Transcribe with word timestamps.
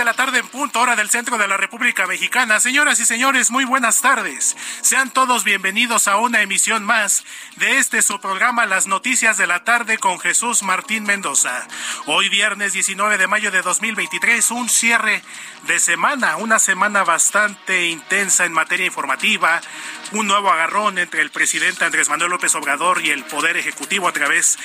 De 0.00 0.04
la 0.06 0.14
tarde 0.14 0.19
en 0.20 0.48
punto, 0.48 0.80
hora 0.80 0.96
del 0.96 1.08
centro 1.08 1.38
de 1.38 1.48
la 1.48 1.56
República 1.56 2.06
Mexicana. 2.06 2.60
Señoras 2.60 3.00
y 3.00 3.06
señores, 3.06 3.50
muy 3.50 3.64
buenas 3.64 4.02
tardes. 4.02 4.54
Sean 4.82 5.10
todos 5.10 5.44
bienvenidos 5.44 6.08
a 6.08 6.18
una 6.18 6.42
emisión 6.42 6.84
más 6.84 7.24
de 7.56 7.78
este 7.78 8.02
su 8.02 8.20
programa 8.20 8.66
Las 8.66 8.86
Noticias 8.86 9.38
de 9.38 9.46
la 9.46 9.64
Tarde 9.64 9.96
con 9.96 10.20
Jesús 10.20 10.62
Martín 10.62 11.04
Mendoza. 11.04 11.66
Hoy 12.04 12.28
viernes 12.28 12.74
19 12.74 13.16
de 13.16 13.26
mayo 13.28 13.50
de 13.50 13.62
2023, 13.62 14.50
un 14.50 14.68
cierre 14.68 15.22
de 15.66 15.78
semana, 15.78 16.36
una 16.36 16.58
semana 16.58 17.02
bastante 17.02 17.88
intensa 17.88 18.44
en 18.44 18.52
materia 18.52 18.84
informativa, 18.84 19.62
un 20.12 20.26
nuevo 20.26 20.50
agarrón 20.50 20.98
entre 20.98 21.22
el 21.22 21.30
presidente 21.30 21.86
Andrés 21.86 22.10
Manuel 22.10 22.32
López 22.32 22.54
Obrador 22.56 23.00
y 23.02 23.10
el 23.10 23.24
Poder 23.24 23.56
Ejecutivo 23.56 24.06
a 24.06 24.12
través 24.12 24.58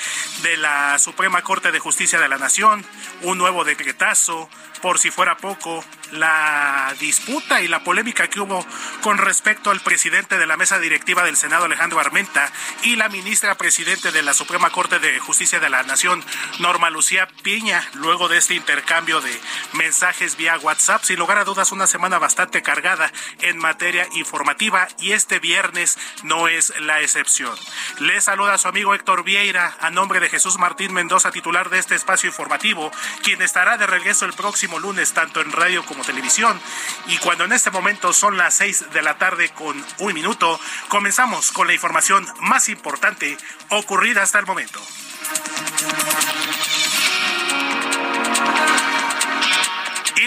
de 0.43 0.57
la 0.57 0.99
Suprema 0.99 1.43
Corte 1.43 1.71
de 1.71 1.79
Justicia 1.79 2.19
de 2.19 2.27
la 2.27 2.37
Nación, 2.37 2.85
un 3.21 3.37
nuevo 3.37 3.63
decretazo, 3.63 4.49
por 4.81 4.99
si 4.99 5.09
fuera 5.09 5.37
poco, 5.45 5.83
la 6.11 6.93
disputa 6.99 7.61
y 7.61 7.67
la 7.67 7.83
polémica 7.83 8.27
que 8.27 8.39
hubo 8.39 8.65
con 9.01 9.17
respecto 9.17 9.71
al 9.71 9.81
presidente 9.81 10.37
de 10.37 10.47
la 10.47 10.57
mesa 10.57 10.79
directiva 10.79 11.23
del 11.23 11.37
Senado, 11.37 11.65
Alejandro 11.65 11.99
Armenta, 11.99 12.51
y 12.83 12.95
la 12.95 13.09
ministra 13.09 13.55
presidente 13.55 14.11
de 14.11 14.23
la 14.23 14.33
Suprema 14.33 14.69
Corte 14.69 14.99
de 14.99 15.19
Justicia 15.19 15.59
de 15.59 15.69
la 15.69 15.83
Nación, 15.83 16.23
Norma 16.59 16.89
Lucía 16.89 17.27
Piña, 17.43 17.83
luego 17.93 18.27
de 18.27 18.37
este 18.37 18.55
intercambio 18.55 19.21
de 19.21 19.39
mensajes 19.73 20.37
vía 20.37 20.57
WhatsApp. 20.57 21.03
Sin 21.03 21.19
lugar 21.19 21.37
a 21.37 21.43
dudas, 21.43 21.71
una 21.71 21.87
semana 21.87 22.19
bastante 22.19 22.61
cargada 22.61 23.11
en 23.41 23.57
materia 23.57 24.07
informativa 24.13 24.87
y 24.99 25.11
este 25.11 25.39
viernes 25.39 25.97
no 26.23 26.47
es 26.47 26.73
la 26.79 27.01
excepción. 27.01 27.55
Le 27.99 28.21
saluda 28.21 28.53
a 28.53 28.57
su 28.57 28.67
amigo 28.67 28.93
Héctor 28.93 29.23
Vieira 29.23 29.75
a 29.79 29.89
nombre 29.89 30.19
de 30.19 30.29
Jesús 30.29 30.57
Martín 30.57 30.93
Mendoza, 30.93 31.31
titular 31.31 31.69
de 31.69 31.79
este 31.79 31.95
espacio 31.95 32.27
informativo, 32.29 32.91
quien 33.23 33.41
estará 33.41 33.77
de 33.77 33.87
regreso 33.87 34.25
el 34.25 34.33
próximo 34.33 34.79
lunes 34.79 35.13
tanto 35.13 35.41
en 35.41 35.51
radio 35.51 35.85
como 35.85 36.03
televisión. 36.05 36.59
Y 37.07 37.17
cuando 37.17 37.43
en 37.45 37.51
este 37.51 37.71
momento 37.71 38.13
son 38.13 38.37
las 38.37 38.53
seis 38.53 38.85
de 38.93 39.01
la 39.01 39.17
tarde 39.17 39.49
con 39.49 39.83
un 39.99 40.13
minuto, 40.13 40.59
comenzamos 40.87 41.51
con 41.51 41.67
la 41.67 41.73
información 41.73 42.25
más 42.41 42.69
importante 42.69 43.37
ocurrida 43.69 44.23
hasta 44.23 44.39
el 44.39 44.45
momento. 44.45 44.79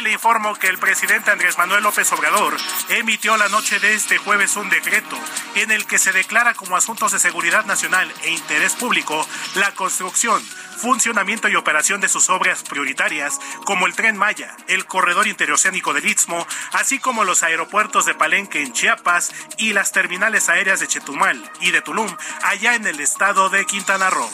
Le 0.03 0.12
informo 0.12 0.54
que 0.54 0.69
el 0.69 0.78
presidente 0.78 1.32
Andrés 1.32 1.59
Manuel 1.59 1.82
López 1.82 2.12
Obrador 2.12 2.56
emitió 2.88 3.36
la 3.36 3.48
noche 3.48 3.81
de 3.81 3.94
este 3.94 4.16
jueves 4.16 4.56
un 4.56 4.70
decreto 4.70 5.19
en 5.56 5.72
el 5.72 5.86
que 5.86 5.98
se 5.98 6.12
declara 6.12 6.54
como 6.54 6.76
asuntos 6.76 7.10
de 7.10 7.19
seguridad 7.19 7.64
nacional 7.64 8.09
e 8.22 8.31
interés 8.31 8.75
público 8.75 9.26
la 9.56 9.72
construcción, 9.72 10.41
funcionamiento 10.76 11.48
y 11.48 11.56
operación 11.56 12.00
de 12.00 12.09
sus 12.09 12.31
obras 12.31 12.62
prioritarias 12.62 13.41
como 13.64 13.86
el 13.86 13.94
tren 13.94 14.16
Maya, 14.16 14.56
el 14.69 14.86
corredor 14.86 15.26
interoceánico 15.26 15.92
del 15.92 16.06
Istmo, 16.06 16.47
así 16.72 17.00
como 17.00 17.25
los 17.25 17.42
aeropuertos 17.42 18.06
de 18.06 18.15
Palenque 18.15 18.62
en 18.62 18.72
Chiapas 18.72 19.32
y 19.56 19.72
las 19.72 19.91
terminales 19.91 20.48
aéreas 20.48 20.78
de 20.78 20.86
Chetumal 20.86 21.50
y 21.60 21.72
de 21.72 21.82
Tulum, 21.82 22.15
allá 22.44 22.76
en 22.76 22.86
el 22.86 23.00
estado 23.00 23.50
de 23.50 23.66
Quintana 23.66 24.10
Roo. 24.10 24.30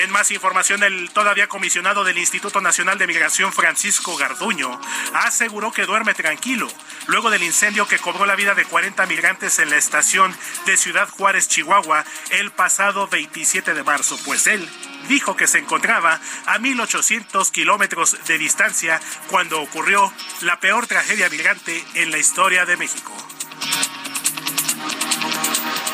En 0.00 0.10
más 0.10 0.30
información, 0.30 0.82
el 0.82 1.10
todavía 1.10 1.46
comisionado 1.46 2.04
del 2.04 2.16
Instituto 2.16 2.62
Nacional 2.62 2.96
de 2.96 3.06
Migración, 3.06 3.52
Francisco 3.52 4.16
Garduño, 4.16 4.80
aseguró 5.12 5.72
que 5.72 5.84
duerme 5.84 6.14
tranquilo 6.14 6.68
luego 7.06 7.28
del 7.28 7.42
incendio 7.42 7.86
que 7.86 7.98
cobró 7.98 8.24
la 8.24 8.34
vida 8.34 8.54
de 8.54 8.64
40 8.64 9.04
migrantes 9.04 9.58
en 9.58 9.68
la 9.68 9.76
estación 9.76 10.34
de 10.64 10.78
Ciudad 10.78 11.06
Juárez, 11.06 11.48
Chihuahua, 11.48 12.06
el 12.30 12.50
pasado 12.50 13.08
27 13.08 13.74
de 13.74 13.82
marzo, 13.82 14.18
pues 14.24 14.46
él 14.46 14.66
dijo 15.06 15.36
que 15.36 15.46
se 15.46 15.58
encontraba 15.58 16.18
a 16.46 16.58
1.800 16.58 17.50
kilómetros 17.50 18.16
de 18.26 18.38
distancia 18.38 19.02
cuando 19.28 19.60
ocurrió 19.60 20.10
la 20.40 20.60
peor 20.60 20.86
tragedia 20.86 21.28
migrante 21.28 21.84
en 21.92 22.10
la 22.10 22.16
historia 22.16 22.64
de 22.64 22.78
México. 22.78 23.12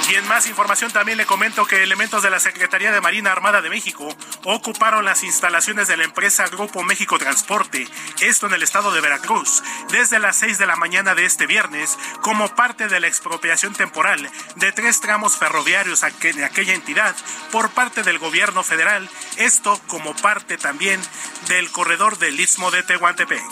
Y 0.09 0.15
en 0.15 0.29
más 0.29 0.47
información 0.47 0.93
también 0.93 1.19
le 1.19 1.27
comento 1.27 1.67
que 1.67 1.83
elementos 1.83 2.23
de 2.23 2.31
la 2.31 2.39
Secretaría 2.39 2.93
de 2.93 3.01
Marina 3.01 3.33
Armada 3.33 3.61
de 3.61 3.71
México 3.71 4.09
ocuparon 4.45 5.05
las 5.05 5.25
instalaciones 5.25 5.89
de 5.89 5.97
la 5.97 6.05
empresa 6.05 6.47
Grupo 6.47 6.85
México 6.85 7.19
Transporte, 7.19 7.89
esto 8.21 8.47
en 8.47 8.55
el 8.55 8.63
estado 8.63 8.93
de 8.93 9.01
Veracruz, 9.01 9.65
desde 9.91 10.21
las 10.21 10.37
6 10.37 10.59
de 10.59 10.67
la 10.67 10.77
mañana 10.77 11.17
de 11.17 11.25
este 11.25 11.47
viernes 11.47 11.99
como 12.23 12.55
parte 12.55 12.87
de 12.87 13.01
la 13.01 13.09
expropiación 13.09 13.73
temporal 13.73 14.31
de 14.55 14.73
tres 14.73 15.01
tramos 15.01 15.37
ferroviarios 15.39 16.03
de 16.03 16.45
aquella 16.45 16.75
entidad 16.75 17.17
por 17.51 17.71
parte 17.71 18.05
del 18.05 18.19
gobierno 18.19 18.63
federal, 18.63 19.09
esto 19.39 19.81
como 19.89 20.15
parte 20.15 20.57
también 20.57 21.01
del 21.49 21.71
corredor 21.73 22.19
del 22.19 22.39
Istmo 22.39 22.71
de 22.71 22.85
Tehuantepec. 22.85 23.43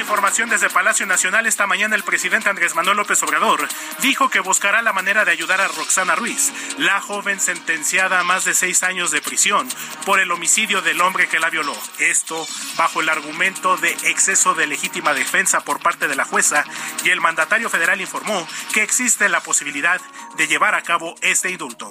Información 0.00 0.48
desde 0.48 0.70
Palacio 0.70 1.04
Nacional, 1.04 1.46
esta 1.46 1.66
mañana 1.66 1.94
el 1.94 2.02
presidente 2.02 2.48
Andrés 2.48 2.74
Manuel 2.74 2.96
López 2.96 3.22
Obrador 3.22 3.68
dijo 4.00 4.30
que 4.30 4.40
buscará 4.40 4.80
la 4.80 4.94
manera 4.94 5.26
de 5.26 5.30
ayudar 5.30 5.60
a 5.60 5.68
Roxana 5.68 6.14
Ruiz, 6.14 6.52
la 6.78 7.02
joven 7.02 7.38
sentenciada 7.38 8.18
a 8.18 8.24
más 8.24 8.46
de 8.46 8.54
seis 8.54 8.82
años 8.82 9.10
de 9.10 9.20
prisión 9.20 9.68
por 10.06 10.18
el 10.18 10.32
homicidio 10.32 10.80
del 10.80 11.02
hombre 11.02 11.28
que 11.28 11.38
la 11.38 11.50
violó. 11.50 11.76
Esto 11.98 12.46
bajo 12.78 13.02
el 13.02 13.10
argumento 13.10 13.76
de 13.76 13.90
exceso 14.04 14.54
de 14.54 14.66
legítima 14.66 15.12
defensa 15.12 15.60
por 15.60 15.80
parte 15.80 16.08
de 16.08 16.16
la 16.16 16.24
jueza 16.24 16.64
y 17.04 17.10
el 17.10 17.20
mandatario 17.20 17.68
federal 17.68 18.00
informó 18.00 18.48
que 18.72 18.82
existe 18.82 19.28
la 19.28 19.42
posibilidad 19.42 20.00
de 20.38 20.48
llevar 20.48 20.74
a 20.74 20.82
cabo 20.82 21.14
este 21.20 21.50
indulto. 21.50 21.90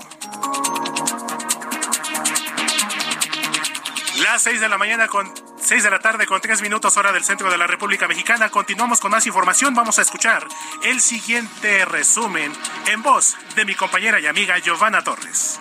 Las 4.24 4.42
seis 4.42 4.60
de 4.60 4.68
la 4.68 4.78
mañana 4.78 5.08
con 5.08 5.32
6 5.62 5.84
de 5.84 5.90
la 5.90 6.00
tarde 6.00 6.26
con 6.26 6.42
3 6.42 6.62
minutos 6.62 6.98
hora 6.98 7.12
del 7.14 7.24
centro 7.24 7.50
de 7.50 7.58
la 7.58 7.68
República 7.68 8.08
Mexicana. 8.08 8.50
Continuamos 8.50 9.00
con 9.00 9.12
más 9.12 9.26
información. 9.28 9.74
Vamos 9.74 9.98
a 9.98 10.02
escuchar 10.02 10.46
el 10.84 11.00
siguiente 11.00 11.86
resumen 11.86 12.52
en 12.88 13.02
voz 13.02 13.38
de 13.56 13.66
mi 13.66 13.76
compañera 13.76 14.20
y 14.20 14.28
amiga 14.28 14.58
Giovanna 14.60 15.04
Torres. 15.04 15.60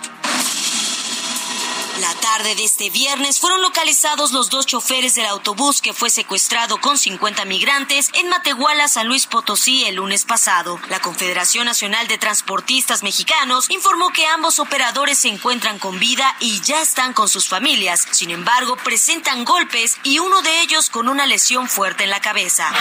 La 2.00 2.14
tarde 2.14 2.54
de 2.54 2.62
este 2.62 2.90
viernes 2.90 3.40
fueron 3.40 3.60
localizados 3.60 4.30
los 4.30 4.50
dos 4.50 4.66
choferes 4.66 5.16
del 5.16 5.26
autobús 5.26 5.80
que 5.80 5.92
fue 5.92 6.10
secuestrado 6.10 6.80
con 6.80 6.96
50 6.96 7.44
migrantes 7.44 8.10
en 8.14 8.28
Matehuala, 8.28 8.86
San 8.86 9.08
Luis 9.08 9.26
Potosí, 9.26 9.84
el 9.84 9.96
lunes 9.96 10.24
pasado. 10.24 10.78
La 10.90 11.00
Confederación 11.00 11.64
Nacional 11.64 12.06
de 12.06 12.16
Transportistas 12.16 13.02
Mexicanos 13.02 13.68
informó 13.70 14.12
que 14.12 14.26
ambos 14.26 14.60
operadores 14.60 15.18
se 15.18 15.28
encuentran 15.28 15.80
con 15.80 15.98
vida 15.98 16.36
y 16.38 16.60
ya 16.60 16.80
están 16.82 17.14
con 17.14 17.28
sus 17.28 17.48
familias. 17.48 18.06
Sin 18.12 18.30
embargo, 18.30 18.76
presentan 18.76 19.44
golpes 19.44 19.98
y 20.04 20.20
uno 20.20 20.40
de 20.42 20.60
ellos 20.60 20.90
con 20.90 21.08
una 21.08 21.26
lesión 21.26 21.68
fuerte 21.68 22.04
en 22.04 22.10
la 22.10 22.20
cabeza. 22.20 22.72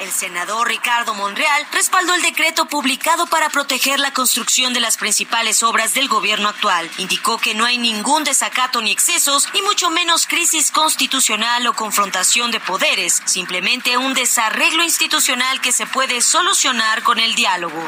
El 0.00 0.12
senador 0.12 0.68
Ricardo 0.68 1.12
Monreal 1.14 1.66
respaldó 1.72 2.14
el 2.14 2.22
decreto 2.22 2.66
publicado 2.66 3.26
para 3.26 3.48
proteger 3.48 3.98
la 3.98 4.12
construcción 4.12 4.72
de 4.72 4.78
las 4.78 4.96
principales 4.96 5.64
obras 5.64 5.92
del 5.94 6.06
gobierno 6.06 6.48
actual. 6.48 6.88
Indicó 6.98 7.38
que 7.38 7.54
no 7.54 7.64
hay 7.64 7.78
ningún 7.78 8.22
desacato 8.22 8.80
ni 8.80 8.92
excesos, 8.92 9.48
y 9.54 9.62
mucho 9.62 9.90
menos 9.90 10.28
crisis 10.28 10.70
constitucional 10.70 11.66
o 11.66 11.74
confrontación 11.74 12.52
de 12.52 12.60
poderes, 12.60 13.22
simplemente 13.24 13.96
un 13.96 14.14
desarreglo 14.14 14.84
institucional 14.84 15.60
que 15.60 15.72
se 15.72 15.86
puede 15.86 16.20
solucionar 16.20 17.02
con 17.02 17.18
el 17.18 17.34
diálogo. 17.34 17.84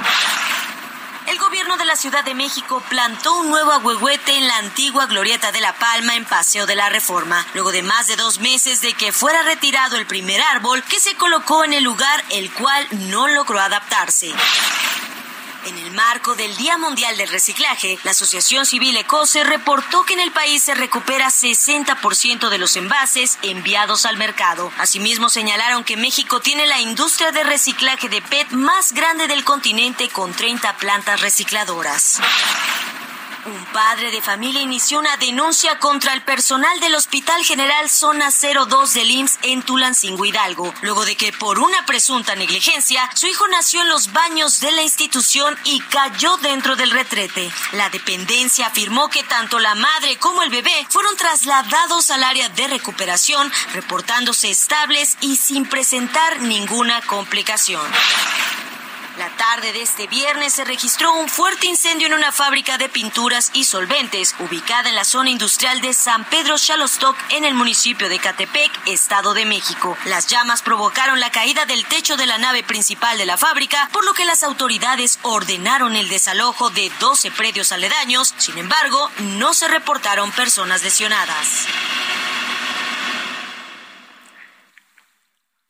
El 1.26 1.38
gobierno 1.38 1.76
de 1.76 1.84
la 1.84 1.96
Ciudad 1.96 2.25
de 2.25 2.34
México 2.34 2.82
plantó 2.88 3.34
un 3.34 3.50
nuevo 3.50 3.72
agüehuete 3.72 4.37
en 4.37 4.46
la 4.46 4.56
antigua 4.56 5.06
Glorieta 5.06 5.52
de 5.52 5.61
la 5.61 5.75
Palma 5.75 6.17
en 6.17 6.25
Paseo 6.25 6.67
de 6.67 6.75
la 6.75 6.88
Reforma, 6.88 7.46
luego 7.55 7.72
de 7.72 7.82
más 7.82 8.06
de 8.06 8.17
dos 8.17 8.40
meses 8.40 8.81
de 8.81 8.94
que 8.94 9.12
fuera 9.12 9.43
retirado 9.43 9.96
el 9.96 10.06
primer 10.06 10.40
árbol 10.40 10.82
que 10.84 10.99
se 10.99 11.14
colocó 11.17 11.64
en 11.64 11.75
el 11.75 11.84
lugar, 11.84 12.25
el 12.31 12.50
cual 12.52 12.87
no 12.90 13.28
logró 13.28 13.61
adaptarse. 13.61 14.32
En 15.67 15.77
el 15.77 15.91
marco 15.93 16.35
del 16.35 16.57
Día 16.57 16.79
Mundial 16.79 17.17
del 17.19 17.29
Reciclaje, 17.29 17.99
la 18.03 18.12
Asociación 18.12 18.65
Civil 18.65 18.97
ECOSE 18.97 19.45
reportó 19.45 20.05
que 20.05 20.15
en 20.15 20.21
el 20.21 20.33
país 20.33 20.62
se 20.62 20.75
recupera 20.75 21.29
60% 21.29 22.49
de 22.49 22.59
los 22.59 22.77
envases 22.77 23.39
enviados 23.43 24.07
al 24.07 24.17
mercado. 24.17 24.73
Asimismo, 24.79 25.29
señalaron 25.29 25.85
que 25.85 25.99
México 25.99 26.41
tiene 26.41 26.67
la 26.67 26.81
industria 26.81 27.31
de 27.31 27.45
reciclaje 27.45 28.09
de 28.09 28.23
PET 28.23 28.53
más 28.53 28.93
grande 28.93 29.29
del 29.29 29.45
continente 29.45 30.09
con 30.09 30.33
30 30.33 30.77
plantas 30.79 31.21
recicladoras. 31.21 32.21
Un 33.46 33.64
padre 33.72 34.10
de 34.10 34.20
familia 34.20 34.60
inició 34.60 34.98
una 34.98 35.16
denuncia 35.16 35.78
contra 35.78 36.12
el 36.12 36.20
personal 36.20 36.78
del 36.81 36.94
Hospital 36.94 37.42
General 37.42 37.88
Zona 37.88 38.28
02 38.31 38.92
del 38.92 39.10
IMSS 39.10 39.38
en 39.42 39.62
Tulancingo 39.62 40.26
Hidalgo, 40.26 40.75
luego 40.82 41.06
de 41.06 41.16
que 41.16 41.32
por 41.32 41.58
una 41.58 41.87
presunta 41.87 42.34
negligencia 42.34 43.08
su 43.14 43.26
hijo 43.26 43.48
nació 43.48 43.81
en 43.81 43.88
los 43.88 44.12
baños 44.12 44.60
de 44.60 44.72
la 44.72 44.82
institución 44.82 45.56
y 45.64 45.81
cayó 45.81 46.37
dentro 46.38 46.76
del 46.76 46.90
retrete. 46.90 47.50
La 47.72 47.88
dependencia 47.88 48.66
afirmó 48.66 49.08
que 49.08 49.22
tanto 49.22 49.58
la 49.58 49.75
madre 49.75 50.19
como 50.19 50.42
el 50.42 50.50
bebé 50.50 50.87
fueron 50.90 51.16
trasladados 51.16 52.10
al 52.10 52.25
área 52.25 52.50
de 52.50 52.69
recuperación, 52.69 53.50
reportándose 53.72 54.50
estables 54.50 55.16
y 55.22 55.37
sin 55.37 55.64
presentar 55.64 56.42
ninguna 56.42 57.00
complicación. 57.02 57.90
La 59.20 59.28
tarde 59.37 59.75
de 59.75 59.82
este 59.82 60.06
viernes 60.06 60.55
se 60.55 60.64
registró 60.64 61.12
un 61.12 61.28
fuerte 61.28 61.67
incendio 61.67 62.06
en 62.06 62.14
una 62.14 62.32
fábrica 62.32 62.78
de 62.78 62.88
pinturas 62.88 63.50
y 63.52 63.64
solventes 63.64 64.34
ubicada 64.38 64.88
en 64.88 64.94
la 64.94 65.05
zona 65.05 65.28
industrial 65.28 65.82
de 65.82 65.93
San 65.93 66.25
Pedro 66.25 66.56
Xalostoc 66.56 67.14
en 67.28 67.44
el 67.44 67.52
municipio 67.52 68.08
de 68.08 68.19
Catepec, 68.19 68.70
Estado 68.87 69.34
de 69.34 69.44
México. 69.44 69.94
Las 70.06 70.26
llamas 70.28 70.62
provocaron 70.62 71.20
la 71.20 71.31
caída 71.31 71.67
del 71.67 71.84
techo 71.84 72.17
de 72.17 72.25
la 72.25 72.38
nave 72.38 72.62
principal 72.62 73.19
de 73.19 73.26
la 73.26 73.37
fábrica, 73.37 73.90
por 73.93 74.06
lo 74.06 74.14
que 74.14 74.25
las 74.25 74.43
autoridades 74.43 75.19
ordenaron 75.20 75.96
el 75.96 76.08
desalojo 76.08 76.70
de 76.70 76.90
12 76.99 77.31
predios 77.32 77.73
aledaños. 77.73 78.34
Sin 78.38 78.56
embargo, 78.56 79.11
no 79.19 79.52
se 79.52 79.69
reportaron 79.69 80.32
personas 80.32 80.82
lesionadas. 80.82 81.66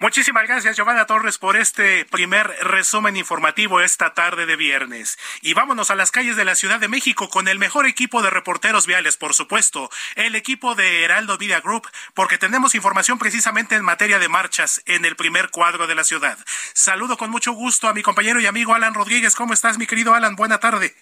Muchísimas 0.02 0.48
gracias, 0.48 0.78
Giovanna 0.78 1.04
Torres, 1.04 1.36
por 1.36 1.58
este 1.58 2.06
primer 2.06 2.48
resumen 2.62 3.18
informativo 3.18 3.82
esta 3.82 4.14
tarde 4.14 4.46
de 4.46 4.56
viernes. 4.56 5.18
Y 5.42 5.52
vámonos 5.52 5.90
a 5.90 5.94
las 5.94 6.10
calles 6.10 6.36
de 6.36 6.46
la 6.46 6.54
Ciudad 6.54 6.80
de 6.80 6.88
México 6.88 7.28
con 7.28 7.48
el 7.48 7.58
mejor 7.58 7.84
equipo 7.84 8.22
de 8.22 8.30
reporteros 8.30 8.86
viales, 8.86 9.18
por 9.18 9.34
supuesto, 9.34 9.90
el 10.14 10.36
equipo 10.36 10.74
de 10.74 11.04
Heraldo 11.04 11.36
Media 11.36 11.60
Group, 11.60 11.86
porque 12.14 12.38
tenemos 12.38 12.74
información 12.74 13.18
precisamente 13.18 13.74
en 13.74 13.84
materia 13.84 14.18
de 14.18 14.30
marchas 14.30 14.82
en 14.86 15.04
el 15.04 15.16
primer 15.16 15.50
cuadro 15.50 15.86
de 15.86 15.94
la 15.94 16.04
ciudad. 16.04 16.38
Saludo 16.72 17.18
con 17.18 17.28
mucho 17.28 17.52
gusto 17.52 17.86
a 17.86 17.92
mi 17.92 18.02
compañero 18.02 18.40
y 18.40 18.46
amigo 18.46 18.74
Alan 18.74 18.94
Rodríguez. 18.94 19.34
¿Cómo 19.34 19.52
estás, 19.52 19.76
mi 19.76 19.86
querido 19.86 20.14
Alan? 20.14 20.34
Buena 20.34 20.56
tarde. 20.56 20.94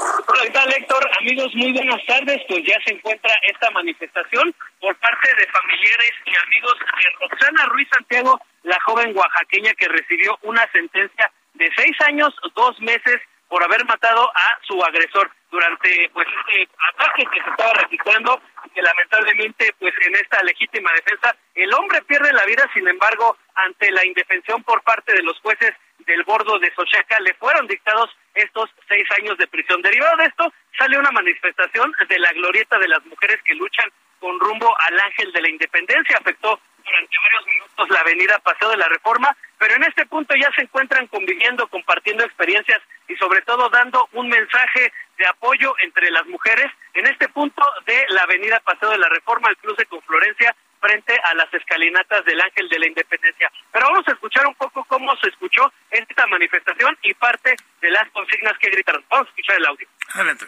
Hola, 0.00 0.42
¿qué 0.44 0.50
tal, 0.50 0.72
Héctor? 0.72 1.10
Amigos, 1.18 1.54
muy 1.54 1.72
buenas 1.72 2.04
tardes. 2.06 2.40
Pues 2.48 2.64
ya 2.64 2.80
se 2.86 2.94
encuentra 2.94 3.34
esta 3.42 3.70
manifestación 3.72 4.54
por 4.80 4.96
parte 4.96 5.34
de 5.34 5.46
familiares 5.48 6.12
y 6.24 6.36
amigos 6.46 6.74
de 6.78 7.26
Roxana 7.28 7.66
Ruiz 7.66 7.88
Santiago, 7.92 8.40
la 8.62 8.80
joven 8.86 9.14
oaxaqueña 9.14 9.74
que 9.74 9.88
recibió 9.88 10.38
una 10.42 10.66
sentencia 10.72 11.30
de 11.52 11.70
seis 11.76 11.94
años, 12.06 12.34
dos 12.54 12.80
meses 12.80 13.20
por 13.48 13.62
haber 13.62 13.84
matado 13.84 14.30
a 14.34 14.58
su 14.62 14.82
agresor 14.82 15.30
durante 15.50 16.08
pues 16.14 16.26
este 16.38 16.68
ataque 16.94 17.26
que 17.32 17.42
se 17.42 17.50
estaba 17.50 17.72
registrando 17.74 18.40
que 18.72 18.80
lamentablemente 18.80 19.74
pues 19.78 19.92
en 20.06 20.14
esta 20.14 20.42
legítima 20.44 20.92
defensa 20.92 21.36
el 21.54 21.74
hombre 21.74 22.00
pierde 22.02 22.32
la 22.32 22.46
vida, 22.46 22.70
sin 22.72 22.88
embargo, 22.88 23.36
ante 23.54 23.90
la 23.90 24.06
indefensión 24.06 24.62
por 24.62 24.82
parte 24.82 25.12
de 25.12 25.22
los 25.24 25.38
jueces 25.40 25.74
del 26.06 26.22
bordo 26.22 26.58
de 26.58 26.72
Sochaca 26.74 27.18
le 27.20 27.34
fueron 27.34 27.66
dictados 27.66 28.08
estos 28.34 28.70
seis 28.88 29.06
años 29.18 29.36
de 29.38 29.46
prisión. 29.46 29.82
Derivado 29.82 30.16
de 30.18 30.24
esto, 30.24 30.52
sale 30.78 30.98
una 30.98 31.10
manifestación 31.10 31.92
de 32.08 32.18
la 32.18 32.32
glorieta 32.32 32.78
de 32.78 32.88
las 32.88 33.04
mujeres 33.06 33.40
que 33.44 33.54
luchan 33.54 33.90
con 34.18 34.38
rumbo 34.38 34.74
al 34.86 35.00
Ángel 35.00 35.32
de 35.32 35.42
la 35.42 35.48
Independencia. 35.48 36.18
Afectó 36.18 36.60
durante 36.84 37.16
varios 37.22 37.46
minutos 37.46 37.90
la 37.90 38.00
avenida 38.00 38.38
Paseo 38.38 38.70
de 38.70 38.76
la 38.76 38.88
Reforma, 38.88 39.36
pero 39.58 39.74
en 39.74 39.84
este 39.84 40.06
punto 40.06 40.34
ya 40.36 40.50
se 40.54 40.62
encuentran 40.62 41.06
conviviendo, 41.08 41.68
compartiendo 41.68 42.24
experiencias 42.24 42.80
y 43.08 43.16
sobre 43.16 43.42
todo 43.42 43.68
dando 43.68 44.08
un 44.12 44.28
mensaje 44.28 44.92
de 45.18 45.26
apoyo 45.26 45.74
entre 45.82 46.10
las 46.10 46.26
mujeres 46.26 46.70
en 46.94 47.06
este 47.06 47.28
punto 47.28 47.62
de 47.86 48.06
la 48.08 48.22
avenida 48.22 48.60
Paseo 48.60 48.90
de 48.90 48.98
la 48.98 49.08
Reforma, 49.08 49.48
el 49.48 49.56
cruce 49.56 49.86
con 49.86 50.00
Florencia, 50.02 50.54
frente 50.80 51.18
a 51.22 51.34
las 51.34 51.52
escalinatas 51.52 52.24
del 52.24 52.40
Ángel 52.40 52.68
de 52.68 52.78
la 52.78 52.86
Independencia. 52.86 53.50
Pero 53.72 53.86
vamos 53.86 54.08
a 54.08 54.12
escuchar 54.12 54.46
un 54.46 54.54
poco 54.54 54.84
cómo 54.84 55.14
se 55.16 55.28
escuchó 55.28 55.72
esta 55.90 56.26
manifestación 56.26 56.96
y 57.02 57.14
parte 57.14 57.54
de 57.80 57.90
las 57.90 58.08
consignas 58.10 58.56
que 58.58 58.70
gritaron. 58.70 59.04
Vamos 59.10 59.26
a 59.26 59.30
escuchar 59.30 59.56
el 59.56 59.66
audio. 59.66 59.86
Adelante. 60.14 60.46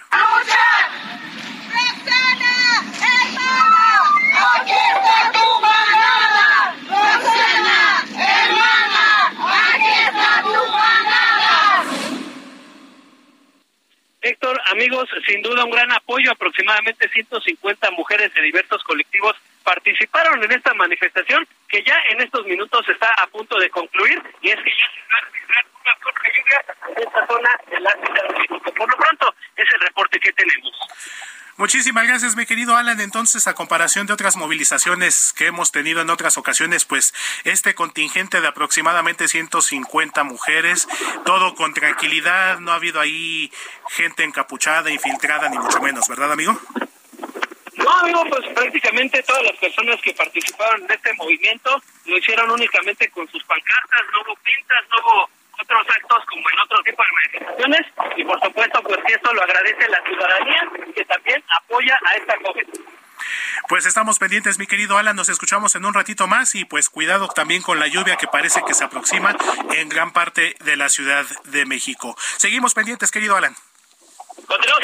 ¡Aquí 4.55 4.73
está 4.73 5.33
tu 5.33 5.61
manada! 5.61 6.75
¡Roxana, 6.89 7.81
hermana! 8.11 9.07
¡Aquí 9.75 9.93
está 10.07 10.43
tu 10.43 10.73
manada! 10.73 11.85
Héctor, 14.23 14.61
amigos, 14.71 15.09
sin 15.27 15.43
duda 15.43 15.65
un 15.65 15.71
gran 15.73 15.91
apoyo. 15.91 16.31
Aproximadamente 16.31 17.09
150 17.09 17.91
mujeres 17.91 18.33
de 18.35 18.43
diversos 18.43 18.83
colectivos 18.85 19.35
participaron 19.65 20.43
en 20.45 20.53
esta 20.53 20.73
manifestación 20.75 21.47
que 21.69 21.83
ya 21.83 21.99
en 22.11 22.21
estos 22.21 22.47
minutos 22.47 22.89
está 22.89 23.13
a 23.15 23.27
punto 23.27 23.59
de 23.59 23.69
concluir 23.71 24.23
y 24.41 24.51
es 24.51 24.57
que 24.57 24.71
ya 24.71 24.87
se 24.95 25.01
va 25.11 25.19
a 25.19 25.25
registrar 25.25 25.65
una 25.83 25.97
fuerte 25.97 26.33
lluvia 26.39 26.65
en 26.89 27.03
esta 27.03 27.27
zona 27.27 27.51
de 27.69 27.81
la 27.81 27.93
Ciudad 27.93 28.29
de 28.29 28.39
México. 28.39 28.75
Por 28.75 28.91
lo 28.91 28.97
pronto, 28.97 29.35
es 29.57 29.75
el 29.75 29.81
reporte 29.81 30.21
que 30.21 30.33
tenemos. 30.33 30.73
Muchísimas 31.59 32.07
gracias, 32.07 32.35
mi 32.35 32.47
querido 32.47 32.77
Alan. 32.77 32.99
Entonces, 33.01 33.47
a 33.47 33.55
comparación 33.55 34.07
de 34.07 34.15
otras 34.15 34.37
movilizaciones 34.37 35.35
que 35.37 35.47
hemos 35.47 35.71
tenido 35.71 36.01
en 36.01 36.09
otras 36.09 36.39
ocasiones, 36.39 36.87
pues 36.87 37.13
este 37.45 37.75
contingente 37.75 38.41
de 38.41 38.49
aproximadamente 38.49 39.29
150 39.29 40.25
mujeres, 40.25 40.89
todo 41.27 41.55
con 41.55 41.75
tranquilidad, 41.75 42.59
no 42.61 42.73
ha 42.73 42.77
habido 42.77 43.01
ahí 43.01 43.53
gente 43.91 44.25
encapuchada, 44.25 44.91
infiltrada, 44.91 45.51
ni 45.51 45.59
mucho 45.59 45.81
menos, 45.81 46.09
¿verdad, 46.09 46.33
amigo? 46.33 46.59
No, 47.75 47.91
amigo, 47.99 48.25
pues 48.29 48.49
prácticamente 48.55 49.23
todas 49.23 49.43
las 49.43 49.57
personas 49.57 50.01
que 50.01 50.15
participaron 50.15 50.83
en 50.85 50.91
este 50.91 51.13
movimiento 51.15 51.83
lo 52.07 52.19
hicieron 52.19 52.51
únicamente 52.51 53.11
con 53.11 53.29
sus 53.31 53.43
pancartas, 53.45 54.01
no 54.13 54.23
hubo 54.23 54.37
pintas, 54.37 54.85
no 54.91 54.97
hubo 54.99 55.31
otros 55.63 55.87
actos 55.89 56.25
como 56.27 56.51
en 56.51 56.59
otro 56.61 56.83
tipo 56.83 57.03
de 57.03 57.09
manifestaciones 57.13 57.87
y 58.17 58.25
por 58.25 58.41
supuesto 58.41 58.83
pues 58.83 58.99
que 59.07 59.15
esto 59.15 59.33
lo 59.33 59.43
agradece 59.43 59.89
la 59.89 60.03
ciudadanía 60.03 60.69
que 60.95 61.05
también 61.05 61.43
apoya 61.57 61.99
a 62.05 62.15
esta 62.17 62.35
joven. 62.45 62.67
Pues 63.69 63.87
estamos 63.87 64.19
pendientes, 64.19 64.59
mi 64.59 64.67
querido 64.67 64.99
Alan, 64.99 65.17
nos 65.17 65.29
escuchamos 65.29 65.75
en 65.77 65.85
un 65.85 65.95
ratito 65.95 66.27
más 66.27 66.55
y 66.55 66.65
pues 66.65 66.89
cuidado 66.91 67.29
también 67.29 67.63
con 67.63 67.79
la 67.79 67.87
lluvia 67.87 68.17
que 68.17 68.27
parece 68.27 68.63
que 68.67 68.75
se 68.75 68.85
aproxima 68.85 69.37
en 69.71 69.89
gran 69.89 70.13
parte 70.13 70.57
de 70.61 70.77
la 70.77 70.89
Ciudad 70.89 71.25
de 71.45 71.65
México. 71.65 72.17
Seguimos 72.37 72.75
pendientes, 72.75 73.11
querido 73.11 73.37
Alan. 73.37 73.55
Continuamos. 74.35 74.83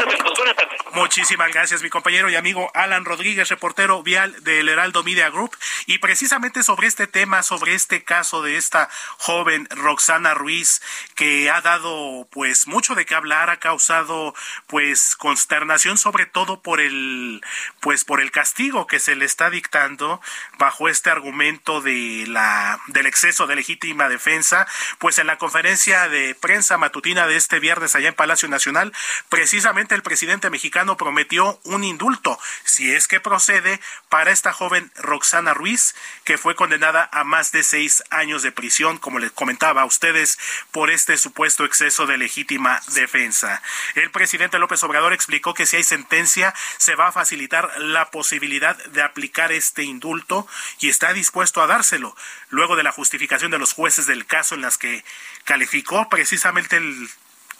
Muchísimas 0.93 1.53
gracias, 1.53 1.83
mi 1.83 1.91
compañero 1.91 2.29
y 2.29 2.35
amigo 2.35 2.71
Alan 2.75 3.05
Rodríguez, 3.05 3.49
reportero 3.51 4.03
vial 4.03 4.43
del 4.43 4.69
Heraldo 4.69 5.05
Media 5.05 5.31
Group. 5.31 5.57
Y 5.87 5.99
precisamente 5.99 6.63
sobre 6.63 6.87
este 6.87 7.07
tema, 7.07 7.43
sobre 7.43 7.75
este 7.75 8.03
caso 8.03 8.43
de 8.43 8.57
esta 8.57 8.89
joven 9.19 9.69
Roxana 9.71 10.35
Ruiz, 10.35 10.83
que 11.15 11.51
ha 11.51 11.61
dado 11.61 12.27
pues 12.33 12.67
mucho 12.67 12.95
de 12.95 13.07
qué 13.07 13.15
hablar, 13.15 13.49
ha 13.49 13.59
causado 13.59 14.35
pues 14.67 15.15
consternación, 15.17 15.99
sobre 15.99 16.27
todo 16.27 16.63
por 16.63 16.81
el 16.81 17.43
pues 17.81 18.05
por 18.05 18.21
el 18.21 18.31
castigo 18.31 18.87
que 18.87 18.99
se 18.99 19.15
le 19.15 19.25
está 19.25 19.51
dictando 19.51 20.21
bajo 20.59 20.89
este 20.89 21.11
argumento 21.11 21.81
de 21.81 22.25
la 22.27 22.81
del 22.89 23.07
exceso 23.07 23.47
de 23.47 23.57
legítima 23.57 24.09
defensa, 24.09 24.67
pues 24.99 25.19
en 25.19 25.27
la 25.27 25.39
conferencia 25.39 26.09
de 26.09 26.35
prensa 26.35 26.77
matutina 26.77 27.27
de 27.27 27.37
este 27.37 27.61
viernes 27.61 27.95
allá 27.95 28.09
en 28.09 28.15
Palacio 28.15 28.49
Nacional, 28.49 28.93
precisamente 29.39 29.95
el 29.95 30.03
presidente 30.03 30.51
mexicano 30.51 30.97
prometió 30.97 31.61
un 31.63 31.85
indulto, 31.85 32.41
si 32.65 32.93
es 32.93 33.07
que 33.07 33.21
procede, 33.21 33.81
para 34.09 34.33
esta 34.33 34.53
joven 34.53 34.91
Roxana 34.97 35.55
Ruiz, 35.55 35.95
que 36.25 36.39
fue 36.39 36.57
condenada 36.57 37.09
a 37.13 37.23
más 37.23 37.53
de 37.53 37.63
seis 37.63 38.03
años 38.11 38.43
de 38.43 38.51
prisión, 38.51 38.99
como 38.99 39.21
les 39.21 39.31
comentaba 39.31 39.83
a 39.83 39.85
ustedes, 39.85 40.41
por 40.73 40.91
este 40.91 41.17
supuesto 41.17 41.65
exceso 41.65 42.05
de 42.07 42.19
legítima 42.19 42.83
defensa. 42.95 43.63
El 43.95 44.11
presidente 44.11 44.59
López 44.59 44.83
Obrador 44.83 45.13
explicó 45.13 45.55
que 45.55 45.67
si 45.67 45.77
hay 45.77 45.85
sentencia, 45.85 46.53
se 46.79 46.97
va 46.97 47.07
a 47.07 47.13
facilitar 47.13 47.71
la 47.79 48.11
posibilidad 48.11 48.77
de 48.87 49.03
aplicar 49.03 49.53
este 49.53 49.85
indulto 49.85 50.49
y 50.81 50.89
está 50.89 51.13
dispuesto 51.13 51.63
a 51.63 51.69
dárselo, 51.69 52.17
luego 52.51 52.75
de 52.75 52.83
la 52.83 52.91
justificación 52.91 53.53
de 53.53 53.59
los 53.59 53.73
jueces 53.73 54.09
del 54.09 54.27
caso 54.27 54.57
en 54.57 54.63
las 54.63 54.79
que 54.79 55.05
calificó 55.45 56.09
precisamente 56.09 56.79
el 56.79 57.09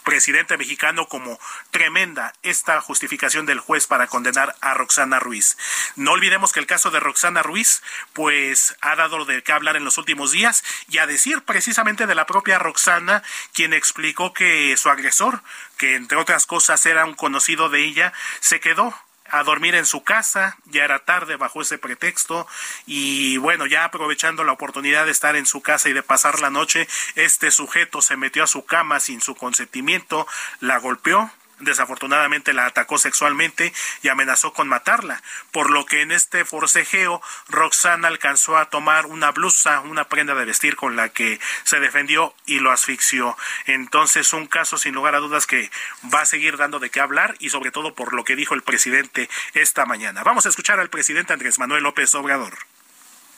presidente 0.09 0.57
mexicano 0.57 1.07
como 1.07 1.39
tremenda 1.69 2.33
esta 2.41 2.81
justificación 2.81 3.45
del 3.45 3.59
juez 3.59 3.85
para 3.85 4.07
condenar 4.07 4.55
a 4.59 4.73
Roxana 4.73 5.19
Ruiz. 5.19 5.55
No 5.95 6.13
olvidemos 6.13 6.51
que 6.51 6.59
el 6.59 6.65
caso 6.65 6.89
de 6.89 6.99
Roxana 6.99 7.43
Ruiz 7.43 7.83
pues 8.13 8.75
ha 8.81 8.95
dado 8.95 9.23
de 9.25 9.43
qué 9.43 9.51
hablar 9.51 9.75
en 9.75 9.85
los 9.85 9.99
últimos 9.99 10.31
días 10.31 10.63
y 10.89 10.97
a 10.97 11.05
decir 11.05 11.43
precisamente 11.43 12.07
de 12.07 12.15
la 12.15 12.25
propia 12.25 12.57
Roxana 12.57 13.21
quien 13.53 13.71
explicó 13.71 14.33
que 14.33 14.75
su 14.77 14.89
agresor, 14.89 15.43
que 15.77 15.93
entre 15.93 16.17
otras 16.17 16.47
cosas 16.47 16.83
era 16.87 17.05
un 17.05 17.13
conocido 17.13 17.69
de 17.69 17.85
ella, 17.85 18.11
se 18.39 18.59
quedó 18.59 18.95
a 19.31 19.43
dormir 19.43 19.75
en 19.75 19.85
su 19.85 20.03
casa, 20.03 20.57
ya 20.65 20.83
era 20.83 20.99
tarde 20.99 21.35
bajo 21.35 21.61
ese 21.61 21.77
pretexto 21.77 22.47
y 22.85 23.37
bueno, 23.37 23.65
ya 23.65 23.85
aprovechando 23.85 24.43
la 24.43 24.51
oportunidad 24.51 25.05
de 25.05 25.11
estar 25.11 25.35
en 25.35 25.45
su 25.45 25.61
casa 25.61 25.89
y 25.89 25.93
de 25.93 26.03
pasar 26.03 26.39
la 26.39 26.49
noche, 26.49 26.87
este 27.15 27.51
sujeto 27.51 28.01
se 28.01 28.17
metió 28.17 28.43
a 28.43 28.47
su 28.47 28.65
cama 28.65 28.99
sin 28.99 29.21
su 29.21 29.35
consentimiento, 29.35 30.27
la 30.59 30.77
golpeó, 30.77 31.31
desafortunadamente 31.59 32.53
la 32.53 32.65
atacó 32.65 32.97
sexualmente 32.97 33.73
y 34.01 34.09
amenazó 34.09 34.53
con 34.53 34.67
matarla, 34.67 35.21
por 35.51 35.69
lo 35.69 35.85
que 35.85 36.01
en 36.01 36.11
este 36.11 36.45
forcejeo 36.45 37.21
Roxana 37.47 38.07
alcanzó 38.07 38.57
a 38.57 38.69
tomar 38.69 39.05
una 39.05 39.31
blusa, 39.31 39.81
una 39.81 40.05
prenda 40.05 40.35
de 40.35 40.45
vestir 40.45 40.75
con 40.75 40.95
la 40.95 41.09
que 41.09 41.39
se 41.63 41.79
defendió 41.79 42.33
y 42.45 42.59
lo 42.59 42.71
asfixió. 42.71 43.37
Entonces 43.65 44.33
un 44.33 44.47
caso 44.47 44.77
sin 44.77 44.93
lugar 44.93 45.15
a 45.15 45.19
dudas 45.19 45.47
que 45.47 45.69
va 46.13 46.21
a 46.21 46.25
seguir 46.25 46.57
dando 46.57 46.79
de 46.79 46.89
qué 46.89 46.99
hablar 46.99 47.35
y 47.39 47.49
sobre 47.49 47.71
todo 47.71 47.93
por 47.93 48.13
lo 48.13 48.23
que 48.23 48.35
dijo 48.35 48.53
el 48.53 48.63
presidente 48.63 49.29
esta 49.53 49.85
mañana. 49.85 50.23
Vamos 50.23 50.45
a 50.45 50.49
escuchar 50.49 50.79
al 50.79 50.89
presidente 50.89 51.33
Andrés 51.33 51.59
Manuel 51.59 51.83
López 51.83 52.13
Obrador. 52.15 52.57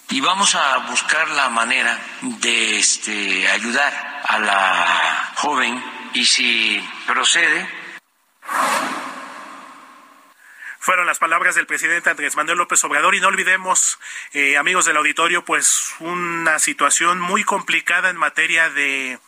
Y 0.09 0.19
vamos 0.19 0.55
a 0.55 0.77
buscar 0.89 1.29
la 1.29 1.49
manera 1.49 1.97
de 2.21 2.77
este, 2.77 3.47
ayudar 3.47 4.21
a 4.27 4.39
la 4.39 5.31
joven 5.35 5.81
y 6.13 6.25
si 6.25 6.83
procede, 7.07 7.80
fueron 10.79 11.05
las 11.05 11.19
palabras 11.19 11.55
del 11.55 11.67
presidente 11.67 12.09
Andrés 12.09 12.35
Manuel 12.35 12.57
López 12.57 12.83
Obrador 12.83 13.13
y 13.15 13.21
no 13.21 13.27
olvidemos, 13.27 13.99
eh, 14.33 14.57
amigos 14.57 14.85
del 14.85 14.97
auditorio, 14.97 15.45
pues 15.45 15.93
una 15.99 16.57
situación 16.59 17.19
muy 17.19 17.43
complicada 17.43 18.09
en 18.09 18.17
materia 18.17 18.69
de 18.69 19.19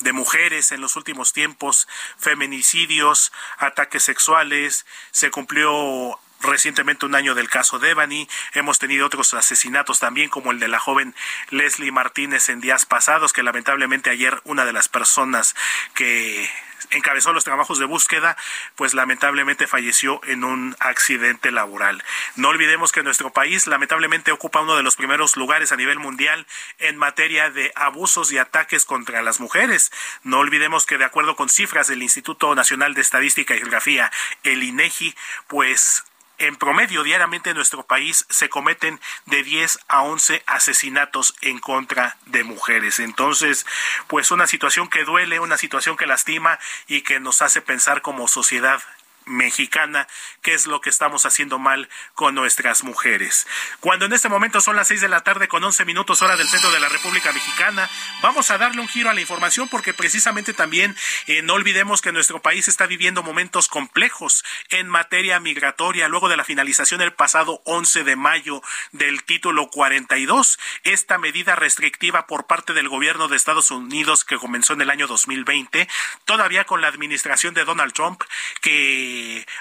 de 0.00 0.12
mujeres 0.12 0.72
en 0.72 0.80
los 0.80 0.96
últimos 0.96 1.32
tiempos, 1.32 1.88
feminicidios, 2.18 3.32
ataques 3.58 4.02
sexuales, 4.02 4.86
se 5.10 5.30
cumplió 5.30 6.18
recientemente 6.40 7.06
un 7.06 7.14
año 7.14 7.34
del 7.34 7.48
caso 7.48 7.78
Devani, 7.78 8.28
hemos 8.52 8.78
tenido 8.78 9.06
otros 9.06 9.32
asesinatos 9.34 9.98
también 9.98 10.28
como 10.28 10.50
el 10.50 10.60
de 10.60 10.68
la 10.68 10.78
joven 10.78 11.14
Leslie 11.50 11.92
Martínez 11.92 12.48
en 12.50 12.60
días 12.60 12.84
pasados, 12.84 13.32
que 13.32 13.42
lamentablemente 13.42 14.10
ayer 14.10 14.40
una 14.44 14.64
de 14.64 14.72
las 14.72 14.88
personas 14.88 15.54
que 15.94 16.48
encabezó 16.90 17.32
los 17.32 17.44
trabajos 17.44 17.78
de 17.78 17.84
búsqueda, 17.84 18.36
pues 18.74 18.94
lamentablemente 18.94 19.66
falleció 19.66 20.20
en 20.24 20.44
un 20.44 20.76
accidente 20.80 21.50
laboral. 21.50 22.02
No 22.36 22.48
olvidemos 22.48 22.92
que 22.92 23.02
nuestro 23.02 23.32
país 23.32 23.66
lamentablemente 23.66 24.32
ocupa 24.32 24.60
uno 24.60 24.76
de 24.76 24.82
los 24.82 24.96
primeros 24.96 25.36
lugares 25.36 25.72
a 25.72 25.76
nivel 25.76 25.98
mundial 25.98 26.46
en 26.78 26.96
materia 26.96 27.50
de 27.50 27.72
abusos 27.74 28.32
y 28.32 28.38
ataques 28.38 28.84
contra 28.84 29.22
las 29.22 29.40
mujeres. 29.40 29.90
No 30.22 30.38
olvidemos 30.38 30.86
que 30.86 30.98
de 30.98 31.04
acuerdo 31.04 31.36
con 31.36 31.48
cifras 31.48 31.88
del 31.88 32.02
Instituto 32.02 32.54
Nacional 32.54 32.94
de 32.94 33.00
Estadística 33.00 33.54
y 33.54 33.58
Geografía, 33.58 34.10
el 34.42 34.62
INEGI, 34.62 35.14
pues 35.48 36.04
en 36.38 36.56
promedio 36.56 37.02
diariamente 37.02 37.50
en 37.50 37.56
nuestro 37.56 37.84
país 37.86 38.26
se 38.28 38.48
cometen 38.48 39.00
de 39.26 39.42
10 39.42 39.78
a 39.88 40.02
11 40.02 40.42
asesinatos 40.46 41.34
en 41.40 41.58
contra 41.58 42.16
de 42.26 42.44
mujeres. 42.44 43.00
Entonces, 43.00 43.66
pues 44.06 44.30
una 44.30 44.46
situación 44.46 44.88
que 44.88 45.04
duele, 45.04 45.40
una 45.40 45.56
situación 45.56 45.96
que 45.96 46.06
lastima 46.06 46.58
y 46.86 47.02
que 47.02 47.20
nos 47.20 47.42
hace 47.42 47.62
pensar 47.62 48.02
como 48.02 48.28
sociedad 48.28 48.82
mexicana, 49.26 50.06
qué 50.40 50.54
es 50.54 50.66
lo 50.66 50.80
que 50.80 50.88
estamos 50.88 51.26
haciendo 51.26 51.58
mal 51.58 51.88
con 52.14 52.34
nuestras 52.34 52.84
mujeres. 52.84 53.46
Cuando 53.80 54.06
en 54.06 54.12
este 54.12 54.28
momento 54.28 54.60
son 54.60 54.76
las 54.76 54.88
seis 54.88 55.00
de 55.00 55.08
la 55.08 55.22
tarde 55.22 55.48
con 55.48 55.62
once 55.64 55.84
minutos 55.84 56.22
hora 56.22 56.36
del 56.36 56.48
centro 56.48 56.70
de 56.70 56.80
la 56.80 56.88
República 56.88 57.32
Mexicana, 57.32 57.90
vamos 58.22 58.50
a 58.50 58.58
darle 58.58 58.80
un 58.80 58.88
giro 58.88 59.10
a 59.10 59.14
la 59.14 59.20
información 59.20 59.68
porque 59.68 59.92
precisamente 59.92 60.54
también 60.54 60.96
eh, 61.26 61.42
no 61.42 61.54
olvidemos 61.54 62.00
que 62.00 62.12
nuestro 62.12 62.40
país 62.40 62.68
está 62.68 62.86
viviendo 62.86 63.22
momentos 63.22 63.68
complejos 63.68 64.44
en 64.70 64.88
materia 64.88 65.40
migratoria 65.40 66.08
luego 66.08 66.28
de 66.28 66.36
la 66.36 66.44
finalización 66.44 67.00
el 67.00 67.12
pasado 67.12 67.60
11 67.64 68.04
de 68.04 68.16
mayo 68.16 68.62
del 68.92 69.24
título 69.24 69.68
42, 69.68 70.58
esta 70.84 71.18
medida 71.18 71.56
restrictiva 71.56 72.26
por 72.26 72.46
parte 72.46 72.72
del 72.72 72.88
gobierno 72.88 73.26
de 73.28 73.36
Estados 73.36 73.70
Unidos 73.72 74.24
que 74.24 74.36
comenzó 74.36 74.74
en 74.74 74.82
el 74.82 74.90
año 74.90 75.08
2020, 75.08 75.88
todavía 76.24 76.64
con 76.64 76.80
la 76.80 76.88
administración 76.88 77.54
de 77.54 77.64
Donald 77.64 77.92
Trump 77.92 78.22
que 78.60 79.15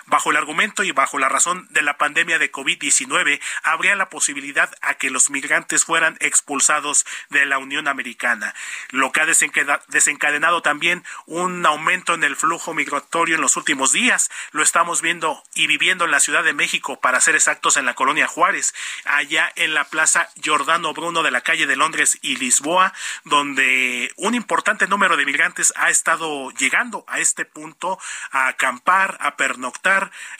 bajo 0.05 0.31
el 0.31 0.37
argumento 0.37 0.83
y 0.83 0.91
bajo 0.91 1.19
la 1.19 1.29
razón 1.29 1.67
de 1.71 1.81
la 1.81 1.97
pandemia 1.97 2.39
de 2.39 2.51
COVID-19 2.51 3.41
habría 3.63 3.95
la 3.95 4.09
posibilidad 4.09 4.73
a 4.81 4.95
que 4.95 5.09
los 5.09 5.29
migrantes 5.29 5.85
fueran 5.85 6.17
expulsados 6.19 7.05
de 7.29 7.45
la 7.45 7.57
Unión 7.57 7.87
Americana, 7.87 8.53
lo 8.91 9.11
que 9.11 9.21
ha 9.21 9.25
desencadenado 9.25 10.61
también 10.61 11.03
un 11.25 11.65
aumento 11.65 12.13
en 12.13 12.23
el 12.23 12.35
flujo 12.35 12.73
migratorio 12.73 13.35
en 13.35 13.41
los 13.41 13.57
últimos 13.57 13.91
días. 13.91 14.29
Lo 14.51 14.63
estamos 14.63 15.01
viendo 15.01 15.43
y 15.53 15.67
viviendo 15.67 16.05
en 16.05 16.11
la 16.11 16.19
Ciudad 16.19 16.43
de 16.43 16.53
México, 16.53 16.99
para 16.99 17.21
ser 17.21 17.35
exactos, 17.35 17.77
en 17.77 17.85
la 17.85 17.93
colonia 17.93 18.27
Juárez, 18.27 18.73
allá 19.05 19.51
en 19.55 19.73
la 19.73 19.85
Plaza 19.85 20.29
Giordano 20.41 20.93
Bruno 20.93 21.23
de 21.23 21.31
la 21.31 21.41
calle 21.41 21.67
de 21.67 21.75
Londres 21.75 22.17
y 22.21 22.37
Lisboa, 22.37 22.93
donde 23.23 24.11
un 24.17 24.35
importante 24.35 24.87
número 24.87 25.17
de 25.17 25.25
migrantes 25.25 25.73
ha 25.75 25.89
estado 25.89 26.51
llegando 26.51 27.03
a 27.07 27.19
este 27.19 27.45
punto 27.45 27.97
a 28.31 28.47
acampar, 28.47 29.17
a 29.21 29.35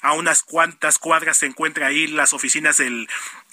A 0.02 0.14
unas 0.14 0.44
cuantas 0.44 0.98
cuadras 0.98 1.38
se 1.38 1.46
encuentra 1.46 1.88
ahí 1.88 2.08
las 2.08 2.34
oficinas 2.34 2.78
del 2.78 3.08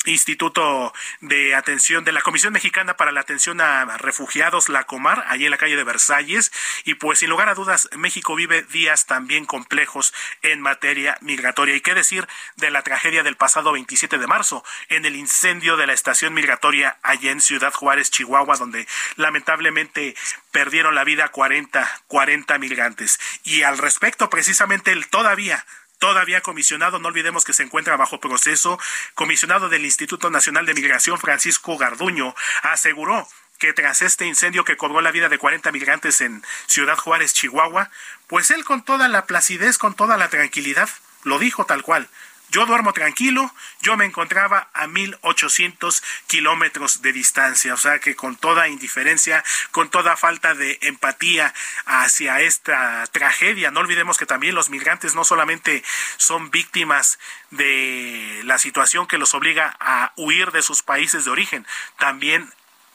Instituto 0.04 0.92
de 1.20 1.54
Atención 1.54 2.04
de 2.04 2.12
la 2.12 2.22
Comisión 2.22 2.52
Mexicana 2.52 2.96
para 2.96 3.12
la 3.12 3.20
Atención 3.20 3.60
a 3.60 3.84
Refugiados, 3.98 4.68
la 4.68 4.84
Comar, 4.84 5.24
allí 5.28 5.44
en 5.44 5.50
la 5.50 5.58
calle 5.58 5.76
de 5.76 5.84
Versalles. 5.84 6.52
Y 6.84 6.94
pues 6.94 7.20
sin 7.20 7.30
lugar 7.30 7.48
a 7.48 7.54
dudas, 7.54 7.88
México 7.96 8.34
vive 8.34 8.62
días 8.62 9.06
también 9.06 9.44
complejos 9.44 10.12
en 10.42 10.60
materia 10.60 11.16
migratoria. 11.20 11.76
Y 11.76 11.80
qué 11.80 11.94
decir 11.94 12.26
de 12.56 12.70
la 12.70 12.82
tragedia 12.82 13.22
del 13.22 13.36
pasado 13.36 13.72
27 13.72 14.18
de 14.18 14.26
marzo, 14.26 14.64
en 14.88 15.04
el 15.04 15.16
incendio 15.16 15.76
de 15.76 15.86
la 15.86 15.92
estación 15.92 16.34
migratoria 16.34 16.98
allá 17.02 17.30
en 17.30 17.40
Ciudad 17.40 17.72
Juárez, 17.72 18.10
Chihuahua, 18.10 18.56
donde 18.56 18.86
lamentablemente 19.16 20.16
perdieron 20.50 20.94
la 20.94 21.04
vida 21.04 21.28
40, 21.28 22.02
40 22.08 22.58
migrantes. 22.58 23.20
Y 23.44 23.62
al 23.62 23.78
respecto, 23.78 24.30
precisamente 24.30 24.92
el 24.92 25.08
todavía 25.08 25.64
todavía 26.02 26.40
comisionado, 26.40 26.98
no 26.98 27.06
olvidemos 27.06 27.44
que 27.44 27.52
se 27.52 27.62
encuentra 27.62 27.96
bajo 27.96 28.18
proceso, 28.18 28.76
comisionado 29.14 29.68
del 29.68 29.84
Instituto 29.84 30.30
Nacional 30.30 30.66
de 30.66 30.74
Migración, 30.74 31.16
Francisco 31.16 31.78
Garduño, 31.78 32.34
aseguró 32.62 33.28
que 33.60 33.72
tras 33.72 34.02
este 34.02 34.26
incendio 34.26 34.64
que 34.64 34.76
cobró 34.76 35.00
la 35.00 35.12
vida 35.12 35.28
de 35.28 35.38
40 35.38 35.70
migrantes 35.70 36.20
en 36.20 36.42
Ciudad 36.66 36.96
Juárez, 36.96 37.34
Chihuahua, 37.34 37.88
pues 38.26 38.50
él 38.50 38.64
con 38.64 38.84
toda 38.84 39.06
la 39.06 39.26
placidez, 39.26 39.78
con 39.78 39.94
toda 39.94 40.16
la 40.16 40.28
tranquilidad, 40.28 40.88
lo 41.22 41.38
dijo 41.38 41.66
tal 41.66 41.82
cual, 41.82 42.08
yo 42.52 42.66
duermo 42.66 42.92
tranquilo, 42.92 43.50
yo 43.80 43.96
me 43.96 44.04
encontraba 44.04 44.68
a 44.74 44.86
1800 44.86 46.02
kilómetros 46.26 47.00
de 47.00 47.12
distancia, 47.12 47.72
o 47.72 47.78
sea 47.78 47.98
que 47.98 48.14
con 48.14 48.36
toda 48.36 48.68
indiferencia, 48.68 49.42
con 49.70 49.90
toda 49.90 50.18
falta 50.18 50.54
de 50.54 50.78
empatía 50.82 51.54
hacia 51.86 52.40
esta 52.42 53.06
tragedia, 53.10 53.70
no 53.70 53.80
olvidemos 53.80 54.18
que 54.18 54.26
también 54.26 54.54
los 54.54 54.68
migrantes 54.68 55.14
no 55.14 55.24
solamente 55.24 55.82
son 56.18 56.50
víctimas 56.50 57.18
de 57.50 58.42
la 58.44 58.58
situación 58.58 59.06
que 59.06 59.18
los 59.18 59.32
obliga 59.32 59.74
a 59.80 60.12
huir 60.16 60.52
de 60.52 60.62
sus 60.62 60.82
países 60.82 61.24
de 61.24 61.30
origen, 61.30 61.66
también 61.98 62.52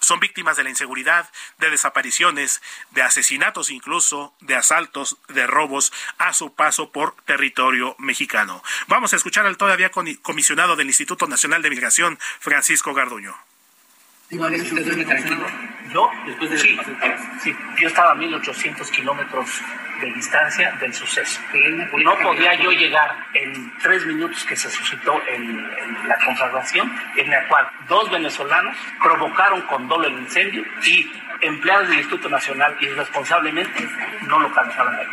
son 0.07 0.21
víctimas 0.21 0.55
de 0.55 0.63
la 0.63 0.69
inseguridad, 0.69 1.29
de 1.59 1.69
desapariciones, 1.69 2.61
de 2.91 3.01
asesinatos 3.01 3.69
incluso, 3.69 4.33
de 4.39 4.55
asaltos, 4.55 5.17
de 5.27 5.45
robos 5.45 5.91
a 6.17 6.31
su 6.33 6.53
paso 6.55 6.93
por 6.93 7.15
territorio 7.25 7.93
mexicano. 7.99 8.63
Vamos 8.87 9.11
a 9.11 9.17
escuchar 9.17 9.45
al 9.45 9.57
todavía 9.57 9.91
comisionado 10.21 10.77
del 10.77 10.87
Instituto 10.87 11.27
Nacional 11.27 11.61
de 11.61 11.69
Migración, 11.69 12.17
Francisco 12.39 12.93
Garduño. 12.93 13.35
¿No? 15.97 16.11
Después 16.27 16.51
de 16.51 16.59
sí, 16.59 16.79
sí, 17.41 17.55
yo 17.79 17.87
estaba 17.87 18.11
a 18.11 18.13
1800 18.13 18.91
kilómetros 18.91 19.49
de 19.99 20.13
distancia 20.13 20.71
del 20.79 20.93
suceso. 20.93 21.41
No 22.03 22.15
podía 22.19 22.53
yo 22.53 22.69
llegar 22.71 23.25
en 23.33 23.75
tres 23.79 24.05
minutos 24.05 24.43
que 24.43 24.55
se 24.55 24.69
suscitó 24.69 25.19
en, 25.27 26.07
la 26.07 26.19
conflagración, 26.23 26.95
en 27.15 27.31
la 27.31 27.47
cual 27.47 27.67
dos 27.87 28.11
venezolanos 28.11 28.77
provocaron 29.01 29.61
con 29.61 29.87
dolo 29.87 30.07
el 30.07 30.19
incendio 30.19 30.63
y 30.83 31.11
empleados 31.41 31.87
del 31.87 31.97
Instituto 31.97 32.29
Nacional 32.29 32.77
irresponsablemente 32.79 33.89
no 34.27 34.39
localizaron 34.39 34.99
el 34.99 35.07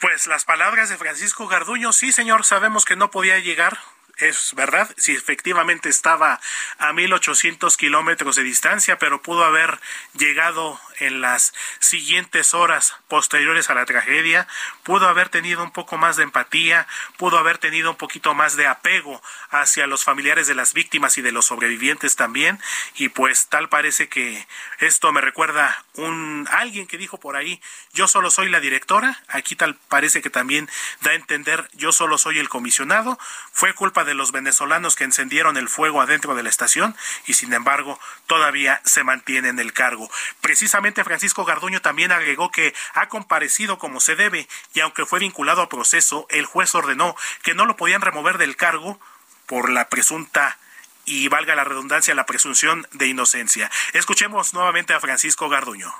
Pues 0.00 0.26
las 0.26 0.46
palabras 0.46 0.88
de 0.88 0.96
Francisco 0.96 1.46
Garduño, 1.48 1.92
sí 1.92 2.12
señor, 2.12 2.46
sabemos 2.46 2.86
que 2.86 2.96
no 2.96 3.10
podía 3.10 3.38
llegar 3.40 3.76
es 4.20 4.54
verdad, 4.54 4.90
si 4.96 5.12
efectivamente 5.12 5.88
estaba 5.88 6.40
a 6.78 6.92
1800 6.92 7.76
kilómetros 7.76 8.36
de 8.36 8.42
distancia, 8.42 8.98
pero 8.98 9.22
pudo 9.22 9.44
haber 9.44 9.78
llegado 10.14 10.80
en 11.00 11.20
las 11.20 11.52
siguientes 11.78 12.54
horas 12.54 12.94
posteriores 13.08 13.70
a 13.70 13.74
la 13.74 13.84
tragedia, 13.84 14.46
pudo 14.82 15.08
haber 15.08 15.28
tenido 15.28 15.62
un 15.62 15.70
poco 15.70 15.98
más 15.98 16.16
de 16.16 16.22
empatía, 16.22 16.86
pudo 17.16 17.38
haber 17.38 17.58
tenido 17.58 17.90
un 17.90 17.96
poquito 17.96 18.34
más 18.34 18.56
de 18.56 18.66
apego 18.66 19.22
hacia 19.50 19.86
los 19.86 20.04
familiares 20.04 20.46
de 20.46 20.54
las 20.54 20.74
víctimas 20.74 21.18
y 21.18 21.22
de 21.22 21.32
los 21.32 21.46
sobrevivientes 21.46 22.16
también, 22.16 22.60
y 22.94 23.08
pues 23.08 23.48
tal 23.48 23.68
parece 23.68 24.08
que 24.08 24.46
esto 24.78 25.12
me 25.12 25.20
recuerda 25.20 25.84
un 25.94 26.48
alguien 26.50 26.86
que 26.86 26.98
dijo 26.98 27.18
por 27.18 27.36
ahí, 27.36 27.60
yo 27.92 28.08
solo 28.08 28.30
soy 28.30 28.48
la 28.48 28.60
directora, 28.60 29.22
aquí 29.28 29.56
tal 29.56 29.74
parece 29.88 30.22
que 30.22 30.30
también 30.30 30.68
da 31.00 31.10
a 31.10 31.14
entender 31.14 31.68
yo 31.74 31.92
solo 31.92 32.18
soy 32.18 32.38
el 32.38 32.48
comisionado, 32.48 33.18
fue 33.52 33.74
culpa 33.74 34.04
de 34.04 34.14
los 34.14 34.32
venezolanos 34.32 34.96
que 34.96 35.04
encendieron 35.04 35.56
el 35.56 35.68
fuego 35.68 36.00
adentro 36.00 36.34
de 36.34 36.42
la 36.42 36.48
estación 36.48 36.96
y 37.26 37.34
sin 37.34 37.52
embargo 37.52 37.98
todavía 38.26 38.80
se 38.84 39.04
mantiene 39.04 39.48
en 39.48 39.58
el 39.58 39.72
cargo. 39.72 40.10
Precisamente 40.40 40.89
Francisco 41.04 41.44
Garduño 41.44 41.80
también 41.80 42.12
agregó 42.12 42.50
que 42.50 42.74
ha 42.94 43.08
comparecido 43.08 43.78
como 43.78 44.00
se 44.00 44.16
debe 44.16 44.48
y 44.74 44.80
aunque 44.80 45.06
fue 45.06 45.20
vinculado 45.20 45.62
a 45.62 45.68
proceso, 45.68 46.26
el 46.30 46.46
juez 46.46 46.74
ordenó 46.74 47.14
que 47.42 47.54
no 47.54 47.66
lo 47.66 47.76
podían 47.76 48.02
remover 48.02 48.38
del 48.38 48.56
cargo 48.56 49.00
por 49.46 49.70
la 49.70 49.88
presunta 49.88 50.58
y 51.04 51.28
valga 51.28 51.54
la 51.54 51.64
redundancia, 51.64 52.14
la 52.14 52.26
presunción 52.26 52.86
de 52.92 53.06
inocencia. 53.06 53.70
Escuchemos 53.92 54.54
nuevamente 54.54 54.94
a 54.94 55.00
Francisco 55.00 55.48
Garduño 55.48 55.92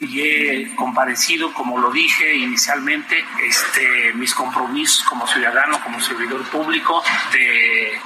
y 0.00 0.20
he 0.20 0.74
comparecido, 0.74 1.52
como 1.54 1.78
lo 1.78 1.90
dije 1.90 2.34
inicialmente, 2.34 3.24
este, 3.42 4.12
mis 4.14 4.34
compromisos 4.34 5.04
como 5.04 5.26
ciudadano, 5.26 5.80
como 5.82 6.00
servidor 6.00 6.42
público, 6.50 7.02
de, 7.32 8.00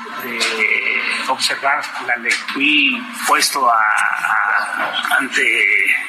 observar 1.29 1.83
la 2.07 2.17
ley. 2.17 2.33
Fui 2.53 3.03
puesto 3.27 3.71
ante 5.19 5.43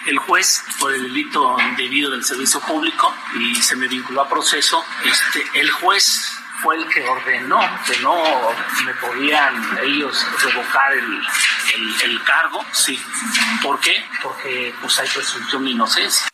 el 0.08 0.18
juez 0.18 0.64
por 0.80 0.94
el 0.94 1.04
delito 1.04 1.58
debido 1.78 2.12
del 2.12 2.24
servicio 2.24 2.60
público 2.62 3.14
y 3.38 3.56
se 3.56 3.76
me 3.76 3.88
vinculó 3.88 4.22
a 4.22 4.30
proceso. 4.30 4.84
Este, 5.06 5.60
el 5.60 5.70
juez 5.72 6.40
fue 6.62 6.76
el 6.76 6.88
que 6.90 7.08
ordenó 7.08 7.60
que 7.86 7.98
no 8.00 8.16
me 8.86 8.94
podían 8.96 9.80
ellos 9.84 10.26
revocar 10.44 10.94
el, 10.94 11.22
el, 12.04 12.24
cargo, 12.24 12.66
sí. 12.72 13.02
¿Por 13.64 13.80
qué? 13.80 14.06
Porque 14.22 14.74
pues 14.82 15.00
hay 15.00 15.08
presunción 15.08 15.64
de 15.66 15.72
inocencia. 15.72 16.28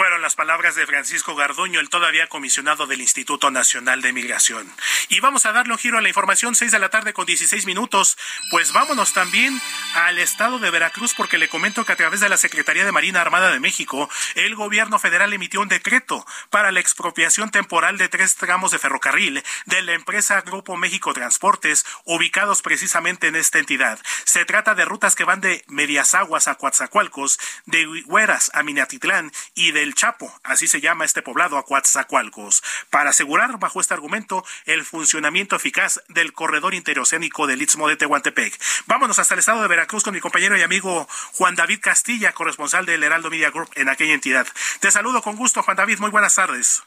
Fueron 0.00 0.22
las 0.22 0.34
palabras 0.34 0.76
de 0.76 0.86
Francisco 0.86 1.34
Garduño, 1.34 1.78
el 1.78 1.90
todavía 1.90 2.26
comisionado 2.26 2.86
del 2.86 3.02
Instituto 3.02 3.50
Nacional 3.50 4.00
de 4.00 4.14
Migración. 4.14 4.66
Y 5.10 5.20
vamos 5.20 5.44
a 5.44 5.52
darle 5.52 5.74
un 5.74 5.78
giro 5.78 5.98
a 5.98 6.00
la 6.00 6.08
información, 6.08 6.54
6 6.54 6.72
de 6.72 6.78
la 6.78 6.88
tarde 6.88 7.12
con 7.12 7.26
16 7.26 7.66
minutos. 7.66 8.16
Pues 8.50 8.72
vámonos 8.72 9.12
también 9.12 9.60
al 9.94 10.18
estado 10.18 10.58
de 10.58 10.70
Veracruz, 10.70 11.12
porque 11.14 11.36
le 11.36 11.50
comento 11.50 11.84
que 11.84 11.92
a 11.92 11.96
través 11.96 12.20
de 12.20 12.30
la 12.30 12.38
Secretaría 12.38 12.86
de 12.86 12.92
Marina 12.92 13.20
Armada 13.20 13.52
de 13.52 13.60
México, 13.60 14.08
el 14.36 14.54
gobierno 14.54 14.98
federal 14.98 15.34
emitió 15.34 15.60
un 15.60 15.68
decreto 15.68 16.24
para 16.48 16.72
la 16.72 16.80
expropiación 16.80 17.50
temporal 17.50 17.98
de 17.98 18.08
tres 18.08 18.36
tramos 18.36 18.70
de 18.70 18.78
ferrocarril 18.78 19.44
de 19.66 19.82
la 19.82 19.92
empresa 19.92 20.40
Grupo 20.40 20.78
México 20.78 21.12
Transportes, 21.12 21.84
ubicados 22.06 22.62
precisamente 22.62 23.26
en 23.26 23.36
esta 23.36 23.58
entidad. 23.58 24.00
Se 24.24 24.46
trata 24.46 24.74
de 24.74 24.86
rutas 24.86 25.14
que 25.14 25.24
van 25.24 25.42
de 25.42 25.62
Medias 25.68 26.14
Aguas 26.14 26.48
a 26.48 26.54
Coatzacoalcos, 26.54 27.38
de 27.66 27.86
Hueras 28.06 28.50
a 28.54 28.62
Minatitlán 28.62 29.30
y 29.54 29.72
del 29.72 29.89
Chapo, 29.94 30.32
así 30.42 30.68
se 30.68 30.80
llama 30.80 31.04
este 31.04 31.22
poblado 31.22 31.58
a 31.58 31.64
Coatzacoalcos, 31.64 32.62
para 32.90 33.10
asegurar 33.10 33.58
bajo 33.58 33.80
este 33.80 33.94
argumento 33.94 34.44
el 34.64 34.84
funcionamiento 34.84 35.56
eficaz 35.56 36.02
del 36.08 36.32
corredor 36.32 36.74
interoceánico 36.74 37.46
del 37.46 37.62
Istmo 37.62 37.88
de 37.88 37.96
Tehuantepec. 37.96 38.58
Vámonos 38.86 39.18
hasta 39.18 39.34
el 39.34 39.40
estado 39.40 39.62
de 39.62 39.68
Veracruz 39.68 40.04
con 40.04 40.14
mi 40.14 40.20
compañero 40.20 40.56
y 40.56 40.62
amigo 40.62 41.08
Juan 41.34 41.54
David 41.54 41.80
Castilla, 41.80 42.32
corresponsal 42.32 42.86
del 42.86 43.02
Heraldo 43.02 43.30
Media 43.30 43.50
Group 43.50 43.70
en 43.74 43.88
aquella 43.88 44.14
entidad. 44.14 44.46
Te 44.80 44.90
saludo 44.90 45.22
con 45.22 45.36
gusto, 45.36 45.62
Juan 45.62 45.76
David, 45.76 45.98
muy 45.98 46.10
buenas 46.10 46.34
tardes. 46.34 46.82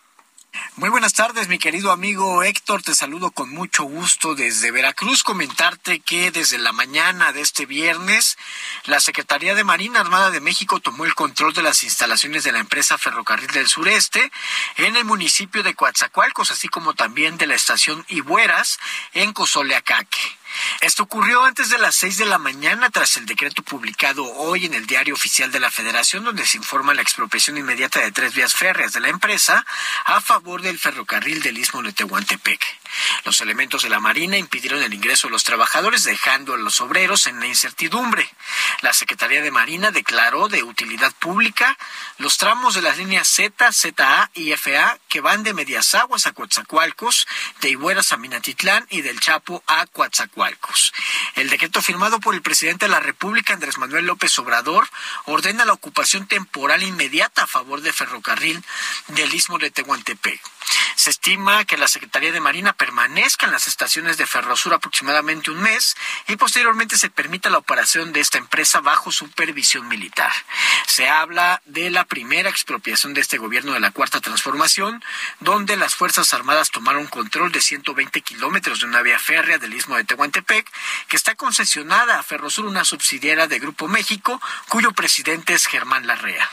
Muy 0.76 0.90
buenas 0.90 1.14
tardes, 1.14 1.48
mi 1.48 1.60
querido 1.60 1.92
amigo 1.92 2.44
Héctor. 2.44 2.82
Te 2.82 2.96
saludo 2.96 3.32
con 3.32 3.50
mucho 3.50 3.84
gusto 3.84 4.36
desde 4.36 4.72
Veracruz. 4.72 5.24
Comentarte 5.24 6.00
que 6.00 6.32
desde 6.32 6.58
la 6.58 6.72
mañana 6.72 7.32
de 7.32 7.42
este 7.42 7.66
viernes, 7.66 8.38
la 8.86 9.00
Secretaría 9.00 9.56
de 9.56 9.64
Marina 9.64 10.00
Armada 10.00 10.32
de 10.32 10.42
México 10.42 10.80
tomó 10.80 11.06
el 11.06 11.16
control 11.16 11.54
de 11.54 11.64
las 11.64 11.84
instalaciones 11.84 12.44
de 12.44 12.52
la 12.52 12.60
empresa 12.60 12.98
Ferrocarril 12.98 13.52
del 13.52 13.68
Sureste 13.68 14.32
en 14.78 14.96
el 14.96 15.06
municipio 15.06 15.64
de 15.64 15.76
Coatzacoalcos, 15.76 16.52
así 16.52 16.68
como 16.68 16.94
también 16.94 17.38
de 17.38 17.48
la 17.48 17.56
estación 17.56 18.06
Ibueras 18.10 18.80
en 19.14 19.32
Cozoleacaque. 19.32 20.43
Esto 20.82 21.04
ocurrió 21.04 21.44
antes 21.44 21.70
de 21.70 21.78
las 21.78 21.96
seis 21.96 22.18
de 22.18 22.26
la 22.26 22.38
mañana 22.38 22.90
tras 22.90 23.18
el 23.18 23.26
decreto 23.26 23.64
publicado 23.64 24.26
hoy 24.26 24.66
en 24.66 24.74
el 24.74 24.86
Diario 24.86 25.14
Oficial 25.14 25.52
de 25.52 25.60
la 25.60 25.72
Federación 25.72 26.24
donde 26.24 26.46
se 26.46 26.58
informa 26.58 26.94
la 26.94 27.02
expropiación 27.02 27.58
inmediata 27.58 28.00
de 28.00 28.12
tres 28.12 28.34
vías 28.34 28.54
férreas 28.54 28.94
de 28.94 29.00
la 29.00 29.10
empresa 29.10 29.66
a 30.06 30.22
favor 30.22 30.62
del 30.62 30.80
ferrocarril 30.80 31.42
del 31.42 31.58
Istmo 31.58 31.82
de 31.82 31.94
Tehuantepec. 31.94 32.83
Los 33.26 33.42
elementos 33.42 33.84
de 33.84 33.90
la 33.90 34.00
Marina 34.00 34.38
impidieron 34.38 34.82
el 34.84 34.94
ingreso 34.94 35.28
de 35.28 35.32
los 35.32 35.44
trabajadores 35.44 36.04
dejando 36.04 36.54
a 36.54 36.58
los 36.58 36.82
obreros 36.82 37.28
en 37.28 37.40
la 37.40 37.48
incertidumbre. 37.48 38.30
La 38.82 38.94
Secretaría 38.94 39.42
de 39.42 39.52
Marina 39.52 39.92
declaró 39.92 40.48
de 40.48 40.64
utilidad 40.64 41.14
pública 41.20 41.78
los 42.18 42.38
tramos 42.38 42.76
de 42.76 42.82
las 42.82 42.98
líneas 42.98 43.28
Z, 43.28 43.72
ZA 43.72 44.30
y 44.34 44.52
FA 44.54 45.00
que 45.10 45.22
van 45.22 45.44
de 45.44 45.54
Medias 45.54 45.96
Aguas 45.96 46.28
a 46.28 46.32
Coatzacoalcos, 46.34 47.28
de 47.62 47.70
Ibueras 47.70 48.12
a 48.14 48.18
Minatitlán 48.18 48.86
y 48.90 49.02
del 49.02 49.20
Chapo 49.20 49.64
a 49.68 49.86
Coatzacoalcos. 49.88 50.94
El 51.36 51.50
decreto 51.50 51.82
firmado 51.82 52.20
por 52.20 52.36
el 52.36 52.42
presidente 52.42 52.86
de 52.86 52.92
la 52.92 53.00
República, 53.00 53.54
Andrés 53.54 53.78
Manuel 53.78 54.06
López 54.06 54.38
Obrador, 54.40 54.90
ordena 55.26 55.66
la 55.66 55.74
ocupación 55.74 56.28
temporal 56.28 56.84
inmediata 56.84 57.44
a 57.44 57.48
favor 57.48 57.82
de 57.82 57.94
ferrocarril 57.94 58.64
del 59.08 59.34
Istmo 59.34 59.58
de 59.58 59.72
Tehuantepec. 59.72 60.42
Se 60.96 61.10
estima 61.10 61.66
que 61.66 61.78
la 61.78 61.88
Secretaría 61.88 62.32
de 62.32 62.40
Marina 62.40 62.74
permanezca 62.74 63.46
en 63.46 63.52
las 63.52 63.68
estaciones 63.68 64.18
de 64.18 64.26
Ferrosur 64.26 64.74
aproximadamente 64.74 65.52
un 65.52 65.62
mes 65.62 65.96
y 66.28 66.36
posteriormente 66.36 66.98
se 66.98 67.10
permita 67.10 67.50
la 67.50 67.58
operación 67.58 68.14
de 68.14 68.20
esta 68.20 68.38
empresa 68.38 68.80
bajo 68.80 69.12
supervisión 69.12 69.88
militar. 69.88 70.32
Se 70.88 71.10
habla 71.10 71.62
de 71.66 71.90
la 71.90 72.06
primera 72.06 72.50
expropiación 72.50 73.14
de 73.14 73.22
este 73.22 73.38
gobierno 73.38 73.74
de 73.74 73.80
la 73.80 73.92
Cuarta 73.92 74.22
Transformación, 74.22 75.04
donde 75.40 75.78
las 75.78 75.96
Fuerzas 75.96 76.34
Armadas 76.34 76.72
tomaron 76.72 77.08
control 77.08 77.52
de 77.52 77.62
120 77.62 78.22
kilómetros 78.22 78.80
de 78.80 78.86
una 78.86 79.02
vía 79.02 79.20
férrea 79.20 79.58
del 79.58 79.74
Istmo 79.74 79.98
de 79.98 80.04
Tehuantepec, 80.04 80.70
que 81.08 81.16
está 81.16 81.36
concesionada 81.36 82.20
a 82.20 82.24
Ferrosur, 82.24 82.66
una 82.66 82.86
subsidiaria 82.86 83.48
de 83.48 83.60
Grupo 83.60 83.88
México, 83.88 84.42
cuyo 84.70 84.92
presidente 84.92 85.54
es 85.54 85.66
Germán 85.66 86.08
Larrea. 86.08 86.50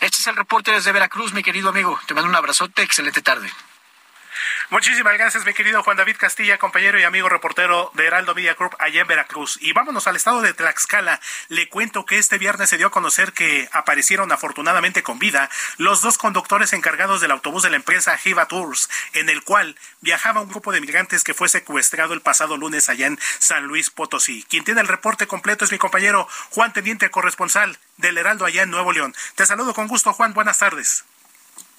Este 0.00 0.18
es 0.18 0.26
el 0.26 0.36
reporte 0.36 0.70
desde 0.70 0.92
Veracruz, 0.92 1.32
mi 1.32 1.42
querido 1.42 1.68
amigo. 1.68 1.98
Te 2.06 2.14
mando 2.14 2.28
un 2.28 2.36
abrazote, 2.36 2.82
excelente 2.82 3.22
tarde. 3.22 3.50
Muchísimas 4.70 5.14
gracias, 5.14 5.44
mi 5.44 5.54
querido 5.54 5.82
Juan 5.82 5.96
David 5.96 6.16
Castilla, 6.18 6.58
compañero 6.58 6.98
y 6.98 7.04
amigo 7.04 7.28
reportero 7.28 7.90
de 7.94 8.06
Heraldo 8.06 8.34
Media 8.34 8.54
Group 8.54 8.76
allá 8.78 9.02
en 9.02 9.06
Veracruz. 9.06 9.58
Y 9.60 9.72
vámonos 9.72 10.06
al 10.06 10.16
estado 10.16 10.40
de 10.40 10.54
Tlaxcala. 10.54 11.20
Le 11.48 11.68
cuento 11.68 12.04
que 12.04 12.18
este 12.18 12.38
viernes 12.38 12.70
se 12.70 12.76
dio 12.76 12.88
a 12.88 12.90
conocer 12.90 13.32
que 13.32 13.68
aparecieron 13.72 14.32
afortunadamente 14.32 15.02
con 15.02 15.18
vida 15.18 15.50
los 15.76 16.02
dos 16.02 16.18
conductores 16.18 16.72
encargados 16.72 17.20
del 17.20 17.30
autobús 17.30 17.62
de 17.62 17.70
la 17.70 17.76
empresa 17.76 18.16
Jiva 18.16 18.46
Tours, 18.46 18.88
en 19.12 19.28
el 19.28 19.42
cual 19.42 19.76
viajaba 20.00 20.40
un 20.40 20.48
grupo 20.48 20.72
de 20.72 20.80
migrantes 20.80 21.24
que 21.24 21.34
fue 21.34 21.48
secuestrado 21.48 22.14
el 22.14 22.20
pasado 22.20 22.56
lunes 22.56 22.88
allá 22.88 23.06
en 23.06 23.18
San 23.38 23.64
Luis 23.64 23.90
Potosí. 23.90 24.44
Quien 24.48 24.64
tiene 24.64 24.80
el 24.80 24.88
reporte 24.88 25.26
completo 25.26 25.64
es 25.64 25.72
mi 25.72 25.78
compañero 25.78 26.28
Juan 26.50 26.72
Teniente, 26.72 27.10
corresponsal 27.10 27.78
del 27.96 28.18
Heraldo 28.18 28.44
allá 28.44 28.62
en 28.62 28.70
Nuevo 28.70 28.92
León. 28.92 29.14
Te 29.34 29.46
saludo 29.46 29.74
con 29.74 29.86
gusto, 29.86 30.12
Juan. 30.12 30.34
Buenas 30.34 30.58
tardes. 30.58 31.04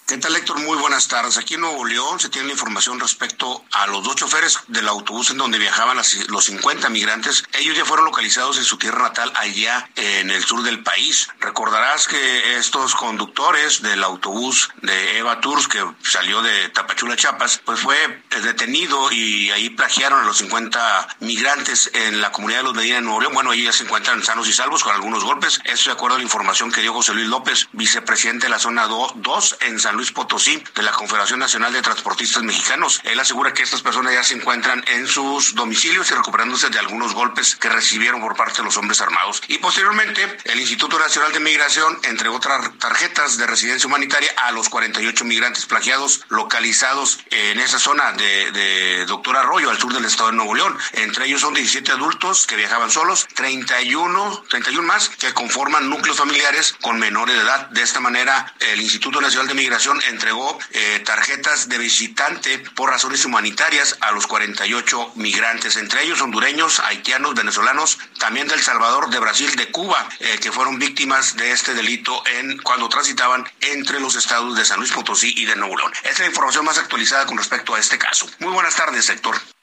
¿Qué 0.08 0.20
tal, 0.20 0.36
Héctor? 0.36 0.60
Muy 0.60 0.78
buenas 0.78 1.08
tardes. 1.08 1.40
Aquí 1.40 1.56
en 1.56 1.62
Nuevo 1.62 1.84
León 1.84 2.20
se 2.20 2.30
tiene 2.30 2.46
la 2.46 2.54
información 2.54 3.00
respecto 3.00 3.66
a 3.72 3.88
los 3.88 4.04
dos 4.04 4.16
choferes 4.16 4.60
del 4.68 4.88
autobús 4.88 5.32
en 5.32 5.40
donde 5.40 5.58
viajaban 5.58 5.98
los 5.98 6.46
50 6.46 6.90
migrantes. 6.90 7.44
Ellos 7.54 7.76
ya 7.76 7.86
fueron 7.86 8.06
localizados 8.06 8.60
en 8.60 8.66
su 8.66 8.78
tierra 8.78 9.02
natal, 9.02 9.34
allá 9.36 9.90
en 9.96 10.30
el 10.30 10.46
sur 10.46 10.62
del 10.62 10.84
país. 10.84 11.30
Recordarás 11.40 12.08
que 12.08 12.56
estos 12.56 12.94
conductores 12.94 13.82
del 13.82 14.04
autobús 14.04 14.70
de 14.84 15.18
Eva 15.18 15.42
Tours, 15.42 15.68
que 15.68 15.84
salió 16.04 16.44
de 16.44 16.70
Tapachula, 16.70 17.16
Chiapas, 17.16 17.62
pues 17.66 17.80
fue 17.80 17.98
detenido 18.44 19.12
y 19.12 19.50
ahí 19.50 19.72
plagiaron 19.72 20.20
a 20.20 20.26
los 20.26 20.38
50 20.38 21.18
migrantes 21.22 21.90
en 21.96 22.22
la 22.22 22.32
comunidad 22.32 22.60
de 22.60 22.66
los 22.66 22.76
Medina 22.76 23.00
en 23.00 23.06
Nuevo 23.06 23.22
León. 23.22 23.34
Bueno, 23.34 23.50
ahí 23.50 23.64
ya 23.64 23.74
se 23.74 23.86
encuentran 23.86 24.24
sanos 24.24 24.48
y 24.48 24.54
salvos 24.54 24.84
con 24.84 24.94
algunos 24.94 25.24
golpes. 25.24 25.62
Esto 25.64 25.90
de 25.90 25.96
acuerdo 25.96 26.18
a 26.18 26.20
la 26.20 26.24
información 26.24 26.72
que 26.72 26.82
dio 26.82 26.94
José 26.94 27.16
Luis 27.16 27.28
López, 27.28 27.70
vicepresidente 27.72 28.46
de 28.46 28.52
la 28.52 28.60
zona 28.60 28.86
2 28.86 29.58
en 29.62 29.80
San 29.80 29.95
Luis 29.96 30.12
Potosí 30.12 30.64
de 30.76 30.84
la 30.84 30.92
Confederación 30.92 31.40
Nacional 31.40 31.74
de 31.74 31.82
Transportistas 31.82 32.44
Mexicanos. 32.44 33.02
Él 33.04 33.20
asegura 33.20 33.54
que 33.54 33.64
estas 33.64 33.82
personas 33.82 34.14
ya 34.14 34.24
se 34.24 34.36
encuentran 34.36 34.84
en 34.88 35.08
sus 35.08 35.56
domicilios 35.56 36.12
y 36.12 36.14
recuperándose 36.14 36.70
de 36.70 36.80
algunos 36.80 37.14
golpes 37.14 37.56
que 37.56 37.70
recibieron 37.70 38.22
por 38.22 38.36
parte 38.36 38.58
de 38.58 38.64
los 38.64 38.78
hombres 38.78 39.02
armados. 39.02 39.42
Y 39.48 39.58
posteriormente, 39.58 40.38
el 40.46 40.60
Instituto 40.60 41.00
Nacional 41.00 41.32
de 41.32 41.40
Migración 41.40 41.98
entregó 42.04 42.40
tarjetas 42.40 43.38
de 43.38 43.48
residencia 43.48 43.88
humanitaria 43.88 44.32
a 44.38 44.52
los 44.52 44.70
48 44.70 45.26
migrantes 45.26 45.66
plagiados 45.66 46.26
localizados 46.30 47.20
en 47.30 47.60
esa 47.60 47.80
zona 47.80 48.12
de, 48.14 48.52
de 48.52 49.06
Doctor 49.06 49.38
Arroyo, 49.38 49.70
al 49.70 49.80
sur 49.80 49.94
del 49.94 50.06
estado 50.06 50.32
de 50.32 50.36
Nuevo 50.36 50.56
León. 50.56 50.78
Entre 50.94 51.26
ellos 51.26 51.42
son 51.42 51.54
17 51.54 51.92
adultos 51.92 52.46
que 52.48 52.56
viajaban 52.56 52.92
solos, 52.92 53.28
31, 53.36 54.44
31 54.50 54.84
más 54.84 55.10
que 55.10 55.34
conforman 55.34 55.90
núcleos 55.90 56.18
familiares 56.18 56.76
con 56.82 57.00
menores 57.00 57.36
de 57.36 57.42
edad. 57.42 57.70
De 57.70 57.82
esta 57.82 58.00
manera, 58.00 58.54
el 58.60 58.82
Instituto 58.82 59.22
Nacional 59.22 59.48
de 59.48 59.54
Migración 59.54 59.85
entregó 60.08 60.58
eh, 60.72 61.02
tarjetas 61.06 61.70
de 61.70 61.78
visitante 61.78 62.60
por 62.60 62.90
razones 62.90 63.26
humanitarias 63.26 63.98
a 64.02 64.12
los 64.12 64.28
48 64.28 65.12
migrantes, 65.16 65.78
entre 65.78 66.04
ellos 66.04 66.22
hondureños, 66.22 66.80
haitianos, 66.80 67.36
venezolanos, 67.36 68.00
también 68.20 68.48
del 68.48 68.62
Salvador, 68.62 69.10
de 69.10 69.20
Brasil, 69.20 69.56
de 69.56 69.72
Cuba, 69.72 70.08
eh, 70.20 70.40
que 70.42 70.52
fueron 70.52 70.80
víctimas 70.80 71.36
de 71.36 71.52
este 71.52 71.74
delito 71.74 72.24
en 72.28 72.58
cuando 72.60 72.90
transitaban 72.90 73.46
entre 73.62 74.00
los 74.00 74.16
estados 74.16 74.56
de 74.56 74.66
San 74.66 74.80
Luis 74.80 74.92
Potosí 74.92 75.34
y 75.38 75.46
de 75.46 75.56
Nuevo 75.56 75.78
León. 75.78 75.94
Esta 75.98 76.10
es 76.10 76.20
la 76.20 76.28
información 76.28 76.66
más 76.66 76.78
actualizada 76.78 77.26
con 77.26 77.38
respecto 77.38 77.76
a 77.76 77.80
este 77.80 77.98
caso. 77.98 78.28
Muy 78.40 78.54
buenas 78.54 78.76
tardes, 78.76 79.06
sector. 79.06 79.55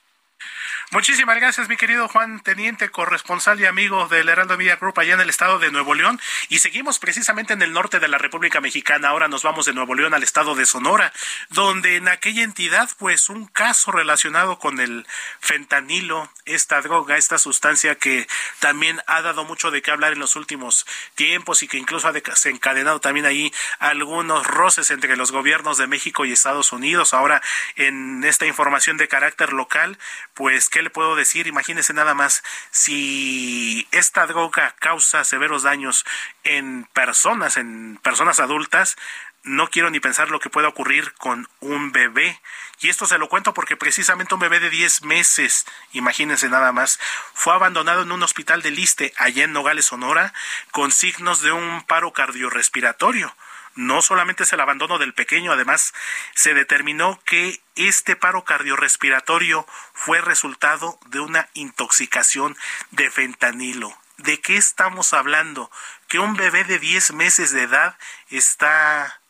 Muchísimas 0.93 1.37
gracias, 1.37 1.71
mi 1.71 1.79
querido 1.79 2.07
Juan 2.07 2.41
Teniente, 2.41 2.91
corresponsal 2.91 3.59
y 3.59 3.65
amigo 3.65 4.09
del 4.09 4.29
Heraldo 4.29 4.59
Media 4.59 4.77
Group 4.77 5.01
allá 5.01 5.15
en 5.15 5.21
el 5.21 5.31
estado 5.31 5.59
de 5.59 5.71
Nuevo 5.71 5.95
León. 5.95 6.21
Y 6.51 6.59
seguimos 6.59 6.99
precisamente 6.99 7.55
en 7.55 7.63
el 7.63 7.73
norte 7.73 7.99
de 7.99 8.09
la 8.09 8.19
República 8.19 8.61
Mexicana. 8.61 9.09
Ahora 9.09 9.27
nos 9.27 9.43
vamos 9.43 9.65
de 9.65 9.73
Nuevo 9.73 9.95
León 9.95 10.13
al 10.13 10.23
estado 10.23 10.55
de 10.55 10.67
Sonora, 10.67 11.11
donde 11.49 11.97
en 11.97 12.09
aquella 12.09 12.43
entidad, 12.43 12.91
pues 12.99 13.31
un 13.31 13.47
caso 13.47 13.91
relacionado 13.91 14.59
con 14.59 14.81
el 14.81 15.07
fentanilo, 15.41 16.31
esta 16.45 16.83
droga, 16.83 17.17
esta 17.17 17.39
sustancia 17.39 17.95
que 17.95 18.29
también 18.59 19.01
ha 19.07 19.23
dado 19.23 19.45
mucho 19.45 19.71
de 19.71 19.81
qué 19.81 19.93
hablar 19.93 20.13
en 20.13 20.19
los 20.19 20.37
últimos 20.37 20.85
tiempos 21.15 21.63
y 21.63 21.69
que 21.69 21.79
incluso 21.79 22.07
ha 22.07 22.13
desencadenado 22.13 23.01
también 23.01 23.25
ahí 23.25 23.51
algunos 23.79 24.47
roces 24.47 24.91
entre 24.91 25.17
los 25.17 25.33
gobiernos 25.33 25.79
de 25.79 25.87
México 25.87 26.27
y 26.27 26.33
Estados 26.33 26.71
Unidos. 26.71 27.15
Ahora, 27.15 27.41
en 27.77 28.23
esta 28.25 28.45
información 28.45 28.99
de 28.99 29.09
carácter 29.09 29.55
local, 29.55 29.97
pues 30.35 30.69
que 30.69 30.82
le 30.83 30.91
puedo 30.91 31.17
decir? 31.17 31.47
Imagínense 31.47 31.93
nada 31.93 32.15
más, 32.15 32.43
si 32.71 33.89
esta 33.91 34.27
droga 34.27 34.75
causa 34.79 35.25
severos 35.25 35.63
daños 35.63 36.05
en 36.45 36.85
personas, 36.93 37.57
en 37.57 37.99
personas 38.03 38.41
adultas, 38.41 38.97
no 39.45 39.69
quiero 39.69 39.91
ni 39.91 40.01
pensar 40.01 40.31
lo 40.31 40.41
que 40.41 40.51
pueda 40.51 40.69
ocurrir 40.69 41.13
con 41.15 41.49
un 41.61 41.93
bebé. 41.93 42.41
Y 42.81 42.89
esto 42.89 43.07
se 43.07 43.19
lo 43.19 43.29
cuento 43.29 43.55
porque 43.55 43.77
precisamente 43.77 44.35
un 44.35 44.41
bebé 44.41 44.61
de 44.61 44.71
10 44.71 45.03
meses, 45.03 45.67
imagínense 45.93 46.49
nada 46.49 46.73
más, 46.73 46.99
fue 47.35 47.55
abandonado 47.55 48.03
en 48.03 48.13
un 48.13 48.23
hospital 48.23 48.63
de 48.63 48.71
Liste, 48.71 49.13
allá 49.17 49.45
en 49.45 49.53
Nogales, 49.53 49.87
Sonora, 49.87 50.33
con 50.71 50.93
signos 50.93 51.41
de 51.43 51.53
un 51.53 51.83
paro 51.83 52.13
cardiorrespiratorio 52.13 53.35
no 53.75 54.03
solamente 54.03 54.43
es 54.45 54.53
el 54.53 54.61
abandono 54.61 54.99
del 54.99 55.15
pequeño, 55.15 55.53
además 55.53 55.95
se 56.35 56.55
determinó 56.55 57.21
que 57.25 57.61
este 57.77 58.17
paro 58.17 58.45
cardiorrespiratorio 58.45 59.67
fue 59.95 60.21
resultado 60.21 60.99
de 61.07 61.21
una 61.21 61.49
intoxicación 61.55 62.57
de 62.91 63.11
fentanilo. 63.11 63.97
¿De 64.19 64.41
qué 64.41 64.57
estamos 64.57 65.15
hablando? 65.15 65.71
Que 66.09 66.19
un 66.19 66.35
bebé 66.35 66.65
de 66.65 66.79
10 66.79 67.15
meses 67.15 67.53
de 67.53 67.63
edad 67.63 67.97
está 68.29 69.21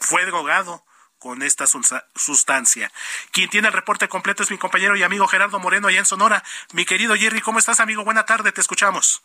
fue 0.00 0.24
drogado 0.24 0.84
con 1.18 1.42
esta 1.42 1.66
sustancia. 1.66 2.92
Quien 3.32 3.50
tiene 3.50 3.68
el 3.68 3.74
reporte 3.74 4.08
completo 4.08 4.42
es 4.42 4.50
mi 4.50 4.58
compañero 4.58 4.96
y 4.96 5.02
amigo 5.02 5.26
Gerardo 5.26 5.58
Moreno 5.58 5.88
allá 5.88 5.98
en 5.98 6.06
Sonora. 6.06 6.44
Mi 6.72 6.84
querido 6.84 7.16
Jerry, 7.16 7.40
¿cómo 7.40 7.58
estás, 7.58 7.80
amigo? 7.80 8.04
Buena 8.04 8.24
tarde, 8.24 8.52
te 8.52 8.60
escuchamos. 8.60 9.22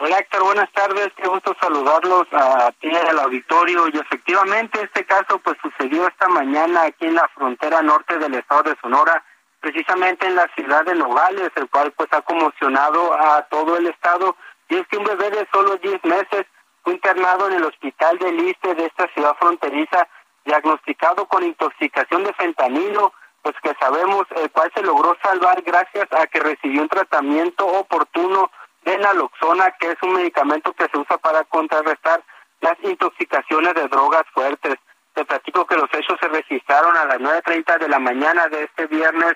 Hola 0.00 0.18
Héctor, 0.18 0.44
buenas 0.44 0.70
tardes, 0.70 1.08
qué 1.16 1.26
gusto 1.26 1.56
saludarlos 1.60 2.28
a 2.30 2.70
ti 2.80 2.88
al 2.88 3.18
auditorio. 3.18 3.88
Y 3.88 3.98
efectivamente 3.98 4.80
este 4.80 5.04
caso 5.04 5.40
pues 5.40 5.56
sucedió 5.60 6.06
esta 6.06 6.28
mañana 6.28 6.82
aquí 6.82 7.06
en 7.06 7.16
la 7.16 7.26
frontera 7.34 7.82
norte 7.82 8.16
del 8.16 8.32
estado 8.34 8.62
de 8.62 8.76
Sonora, 8.80 9.24
precisamente 9.58 10.24
en 10.28 10.36
la 10.36 10.46
ciudad 10.54 10.84
de 10.84 10.94
Nogales, 10.94 11.50
el 11.56 11.68
cual 11.68 11.90
pues 11.96 12.08
ha 12.12 12.22
conmocionado 12.22 13.12
a 13.12 13.42
todo 13.50 13.76
el 13.76 13.88
estado. 13.88 14.36
Y 14.68 14.76
es 14.76 14.86
que 14.86 14.98
un 14.98 15.04
bebé 15.04 15.30
de 15.30 15.48
solo 15.52 15.76
10 15.78 16.04
meses 16.04 16.46
fue 16.84 16.92
internado 16.92 17.48
en 17.48 17.54
el 17.54 17.64
hospital 17.64 18.18
de 18.18 18.30
Liste 18.30 18.76
de 18.76 18.86
esta 18.86 19.08
ciudad 19.14 19.34
fronteriza 19.36 20.06
diagnosticado 20.44 21.26
con 21.26 21.42
intoxicación 21.42 22.22
de 22.22 22.32
fentanilo, 22.34 23.12
pues 23.42 23.56
que 23.64 23.74
sabemos 23.80 24.26
el 24.36 24.48
cual 24.52 24.70
se 24.76 24.82
logró 24.84 25.16
salvar 25.24 25.60
gracias 25.62 26.06
a 26.12 26.28
que 26.28 26.38
recibió 26.38 26.82
un 26.82 26.88
tratamiento 26.88 27.66
oportuno 27.66 28.48
de 28.82 28.98
naloxona, 28.98 29.70
que 29.78 29.90
es 29.92 29.96
un 30.02 30.14
medicamento 30.14 30.72
que 30.72 30.88
se 30.88 30.98
usa 30.98 31.18
para 31.18 31.44
contrarrestar 31.44 32.22
las 32.60 32.76
intoxicaciones 32.82 33.74
de 33.74 33.88
drogas 33.88 34.24
fuertes. 34.32 34.76
Te 35.14 35.24
platico 35.24 35.66
que 35.66 35.76
los 35.76 35.92
hechos 35.92 36.16
se 36.20 36.28
registraron 36.28 36.96
a 36.96 37.04
las 37.04 37.18
9.30 37.18 37.78
de 37.78 37.88
la 37.88 37.98
mañana 37.98 38.48
de 38.48 38.64
este 38.64 38.86
viernes, 38.86 39.34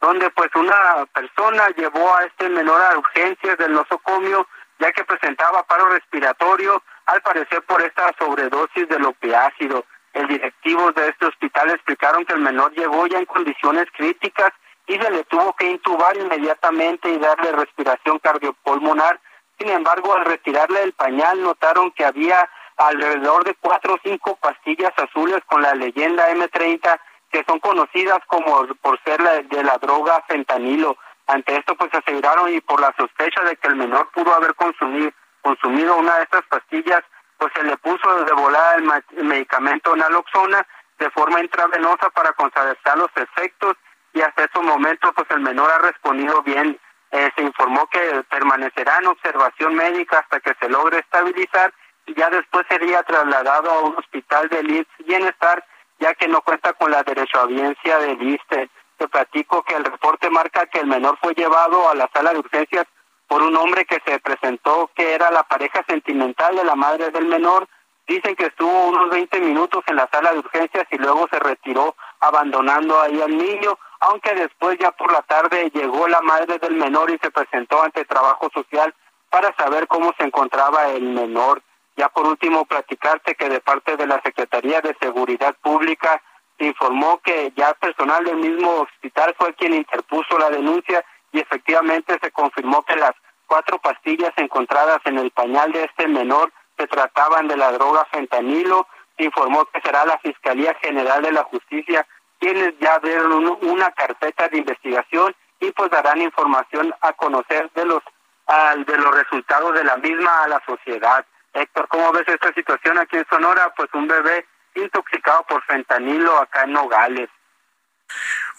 donde 0.00 0.30
pues 0.30 0.50
una 0.54 1.06
persona 1.12 1.68
llevó 1.76 2.16
a 2.16 2.24
este 2.24 2.48
menor 2.48 2.80
a 2.82 2.98
urgencias 2.98 3.56
del 3.58 3.72
nosocomio, 3.72 4.46
ya 4.78 4.92
que 4.92 5.04
presentaba 5.04 5.62
paro 5.62 5.88
respiratorio, 5.90 6.82
al 7.06 7.22
parecer 7.22 7.62
por 7.62 7.82
esta 7.82 8.12
sobredosis 8.18 8.88
del 8.88 9.04
opiácido. 9.04 9.84
El 10.12 10.28
directivo 10.28 10.92
de 10.92 11.08
este 11.08 11.26
hospital 11.26 11.70
explicaron 11.70 12.24
que 12.24 12.34
el 12.34 12.40
menor 12.40 12.72
llegó 12.72 13.06
ya 13.06 13.18
en 13.18 13.24
condiciones 13.24 13.86
críticas 13.96 14.52
y 14.86 14.98
se 14.98 15.10
le 15.10 15.24
tuvo 15.24 15.52
que 15.54 15.70
intubar 15.70 16.16
inmediatamente 16.16 17.08
y 17.08 17.18
darle 17.18 17.52
respiración 17.52 18.18
cardiopulmonar. 18.18 19.20
Sin 19.58 19.68
embargo, 19.68 20.14
al 20.14 20.24
retirarle 20.24 20.82
el 20.82 20.92
pañal, 20.92 21.42
notaron 21.42 21.92
que 21.92 22.04
había 22.04 22.48
alrededor 22.76 23.44
de 23.44 23.54
cuatro 23.54 23.94
o 23.94 23.98
cinco 24.02 24.36
pastillas 24.36 24.92
azules 24.96 25.40
con 25.46 25.62
la 25.62 25.74
leyenda 25.74 26.30
M30 26.30 27.00
que 27.30 27.44
son 27.48 27.58
conocidas 27.60 28.18
como 28.26 28.66
por 28.82 29.02
ser 29.04 29.20
la, 29.20 29.40
de 29.40 29.64
la 29.64 29.78
droga 29.78 30.22
fentanilo. 30.28 30.96
Ante 31.26 31.56
esto, 31.56 31.74
pues 31.76 31.90
aseguraron 31.94 32.52
y 32.52 32.60
por 32.60 32.78
la 32.78 32.94
sospecha 32.96 33.42
de 33.44 33.56
que 33.56 33.68
el 33.68 33.76
menor 33.76 34.10
pudo 34.12 34.34
haber 34.34 34.54
consumido, 34.54 35.10
consumido 35.40 35.96
una 35.96 36.16
de 36.16 36.24
estas 36.24 36.42
pastillas, 36.46 37.00
pues 37.38 37.50
se 37.54 37.62
le 37.64 37.76
puso 37.78 38.16
desde 38.18 38.34
volada 38.34 38.74
el, 38.74 39.24
medicamento 39.24 39.96
naloxona 39.96 40.66
de 40.98 41.10
forma 41.10 41.40
intravenosa 41.40 42.10
para 42.10 42.32
contrarrestar 42.34 42.98
los 42.98 43.10
efectos 43.16 43.76
y 44.14 44.20
hasta 44.20 44.44
estos 44.44 44.62
momentos 44.62 45.10
pues 45.14 45.30
el 45.30 45.40
menor 45.40 45.70
ha 45.70 45.78
respondido 45.78 46.42
bien. 46.42 46.78
Eh, 47.10 47.30
se 47.36 47.42
informó 47.42 47.86
que 47.88 48.24
permanecerá 48.30 48.98
en 48.98 49.06
observación 49.06 49.74
médica 49.74 50.20
hasta 50.20 50.40
que 50.40 50.54
se 50.58 50.68
logre 50.68 50.98
estabilizar 50.98 51.72
y 52.06 52.14
ya 52.14 52.30
después 52.30 52.66
sería 52.68 53.02
trasladado 53.02 53.70
a 53.70 53.80
un 53.80 53.96
hospital 53.96 54.48
de 54.48 54.62
Leeds 54.62 54.90
Bienestar 55.06 55.64
ya 56.02 56.14
que 56.14 56.26
no 56.26 56.42
cuenta 56.42 56.72
con 56.72 56.90
la 56.90 57.02
derechohabiencia 57.04 57.98
del 57.98 58.20
ISTE. 58.20 58.68
Te 58.96 59.08
platico 59.08 59.62
que 59.62 59.74
el 59.74 59.84
reporte 59.84 60.30
marca 60.30 60.66
que 60.66 60.80
el 60.80 60.86
menor 60.86 61.16
fue 61.20 61.32
llevado 61.34 61.88
a 61.88 61.94
la 61.94 62.10
sala 62.12 62.32
de 62.32 62.40
urgencias 62.40 62.86
por 63.28 63.40
un 63.42 63.56
hombre 63.56 63.84
que 63.84 64.02
se 64.04 64.18
presentó 64.18 64.90
que 64.94 65.14
era 65.14 65.30
la 65.30 65.44
pareja 65.44 65.84
sentimental 65.86 66.56
de 66.56 66.64
la 66.64 66.74
madre 66.74 67.10
del 67.10 67.26
menor. 67.26 67.68
Dicen 68.06 68.34
que 68.34 68.46
estuvo 68.46 68.88
unos 68.88 69.10
20 69.10 69.40
minutos 69.40 69.84
en 69.86 69.96
la 69.96 70.08
sala 70.12 70.32
de 70.32 70.40
urgencias 70.40 70.86
y 70.90 70.98
luego 70.98 71.28
se 71.30 71.38
retiró 71.38 71.94
abandonando 72.20 73.00
ahí 73.00 73.22
al 73.22 73.36
niño 73.36 73.78
aunque 74.02 74.34
después 74.34 74.76
ya 74.80 74.90
por 74.90 75.12
la 75.12 75.22
tarde 75.22 75.70
llegó 75.72 76.08
la 76.08 76.20
madre 76.22 76.58
del 76.58 76.74
menor 76.74 77.10
y 77.10 77.18
se 77.18 77.30
presentó 77.30 77.82
ante 77.82 78.04
trabajo 78.04 78.50
social 78.52 78.92
para 79.30 79.54
saber 79.54 79.86
cómo 79.86 80.12
se 80.18 80.24
encontraba 80.24 80.88
el 80.88 81.04
menor. 81.04 81.62
Ya 81.96 82.08
por 82.08 82.26
último, 82.26 82.64
platicarte 82.64 83.36
que 83.36 83.48
de 83.48 83.60
parte 83.60 83.96
de 83.96 84.06
la 84.08 84.20
Secretaría 84.22 84.80
de 84.80 84.96
Seguridad 85.00 85.54
Pública 85.62 86.20
se 86.58 86.64
informó 86.66 87.20
que 87.22 87.52
ya 87.56 87.74
personal 87.74 88.24
del 88.24 88.38
mismo 88.38 88.80
hospital 88.80 89.36
fue 89.38 89.54
quien 89.54 89.74
interpuso 89.74 90.36
la 90.36 90.50
denuncia 90.50 91.04
y 91.30 91.38
efectivamente 91.38 92.18
se 92.20 92.32
confirmó 92.32 92.82
que 92.82 92.96
las 92.96 93.12
cuatro 93.46 93.78
pastillas 93.78 94.32
encontradas 94.36 94.98
en 95.04 95.18
el 95.18 95.30
pañal 95.30 95.70
de 95.70 95.84
este 95.84 96.08
menor 96.08 96.52
se 96.76 96.88
trataban 96.88 97.46
de 97.46 97.56
la 97.56 97.70
droga 97.70 98.04
fentanilo 98.10 98.88
informó 99.18 99.64
que 99.66 99.80
será 99.80 100.04
la 100.04 100.18
Fiscalía 100.18 100.74
General 100.82 101.22
de 101.22 101.32
la 101.32 101.44
Justicia 101.44 102.06
quienes 102.42 102.76
ya 102.80 102.94
abrieron 102.94 103.56
una 103.62 103.92
carpeta 103.92 104.48
de 104.48 104.58
investigación 104.58 105.32
y 105.60 105.70
pues 105.70 105.88
darán 105.92 106.20
información 106.20 106.92
a 107.00 107.12
conocer 107.12 107.70
de 107.76 107.84
los 107.84 108.02
de 108.84 108.98
los 108.98 109.14
resultados 109.14 109.72
de 109.74 109.84
la 109.84 109.96
misma 109.98 110.42
a 110.42 110.48
la 110.48 110.60
sociedad. 110.66 111.24
Héctor, 111.54 111.86
¿cómo 111.86 112.10
ves 112.10 112.24
esta 112.26 112.52
situación 112.52 112.98
aquí 112.98 113.16
en 113.16 113.26
Sonora? 113.30 113.72
Pues 113.76 113.88
un 113.94 114.08
bebé 114.08 114.44
intoxicado 114.74 115.44
por 115.44 115.62
fentanilo 115.62 116.36
acá 116.36 116.64
en 116.64 116.72
Nogales. 116.72 117.28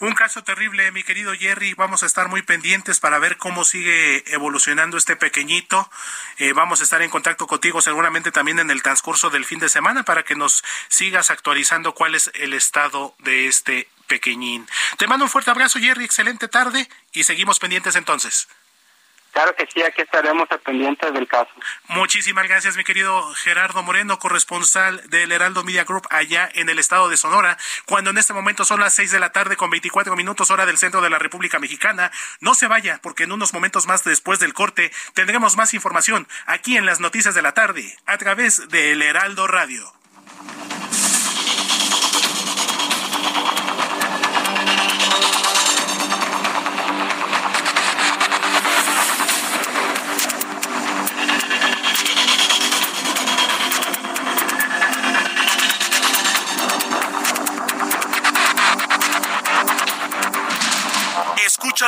Un 0.00 0.12
caso 0.14 0.42
terrible, 0.42 0.90
mi 0.92 1.02
querido 1.02 1.32
Jerry. 1.34 1.74
Vamos 1.74 2.02
a 2.02 2.06
estar 2.06 2.28
muy 2.28 2.42
pendientes 2.42 3.00
para 3.00 3.18
ver 3.18 3.36
cómo 3.36 3.64
sigue 3.64 4.24
evolucionando 4.32 4.96
este 4.96 5.16
pequeñito. 5.16 5.88
Eh, 6.38 6.52
vamos 6.52 6.80
a 6.80 6.84
estar 6.84 7.00
en 7.02 7.10
contacto 7.10 7.46
contigo 7.46 7.80
seguramente 7.80 8.32
también 8.32 8.58
en 8.58 8.70
el 8.70 8.82
transcurso 8.82 9.30
del 9.30 9.44
fin 9.44 9.60
de 9.60 9.68
semana 9.68 10.02
para 10.02 10.24
que 10.24 10.34
nos 10.34 10.64
sigas 10.88 11.30
actualizando 11.30 11.94
cuál 11.94 12.14
es 12.14 12.30
el 12.34 12.54
estado 12.54 13.14
de 13.20 13.46
este 13.46 13.88
pequeñín. 14.06 14.66
Te 14.98 15.06
mando 15.06 15.24
un 15.24 15.30
fuerte 15.30 15.50
abrazo, 15.50 15.78
Jerry. 15.78 16.04
Excelente 16.04 16.48
tarde 16.48 16.88
y 17.12 17.24
seguimos 17.24 17.58
pendientes 17.58 17.96
entonces. 17.96 18.48
Claro 19.34 19.52
que 19.56 19.66
sí, 19.66 19.82
aquí 19.82 20.00
estaremos 20.00 20.48
pendientes 20.64 21.12
del 21.12 21.26
caso. 21.26 21.50
Muchísimas 21.88 22.46
gracias, 22.46 22.76
mi 22.76 22.84
querido 22.84 23.34
Gerardo 23.34 23.82
Moreno, 23.82 24.20
corresponsal 24.20 25.02
del 25.10 25.32
Heraldo 25.32 25.64
Media 25.64 25.82
Group 25.82 26.06
allá 26.10 26.48
en 26.54 26.68
el 26.68 26.78
estado 26.78 27.08
de 27.08 27.16
Sonora, 27.16 27.58
cuando 27.84 28.10
en 28.10 28.18
este 28.18 28.32
momento 28.32 28.64
son 28.64 28.78
las 28.78 28.94
seis 28.94 29.10
de 29.10 29.18
la 29.18 29.32
tarde 29.32 29.56
con 29.56 29.70
24 29.70 30.14
minutos 30.14 30.52
hora 30.52 30.66
del 30.66 30.78
centro 30.78 31.00
de 31.00 31.10
la 31.10 31.18
República 31.18 31.58
Mexicana. 31.58 32.12
No 32.38 32.54
se 32.54 32.68
vaya, 32.68 33.00
porque 33.02 33.24
en 33.24 33.32
unos 33.32 33.52
momentos 33.52 33.88
más 33.88 34.04
después 34.04 34.38
del 34.38 34.54
corte 34.54 34.92
tendremos 35.14 35.56
más 35.56 35.74
información 35.74 36.28
aquí 36.46 36.76
en 36.76 36.86
las 36.86 37.00
noticias 37.00 37.34
de 37.34 37.42
la 37.42 37.54
tarde 37.54 37.98
a 38.06 38.16
través 38.18 38.68
del 38.68 39.02
Heraldo 39.02 39.48
Radio. 39.48 39.93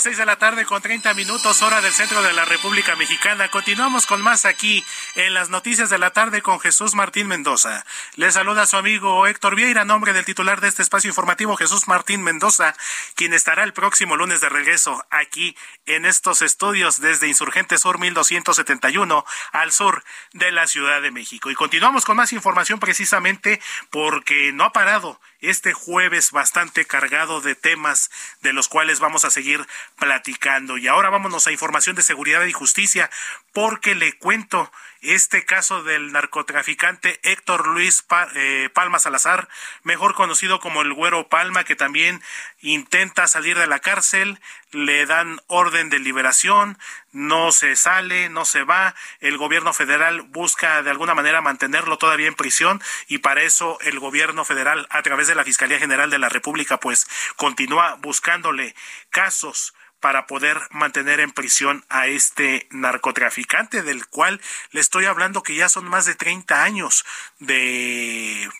Las 0.00 0.04
seis 0.04 0.16
de 0.16 0.24
la 0.24 0.36
tarde 0.36 0.64
con 0.64 0.80
30 0.80 1.12
minutos 1.12 1.60
hora 1.60 1.82
del 1.82 1.92
centro 1.92 2.22
de 2.22 2.32
la 2.32 2.46
República 2.46 2.96
Mexicana. 2.96 3.50
Continuamos 3.50 4.06
con 4.06 4.22
más 4.22 4.46
aquí 4.46 4.82
en 5.16 5.34
las 5.34 5.48
noticias 5.48 5.90
de 5.90 5.98
la 5.98 6.10
tarde 6.10 6.42
con 6.42 6.60
Jesús 6.60 6.94
Martín 6.94 7.26
Mendoza. 7.26 7.84
Le 8.16 8.30
saluda 8.30 8.62
a 8.62 8.66
su 8.66 8.76
amigo 8.76 9.26
Héctor 9.26 9.56
Vieira, 9.56 9.84
nombre 9.84 10.12
del 10.12 10.24
titular 10.24 10.60
de 10.60 10.68
este 10.68 10.82
espacio 10.82 11.08
informativo, 11.08 11.56
Jesús 11.56 11.88
Martín 11.88 12.22
Mendoza, 12.22 12.74
quien 13.16 13.32
estará 13.32 13.64
el 13.64 13.72
próximo 13.72 14.16
lunes 14.16 14.40
de 14.40 14.48
regreso 14.48 15.04
aquí 15.10 15.56
en 15.86 16.06
estos 16.06 16.42
estudios 16.42 17.00
desde 17.00 17.28
Insurgente 17.28 17.78
Sur 17.78 17.98
1271 17.98 19.24
al 19.52 19.72
sur 19.72 20.04
de 20.32 20.52
la 20.52 20.66
Ciudad 20.66 21.02
de 21.02 21.10
México. 21.10 21.50
Y 21.50 21.54
continuamos 21.54 22.04
con 22.04 22.16
más 22.16 22.32
información 22.32 22.78
precisamente 22.78 23.60
porque 23.90 24.52
no 24.52 24.64
ha 24.64 24.72
parado 24.72 25.20
este 25.40 25.72
jueves 25.72 26.32
bastante 26.32 26.84
cargado 26.84 27.40
de 27.40 27.54
temas 27.54 28.10
de 28.42 28.52
los 28.52 28.68
cuales 28.68 29.00
vamos 29.00 29.24
a 29.24 29.30
seguir 29.30 29.66
platicando. 29.98 30.76
Y 30.76 30.88
ahora 30.88 31.10
vámonos 31.10 31.46
a 31.46 31.52
información 31.52 31.96
de 31.96 32.02
seguridad 32.02 32.44
y 32.44 32.52
justicia, 32.52 33.10
porque 33.52 33.94
le 33.94 34.12
cuento 34.18 34.70
este 35.02 35.44
caso 35.44 35.82
del 35.82 36.12
narcotraficante 36.12 37.20
Héctor 37.22 37.66
Luis 37.68 38.04
eh, 38.34 38.68
Palma 38.72 38.98
Salazar, 38.98 39.48
mejor 39.82 40.14
conocido 40.14 40.60
como 40.60 40.82
el 40.82 40.92
Güero 40.92 41.28
Palma, 41.28 41.64
que 41.64 41.76
también 41.76 42.22
intenta 42.60 43.26
salir 43.26 43.58
de 43.58 43.66
la 43.66 43.78
cárcel, 43.78 44.38
le 44.72 45.06
dan 45.06 45.40
orden 45.46 45.90
de 45.90 45.98
liberación, 45.98 46.78
no 47.12 47.50
se 47.50 47.76
sale, 47.76 48.28
no 48.28 48.44
se 48.44 48.62
va, 48.62 48.94
el 49.20 49.36
gobierno 49.36 49.72
federal 49.72 50.22
busca 50.22 50.82
de 50.82 50.90
alguna 50.90 51.14
manera 51.14 51.40
mantenerlo 51.40 51.98
todavía 51.98 52.28
en 52.28 52.34
prisión 52.34 52.82
y 53.08 53.18
para 53.18 53.42
eso 53.42 53.78
el 53.80 53.98
gobierno 53.98 54.44
federal 54.44 54.86
a 54.90 55.02
través 55.02 55.26
de 55.26 55.34
la 55.34 55.44
Fiscalía 55.44 55.78
General 55.78 56.10
de 56.10 56.18
la 56.18 56.28
República 56.28 56.78
pues 56.78 57.08
continúa 57.36 57.96
buscándole 57.96 58.74
casos 59.10 59.74
para 60.00 60.26
poder 60.26 60.58
mantener 60.70 61.20
en 61.20 61.30
prisión 61.30 61.84
a 61.88 62.06
este 62.06 62.66
narcotraficante 62.70 63.82
del 63.82 64.06
cual 64.06 64.40
le 64.72 64.80
estoy 64.80 65.04
hablando 65.04 65.42
que 65.42 65.54
ya 65.54 65.68
son 65.68 65.86
más 65.86 66.06
de 66.06 66.14
30 66.14 66.62
años 66.62 67.04
de 67.38 68.50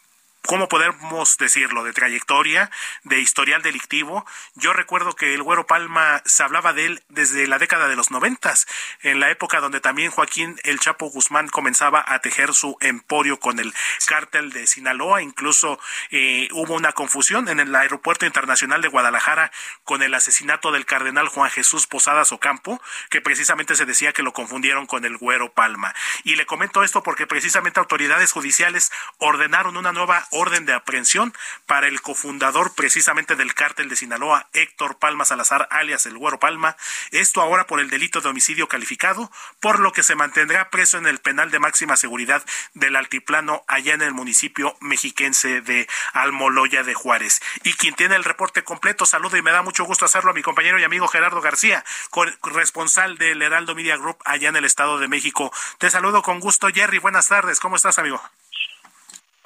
¿cómo 0.46 0.68
podemos 0.68 1.37
decirlo? 1.38 1.85
De 1.85 1.92
trayectoria, 1.92 2.70
de 3.05 3.20
historial 3.20 3.62
delictivo. 3.62 4.26
Yo 4.55 4.72
recuerdo 4.72 5.14
que 5.14 5.35
el 5.35 5.42
Güero 5.42 5.66
Palma 5.66 6.22
se 6.24 6.42
hablaba 6.42 6.72
de 6.72 6.87
él 6.87 7.03
desde 7.09 7.46
la 7.46 7.59
década 7.59 7.88
de 7.88 7.96
los 7.96 8.11
noventas, 8.11 8.66
en 9.03 9.20
la 9.20 9.31
época 9.31 9.61
donde 9.61 9.81
también 9.81 10.11
Joaquín 10.11 10.59
El 10.64 10.81
Chapo 10.81 11.07
Guzmán 11.11 11.48
comenzaba 11.48 12.05
a 12.07 12.20
tejer 12.20 12.55
su 12.55 12.76
emporio 12.81 13.38
con 13.38 13.59
el 13.59 13.72
cártel 14.07 14.50
de 14.50 14.66
Sinaloa. 14.66 15.22
Incluso 15.22 15.79
eh, 16.11 16.48
hubo 16.53 16.74
una 16.74 16.92
confusión 16.92 17.48
en 17.48 17.61
el 17.61 17.74
aeropuerto 17.74 18.26
internacional 18.26 18.83
de 18.83 18.88
Guadalajara 18.88 19.53
con 19.85 20.03
el 20.03 20.14
asesinato 20.14 20.72
del 20.72 20.87
cardenal 20.87 21.29
Juan 21.29 21.50
Jesús 21.50 21.87
Posadas 21.87 22.33
Ocampo, 22.33 22.81
que 23.09 23.20
precisamente 23.20 23.76
se 23.76 23.87
decía 23.87 24.12
que 24.12 24.22
lo 24.22 24.33
confundieron 24.33 24.87
con 24.87 25.05
el 25.05 25.16
Güero 25.16 25.53
Palma. 25.53 25.94
Y 26.24 26.37
le 26.37 26.46
comento 26.46 26.83
esto 26.83 27.03
porque 27.03 27.26
precisamente 27.26 27.81
autoridades 27.81 28.33
judiciales 28.33 28.90
ordenaron 29.18 29.76
una 29.76 29.92
nueva 29.92 30.26
orden 30.31 30.66
de 30.66 30.73
aprehensión 30.73 31.35
para 31.66 31.88
el 31.88 32.01
cofundador 32.01 32.75
precisamente 32.75 33.37
del 33.37 33.55
cártel 33.55 33.88
de 33.88 33.97
Sinaloa, 33.97 34.49
Héctor 34.53 34.99
Palma 34.99 35.25
Salazar, 35.25 35.69
alias 35.71 36.07
el 36.07 36.19
Güero 36.19 36.38
Palma. 36.38 36.77
Esto 37.11 37.40
ahora 37.40 37.66
por 37.66 37.81
el 37.81 37.90
delito 37.90 38.21
de 38.21 38.29
homicidio 38.29 38.69
calificado, 38.69 39.31
por 39.61 39.81
lo 39.81 39.93
que 39.93 40.03
se 40.03 40.14
mantendrá 40.14 40.71
preso 40.71 40.99
en 40.99 41.07
el 41.07 41.19
penal 41.19 41.51
de 41.51 41.59
máxima 41.59 41.97
seguridad 41.97 42.45
del 42.75 42.97
Altiplano, 42.97 43.64
allá 43.66 43.95
en 43.95 44.03
el 44.03 44.12
municipio 44.12 44.77
mexiquense 44.81 45.61
de 45.61 45.88
Almoloya 46.12 46.83
de 46.83 46.95
Juárez. 46.95 47.40
Y 47.64 47.75
quien 47.75 47.95
tiene 47.95 48.16
el 48.16 48.25
reporte 48.25 48.64
completo, 48.64 49.07
saludo 49.07 49.37
y 49.37 49.43
me 49.43 49.53
da 49.53 49.62
mucho 49.62 49.85
gusto 49.85 50.05
hacerlo 50.05 50.31
a 50.31 50.35
mi 50.35 50.43
compañero 50.43 50.79
y 50.79 50.85
amigo 50.85 51.09
Gerardo 51.09 51.40
García, 51.40 51.85
corresponsal 52.11 53.19
del 53.19 53.43
Heraldo 53.43 53.75
Media 53.75 53.97
Group 53.97 54.19
allá 54.25 54.49
en 54.49 54.57
el 54.57 54.64
Estado 54.64 54.99
de 54.99 55.09
México. 55.09 55.53
Te 55.79 55.90
saludo 55.90 56.23
con 56.23 56.40
gusto, 56.40 56.69
Jerry. 56.73 56.99
Buenas 56.99 57.29
tardes. 57.29 57.61
¿Cómo 57.61 57.77
estás, 57.77 57.99
amigo? 57.99 58.21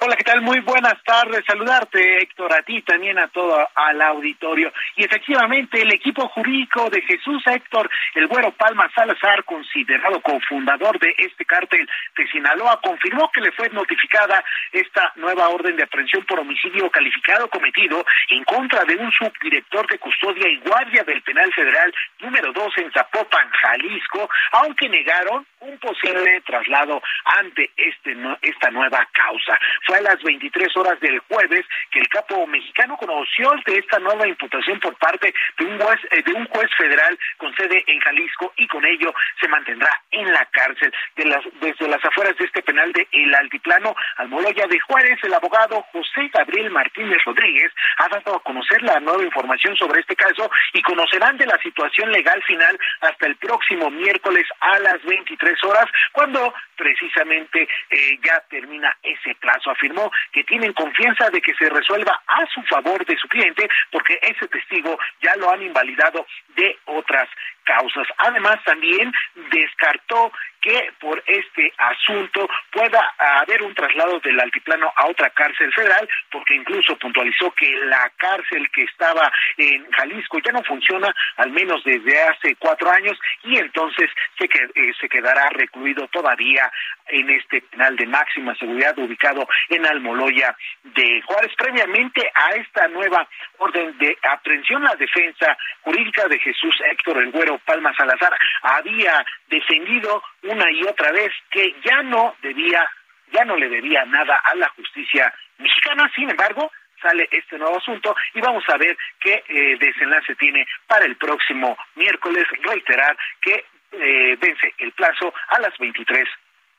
Hola, 0.05 0.17
¿qué 0.17 0.23
tal? 0.23 0.41
Muy 0.41 0.59
buenas 0.59 1.01
tardes. 1.03 1.43
Saludarte, 1.47 2.19
Héctor, 2.19 2.53
a 2.53 2.61
ti 2.61 2.79
también 2.83 3.17
a 3.17 3.27
todo 3.29 3.67
al 3.73 3.99
auditorio. 4.03 4.71
Y 4.97 5.03
efectivamente, 5.03 5.81
el 5.81 5.91
equipo 5.91 6.27
jurídico 6.27 6.91
de 6.91 7.01
Jesús 7.01 7.41
Héctor, 7.47 7.89
el 8.13 8.27
Güero 8.27 8.51
Palma 8.51 8.87
Salazar, 8.93 9.43
considerado 9.45 10.21
cofundador 10.21 10.99
de 10.99 11.11
este 11.17 11.43
cártel 11.45 11.89
de 12.15 12.27
Sinaloa, 12.27 12.79
confirmó 12.83 13.31
que 13.31 13.41
le 13.41 13.51
fue 13.53 13.67
notificada 13.69 14.43
esta 14.71 15.11
nueva 15.15 15.49
orden 15.49 15.75
de 15.75 15.81
aprehensión 15.85 16.23
por 16.25 16.39
homicidio 16.39 16.87
calificado 16.91 17.49
cometido 17.49 18.05
en 18.29 18.43
contra 18.43 18.85
de 18.85 18.97
un 18.97 19.11
subdirector 19.11 19.87
de 19.87 19.97
custodia 19.97 20.47
y 20.47 20.57
guardia 20.57 21.03
del 21.03 21.23
penal 21.23 21.51
federal 21.51 21.91
número 22.19 22.53
2 22.53 22.77
en 22.77 22.91
Zapopan, 22.91 23.49
Jalisco, 23.49 24.29
aunque 24.51 24.87
negaron 24.87 25.47
un 25.61 25.79
posible 25.79 26.41
traslado 26.45 27.01
ante 27.39 27.71
este 27.75 28.15
esta 28.43 28.69
nueva 28.69 29.07
causa. 29.11 29.57
A 29.95 30.01
las 30.01 30.21
23 30.23 30.75
horas 30.75 30.99
del 30.99 31.19
jueves 31.19 31.65
que 31.91 31.99
el 31.99 32.07
capo 32.09 32.45
mexicano 32.47 32.97
conoció 32.97 33.51
de 33.65 33.77
esta 33.77 33.97
nueva 33.99 34.27
imputación 34.27 34.79
por 34.79 34.95
parte 34.97 35.33
de 35.57 35.65
un 35.65 35.79
juez, 35.79 35.99
eh, 36.11 36.21
de 36.23 36.33
un 36.33 36.45
juez 36.47 36.69
federal 36.77 37.17
con 37.37 37.55
sede 37.55 37.83
en 37.87 37.99
Jalisco 37.99 38.53
y 38.57 38.67
con 38.67 38.85
ello 38.85 39.13
se 39.39 39.47
mantendrá 39.47 39.89
en 40.11 40.31
la 40.31 40.45
cárcel. 40.51 40.91
De 41.15 41.25
las, 41.25 41.41
desde 41.61 41.87
las 41.87 42.03
afueras 42.03 42.37
de 42.37 42.45
este 42.45 42.61
penal 42.61 42.91
de 42.91 43.07
El 43.11 43.33
Altiplano, 43.35 43.95
Almoloya 44.17 44.67
de 44.67 44.79
Juárez, 44.81 45.17
el 45.23 45.33
abogado 45.33 45.81
José 45.93 46.29
Gabriel 46.33 46.69
Martínez 46.71 47.23
Rodríguez 47.25 47.71
ha 47.97 48.09
dado 48.09 48.35
a 48.35 48.43
conocer 48.43 48.81
la 48.83 48.99
nueva 48.99 49.23
información 49.23 49.75
sobre 49.77 50.01
este 50.01 50.15
caso 50.15 50.49
y 50.73 50.81
conocerán 50.81 51.37
de 51.37 51.45
la 51.45 51.57
situación 51.59 52.11
legal 52.11 52.41
final 52.43 52.77
hasta 53.01 53.27
el 53.27 53.35
próximo 53.37 53.89
miércoles 53.89 54.45
a 54.59 54.79
las 54.79 55.01
23 55.03 55.63
horas, 55.63 55.85
cuando 56.11 56.53
precisamente 56.75 57.67
eh, 57.89 58.19
ya 58.23 58.41
termina 58.49 58.95
ese 59.01 59.35
plazo. 59.35 59.71
Afirmó 59.85 60.11
que 60.31 60.43
tienen 60.45 60.73
confianza 60.73 61.29
de 61.29 61.39
que 61.41 61.53
se 61.53 61.69
resuelva 61.69 62.19
a 62.25 62.43
su 62.47 62.61
favor 62.63 63.05
de 63.05 63.15
su 63.17 63.27
cliente 63.27 63.69
porque 63.91 64.17
ese 64.23 64.47
testigo 64.47 64.97
ya 65.21 65.35
lo 65.35 65.51
han 65.51 65.61
invalidado 65.61 66.25
de 66.55 66.75
otras 66.85 67.29
causas. 67.65 68.07
Además, 68.17 68.57
también 68.63 69.11
descartó 69.51 70.31
que 70.65 70.91
por 70.99 71.23
este 71.27 71.71
asunto 71.77 72.49
pueda 72.71 73.13
haber 73.19 73.61
un 73.61 73.75
traslado 73.75 74.19
del 74.21 74.39
altiplano 74.39 74.91
a 74.95 75.05
otra 75.07 75.29
cárcel 75.29 75.71
federal, 75.73 76.09
porque 76.31 76.55
incluso 76.55 76.97
puntualizó 76.97 77.51
que 77.51 77.71
la 77.85 78.11
cárcel 78.17 78.67
que 78.71 78.83
estaba 78.83 79.31
en 79.57 79.89
Jalisco 79.91 80.39
ya 80.39 80.51
no 80.51 80.63
funciona, 80.63 81.13
al 81.37 81.51
menos 81.51 81.83
desde 81.83 82.19
hace 82.23 82.55
cuatro 82.55 82.89
años, 82.89 83.15
y 83.43 83.57
entonces 83.59 84.09
se, 84.39 84.47
que, 84.47 84.59
eh, 84.63 84.93
se 84.99 85.07
quedará 85.07 85.49
recluido 85.49 86.07
todavía 86.07 86.71
en 87.09 87.29
este 87.29 87.61
penal 87.61 87.95
de 87.95 88.07
máxima 88.07 88.55
seguridad 88.55 88.97
ubicado 88.97 89.47
en 89.69 89.85
Almoloya 89.85 90.55
de 90.83 91.21
Juárez. 91.27 91.51
Previamente 91.55 92.27
a 92.33 92.55
esta 92.55 92.87
nueva 92.87 93.27
orden 93.59 93.95
de 93.99 94.17
aprehensión, 94.23 94.83
la 94.83 94.95
defensa 94.95 95.55
jurídica 95.81 96.27
de 96.27 96.39
Jesús 96.39 96.75
Héctor 96.89 97.21
El 97.21 97.31
Güero 97.31 97.54
Palma 97.59 97.93
Salazar 97.95 98.37
había 98.61 99.25
defendido 99.47 100.23
una 100.43 100.71
y 100.71 100.83
otra 100.83 101.11
vez 101.11 101.31
que 101.49 101.75
ya 101.83 102.01
no 102.03 102.35
debía, 102.41 102.89
ya 103.31 103.45
no 103.45 103.55
le 103.55 103.69
debía 103.69 104.05
nada 104.05 104.41
a 104.43 104.55
la 104.55 104.69
justicia 104.69 105.33
mexicana. 105.57 106.11
Sin 106.15 106.29
embargo, 106.29 106.71
sale 107.01 107.27
este 107.31 107.57
nuevo 107.57 107.77
asunto 107.77 108.15
y 108.33 108.41
vamos 108.41 108.63
a 108.67 108.77
ver 108.77 108.97
qué 109.19 109.43
eh, 109.47 109.77
desenlace 109.79 110.35
tiene 110.35 110.67
para 110.87 111.05
el 111.05 111.15
próximo 111.17 111.77
miércoles. 111.95 112.45
Reiterar 112.63 113.17
que 113.41 113.65
eh, 113.91 114.37
vence 114.39 114.73
el 114.79 114.91
plazo 114.91 115.33
a 115.49 115.59
las 115.59 115.77
23 115.77 116.27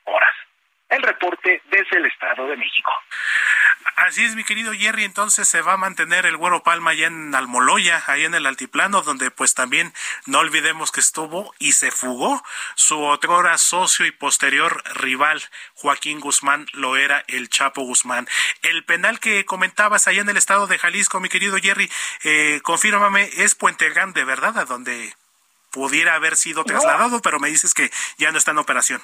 horas. 0.04 0.34
El 0.88 1.02
reporte 1.02 1.62
desde 1.64 1.96
el 1.96 2.06
Estado 2.06 2.46
de 2.46 2.56
México. 2.56 2.92
Así 3.94 4.24
es, 4.24 4.34
mi 4.34 4.44
querido 4.44 4.72
Jerry, 4.72 5.04
entonces 5.04 5.48
se 5.48 5.62
va 5.62 5.74
a 5.74 5.76
mantener 5.76 6.26
el 6.26 6.36
Güero 6.36 6.62
Palma 6.62 6.90
allá 6.90 7.06
en 7.06 7.34
Almoloya, 7.34 8.02
ahí 8.06 8.24
en 8.24 8.34
el 8.34 8.46
altiplano, 8.46 9.02
donde 9.02 9.30
pues 9.30 9.54
también 9.54 9.94
no 10.26 10.40
olvidemos 10.40 10.90
que 10.90 11.00
estuvo 11.00 11.54
y 11.58 11.72
se 11.72 11.90
fugó 11.90 12.42
su 12.74 13.00
otrora 13.02 13.56
socio 13.58 14.04
y 14.04 14.10
posterior 14.10 14.82
rival, 14.96 15.42
Joaquín 15.74 16.20
Guzmán, 16.20 16.66
lo 16.72 16.96
era 16.96 17.24
el 17.28 17.48
Chapo 17.48 17.82
Guzmán. 17.82 18.28
El 18.62 18.84
penal 18.84 19.20
que 19.20 19.44
comentabas 19.44 20.08
allá 20.08 20.20
en 20.20 20.28
el 20.28 20.36
estado 20.36 20.66
de 20.66 20.78
Jalisco, 20.78 21.20
mi 21.20 21.28
querido 21.28 21.56
Jerry, 21.56 21.90
eh, 22.24 22.60
confírmame, 22.62 23.30
es 23.36 23.54
Puente 23.54 23.88
Grande, 23.90 24.24
¿verdad? 24.24 24.58
A 24.58 24.64
donde 24.64 25.14
pudiera 25.70 26.14
haber 26.14 26.36
sido 26.36 26.64
trasladado, 26.64 27.20
pero 27.22 27.38
me 27.38 27.48
dices 27.48 27.74
que 27.74 27.90
ya 28.18 28.32
no 28.32 28.38
está 28.38 28.50
en 28.50 28.58
operación 28.58 29.02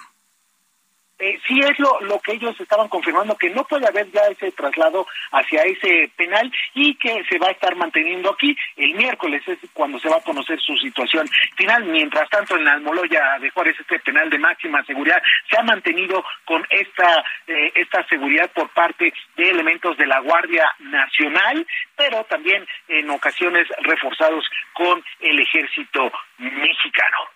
eh, 1.18 1.38
sí 1.46 1.60
es 1.60 1.78
lo, 1.78 2.00
lo 2.00 2.18
que 2.20 2.32
ellos 2.32 2.58
estaban 2.60 2.88
confirmando, 2.88 3.36
que 3.36 3.50
no 3.50 3.64
puede 3.64 3.86
haber 3.86 4.10
ya 4.10 4.22
ese 4.26 4.50
traslado 4.52 5.06
hacia 5.30 5.62
ese 5.62 6.10
penal 6.16 6.50
y 6.74 6.94
que 6.96 7.24
se 7.28 7.38
va 7.38 7.48
a 7.48 7.52
estar 7.52 7.76
manteniendo 7.76 8.30
aquí. 8.30 8.56
El 8.76 8.94
miércoles 8.94 9.42
es 9.46 9.58
cuando 9.72 9.98
se 9.98 10.08
va 10.08 10.16
a 10.16 10.22
conocer 10.22 10.60
su 10.60 10.76
situación 10.76 11.28
final. 11.56 11.84
Mientras 11.84 12.28
tanto, 12.28 12.56
en 12.56 12.66
Almoloya 12.66 13.38
de 13.40 13.50
Juárez, 13.50 13.76
este 13.78 14.00
penal 14.00 14.30
de 14.30 14.38
máxima 14.38 14.84
seguridad 14.84 15.22
se 15.48 15.58
ha 15.58 15.62
mantenido 15.62 16.24
con 16.44 16.66
esta, 16.70 17.24
eh, 17.46 17.72
esta 17.76 18.06
seguridad 18.08 18.50
por 18.52 18.68
parte 18.70 19.12
de 19.36 19.50
elementos 19.50 19.96
de 19.96 20.06
la 20.06 20.20
Guardia 20.20 20.72
Nacional, 20.80 21.66
pero 21.96 22.24
también 22.24 22.66
en 22.88 23.10
ocasiones 23.10 23.68
reforzados 23.82 24.44
con 24.72 25.02
el 25.20 25.38
ejército 25.38 26.12
mexicano. 26.38 27.31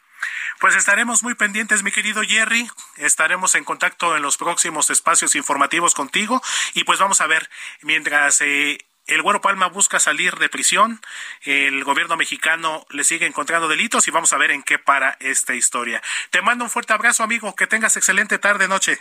Pues 0.60 0.74
estaremos 0.74 1.22
muy 1.22 1.34
pendientes, 1.34 1.82
mi 1.82 1.92
querido 1.92 2.22
Jerry. 2.22 2.68
Estaremos 2.96 3.54
en 3.54 3.64
contacto 3.64 4.16
en 4.16 4.22
los 4.22 4.36
próximos 4.36 4.90
espacios 4.90 5.34
informativos 5.34 5.94
contigo. 5.94 6.42
Y 6.74 6.84
pues 6.84 6.98
vamos 6.98 7.20
a 7.20 7.26
ver, 7.26 7.48
mientras 7.82 8.40
eh, 8.40 8.78
el 9.06 9.22
Güero 9.22 9.40
Palma 9.40 9.68
busca 9.68 10.00
salir 10.00 10.34
de 10.36 10.48
prisión, 10.48 11.00
el 11.42 11.84
gobierno 11.84 12.16
mexicano 12.16 12.86
le 12.90 13.04
sigue 13.04 13.26
encontrando 13.26 13.68
delitos 13.68 14.08
y 14.08 14.10
vamos 14.10 14.32
a 14.32 14.38
ver 14.38 14.50
en 14.50 14.62
qué 14.62 14.78
para 14.78 15.16
esta 15.20 15.54
historia. 15.54 16.02
Te 16.30 16.42
mando 16.42 16.64
un 16.64 16.70
fuerte 16.70 16.92
abrazo, 16.92 17.22
amigo. 17.22 17.54
Que 17.54 17.66
tengas 17.66 17.96
excelente 17.96 18.38
tarde, 18.38 18.66
noche. 18.68 18.98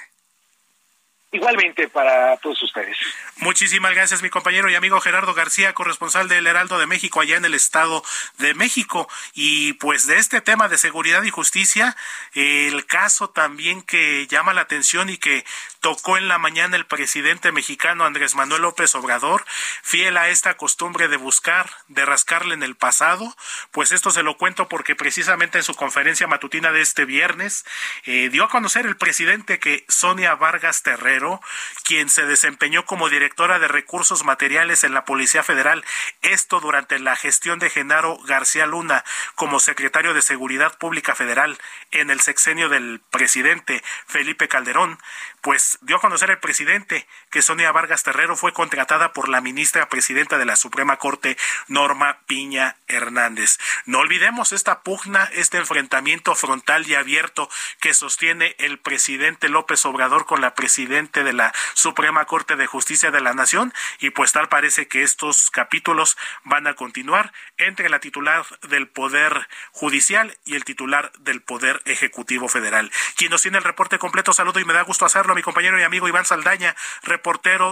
Igualmente 1.35 1.89
para 1.89 2.37
todos 2.37 2.61
ustedes. 2.63 2.95
Muchísimas 3.39 3.93
gracias, 3.93 4.21
mi 4.21 4.29
compañero 4.29 4.69
y 4.69 4.75
amigo 4.75 5.01
Gerardo 5.01 5.33
García, 5.33 5.73
corresponsal 5.73 6.29
del 6.29 6.47
Heraldo 6.47 6.79
de 6.79 6.87
México, 6.87 7.19
allá 7.19 7.35
en 7.35 7.43
el 7.43 7.53
Estado 7.53 8.01
de 8.37 8.53
México. 8.53 9.09
Y 9.33 9.73
pues 9.73 10.07
de 10.07 10.15
este 10.15 10.39
tema 10.39 10.69
de 10.69 10.77
seguridad 10.77 11.23
y 11.23 11.31
justicia, 11.31 11.97
el 12.35 12.85
caso 12.85 13.29
también 13.29 13.81
que 13.81 14.27
llama 14.27 14.53
la 14.53 14.61
atención 14.61 15.09
y 15.09 15.17
que 15.17 15.43
tocó 15.85 16.17
en 16.17 16.27
la 16.27 16.39
mañana 16.39 16.77
el 16.77 16.87
presidente 16.87 17.51
mexicano 17.51 18.05
Andrés 18.05 18.33
Manuel 18.33 18.63
López 18.63 18.95
Obrador, 18.95 19.45
fiel 19.83 20.17
a 20.17 20.29
esta 20.29 20.57
costumbre 20.57 21.07
de 21.09 21.17
buscar, 21.17 21.69
de 21.89 22.03
rascarle 22.07 22.55
en 22.55 22.63
el 22.63 22.75
pasado, 22.75 23.37
pues 23.69 23.91
esto 23.91 24.09
se 24.09 24.23
lo 24.23 24.35
cuento 24.35 24.67
porque 24.67 24.95
precisamente 24.95 25.59
en 25.59 25.63
su 25.63 25.75
conferencia 25.75 26.25
matutina 26.25 26.71
de 26.71 26.81
este 26.81 27.05
viernes 27.05 27.65
eh, 28.05 28.29
dio 28.31 28.45
a 28.45 28.49
conocer 28.49 28.87
el 28.87 28.97
presidente 28.97 29.59
que 29.59 29.85
Sonia 29.87 30.33
Vargas 30.33 30.81
Terrero, 30.81 31.39
quien 31.83 32.09
se 32.09 32.25
desempeñó 32.25 32.83
como 32.85 33.07
directora 33.07 33.59
de 33.59 33.67
recursos 33.67 34.23
materiales 34.23 34.83
en 34.83 34.95
la 34.95 35.05
Policía 35.05 35.43
Federal, 35.43 35.85
esto 36.23 36.61
durante 36.61 36.97
la 36.97 37.15
gestión 37.15 37.59
de 37.59 37.69
Genaro 37.69 38.17
García 38.25 38.65
Luna 38.65 39.03
como 39.35 39.59
secretario 39.59 40.15
de 40.15 40.23
Seguridad 40.23 40.79
Pública 40.79 41.13
Federal 41.13 41.59
en 41.91 42.09
el 42.09 42.21
sexenio 42.21 42.69
del 42.69 43.01
presidente 43.11 43.83
Felipe 44.07 44.47
Calderón, 44.47 44.97
pues 45.45 45.77
dio 45.83 45.97
a 45.97 46.01
conocer 46.01 46.31
el 46.31 46.39
presidente 46.39 47.05
que 47.35 47.41
Sonia 47.41 47.73
Vargas 47.73 48.03
Terrero 48.03 48.37
fue 48.37 48.53
contratada 48.53 49.11
por 49.11 49.27
la 49.27 49.41
ministra 49.41 49.89
presidenta 49.89 50.37
de 50.37 50.45
la 50.45 50.55
Suprema 50.55 50.95
Corte, 50.95 51.35
Norma 51.67 52.19
Piña 52.27 52.77
Hernández. 52.87 53.57
No 53.85 53.99
olvidemos 53.99 54.53
esta 54.53 54.83
pugna, 54.83 55.29
este 55.33 55.57
enfrentamiento 55.57 56.33
frontal 56.35 56.87
y 56.87 56.95
abierto 56.95 57.49
que 57.81 57.93
sostiene 57.93 58.55
el 58.57 58.79
presidente 58.79 59.49
López 59.49 59.85
Obrador 59.85 60.25
con 60.25 60.39
la 60.39 60.55
presidente 60.55 61.25
de 61.25 61.33
la 61.33 61.53
Suprema 61.73 62.23
Corte 62.23 62.55
de 62.55 62.67
Justicia 62.67 63.11
de 63.11 63.19
la 63.19 63.33
Nación 63.33 63.73
y 63.99 64.11
pues 64.11 64.31
tal 64.31 64.47
parece 64.47 64.87
que 64.87 65.03
estos 65.03 65.51
capítulos 65.51 66.15
van 66.45 66.67
a 66.67 66.75
continuar 66.75 67.33
entre 67.57 67.89
la 67.89 67.99
titular 67.99 68.45
del 68.69 68.87
Poder 68.87 69.49
Judicial 69.73 70.37
y 70.45 70.55
el 70.55 70.63
titular 70.63 71.11
del 71.19 71.41
Poder 71.41 71.81
Ejecutivo 71.83 72.47
Federal. 72.47 72.93
Quien 73.17 73.31
nos 73.31 73.41
tiene 73.41 73.57
el 73.57 73.65
reporte 73.65 73.99
completo, 73.99 74.31
saludo 74.31 74.61
y 74.61 74.65
me 74.65 74.71
da 74.71 74.83
gusto 74.83 75.03
hacerlo 75.05 75.35
mi 75.35 75.41
compañero 75.41 75.77
y 75.77 75.83
amigo 75.83 76.07
Iván 76.07 76.23
Saldaña, 76.23 76.77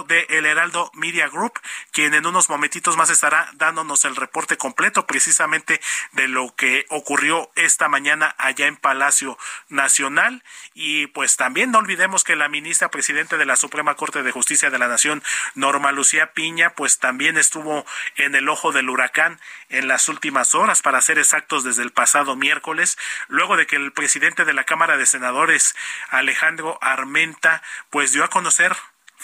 de 0.08 0.26
El 0.30 0.46
Heraldo 0.46 0.90
Media 0.94 1.28
Group, 1.28 1.60
quien 1.92 2.12
en 2.14 2.26
unos 2.26 2.48
momentitos 2.48 2.96
más 2.96 3.08
estará 3.08 3.50
dándonos 3.54 4.04
el 4.04 4.16
reporte 4.16 4.56
completo 4.56 5.06
precisamente 5.06 5.80
de 6.10 6.26
lo 6.26 6.56
que 6.56 6.86
ocurrió 6.88 7.52
esta 7.54 7.88
mañana 7.88 8.34
allá 8.36 8.66
en 8.66 8.76
Palacio 8.76 9.38
Nacional. 9.68 10.42
Y 10.74 11.06
pues 11.06 11.36
también 11.36 11.70
no 11.70 11.78
olvidemos 11.78 12.24
que 12.24 12.34
la 12.34 12.48
ministra 12.48 12.90
presidente 12.90 13.36
de 13.36 13.46
la 13.46 13.54
Suprema 13.54 13.94
Corte 13.94 14.24
de 14.24 14.32
Justicia 14.32 14.70
de 14.70 14.78
la 14.80 14.88
Nación, 14.88 15.22
Norma 15.54 15.92
Lucía 15.92 16.32
Piña, 16.32 16.70
pues 16.70 16.98
también 16.98 17.36
estuvo 17.36 17.86
en 18.16 18.34
el 18.34 18.48
ojo 18.48 18.72
del 18.72 18.90
huracán 18.90 19.40
en 19.68 19.86
las 19.86 20.08
últimas 20.08 20.56
horas, 20.56 20.82
para 20.82 21.00
ser 21.00 21.20
exactos, 21.20 21.62
desde 21.62 21.84
el 21.84 21.92
pasado 21.92 22.34
miércoles, 22.34 22.98
luego 23.28 23.56
de 23.56 23.68
que 23.68 23.76
el 23.76 23.92
presidente 23.92 24.44
de 24.44 24.52
la 24.52 24.64
Cámara 24.64 24.96
de 24.96 25.06
Senadores, 25.06 25.76
Alejandro 26.08 26.76
Armenta, 26.80 27.62
pues 27.90 28.12
dio 28.12 28.24
a 28.24 28.30
conocer, 28.30 28.74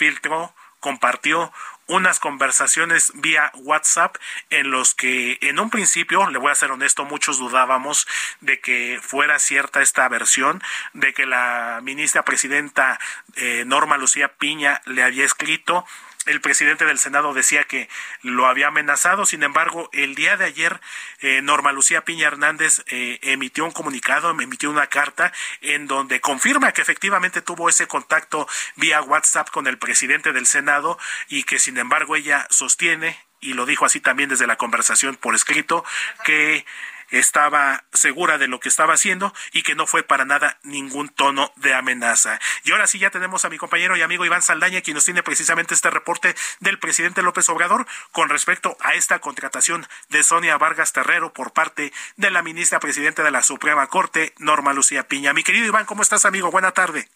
filtró, 0.00 0.54
compartió 0.80 1.52
unas 1.86 2.20
conversaciones 2.20 3.12
vía 3.16 3.52
WhatsApp 3.54 4.16
en 4.48 4.70
los 4.70 4.94
que 4.94 5.36
en 5.42 5.60
un 5.60 5.68
principio, 5.68 6.30
le 6.30 6.38
voy 6.38 6.50
a 6.50 6.54
ser 6.54 6.70
honesto, 6.70 7.04
muchos 7.04 7.38
dudábamos 7.38 8.06
de 8.40 8.60
que 8.60 8.98
fuera 9.02 9.38
cierta 9.38 9.82
esta 9.82 10.08
versión, 10.08 10.62
de 10.94 11.12
que 11.12 11.26
la 11.26 11.80
ministra 11.82 12.24
presidenta 12.24 12.98
eh, 13.36 13.64
Norma 13.66 13.98
Lucía 13.98 14.28
Piña 14.38 14.80
le 14.86 15.02
había 15.02 15.26
escrito 15.26 15.84
el 16.30 16.40
presidente 16.40 16.84
del 16.84 16.98
Senado 16.98 17.34
decía 17.34 17.64
que 17.64 17.88
lo 18.22 18.46
había 18.46 18.68
amenazado. 18.68 19.26
Sin 19.26 19.42
embargo, 19.42 19.90
el 19.92 20.14
día 20.14 20.36
de 20.36 20.44
ayer, 20.44 20.80
eh, 21.20 21.42
Norma 21.42 21.72
Lucía 21.72 22.04
Piña 22.04 22.28
Hernández 22.28 22.82
eh, 22.86 23.18
emitió 23.22 23.64
un 23.64 23.72
comunicado, 23.72 24.30
emitió 24.30 24.70
una 24.70 24.86
carta 24.86 25.32
en 25.60 25.86
donde 25.86 26.20
confirma 26.20 26.72
que 26.72 26.82
efectivamente 26.82 27.42
tuvo 27.42 27.68
ese 27.68 27.86
contacto 27.86 28.48
vía 28.76 29.02
WhatsApp 29.02 29.50
con 29.50 29.66
el 29.66 29.78
presidente 29.78 30.32
del 30.32 30.46
Senado 30.46 30.98
y 31.28 31.42
que, 31.42 31.58
sin 31.58 31.78
embargo, 31.78 32.16
ella 32.16 32.46
sostiene, 32.50 33.18
y 33.40 33.54
lo 33.54 33.66
dijo 33.66 33.84
así 33.84 34.00
también 34.00 34.28
desde 34.28 34.46
la 34.46 34.56
conversación 34.56 35.16
por 35.16 35.34
escrito, 35.34 35.84
que 36.24 36.64
estaba 37.10 37.84
segura 37.92 38.38
de 38.38 38.48
lo 38.48 38.60
que 38.60 38.68
estaba 38.68 38.94
haciendo 38.94 39.32
y 39.52 39.62
que 39.62 39.74
no 39.74 39.86
fue 39.86 40.02
para 40.02 40.24
nada 40.24 40.58
ningún 40.62 41.08
tono 41.08 41.52
de 41.56 41.74
amenaza. 41.74 42.38
Y 42.64 42.72
ahora 42.72 42.86
sí 42.86 42.98
ya 42.98 43.10
tenemos 43.10 43.44
a 43.44 43.50
mi 43.50 43.58
compañero 43.58 43.96
y 43.96 44.02
amigo 44.02 44.24
Iván 44.24 44.42
Saldaña, 44.42 44.80
quien 44.80 44.94
nos 44.94 45.04
tiene 45.04 45.22
precisamente 45.22 45.74
este 45.74 45.90
reporte 45.90 46.34
del 46.60 46.78
presidente 46.78 47.22
López 47.22 47.48
Obrador 47.48 47.86
con 48.12 48.28
respecto 48.28 48.76
a 48.80 48.94
esta 48.94 49.18
contratación 49.18 49.86
de 50.08 50.22
Sonia 50.22 50.58
Vargas 50.58 50.92
Terrero 50.92 51.32
por 51.32 51.52
parte 51.52 51.92
de 52.16 52.30
la 52.30 52.42
ministra 52.42 52.80
presidenta 52.80 53.22
de 53.22 53.30
la 53.30 53.42
Suprema 53.42 53.86
Corte, 53.88 54.34
Norma 54.38 54.72
Lucía 54.72 55.08
Piña. 55.08 55.32
Mi 55.32 55.42
querido 55.42 55.66
Iván, 55.66 55.86
¿cómo 55.86 56.02
estás, 56.02 56.24
amigo? 56.24 56.50
Buena 56.50 56.72
tarde. 56.72 57.08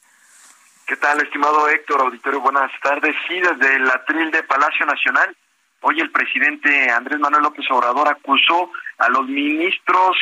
¿Qué 0.87 0.97
tal, 0.97 1.21
estimado 1.23 1.67
Héctor 1.69 2.03
Auditorio? 2.03 2.41
Buenas 2.41 2.71
tardes. 2.83 3.17
Sí, 3.27 3.41
desde 3.41 3.77
el 3.77 3.91
atril 3.91 4.31
de 4.31 4.43
Palacio 4.43 4.85
Nacional 4.85 5.35
Hoy 5.87 6.01
el 6.01 6.11
presidente 6.11 6.91
Andrés 6.91 7.21
Manuel 7.21 7.43
López 7.43 7.67
Obrador 7.71 8.09
acusó 8.09 8.73
a 8.97 9.11
los 9.11 9.27
ministros, 9.29 10.17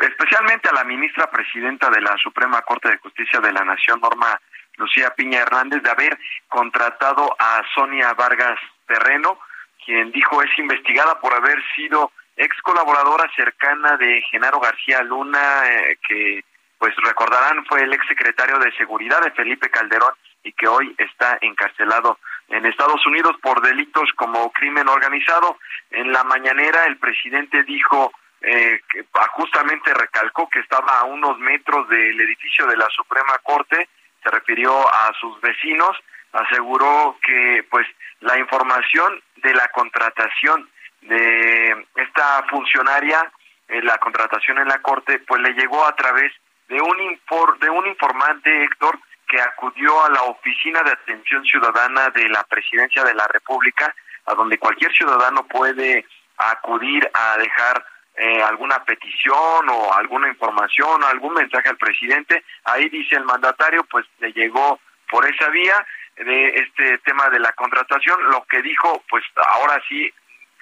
especialmente 0.00 0.70
a 0.70 0.72
la 0.72 0.84
ministra 0.84 1.30
presidenta 1.30 1.90
de 1.90 2.00
la 2.00 2.16
Suprema 2.16 2.62
Corte 2.62 2.88
de 2.88 2.96
Justicia 2.96 3.38
de 3.38 3.52
la 3.52 3.66
Nación, 3.66 4.00
Norma 4.00 4.40
Lucía 4.76 5.12
Piña 5.14 5.40
Hernández, 5.40 5.82
de 5.82 5.90
haber 5.90 6.18
contratado 6.48 7.36
a 7.38 7.62
Sonia 7.74 8.14
Vargas 8.14 8.58
Terreno, 8.86 9.38
quien 9.84 10.10
dijo 10.10 10.42
es 10.42 10.58
investigada 10.58 11.20
por 11.20 11.34
haber 11.34 11.62
sido 11.76 12.10
ex 12.34 12.56
colaboradora 12.62 13.30
cercana 13.36 13.98
de 13.98 14.22
Genaro 14.30 14.58
García 14.58 15.02
Luna, 15.02 15.66
eh, 15.66 15.98
que 16.08 16.44
pues 16.78 16.94
recordarán 17.04 17.62
fue 17.66 17.82
el 17.82 17.92
ex 17.92 18.06
secretario 18.08 18.58
de 18.58 18.72
Seguridad 18.78 19.20
de 19.20 19.32
Felipe 19.32 19.68
Calderón 19.68 20.14
y 20.44 20.52
que 20.52 20.66
hoy 20.66 20.94
está 20.96 21.36
encarcelado 21.42 22.18
en 22.48 22.66
Estados 22.66 23.06
Unidos 23.06 23.36
por 23.42 23.60
delitos 23.60 24.10
como 24.16 24.50
crimen 24.52 24.88
organizado. 24.88 25.58
En 25.90 26.12
la 26.12 26.24
mañanera 26.24 26.84
el 26.86 26.96
presidente 26.98 27.62
dijo 27.64 28.12
eh, 28.40 28.80
ah, 29.14 29.28
justamente 29.32 29.92
recalcó 29.94 30.48
que 30.48 30.60
estaba 30.60 31.00
a 31.00 31.04
unos 31.04 31.38
metros 31.38 31.88
del 31.88 32.20
edificio 32.20 32.66
de 32.66 32.76
la 32.76 32.88
Suprema 32.90 33.38
Corte, 33.42 33.88
se 34.22 34.30
refirió 34.30 34.72
a 34.72 35.12
sus 35.20 35.40
vecinos, 35.40 35.96
aseguró 36.32 37.16
que 37.22 37.64
pues 37.70 37.86
la 38.20 38.38
información 38.38 39.20
de 39.36 39.54
la 39.54 39.68
contratación 39.68 40.68
de 41.02 41.86
esta 41.96 42.44
funcionaria, 42.48 43.30
eh, 43.68 43.82
la 43.82 43.98
contratación 43.98 44.58
en 44.58 44.68
la 44.68 44.80
Corte, 44.82 45.20
pues 45.20 45.40
le 45.42 45.52
llegó 45.52 45.86
a 45.86 45.94
través 45.94 46.32
de 46.68 46.80
un 46.80 47.20
de 47.60 47.70
un 47.70 47.86
informante 47.86 48.64
Héctor 48.64 48.98
que 49.28 49.40
acudió 49.40 50.04
a 50.04 50.10
la 50.10 50.22
Oficina 50.22 50.82
de 50.82 50.92
Atención 50.92 51.44
Ciudadana 51.44 52.08
de 52.10 52.28
la 52.28 52.42
Presidencia 52.44 53.04
de 53.04 53.14
la 53.14 53.26
República, 53.28 53.94
a 54.26 54.34
donde 54.34 54.58
cualquier 54.58 54.92
ciudadano 54.92 55.46
puede 55.46 56.06
acudir 56.38 57.08
a 57.12 57.36
dejar 57.38 57.84
eh, 58.16 58.42
alguna 58.42 58.84
petición 58.84 59.68
o 59.68 59.94
alguna 59.94 60.28
información 60.28 61.02
o 61.02 61.06
algún 61.06 61.34
mensaje 61.34 61.68
al 61.68 61.76
presidente. 61.76 62.44
Ahí 62.64 62.88
dice 62.88 63.16
el 63.16 63.24
mandatario, 63.24 63.84
pues 63.84 64.06
le 64.18 64.32
llegó 64.32 64.80
por 65.10 65.26
esa 65.26 65.48
vía 65.50 65.86
de 66.16 66.48
este 66.56 66.98
tema 66.98 67.28
de 67.30 67.38
la 67.38 67.52
contratación. 67.52 68.30
Lo 68.30 68.44
que 68.46 68.62
dijo, 68.62 69.04
pues 69.08 69.24
ahora 69.50 69.80
sí, 69.88 70.12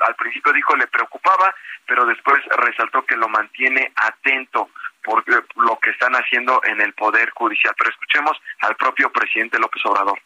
al 0.00 0.14
principio 0.16 0.52
dijo 0.52 0.76
le 0.76 0.86
preocupaba, 0.86 1.54
pero 1.86 2.04
después 2.04 2.44
resaltó 2.58 3.04
que 3.06 3.16
lo 3.16 3.28
mantiene 3.28 3.92
atento 3.96 4.68
por 5.06 5.24
lo 5.28 5.78
que 5.78 5.90
están 5.90 6.12
haciendo 6.14 6.60
en 6.64 6.80
el 6.80 6.92
Poder 6.92 7.30
Judicial. 7.30 7.72
Pero 7.78 7.90
escuchemos 7.90 8.36
al 8.60 8.74
propio 8.74 9.10
presidente 9.12 9.58
López 9.58 9.80
Obrador. 9.86 10.20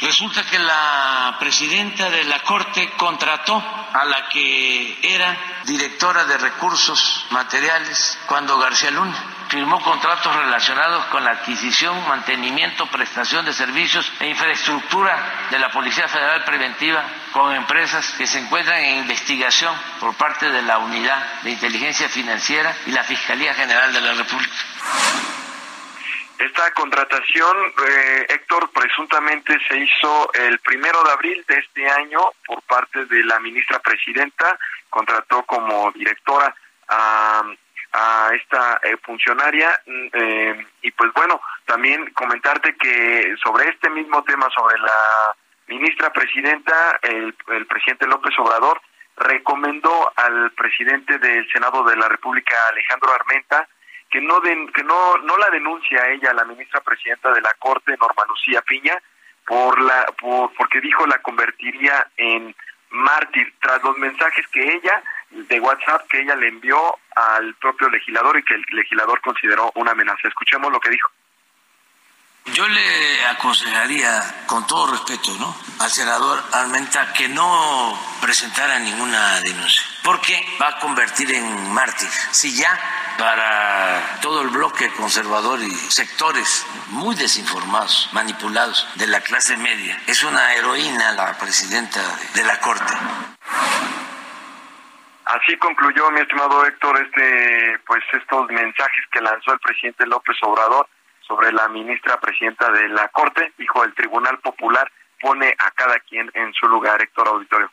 Resulta 0.00 0.48
que 0.48 0.58
la 0.58 1.36
presidenta 1.38 2.08
de 2.08 2.24
la 2.24 2.42
Corte 2.42 2.90
contrató 2.96 3.56
a 3.56 4.04
la 4.06 4.28
que 4.30 4.98
era 5.02 5.36
directora 5.66 6.24
de 6.24 6.38
recursos 6.38 7.26
materiales 7.30 8.18
cuando 8.26 8.58
García 8.58 8.92
Luna 8.92 9.39
firmó 9.50 9.82
contratos 9.82 10.34
relacionados 10.36 11.04
con 11.06 11.24
la 11.24 11.32
adquisición, 11.32 12.08
mantenimiento, 12.08 12.86
prestación 12.86 13.44
de 13.44 13.52
servicios 13.52 14.10
e 14.20 14.28
infraestructura 14.28 15.48
de 15.50 15.58
la 15.58 15.70
Policía 15.70 16.06
Federal 16.06 16.44
Preventiva 16.44 17.04
con 17.32 17.52
empresas 17.52 18.14
que 18.16 18.28
se 18.28 18.38
encuentran 18.38 18.78
en 18.78 18.98
investigación 18.98 19.74
por 19.98 20.14
parte 20.14 20.48
de 20.48 20.62
la 20.62 20.78
Unidad 20.78 21.42
de 21.42 21.50
Inteligencia 21.50 22.08
Financiera 22.08 22.76
y 22.86 22.92
la 22.92 23.02
Fiscalía 23.02 23.52
General 23.54 23.92
de 23.92 24.00
la 24.00 24.12
República. 24.14 24.54
Esta 26.38 26.70
contratación, 26.72 27.56
eh, 27.88 28.26
Héctor, 28.28 28.70
presuntamente 28.70 29.58
se 29.68 29.78
hizo 29.78 30.32
el 30.32 30.60
primero 30.60 31.02
de 31.02 31.10
abril 31.10 31.44
de 31.46 31.58
este 31.58 31.90
año 31.90 32.20
por 32.46 32.62
parte 32.62 33.04
de 33.04 33.24
la 33.24 33.40
ministra 33.40 33.80
presidenta, 33.80 34.58
contrató 34.88 35.42
como 35.42 35.90
directora 35.92 36.54
a, 36.88 37.42
esta 38.32 38.80
eh, 38.82 38.96
funcionaria 39.02 39.80
mm, 39.86 40.06
eh, 40.12 40.66
y 40.82 40.90
pues 40.92 41.12
bueno, 41.12 41.40
también 41.66 42.10
comentarte 42.12 42.76
que 42.76 43.34
sobre 43.42 43.68
este 43.68 43.90
mismo 43.90 44.22
tema, 44.24 44.48
sobre 44.54 44.78
la 44.78 45.34
ministra 45.66 46.12
presidenta, 46.12 46.98
el, 47.02 47.34
el 47.48 47.66
presidente 47.66 48.06
López 48.06 48.32
Obrador 48.38 48.80
recomendó 49.16 50.12
al 50.16 50.50
presidente 50.52 51.18
del 51.18 51.48
Senado 51.50 51.84
de 51.84 51.96
la 51.96 52.08
República, 52.08 52.54
Alejandro 52.70 53.12
Armenta, 53.12 53.68
que 54.10 54.20
no 54.20 54.40
que 54.40 54.82
no 54.82 55.18
no 55.18 55.36
la 55.38 55.50
denuncia 55.50 56.02
a 56.02 56.08
ella 56.08 56.32
la 56.32 56.44
ministra 56.44 56.80
presidenta 56.80 57.32
de 57.32 57.40
la 57.40 57.54
Corte 57.58 57.96
Norma 57.96 58.24
Lucía 58.28 58.62
Piña 58.62 58.96
por 59.46 59.80
la 59.80 60.06
por 60.18 60.52
porque 60.54 60.80
dijo 60.80 61.06
la 61.06 61.18
convertiría 61.18 62.08
en 62.16 62.54
mártir. 62.90 63.52
Tras 63.60 63.82
los 63.84 63.96
mensajes 63.98 64.46
que 64.48 64.74
ella 64.74 65.02
de 65.30 65.60
WhatsApp 65.60 66.06
que 66.08 66.20
ella 66.20 66.34
le 66.36 66.48
envió 66.48 66.98
al 67.14 67.54
propio 67.54 67.88
legislador 67.88 68.38
y 68.38 68.42
que 68.42 68.54
el 68.54 68.64
legislador 68.70 69.20
consideró 69.20 69.70
una 69.74 69.92
amenaza. 69.92 70.28
Escuchemos 70.28 70.72
lo 70.72 70.80
que 70.80 70.90
dijo. 70.90 71.10
Yo 72.46 72.66
le 72.66 73.26
aconsejaría, 73.26 74.44
con 74.46 74.66
todo 74.66 74.90
respeto, 74.90 75.30
¿no? 75.38 75.54
al 75.78 75.90
senador 75.90 76.42
Armenta 76.52 77.12
que 77.12 77.28
no 77.28 77.98
presentara 78.20 78.78
ninguna 78.78 79.40
denuncia, 79.40 79.82
porque 80.02 80.44
va 80.60 80.68
a 80.68 80.78
convertir 80.78 81.30
en 81.32 81.72
mártir. 81.72 82.08
Si 82.32 82.54
ya 82.54 82.78
para 83.18 84.18
todo 84.20 84.42
el 84.42 84.48
bloque 84.48 84.90
conservador 84.94 85.62
y 85.62 85.70
sectores 85.70 86.66
muy 86.88 87.14
desinformados, 87.14 88.08
manipulados 88.12 88.86
de 88.96 89.06
la 89.06 89.20
clase 89.20 89.56
media, 89.56 90.00
es 90.06 90.22
una 90.24 90.54
heroína 90.54 91.12
la 91.12 91.38
presidenta 91.38 92.00
de 92.34 92.44
la 92.44 92.58
Corte. 92.60 92.94
Así 95.24 95.56
concluyó, 95.58 96.10
mi 96.10 96.20
estimado 96.20 96.64
Héctor, 96.66 97.00
este, 97.00 97.78
pues 97.86 98.02
estos 98.12 98.48
mensajes 98.48 99.04
que 99.12 99.20
lanzó 99.20 99.52
el 99.52 99.60
presidente 99.60 100.06
López 100.06 100.36
Obrador 100.42 100.88
sobre 101.20 101.52
la 101.52 101.68
ministra 101.68 102.18
presidenta 102.18 102.70
de 102.72 102.88
la 102.88 103.08
Corte, 103.08 103.52
dijo 103.56 103.84
el 103.84 103.94
Tribunal 103.94 104.38
Popular 104.38 104.90
pone 105.20 105.54
a 105.58 105.70
cada 105.72 105.98
quien 106.00 106.30
en 106.34 106.52
su 106.54 106.66
lugar, 106.66 107.00
Héctor 107.02 107.28
Auditorio. 107.28 107.70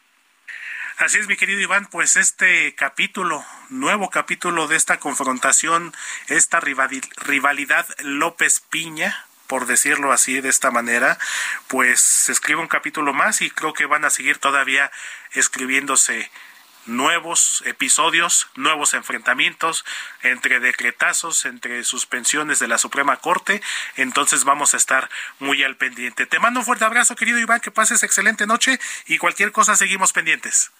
Así 0.97 1.19
es, 1.19 1.27
mi 1.27 1.37
querido 1.37 1.59
Iván, 1.59 1.85
pues 1.85 2.17
este 2.17 2.73
capítulo, 2.75 3.43
nuevo 3.69 4.09
capítulo 4.09 4.67
de 4.67 4.75
esta 4.75 4.97
confrontación, 4.97 5.93
esta 6.27 6.59
rivalidad 6.59 7.85
López 7.99 8.61
Piña, 8.61 9.15
por 9.45 9.67
decirlo 9.67 10.11
así 10.11 10.41
de 10.41 10.49
esta 10.49 10.71
manera, 10.71 11.17
pues 11.67 12.01
se 12.01 12.31
escribe 12.31 12.61
un 12.61 12.67
capítulo 12.67 13.13
más 13.13 13.41
y 13.41 13.51
creo 13.51 13.73
que 13.73 13.85
van 13.85 14.05
a 14.05 14.09
seguir 14.09 14.39
todavía 14.39 14.91
escribiéndose 15.31 16.31
nuevos 16.87 17.63
episodios, 17.65 18.47
nuevos 18.55 18.93
enfrentamientos 18.93 19.85
entre 20.23 20.59
decretazos, 20.59 21.45
entre 21.45 21.83
suspensiones 21.83 22.59
de 22.59 22.67
la 22.67 22.77
Suprema 22.77 23.17
Corte. 23.17 23.61
Entonces 23.95 24.43
vamos 24.43 24.73
a 24.73 24.77
estar 24.77 25.09
muy 25.39 25.63
al 25.63 25.75
pendiente. 25.75 26.25
Te 26.25 26.39
mando 26.39 26.61
un 26.61 26.65
fuerte 26.65 26.85
abrazo, 26.85 27.15
querido 27.15 27.39
Iván, 27.39 27.59
que 27.59 27.71
pases 27.71 28.03
excelente 28.03 28.47
noche 28.47 28.79
y 29.05 29.17
cualquier 29.17 29.51
cosa 29.51 29.75
seguimos 29.75 30.13
pendientes. 30.13 30.71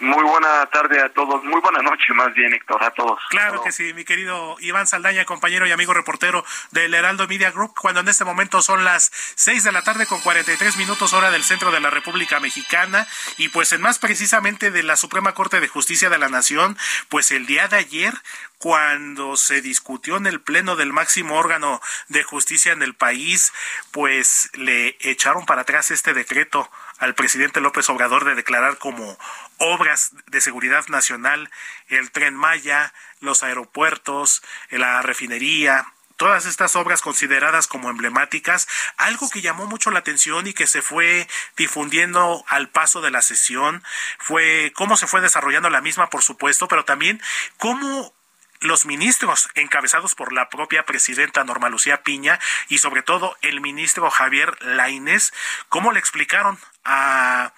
Muy 0.00 0.24
buena 0.24 0.64
tarde 0.66 0.98
a 1.02 1.10
todos, 1.10 1.44
muy 1.44 1.60
buena 1.60 1.82
noche 1.82 2.14
más 2.14 2.32
bien, 2.32 2.54
Héctor, 2.54 2.82
a 2.82 2.90
todos. 2.90 3.20
Claro 3.28 3.62
que 3.62 3.70
sí, 3.70 3.92
mi 3.92 4.04
querido 4.06 4.56
Iván 4.60 4.86
Saldaña, 4.86 5.26
compañero 5.26 5.66
y 5.66 5.72
amigo 5.72 5.92
reportero 5.92 6.42
del 6.70 6.94
Heraldo 6.94 7.28
Media 7.28 7.50
Group, 7.50 7.74
cuando 7.78 8.00
en 8.00 8.08
este 8.08 8.24
momento 8.24 8.62
son 8.62 8.82
las 8.82 9.12
seis 9.34 9.62
de 9.62 9.72
la 9.72 9.82
tarde 9.82 10.06
con 10.06 10.20
43 10.20 10.78
minutos 10.78 11.12
hora 11.12 11.30
del 11.30 11.44
centro 11.44 11.70
de 11.70 11.80
la 11.80 11.90
República 11.90 12.40
Mexicana 12.40 13.06
y 13.36 13.48
pues 13.50 13.72
en 13.72 13.82
más 13.82 13.98
precisamente 13.98 14.70
de 14.70 14.82
la 14.82 14.96
Suprema 14.96 15.34
Corte 15.34 15.60
de 15.60 15.68
Justicia 15.68 16.08
de 16.08 16.18
la 16.18 16.30
Nación, 16.30 16.78
pues 17.10 17.30
el 17.30 17.44
día 17.44 17.68
de 17.68 17.76
ayer 17.76 18.14
cuando 18.60 19.36
se 19.36 19.62
discutió 19.62 20.18
en 20.18 20.26
el 20.26 20.40
pleno 20.40 20.76
del 20.76 20.92
máximo 20.92 21.36
órgano 21.36 21.80
de 22.08 22.22
justicia 22.22 22.72
en 22.72 22.82
el 22.82 22.94
país, 22.94 23.54
pues 23.90 24.50
le 24.52 24.98
echaron 25.00 25.46
para 25.46 25.62
atrás 25.62 25.90
este 25.90 26.12
decreto 26.12 26.70
al 26.98 27.14
presidente 27.14 27.62
López 27.62 27.88
Obrador 27.88 28.26
de 28.26 28.34
declarar 28.34 28.76
como 28.76 29.18
obras 29.60 30.12
de 30.26 30.40
seguridad 30.40 30.88
nacional 30.88 31.50
el 31.88 32.10
tren 32.10 32.34
Maya, 32.34 32.92
los 33.20 33.42
aeropuertos, 33.42 34.42
la 34.70 35.02
refinería, 35.02 35.86
todas 36.16 36.46
estas 36.46 36.76
obras 36.76 37.02
consideradas 37.02 37.66
como 37.66 37.88
emblemáticas, 37.88 38.68
algo 38.96 39.30
que 39.30 39.42
llamó 39.42 39.66
mucho 39.66 39.90
la 39.90 40.00
atención 40.00 40.46
y 40.46 40.54
que 40.54 40.66
se 40.66 40.82
fue 40.82 41.28
difundiendo 41.56 42.44
al 42.48 42.68
paso 42.68 43.00
de 43.00 43.10
la 43.10 43.22
sesión 43.22 43.82
fue 44.18 44.72
cómo 44.74 44.96
se 44.96 45.06
fue 45.06 45.20
desarrollando 45.20 45.70
la 45.70 45.80
misma, 45.80 46.10
por 46.10 46.22
supuesto, 46.22 46.68
pero 46.68 46.84
también 46.84 47.22
cómo 47.56 48.14
los 48.60 48.84
ministros 48.84 49.48
encabezados 49.54 50.14
por 50.14 50.32
la 50.32 50.50
propia 50.50 50.84
presidenta 50.84 51.44
Norma 51.44 51.70
Lucía 51.70 52.02
Piña 52.02 52.38
y 52.68 52.78
sobre 52.78 53.02
todo 53.02 53.36
el 53.40 53.60
ministro 53.60 54.10
Javier 54.10 54.62
Lainez, 54.62 55.32
cómo 55.70 55.92
le 55.92 56.00
explicaron 56.00 56.58
a 56.84 57.54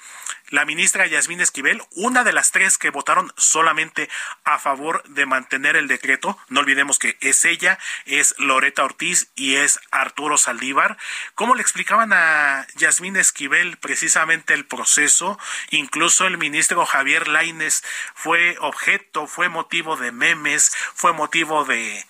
la 0.52 0.66
ministra 0.66 1.06
Yasmín 1.06 1.40
Esquivel, 1.40 1.82
una 1.92 2.24
de 2.24 2.34
las 2.34 2.52
tres 2.52 2.76
que 2.76 2.90
votaron 2.90 3.32
solamente 3.38 4.10
a 4.44 4.58
favor 4.58 5.02
de 5.04 5.24
mantener 5.24 5.76
el 5.76 5.88
decreto. 5.88 6.38
No 6.50 6.60
olvidemos 6.60 6.98
que 6.98 7.16
es 7.22 7.46
ella, 7.46 7.78
es 8.04 8.34
Loreta 8.38 8.84
Ortiz 8.84 9.30
y 9.34 9.56
es 9.56 9.80
Arturo 9.90 10.36
Saldívar. 10.36 10.98
¿Cómo 11.34 11.54
le 11.54 11.62
explicaban 11.62 12.12
a 12.12 12.66
Yasmín 12.76 13.16
Esquivel 13.16 13.78
precisamente 13.78 14.52
el 14.52 14.66
proceso? 14.66 15.38
Incluso 15.70 16.26
el 16.26 16.36
ministro 16.36 16.84
Javier 16.84 17.28
Laines 17.28 17.82
fue 18.14 18.58
objeto, 18.60 19.26
fue 19.26 19.48
motivo 19.48 19.96
de 19.96 20.12
memes, 20.12 20.70
fue 20.94 21.14
motivo 21.14 21.64
de 21.64 22.04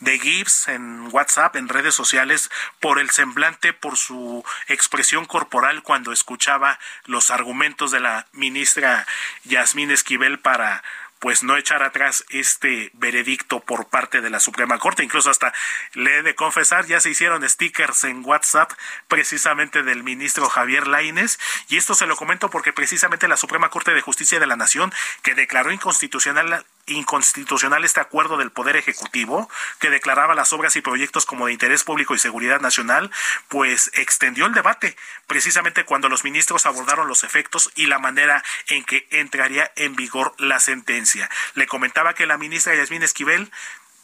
de 0.00 0.18
Gibbs 0.18 0.68
en 0.68 1.08
WhatsApp, 1.12 1.56
en 1.56 1.68
redes 1.68 1.94
sociales, 1.94 2.50
por 2.80 2.98
el 2.98 3.10
semblante, 3.10 3.72
por 3.72 3.96
su 3.96 4.44
expresión 4.68 5.24
corporal 5.24 5.82
cuando 5.82 6.12
escuchaba 6.12 6.78
los 7.06 7.30
argumentos 7.30 7.90
de 7.90 8.00
la 8.00 8.26
ministra 8.32 9.06
Yasmín 9.44 9.90
Esquivel 9.90 10.38
para 10.38 10.82
pues 11.18 11.42
no 11.42 11.56
echar 11.56 11.82
atrás 11.82 12.24
este 12.28 12.90
veredicto 12.94 13.60
por 13.60 13.88
parte 13.88 14.20
de 14.20 14.30
la 14.30 14.40
Suprema 14.40 14.78
Corte. 14.78 15.02
Incluso 15.02 15.30
hasta 15.30 15.52
le 15.94 16.18
he 16.18 16.22
de 16.22 16.34
confesar, 16.34 16.86
ya 16.86 17.00
se 17.00 17.10
hicieron 17.10 17.48
stickers 17.48 18.04
en 18.04 18.24
WhatsApp 18.24 18.70
precisamente 19.08 19.82
del 19.82 20.04
ministro 20.04 20.48
Javier 20.48 20.86
Laines. 20.86 21.38
Y 21.68 21.76
esto 21.76 21.94
se 21.94 22.06
lo 22.06 22.16
comento 22.16 22.50
porque 22.50 22.72
precisamente 22.72 23.28
la 23.28 23.36
Suprema 23.36 23.70
Corte 23.70 23.92
de 23.92 24.00
Justicia 24.00 24.38
de 24.38 24.46
la 24.46 24.56
Nación, 24.56 24.92
que 25.22 25.34
declaró 25.34 25.72
inconstitucional 25.72 26.64
inconstitucional 26.88 27.84
este 27.84 28.00
acuerdo 28.00 28.36
del 28.36 28.50
Poder 28.50 28.76
Ejecutivo 28.76 29.50
que 29.78 29.90
declaraba 29.90 30.34
las 30.34 30.52
obras 30.52 30.76
y 30.76 30.80
proyectos 30.80 31.26
como 31.26 31.46
de 31.46 31.52
interés 31.52 31.84
público 31.84 32.14
y 32.14 32.18
seguridad 32.18 32.60
nacional, 32.60 33.10
pues 33.48 33.90
extendió 33.94 34.46
el 34.46 34.54
debate 34.54 34.96
precisamente 35.26 35.84
cuando 35.84 36.08
los 36.08 36.24
ministros 36.24 36.66
abordaron 36.66 37.08
los 37.08 37.24
efectos 37.24 37.70
y 37.74 37.86
la 37.86 37.98
manera 37.98 38.42
en 38.68 38.84
que 38.84 39.06
entraría 39.10 39.70
en 39.76 39.96
vigor 39.96 40.34
la 40.38 40.60
sentencia. 40.60 41.28
Le 41.54 41.66
comentaba 41.66 42.14
que 42.14 42.26
la 42.26 42.38
ministra 42.38 42.74
Yasmín 42.74 43.02
Esquivel 43.02 43.50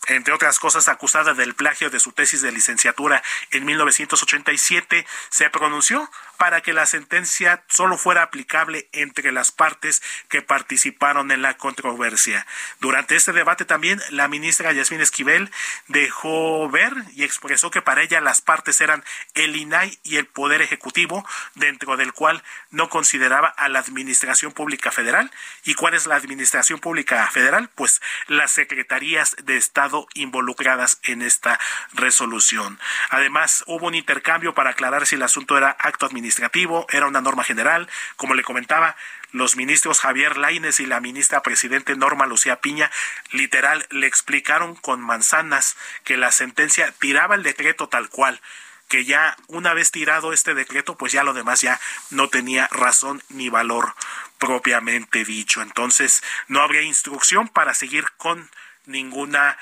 entre 0.08 0.34
otras 0.34 0.58
cosas 0.58 0.88
acusada 0.88 1.34
del 1.34 1.54
plagio 1.54 1.90
de 1.90 2.00
su 2.00 2.12
tesis 2.12 2.42
de 2.42 2.52
licenciatura 2.52 3.22
en 3.50 3.64
1987, 3.64 5.06
se 5.30 5.50
pronunció 5.50 6.10
para 6.38 6.60
que 6.60 6.72
la 6.72 6.86
sentencia 6.86 7.62
solo 7.68 7.96
fuera 7.96 8.22
aplicable 8.22 8.88
entre 8.92 9.32
las 9.32 9.52
partes 9.52 10.02
que 10.28 10.42
participaron 10.42 11.30
en 11.30 11.42
la 11.42 11.56
controversia. 11.56 12.46
Durante 12.80 13.16
este 13.16 13.32
debate 13.32 13.64
también 13.64 14.00
la 14.10 14.28
ministra 14.28 14.72
Yasmín 14.72 15.00
Esquivel 15.00 15.50
dejó 15.88 16.68
ver 16.70 16.92
y 17.14 17.24
expresó 17.24 17.70
que 17.70 17.82
para 17.82 18.02
ella 18.02 18.20
las 18.20 18.40
partes 18.40 18.80
eran 18.80 19.04
el 19.34 19.56
INAI 19.56 19.98
y 20.02 20.16
el 20.16 20.26
Poder 20.26 20.62
Ejecutivo, 20.62 21.26
dentro 21.54 21.96
del 21.96 22.12
cual 22.12 22.42
no 22.70 22.88
consideraba 22.88 23.48
a 23.48 23.68
la 23.68 23.78
Administración 23.78 24.52
Pública 24.52 24.90
Federal. 24.90 25.30
¿Y 25.64 25.74
cuál 25.74 25.94
es 25.94 26.06
la 26.06 26.16
Administración 26.16 26.80
Pública 26.80 27.28
Federal? 27.30 27.70
Pues 27.74 28.00
las 28.26 28.50
secretarías 28.50 29.36
de 29.42 29.56
Estado 29.56 30.06
involucradas 30.14 30.98
en 31.04 31.22
esta 31.22 31.60
resolución. 31.92 32.78
Además, 33.10 33.64
hubo 33.66 33.86
un 33.86 33.94
intercambio 33.94 34.54
para 34.54 34.70
aclarar 34.70 35.06
si 35.06 35.14
el 35.14 35.22
asunto 35.22 35.56
era 35.56 35.76
acto 35.78 36.06
administrativo 36.06 36.23
administrativo, 36.24 36.86
era 36.90 37.06
una 37.06 37.20
norma 37.20 37.44
general, 37.44 37.88
como 38.16 38.34
le 38.34 38.42
comentaba, 38.42 38.96
los 39.32 39.56
ministros 39.56 40.00
Javier 40.00 40.38
Laines 40.38 40.80
y 40.80 40.86
la 40.86 41.00
ministra 41.00 41.42
presidente 41.42 41.96
Norma 41.96 42.26
Lucía 42.26 42.60
Piña 42.60 42.90
literal 43.30 43.86
le 43.90 44.06
explicaron 44.06 44.74
con 44.74 45.00
manzanas 45.00 45.76
que 46.02 46.16
la 46.16 46.30
sentencia 46.30 46.92
tiraba 46.98 47.34
el 47.34 47.42
decreto 47.42 47.88
tal 47.88 48.08
cual 48.08 48.40
que 48.88 49.04
ya 49.04 49.36
una 49.48 49.74
vez 49.74 49.90
tirado 49.90 50.32
este 50.32 50.54
decreto, 50.54 50.96
pues 50.96 51.12
ya 51.12 51.24
lo 51.24 51.34
demás 51.34 51.60
ya 51.60 51.80
no 52.10 52.28
tenía 52.28 52.68
razón 52.70 53.22
ni 53.28 53.48
valor 53.48 53.94
propiamente 54.38 55.24
dicho. 55.24 55.62
Entonces, 55.62 56.22
no 56.48 56.60
habría 56.60 56.82
instrucción 56.82 57.48
para 57.48 57.74
seguir 57.74 58.04
con 58.16 58.50
ninguna 58.86 59.56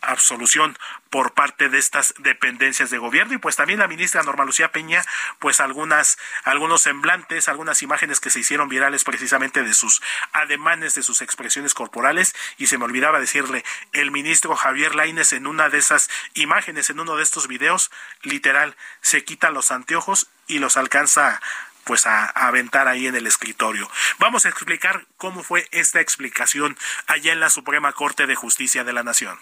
absolución 0.00 0.76
por 1.10 1.34
parte 1.34 1.68
de 1.68 1.78
estas 1.78 2.14
dependencias 2.18 2.90
de 2.90 2.98
gobierno 2.98 3.34
y 3.34 3.38
pues 3.38 3.56
también 3.56 3.78
la 3.78 3.88
ministra 3.88 4.22
Norma 4.22 4.44
Lucía 4.44 4.72
Peña 4.72 5.04
pues 5.38 5.60
algunas 5.60 6.18
algunos 6.44 6.82
semblantes 6.82 7.48
algunas 7.48 7.82
imágenes 7.82 8.20
que 8.20 8.30
se 8.30 8.40
hicieron 8.40 8.68
virales 8.68 9.04
precisamente 9.04 9.62
de 9.62 9.74
sus 9.74 10.02
ademanes 10.32 10.94
de 10.94 11.02
sus 11.02 11.22
expresiones 11.22 11.74
corporales 11.74 12.34
y 12.58 12.66
se 12.66 12.78
me 12.78 12.84
olvidaba 12.84 13.20
decirle 13.20 13.64
el 13.92 14.10
ministro 14.10 14.54
Javier 14.56 14.94
Laines 14.94 15.32
en 15.32 15.46
una 15.46 15.68
de 15.68 15.78
esas 15.78 16.10
imágenes 16.34 16.90
en 16.90 17.00
uno 17.00 17.16
de 17.16 17.22
estos 17.22 17.48
videos 17.48 17.90
literal 18.22 18.76
se 19.00 19.24
quita 19.24 19.50
los 19.50 19.70
anteojos 19.70 20.28
y 20.46 20.58
los 20.58 20.76
alcanza 20.76 21.40
pues 21.84 22.06
a, 22.06 22.24
a, 22.24 22.48
aventar 22.48 22.88
ahí 22.88 23.06
en 23.06 23.14
el 23.14 23.28
escritorio. 23.28 23.88
Vamos 24.18 24.44
a 24.44 24.48
explicar 24.48 25.06
cómo 25.18 25.44
fue 25.44 25.68
esta 25.70 26.00
explicación 26.00 26.76
allá 27.06 27.32
en 27.32 27.38
la 27.38 27.48
Suprema 27.48 27.92
Corte 27.92 28.26
de 28.26 28.34
Justicia 28.34 28.82
de 28.82 28.92
la 28.92 29.04
Nación. 29.04 29.38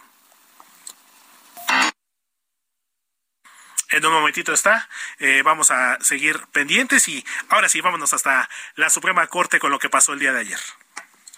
En 3.95 4.05
un 4.05 4.13
momentito 4.13 4.53
está. 4.53 4.89
Eh, 5.21 5.43
vamos 5.45 5.71
a 5.71 5.99
seguir 6.01 6.41
pendientes 6.51 7.07
y 7.07 7.25
ahora 7.49 7.69
sí, 7.69 7.81
vámonos 7.81 8.13
hasta 8.13 8.51
la 8.75 8.91
Suprema 8.91 9.25
Corte 9.29 9.61
con 9.61 9.71
lo 9.71 9.79
que 9.79 9.89
pasó 9.89 10.15
el 10.15 10.19
día 10.19 10.33
de 10.33 10.41
ayer. 10.41 10.59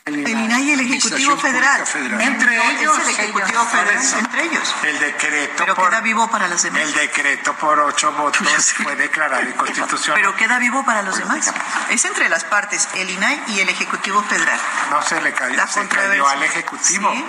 El 0.07 0.21
INAI 0.21 0.63
y 0.63 0.71
el 0.71 0.81
Ejecutivo 0.83 1.37
Federal. 1.37 1.83
Entre 2.21 2.71
ellos. 2.71 2.97
Es 2.97 3.09
el 3.09 3.15
Ejecutivo 3.25 3.65
Federal, 3.67 4.05
entre 4.21 4.45
ellos. 4.45 4.75
El 4.85 5.01
decreto. 5.01 5.55
Pero 5.59 5.75
por, 5.75 5.89
queda 5.91 6.01
vivo 6.01 6.31
para 6.31 6.47
los 6.47 6.63
demás. 6.63 6.81
El 6.83 6.95
decreto 6.95 7.55
por 7.55 7.81
ocho 7.81 8.13
votos 8.17 8.47
fue 8.85 8.95
declarado 8.95 9.43
inconstitucional. 9.49 10.21
Pero 10.21 10.37
queda 10.37 10.61
vivo 10.61 10.85
para 10.85 11.03
los 11.03 11.19
demás. 11.19 11.53
Es 11.91 12.05
entre 12.05 12.29
las 12.29 12.45
partes, 12.45 12.89
el 12.95 13.11
INAI 13.11 13.43
y 13.49 13.59
el 13.59 13.69
Ejecutivo 13.69 14.23
Federal. 14.23 14.61
No 14.91 15.03
se 15.03 15.21
le 15.21 15.33
cayó, 15.33 15.57
La 15.57 15.67
se 15.67 15.89
cayó 15.89 16.29
al 16.29 16.41
Ejecutivo. 16.45 17.11
Sí, 17.13 17.25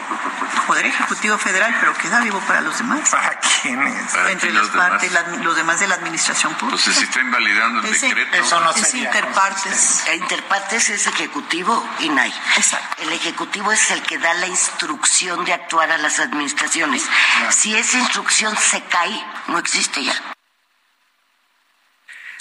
Poder 0.67 0.85
Ejecutivo 0.85 1.37
Federal, 1.39 1.75
pero 1.79 1.95
queda 1.95 2.19
vivo 2.19 2.39
para 2.41 2.61
los 2.61 2.77
demás. 2.77 3.09
¿Para 3.09 3.39
quiénes? 3.39 4.13
Entre 4.29 4.51
las 4.53 4.67
partes, 4.67 5.11
la- 5.13 5.23
los 5.23 5.55
demás 5.55 5.79
de 5.79 5.87
la 5.87 5.95
administración 5.95 6.53
pública. 6.53 6.77
Entonces 6.79 6.95
se 6.95 7.05
está 7.05 7.21
invalidando 7.21 7.79
el 7.79 7.85
Ese- 7.95 8.05
decreto. 8.07 8.37
Eso 8.37 8.59
no 8.59 8.69
es 8.69 8.81
sería 8.81 9.05
interpartes. 9.05 10.03
Interpartes 10.13 10.89
es 10.89 11.07
Ejecutivo 11.07 11.83
y 11.99 12.09
NAI. 12.09 12.33
El 12.99 13.13
Ejecutivo 13.13 13.71
es 13.71 13.91
el 13.91 14.01
que 14.03 14.17
da 14.17 14.33
la 14.35 14.47
instrucción 14.47 15.45
de 15.45 15.53
actuar 15.53 15.91
a 15.91 15.97
las 15.97 16.19
administraciones. 16.19 17.07
Si 17.51 17.75
esa 17.75 17.99
instrucción 17.99 18.55
se 18.57 18.81
cae, 18.83 19.25
no 19.47 19.59
existe 19.59 20.03
ya. 20.03 20.13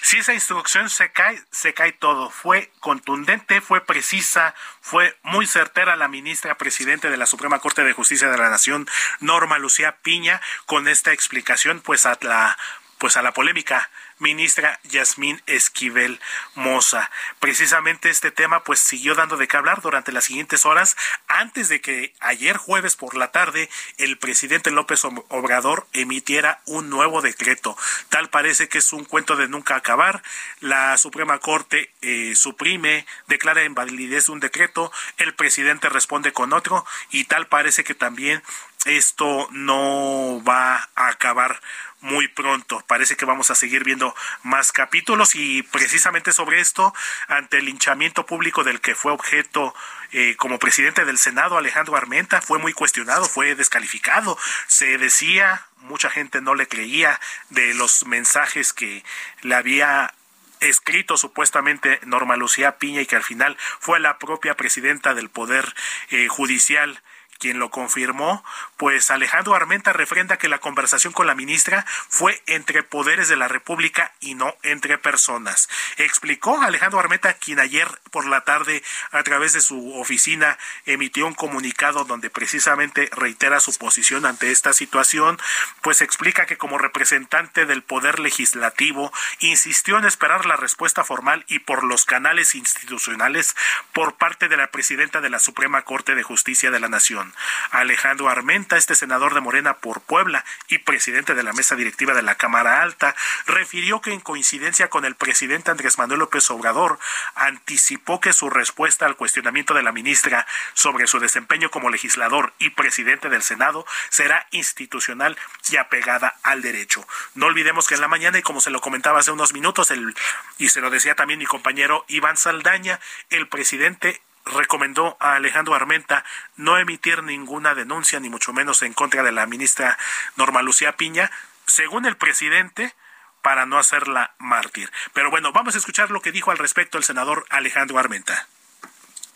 Si 0.06 0.18
esa 0.18 0.34
instrucción 0.34 0.88
se 0.88 1.10
cae, 1.10 1.42
se 1.50 1.74
cae 1.74 1.90
todo. 1.90 2.30
Fue 2.30 2.70
contundente, 2.78 3.60
fue 3.60 3.84
precisa, 3.84 4.54
fue 4.80 5.18
muy 5.24 5.48
certera 5.48 5.96
la 5.96 6.06
ministra 6.06 6.56
presidente 6.56 7.10
de 7.10 7.16
la 7.16 7.26
Suprema 7.26 7.58
Corte 7.58 7.82
de 7.82 7.92
Justicia 7.92 8.28
de 8.28 8.38
la 8.38 8.48
Nación, 8.48 8.88
Norma 9.18 9.58
Lucía 9.58 9.96
Piña, 10.02 10.40
con 10.66 10.86
esta 10.86 11.12
explicación, 11.12 11.80
pues 11.80 12.06
a 12.06 12.16
la, 12.20 12.56
pues 12.98 13.16
a 13.16 13.22
la 13.22 13.32
polémica 13.32 13.90
ministra 14.18 14.80
Yasmín 14.84 15.42
Esquivel 15.46 16.20
Moza. 16.54 17.10
Precisamente 17.40 18.10
este 18.10 18.30
tema 18.30 18.64
pues 18.64 18.80
siguió 18.80 19.14
dando 19.14 19.36
de 19.36 19.48
qué 19.48 19.56
hablar 19.56 19.82
durante 19.82 20.12
las 20.12 20.24
siguientes 20.24 20.64
horas 20.66 20.96
antes 21.28 21.68
de 21.68 21.80
que 21.80 22.14
ayer 22.20 22.56
jueves 22.56 22.96
por 22.96 23.16
la 23.16 23.30
tarde 23.30 23.68
el 23.98 24.18
presidente 24.18 24.70
López 24.70 25.04
Obrador 25.04 25.86
emitiera 25.92 26.60
un 26.66 26.88
nuevo 26.90 27.22
decreto. 27.22 27.76
Tal 28.08 28.30
parece 28.30 28.68
que 28.68 28.78
es 28.78 28.92
un 28.92 29.04
cuento 29.04 29.36
de 29.36 29.48
nunca 29.48 29.76
acabar. 29.76 30.22
La 30.60 30.96
Suprema 30.98 31.38
Corte 31.38 31.90
eh, 32.02 32.34
suprime, 32.36 33.06
declara 33.26 33.64
invalidez 33.64 34.26
de 34.26 34.32
un 34.32 34.40
decreto, 34.40 34.92
el 35.18 35.34
presidente 35.34 35.88
responde 35.88 36.32
con 36.32 36.52
otro 36.52 36.84
y 37.10 37.24
tal 37.24 37.46
parece 37.46 37.84
que 37.84 37.94
también 37.94 38.42
esto 38.86 39.48
no 39.50 40.42
va 40.46 40.88
a 40.94 41.08
acabar 41.08 41.60
muy 42.00 42.28
pronto. 42.28 42.84
Parece 42.86 43.16
que 43.16 43.24
vamos 43.24 43.50
a 43.50 43.54
seguir 43.54 43.84
viendo 43.84 44.14
más 44.42 44.72
capítulos 44.72 45.34
y 45.34 45.62
precisamente 45.62 46.32
sobre 46.32 46.60
esto, 46.60 46.94
ante 47.28 47.58
el 47.58 47.66
linchamiento 47.66 48.26
público 48.26 48.64
del 48.64 48.80
que 48.80 48.94
fue 48.94 49.12
objeto 49.12 49.74
eh, 50.12 50.36
como 50.36 50.58
presidente 50.58 51.04
del 51.04 51.18
Senado, 51.18 51.58
Alejandro 51.58 51.96
Armenta, 51.96 52.40
fue 52.40 52.58
muy 52.58 52.72
cuestionado, 52.72 53.26
fue 53.26 53.54
descalificado. 53.54 54.38
Se 54.66 54.98
decía, 54.98 55.66
mucha 55.78 56.10
gente 56.10 56.40
no 56.40 56.54
le 56.54 56.68
creía 56.68 57.20
de 57.50 57.74
los 57.74 58.06
mensajes 58.06 58.72
que 58.72 59.04
le 59.42 59.54
había 59.54 60.14
escrito 60.60 61.16
supuestamente 61.16 62.00
Norma 62.04 62.36
Lucía 62.36 62.78
Piña 62.78 63.02
y 63.02 63.06
que 63.06 63.16
al 63.16 63.22
final 63.22 63.56
fue 63.78 64.00
la 64.00 64.18
propia 64.18 64.54
presidenta 64.54 65.14
del 65.14 65.28
Poder 65.28 65.74
eh, 66.10 66.28
Judicial 66.28 67.02
quien 67.38 67.58
lo 67.58 67.70
confirmó, 67.70 68.44
pues 68.76 69.10
Alejandro 69.10 69.54
Armenta 69.54 69.92
refrenda 69.92 70.36
que 70.36 70.48
la 70.48 70.58
conversación 70.58 71.12
con 71.12 71.26
la 71.26 71.34
ministra 71.34 71.84
fue 72.08 72.42
entre 72.46 72.82
poderes 72.82 73.28
de 73.28 73.36
la 73.36 73.48
República 73.48 74.12
y 74.20 74.34
no 74.34 74.56
entre 74.62 74.98
personas. 74.98 75.68
Explicó 75.96 76.60
Alejandro 76.62 77.00
Armenta, 77.00 77.34
quien 77.34 77.60
ayer 77.60 77.88
por 78.10 78.26
la 78.26 78.42
tarde 78.42 78.82
a 79.12 79.22
través 79.22 79.52
de 79.52 79.60
su 79.60 79.94
oficina 79.94 80.58
emitió 80.84 81.26
un 81.26 81.34
comunicado 81.34 82.04
donde 82.04 82.30
precisamente 82.30 83.08
reitera 83.12 83.60
su 83.60 83.76
posición 83.76 84.26
ante 84.26 84.50
esta 84.50 84.72
situación, 84.72 85.38
pues 85.82 86.00
explica 86.00 86.46
que 86.46 86.56
como 86.56 86.78
representante 86.78 87.66
del 87.66 87.82
poder 87.82 88.18
legislativo 88.18 89.12
insistió 89.40 89.98
en 89.98 90.04
esperar 90.04 90.46
la 90.46 90.56
respuesta 90.56 91.04
formal 91.04 91.44
y 91.48 91.60
por 91.60 91.84
los 91.84 92.04
canales 92.04 92.54
institucionales 92.54 93.54
por 93.92 94.16
parte 94.16 94.48
de 94.48 94.56
la 94.56 94.70
presidenta 94.70 95.20
de 95.20 95.30
la 95.30 95.38
Suprema 95.38 95.82
Corte 95.82 96.14
de 96.14 96.22
Justicia 96.22 96.70
de 96.70 96.80
la 96.80 96.88
Nación. 96.88 97.25
Alejandro 97.70 98.28
Armenta, 98.28 98.76
este 98.76 98.94
senador 98.94 99.34
de 99.34 99.40
Morena 99.40 99.74
por 99.78 100.00
Puebla 100.00 100.44
y 100.68 100.78
presidente 100.78 101.34
de 101.34 101.42
la 101.42 101.52
mesa 101.52 101.76
directiva 101.76 102.14
de 102.14 102.22
la 102.22 102.34
Cámara 102.34 102.82
Alta, 102.82 103.14
refirió 103.46 104.00
que 104.00 104.12
en 104.12 104.20
coincidencia 104.20 104.88
con 104.88 105.04
el 105.04 105.14
presidente 105.14 105.70
Andrés 105.70 105.98
Manuel 105.98 106.20
López 106.20 106.50
Obrador, 106.50 106.98
anticipó 107.34 108.20
que 108.20 108.32
su 108.32 108.50
respuesta 108.50 109.06
al 109.06 109.16
cuestionamiento 109.16 109.74
de 109.74 109.82
la 109.82 109.92
ministra 109.92 110.46
sobre 110.74 111.06
su 111.06 111.18
desempeño 111.18 111.70
como 111.70 111.90
legislador 111.90 112.52
y 112.58 112.70
presidente 112.70 113.28
del 113.28 113.42
Senado 113.42 113.86
será 114.10 114.46
institucional 114.50 115.36
y 115.68 115.76
apegada 115.76 116.36
al 116.42 116.62
derecho. 116.62 117.06
No 117.34 117.46
olvidemos 117.46 117.86
que 117.86 117.94
en 117.94 118.00
la 118.00 118.08
mañana, 118.08 118.38
y 118.38 118.42
como 118.42 118.60
se 118.60 118.70
lo 118.70 118.80
comentaba 118.80 119.20
hace 119.20 119.30
unos 119.30 119.52
minutos, 119.52 119.90
el, 119.90 120.14
y 120.58 120.68
se 120.68 120.80
lo 120.80 120.90
decía 120.90 121.14
también 121.14 121.38
mi 121.38 121.46
compañero 121.46 122.04
Iván 122.08 122.36
Saldaña, 122.36 123.00
el 123.30 123.48
presidente 123.48 124.20
recomendó 124.46 125.16
a 125.20 125.34
Alejandro 125.34 125.74
Armenta 125.74 126.24
no 126.56 126.78
emitir 126.78 127.22
ninguna 127.22 127.74
denuncia, 127.74 128.20
ni 128.20 128.30
mucho 128.30 128.52
menos 128.52 128.82
en 128.82 128.94
contra 128.94 129.22
de 129.22 129.32
la 129.32 129.46
ministra 129.46 129.98
Norma 130.36 130.62
Lucía 130.62 130.92
Piña, 130.92 131.30
según 131.66 132.06
el 132.06 132.16
presidente, 132.16 132.94
para 133.42 133.66
no 133.66 133.78
hacerla 133.78 134.34
mártir. 134.38 134.90
Pero 135.12 135.30
bueno, 135.30 135.52
vamos 135.52 135.74
a 135.74 135.78
escuchar 135.78 136.10
lo 136.10 136.20
que 136.20 136.32
dijo 136.32 136.50
al 136.50 136.58
respecto 136.58 136.98
el 136.98 137.04
senador 137.04 137.44
Alejandro 137.50 137.98
Armenta. 137.98 138.46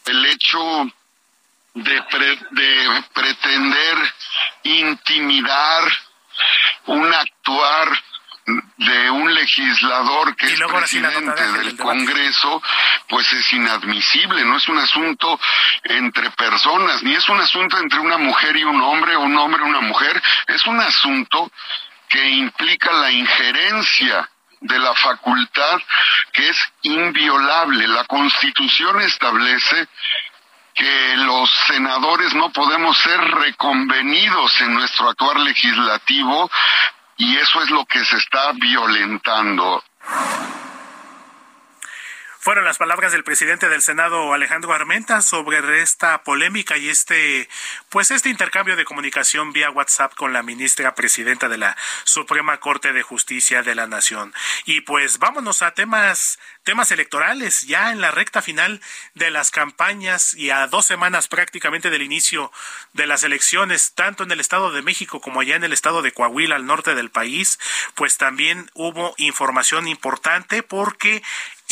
El 0.07 0.25
hecho 0.27 0.59
de, 1.75 1.95
de 2.51 3.05
pretender 3.15 3.97
intimidar 4.65 5.83
un 6.87 7.13
actuar 7.13 7.89
de 8.77 9.11
un 9.11 9.35
legislador 9.35 10.35
que 10.37 10.47
es 10.47 10.61
presidente 10.61 11.53
del, 11.53 11.77
Congreso, 11.77 12.63
pues 13.09 13.33
es 13.33 13.53
inadmisible, 13.53 14.45
no 14.45 14.57
es 14.57 14.69
un 14.69 14.79
asunto 14.79 15.39
entre 15.85 16.31
personas, 16.31 17.03
ni 17.03 17.15
es 17.15 17.29
un 17.29 17.41
asunto 17.41 17.79
entre 17.79 17.99
una 18.01 18.19
mujer 18.19 18.57
y 18.57 18.65
un 18.65 18.81
hombre, 18.81 19.17
o 19.17 19.21
un 19.21 19.37
hombre 19.37 19.63
y 19.65 19.69
una 19.69 19.81
mujer, 19.81 20.23
es 20.47 20.67
un 20.67 20.81
asunto 20.81 21.51
que 22.09 22.29
implica 22.31 22.93
la 22.93 23.11
injerencia 23.11 24.29
de 24.61 24.79
la 24.79 24.95
facultad 24.95 25.81
que 26.33 26.49
es 26.49 26.59
inviolable. 26.83 27.89
La 27.89 28.05
Constitución 28.05 29.01
establece 29.01 29.89
que 30.75 31.17
los 31.17 31.51
senadores 31.67 32.35
no 32.35 32.51
podemos 32.51 32.97
ser 32.99 33.21
reconvenidos 33.21 34.61
en 34.61 34.75
nuestro 34.75 35.11
actuar 35.11 35.39
legislativo 35.41 36.51
y 37.21 37.37
eso 37.37 37.63
es 37.63 37.71
lo 37.71 37.85
que 37.85 38.03
se 38.03 38.17
está 38.17 38.53
violentando. 38.53 39.83
Fueron 42.43 42.65
las 42.65 42.79
palabras 42.79 43.13
del 43.13 43.23
presidente 43.23 43.69
del 43.69 43.83
Senado 43.83 44.33
Alejandro 44.33 44.73
Armenta 44.73 45.21
sobre 45.21 45.83
esta 45.83 46.23
polémica 46.23 46.79
y 46.79 46.89
este 46.89 47.51
pues 47.91 48.11
este 48.11 48.31
intercambio 48.31 48.77
de 48.77 48.87
comunicación 48.87 49.53
vía 49.53 49.71
WhatsApp 49.71 50.15
con 50.15 50.33
la 50.33 50.43
ministra 50.43 50.95
presidenta 50.95 51.51
de 51.51 51.59
la 51.59 51.77
Suprema 52.05 52.59
Corte 52.59 52.95
de 52.95 53.03
Justicia 53.03 53.63
de 53.63 53.75
la 53.75 53.87
Nación. 53.87 54.33
Y 54.65 54.81
pues 54.81 55.19
vámonos 55.19 55.61
a 55.61 55.75
temas 55.75 56.39
temas 56.63 56.91
electorales 56.93 57.67
ya 57.67 57.93
en 57.93 58.01
la 58.01 58.11
recta 58.11 58.41
final 58.41 58.81
de 59.15 59.31
las 59.31 59.51
campañas 59.51 60.33
y 60.33 60.49
a 60.49 60.67
dos 60.67 60.87
semanas 60.87 61.29
prácticamente 61.29 61.91
del 61.91 62.01
inicio 62.01 62.51
de 62.95 63.07
las 63.07 63.23
elecciones, 63.23 63.93
tanto 63.95 64.23
en 64.23 64.33
el 64.33 64.41
Estado 64.41 64.73
de 64.73 64.81
México 64.81 65.21
como 65.21 65.41
allá 65.41 65.57
en 65.57 65.65
el 65.65 65.75
Estado 65.75 66.01
de 66.01 66.13
Coahuila, 66.13 66.57
al 66.57 66.65
norte 66.65 66.95
del 66.95 67.11
país, 67.11 67.59
pues 67.95 68.17
también 68.17 68.71
hubo 68.73 69.15
información 69.19 69.89
importante 69.89 70.63
porque 70.63 71.23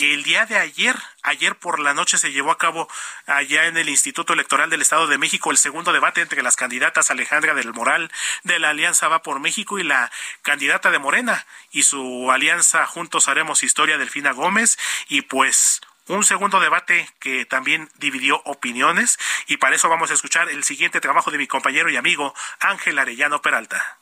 el 0.01 0.23
día 0.23 0.47
de 0.47 0.57
ayer, 0.57 0.95
ayer 1.23 1.57
por 1.57 1.81
la 1.81 1.93
noche 1.93 2.19
se 2.19 2.31
llevó 2.31 2.53
a 2.53 2.59
cabo 2.59 2.89
allá 3.27 3.67
en 3.67 3.77
el 3.77 3.89
Instituto 3.89 4.33
Electoral 4.33 4.71
del 4.71 4.83
Estado 4.83 5.07
de 5.07 5.19
México 5.19 5.51
el 5.51 5.59
segundo 5.59 5.93
debate 5.93 6.21
entre 6.21 6.43
las 6.43 6.57
candidatas 6.57 7.11
Alejandra 7.11 7.55
del 7.55 7.73
Moral 7.73 8.11
de 8.45 8.59
la 8.59 8.71
Alianza 8.71 9.09
Va 9.09 9.23
por 9.23 9.41
México 9.41 9.79
y 9.79 9.83
la 9.83 10.11
candidata 10.43 10.91
de 10.91 10.99
Morena 10.99 11.47
y 11.73 11.83
su 11.83 12.31
alianza 12.31 12.87
Juntos 12.87 13.29
Haremos 13.29 13.63
Historia 13.63 13.99
Delfina 13.99 14.33
Gómez 14.33 14.79
y 15.09 15.23
pues 15.23 15.81
un 16.07 16.25
segundo 16.25 16.61
debate 16.61 17.09
que 17.19 17.45
también 17.45 17.91
dividió 17.97 18.41
opiniones 18.45 19.19
y 19.47 19.57
para 19.57 19.77
eso 19.77 19.89
vamos 19.89 20.11
a 20.11 20.15
escuchar 20.15 20.49
el 20.49 20.65
siguiente 20.65 21.01
trabajo 21.01 21.31
de 21.31 21.39
mi 21.39 21.47
compañero 21.47 21.91
y 21.91 21.97
amigo 21.97 22.35
Ángel 22.61 22.99
Arellano 22.99 23.43
Peralta. 23.43 23.99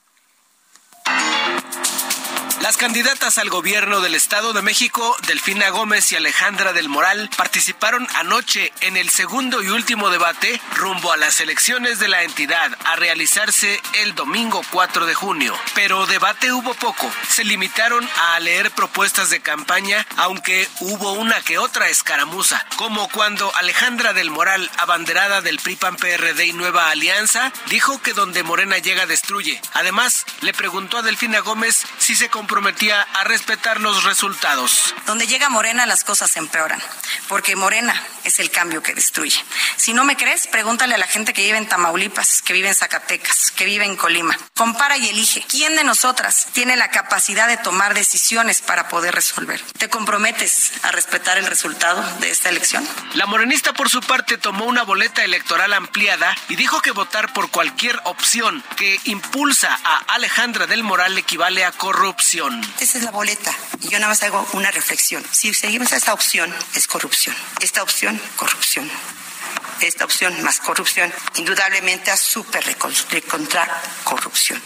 Las 2.62 2.78
candidatas 2.78 3.36
al 3.36 3.50
gobierno 3.50 4.00
del 4.00 4.14
Estado 4.14 4.54
de 4.54 4.62
México, 4.62 5.14
Delfina 5.26 5.68
Gómez 5.68 6.10
y 6.10 6.16
Alejandra 6.16 6.72
del 6.72 6.88
Moral, 6.88 7.28
participaron 7.36 8.08
anoche 8.14 8.72
en 8.80 8.96
el 8.96 9.10
segundo 9.10 9.62
y 9.62 9.68
último 9.68 10.08
debate 10.08 10.60
rumbo 10.74 11.12
a 11.12 11.18
las 11.18 11.40
elecciones 11.40 11.98
de 11.98 12.08
la 12.08 12.22
entidad 12.22 12.76
a 12.86 12.96
realizarse 12.96 13.80
el 14.00 14.14
domingo 14.14 14.62
4 14.70 15.04
de 15.04 15.14
junio. 15.14 15.54
Pero 15.74 16.06
debate 16.06 16.50
hubo 16.50 16.72
poco. 16.74 17.12
Se 17.28 17.44
limitaron 17.44 18.08
a 18.32 18.40
leer 18.40 18.70
propuestas 18.70 19.28
de 19.28 19.40
campaña, 19.40 20.06
aunque 20.16 20.66
hubo 20.80 21.12
una 21.12 21.40
que 21.42 21.58
otra 21.58 21.88
escaramuza, 21.88 22.64
como 22.76 23.08
cuando 23.10 23.54
Alejandra 23.56 24.14
del 24.14 24.30
Moral, 24.30 24.70
abanderada 24.78 25.42
del 25.42 25.58
PRI-PAN 25.58 25.96
PRD 25.96 26.46
y 26.46 26.52
Nueva 26.54 26.90
Alianza, 26.90 27.52
dijo 27.68 28.00
que 28.00 28.14
donde 28.14 28.42
Morena 28.42 28.78
llega 28.78 29.06
destruye. 29.06 29.60
Además, 29.74 30.24
le 30.40 30.54
preguntó 30.54 30.96
a 30.98 31.02
Delfina 31.02 31.40
Gómez 31.40 31.84
si 31.98 32.16
se 32.16 32.30
comprometía 32.56 33.02
a 33.02 33.24
respetar 33.24 33.82
los 33.82 34.04
resultados. 34.04 34.94
Donde 35.04 35.26
llega 35.26 35.50
Morena 35.50 35.84
las 35.84 36.04
cosas 36.04 36.38
empeoran, 36.38 36.80
porque 37.28 37.54
Morena 37.54 38.02
es 38.24 38.38
el 38.38 38.50
cambio 38.50 38.82
que 38.82 38.94
destruye. 38.94 39.44
Si 39.76 39.92
no 39.92 40.04
me 40.04 40.16
crees, 40.16 40.46
pregúntale 40.46 40.94
a 40.94 40.98
la 40.98 41.06
gente 41.06 41.34
que 41.34 41.42
vive 41.42 41.58
en 41.58 41.68
Tamaulipas, 41.68 42.40
que 42.40 42.54
vive 42.54 42.68
en 42.68 42.74
Zacatecas, 42.74 43.50
que 43.50 43.66
vive 43.66 43.84
en 43.84 43.94
Colima. 43.94 44.38
Compara 44.56 44.96
y 44.96 45.10
elige. 45.10 45.44
¿Quién 45.46 45.76
de 45.76 45.84
nosotras 45.84 46.48
tiene 46.54 46.78
la 46.78 46.90
capacidad 46.90 47.46
de 47.46 47.58
tomar 47.58 47.92
decisiones 47.92 48.62
para 48.62 48.88
poder 48.88 49.14
resolver? 49.14 49.60
¿Te 49.76 49.90
comprometes 49.90 50.72
a 50.82 50.92
respetar 50.92 51.36
el 51.36 51.44
resultado 51.44 52.02
de 52.20 52.30
esta 52.30 52.48
elección? 52.48 52.88
La 53.14 53.26
morenista, 53.26 53.74
por 53.74 53.90
su 53.90 54.00
parte, 54.00 54.38
tomó 54.38 54.64
una 54.64 54.82
boleta 54.82 55.22
electoral 55.22 55.74
ampliada 55.74 56.34
y 56.48 56.56
dijo 56.56 56.80
que 56.80 56.92
votar 56.92 57.34
por 57.34 57.50
cualquier 57.50 58.00
opción 58.04 58.64
que 58.76 58.98
impulsa 59.04 59.78
a 59.84 60.14
Alejandra 60.14 60.66
del 60.66 60.82
Moral 60.82 61.18
equivale 61.18 61.62
a 61.62 61.72
corrupción. 61.72 62.35
Esa 62.80 62.98
es 62.98 63.04
la 63.04 63.10
boleta. 63.12 63.50
Y 63.80 63.88
yo 63.88 63.98
nada 63.98 64.08
más 64.08 64.22
hago 64.22 64.46
una 64.52 64.70
reflexión. 64.70 65.24
Si 65.30 65.54
seguimos 65.54 65.92
a 65.94 65.96
esta 65.96 66.12
opción, 66.12 66.54
es 66.74 66.86
corrupción. 66.86 67.34
Esta 67.60 67.82
opción, 67.82 68.20
corrupción. 68.36 68.90
Esta 69.80 70.04
opción 70.04 70.42
más 70.42 70.60
corrupción, 70.60 71.10
indudablemente 71.36 72.10
a 72.10 72.16
super 72.16 72.62
contra 72.76 73.82
corrupción. 74.04 74.60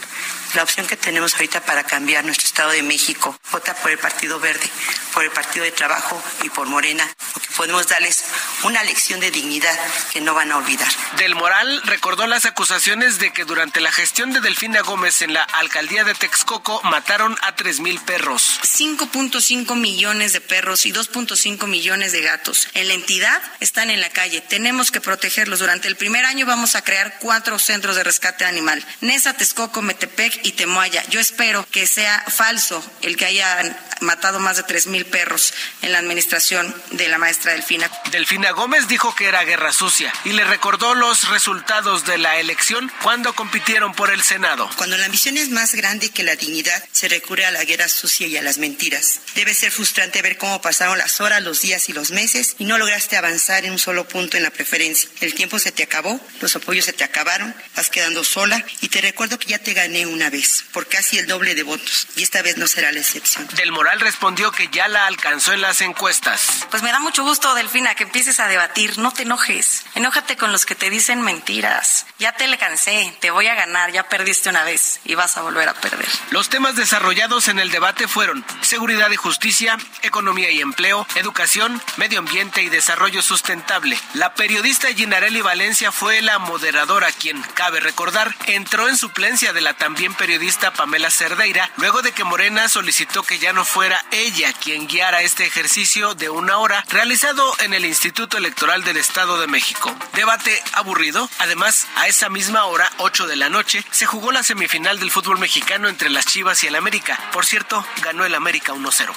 La 0.54 0.64
opción 0.64 0.86
que 0.86 0.96
tenemos 0.96 1.34
ahorita 1.34 1.60
para 1.60 1.84
cambiar 1.84 2.24
nuestro 2.24 2.46
Estado 2.46 2.70
de 2.70 2.82
México, 2.82 3.38
vota 3.52 3.72
por 3.74 3.92
el 3.92 3.98
Partido 3.98 4.40
Verde, 4.40 4.68
por 5.14 5.22
el 5.22 5.30
Partido 5.30 5.64
de 5.64 5.70
Trabajo 5.70 6.20
y 6.42 6.50
por 6.50 6.66
Morena, 6.66 7.08
porque 7.32 7.48
podemos 7.56 7.86
darles 7.86 8.24
una 8.64 8.82
lección 8.82 9.20
de 9.20 9.30
dignidad 9.30 9.78
que 10.12 10.20
no 10.20 10.34
van 10.34 10.50
a 10.50 10.56
olvidar. 10.56 10.88
Del 11.18 11.36
Moral 11.36 11.80
recordó 11.84 12.26
las 12.26 12.46
acusaciones 12.46 13.20
de 13.20 13.32
que 13.32 13.44
durante 13.44 13.80
la 13.80 13.92
gestión 13.92 14.32
de 14.32 14.40
Delfina 14.40 14.80
Gómez 14.80 15.22
en 15.22 15.34
la 15.34 15.44
alcaldía 15.44 16.02
de 16.02 16.14
Texcoco 16.14 16.80
mataron 16.82 17.38
a 17.42 17.54
3.000 17.54 18.00
perros. 18.00 18.60
5.5 18.64 19.76
millones 19.76 20.32
de 20.32 20.40
perros 20.40 20.84
y 20.84 20.92
2.5 20.92 21.68
millones 21.68 22.10
de 22.10 22.22
gatos 22.22 22.68
en 22.74 22.88
la 22.88 22.94
entidad 22.94 23.40
están 23.60 23.90
en 23.90 24.00
la 24.00 24.10
calle. 24.10 24.40
Tenemos 24.40 24.90
que 24.90 25.00
protegerlos. 25.00 25.60
Durante 25.60 25.86
el 25.86 25.96
primer 25.96 26.24
año 26.24 26.44
vamos 26.44 26.74
a 26.74 26.82
crear 26.82 27.18
cuatro 27.20 27.58
centros 27.60 27.94
de 27.94 28.02
rescate 28.02 28.44
animal. 28.44 28.84
Nesa, 29.00 29.34
Texcoco, 29.34 29.80
Metepec 29.80 30.39
y 30.42 30.52
Temoaya. 30.52 31.04
Yo 31.08 31.20
espero 31.20 31.66
que 31.70 31.86
sea 31.86 32.24
falso 32.28 32.82
el 33.02 33.16
que 33.16 33.26
hayan 33.26 33.76
matado 34.00 34.40
más 34.40 34.56
de 34.56 34.62
tres 34.62 34.86
mil 34.86 35.04
perros 35.04 35.52
en 35.82 35.92
la 35.92 35.98
administración 35.98 36.74
de 36.92 37.08
la 37.08 37.18
maestra 37.18 37.52
Delfina. 37.52 37.90
Delfina 38.10 38.30
Delfina 38.30 38.52
Gómez 38.52 38.88
dijo 38.88 39.14
que 39.14 39.26
era 39.26 39.44
guerra 39.44 39.72
sucia 39.72 40.12
y 40.24 40.32
le 40.32 40.44
recordó 40.44 40.94
los 40.94 41.28
resultados 41.28 42.06
de 42.06 42.16
la 42.16 42.38
elección 42.38 42.90
cuando 43.02 43.34
compitieron 43.34 43.92
por 43.92 44.10
el 44.10 44.22
Senado. 44.22 44.70
Cuando 44.76 44.96
la 44.96 45.06
ambición 45.06 45.36
es 45.36 45.50
más 45.50 45.74
grande 45.74 46.10
que 46.10 46.22
la 46.22 46.36
dignidad, 46.36 46.82
se 46.92 47.08
recurre 47.08 47.44
a 47.44 47.50
la 47.50 47.64
guerra 47.64 47.88
sucia 47.88 48.28
y 48.28 48.36
a 48.36 48.42
las 48.42 48.58
mentiras. 48.58 49.20
Debe 49.34 49.52
ser 49.52 49.72
frustrante 49.72 50.22
ver 50.22 50.38
cómo 50.38 50.62
pasaron 50.62 50.96
las 50.96 51.20
horas, 51.20 51.42
los 51.42 51.60
días 51.60 51.88
y 51.88 51.92
los 51.92 52.12
meses 52.12 52.54
y 52.58 52.64
no 52.64 52.78
lograste 52.78 53.16
avanzar 53.16 53.64
en 53.64 53.72
un 53.72 53.78
solo 53.78 54.08
punto 54.08 54.36
en 54.36 54.42
la 54.42 54.50
preferencia. 54.50 55.10
El 55.20 55.34
tiempo 55.34 55.58
se 55.58 55.72
te 55.72 55.82
acabó, 55.82 56.18
los 56.40 56.56
apoyos 56.56 56.84
se 56.84 56.92
te 56.92 57.04
acabaron, 57.04 57.54
vas 57.76 57.90
quedando 57.90 58.24
sola 58.24 58.64
y 58.80 58.88
te 58.88 59.00
recuerdo 59.00 59.38
que 59.38 59.48
ya 59.48 59.58
te 59.58 59.74
gané 59.74 60.06
una 60.06 60.29
vez 60.30 60.64
por 60.72 60.86
casi 60.88 61.18
el 61.18 61.26
doble 61.26 61.54
de 61.54 61.62
votos 61.62 62.06
y 62.16 62.22
esta 62.22 62.42
vez 62.42 62.56
no 62.56 62.66
será 62.66 62.92
la 62.92 63.00
excepción. 63.00 63.46
Del 63.56 63.72
Moral 63.72 64.00
respondió 64.00 64.52
que 64.52 64.68
ya 64.68 64.88
la 64.88 65.06
alcanzó 65.06 65.52
en 65.52 65.60
las 65.60 65.80
encuestas. 65.80 66.66
Pues 66.70 66.82
me 66.82 66.92
da 66.92 67.00
mucho 67.00 67.22
gusto, 67.22 67.54
Delfina, 67.54 67.94
que 67.94 68.04
empieces 68.04 68.40
a 68.40 68.48
debatir. 68.48 68.98
No 68.98 69.12
te 69.12 69.22
enojes. 69.22 69.84
Enójate 69.94 70.36
con 70.36 70.52
los 70.52 70.66
que 70.66 70.74
te 70.74 70.90
dicen 70.90 71.22
mentiras. 71.22 72.06
Ya 72.18 72.32
te 72.32 72.48
le 72.48 72.58
cansé, 72.58 73.14
te 73.20 73.30
voy 73.30 73.46
a 73.46 73.54
ganar, 73.54 73.92
ya 73.92 74.08
perdiste 74.08 74.48
una 74.48 74.64
vez 74.64 75.00
y 75.04 75.14
vas 75.14 75.36
a 75.36 75.42
volver 75.42 75.68
a 75.68 75.74
perder. 75.74 76.08
Los 76.30 76.48
temas 76.48 76.76
desarrollados 76.76 77.48
en 77.48 77.58
el 77.58 77.70
debate 77.70 78.08
fueron 78.08 78.44
seguridad 78.60 79.10
y 79.10 79.16
justicia, 79.16 79.76
economía 80.02 80.50
y 80.50 80.60
empleo, 80.60 81.06
educación, 81.16 81.80
medio 81.96 82.18
ambiente 82.18 82.62
y 82.62 82.68
desarrollo 82.68 83.22
sustentable. 83.22 83.98
La 84.14 84.34
periodista 84.34 84.88
Ginarelli 84.88 85.40
Valencia 85.40 85.92
fue 85.92 86.22
la 86.22 86.38
moderadora 86.38 87.10
quien, 87.12 87.40
cabe 87.54 87.80
recordar, 87.80 88.34
entró 88.46 88.88
en 88.88 88.96
suplencia 88.96 89.52
de 89.52 89.60
la 89.60 89.74
también 89.74 90.14
periodista 90.20 90.70
Pamela 90.70 91.10
Cerdeira 91.10 91.70
luego 91.78 92.02
de 92.02 92.12
que 92.12 92.24
Morena 92.24 92.68
solicitó 92.68 93.22
que 93.22 93.38
ya 93.38 93.54
no 93.54 93.64
fuera 93.64 94.04
ella 94.10 94.52
quien 94.52 94.86
guiara 94.86 95.22
este 95.22 95.46
ejercicio 95.46 96.14
de 96.14 96.28
una 96.28 96.58
hora 96.58 96.84
realizado 96.90 97.50
en 97.60 97.72
el 97.72 97.86
Instituto 97.86 98.36
Electoral 98.36 98.84
del 98.84 98.98
Estado 98.98 99.40
de 99.40 99.46
México. 99.46 99.96
Debate 100.12 100.62
aburrido. 100.74 101.30
Además, 101.38 101.86
a 101.96 102.06
esa 102.06 102.28
misma 102.28 102.66
hora, 102.66 102.92
8 102.98 103.28
de 103.28 103.36
la 103.36 103.48
noche, 103.48 103.82
se 103.92 104.04
jugó 104.04 104.30
la 104.30 104.42
semifinal 104.42 105.00
del 105.00 105.10
fútbol 105.10 105.38
mexicano 105.38 105.88
entre 105.88 106.10
las 106.10 106.26
Chivas 106.26 106.62
y 106.64 106.66
el 106.66 106.74
América. 106.74 107.18
Por 107.32 107.46
cierto, 107.46 107.82
ganó 108.02 108.26
el 108.26 108.34
América 108.34 108.74
1-0. 108.74 109.10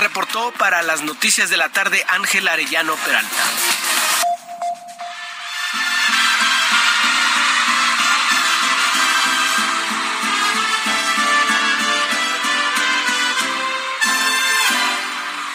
Reportó 0.00 0.50
para 0.58 0.82
las 0.82 1.02
noticias 1.02 1.48
de 1.48 1.58
la 1.58 1.68
tarde 1.68 2.04
Ángel 2.08 2.48
Arellano 2.48 2.96
Peralta. 2.96 3.44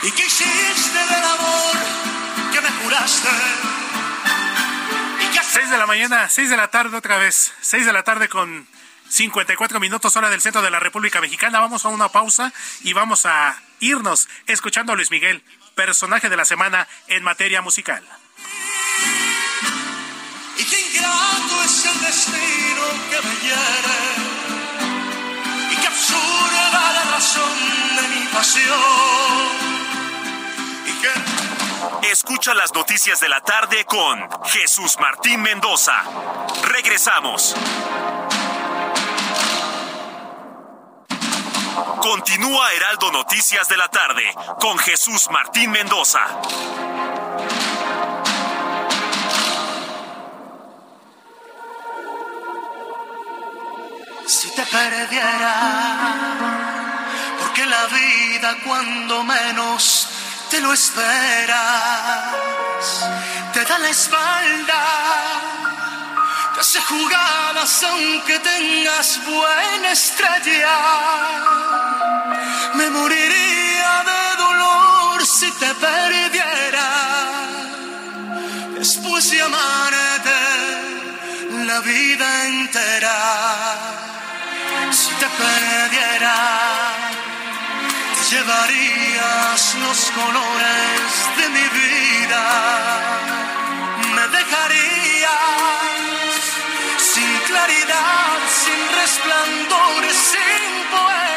¿Y 0.04 0.12
qué 0.12 0.26
hiciste 0.26 1.00
del 1.00 1.24
amor 1.24 1.76
que 2.52 2.62
me 2.62 2.70
juraste? 2.84 3.30
6 5.54 5.70
de 5.70 5.78
la 5.78 5.86
mañana, 5.86 6.30
6 6.30 6.50
de 6.50 6.58
la 6.58 6.72
tarde 6.72 6.98
otra 6.98 7.18
vez, 7.18 7.54
6 7.62 7.86
de 7.86 7.94
la 7.94 8.02
tarde 8.02 8.28
con 8.28 8.68
54 9.08 9.80
minutos 9.80 10.16
hora 10.16 10.32
del 10.32 10.42
centro 10.42 10.64
de 10.64 10.72
la 10.72 10.80
República 10.80 11.22
Mexicana. 11.22 11.60
Vamos 11.60 11.86
a 11.86 11.90
una 11.90 12.10
pausa 12.10 12.52
y 12.82 12.94
vamos 12.94 13.28
a 13.28 13.62
irnos 13.80 14.28
escuchando 14.48 14.94
a 14.94 14.96
Luis 14.96 15.12
Miguel, 15.12 15.44
personaje 15.76 16.30
de 16.30 16.38
la 16.38 16.46
semana 16.46 16.88
en 17.08 17.22
materia 17.22 17.62
musical. 17.62 18.04
Y 20.58 20.64
qué 20.64 20.82
ingrato 20.82 21.64
es 21.64 21.86
el 21.86 22.02
destino 22.02 22.63
Escucha 32.14 32.54
las 32.54 32.72
noticias 32.76 33.20
de 33.22 33.28
la 33.28 33.42
tarde 33.42 33.86
con 33.86 34.30
Jesús 34.46 35.00
Martín 35.00 35.42
Mendoza. 35.42 35.96
Regresamos. 36.62 37.56
Continúa 42.00 42.72
Heraldo 42.74 43.12
Noticias 43.12 43.68
de 43.68 43.78
la 43.78 43.88
tarde 43.88 44.32
con 44.62 44.78
Jesús 44.78 45.28
Martín 45.32 45.72
Mendoza. 45.72 46.20
si 54.28 54.50
te 54.52 54.66
perdiera, 54.68 55.56
porque 57.40 57.66
la 57.66 57.86
vida 57.88 58.56
cuando 58.66 59.24
menos 59.24 60.03
te 60.54 60.62
lo 60.62 60.72
esperas, 60.72 61.56
te 63.54 63.64
da 63.66 63.80
la 63.80 63.90
espalda, 63.90 64.84
te 66.54 66.60
hace 66.60 66.80
jugadas 66.82 67.84
aunque 67.90 68.38
tengas 68.38 69.20
buena 69.26 69.92
estrella. 69.92 70.78
Me 72.76 72.88
moriría 72.92 74.04
de 74.12 74.24
dolor 74.46 75.26
si 75.26 75.50
te 75.54 75.74
perdiera, 75.74 76.90
después 78.78 79.32
de 79.32 79.42
amarte 79.42 80.40
la 81.66 81.80
vida 81.80 82.46
entera 82.46 83.20
si 84.92 85.12
te 85.16 85.28
perdiera, 85.42 86.36
llevarías 88.34 89.76
los 89.76 90.00
colores 90.12 91.08
de 91.38 91.46
mi 91.56 91.68
vida, 91.82 92.46
me 94.16 94.26
dejarías 94.38 95.32
sin 96.98 97.32
claridad, 97.50 98.38
sin 98.64 98.80
resplandores, 99.02 100.16
sin 100.32 100.64
poemas. 100.92 101.33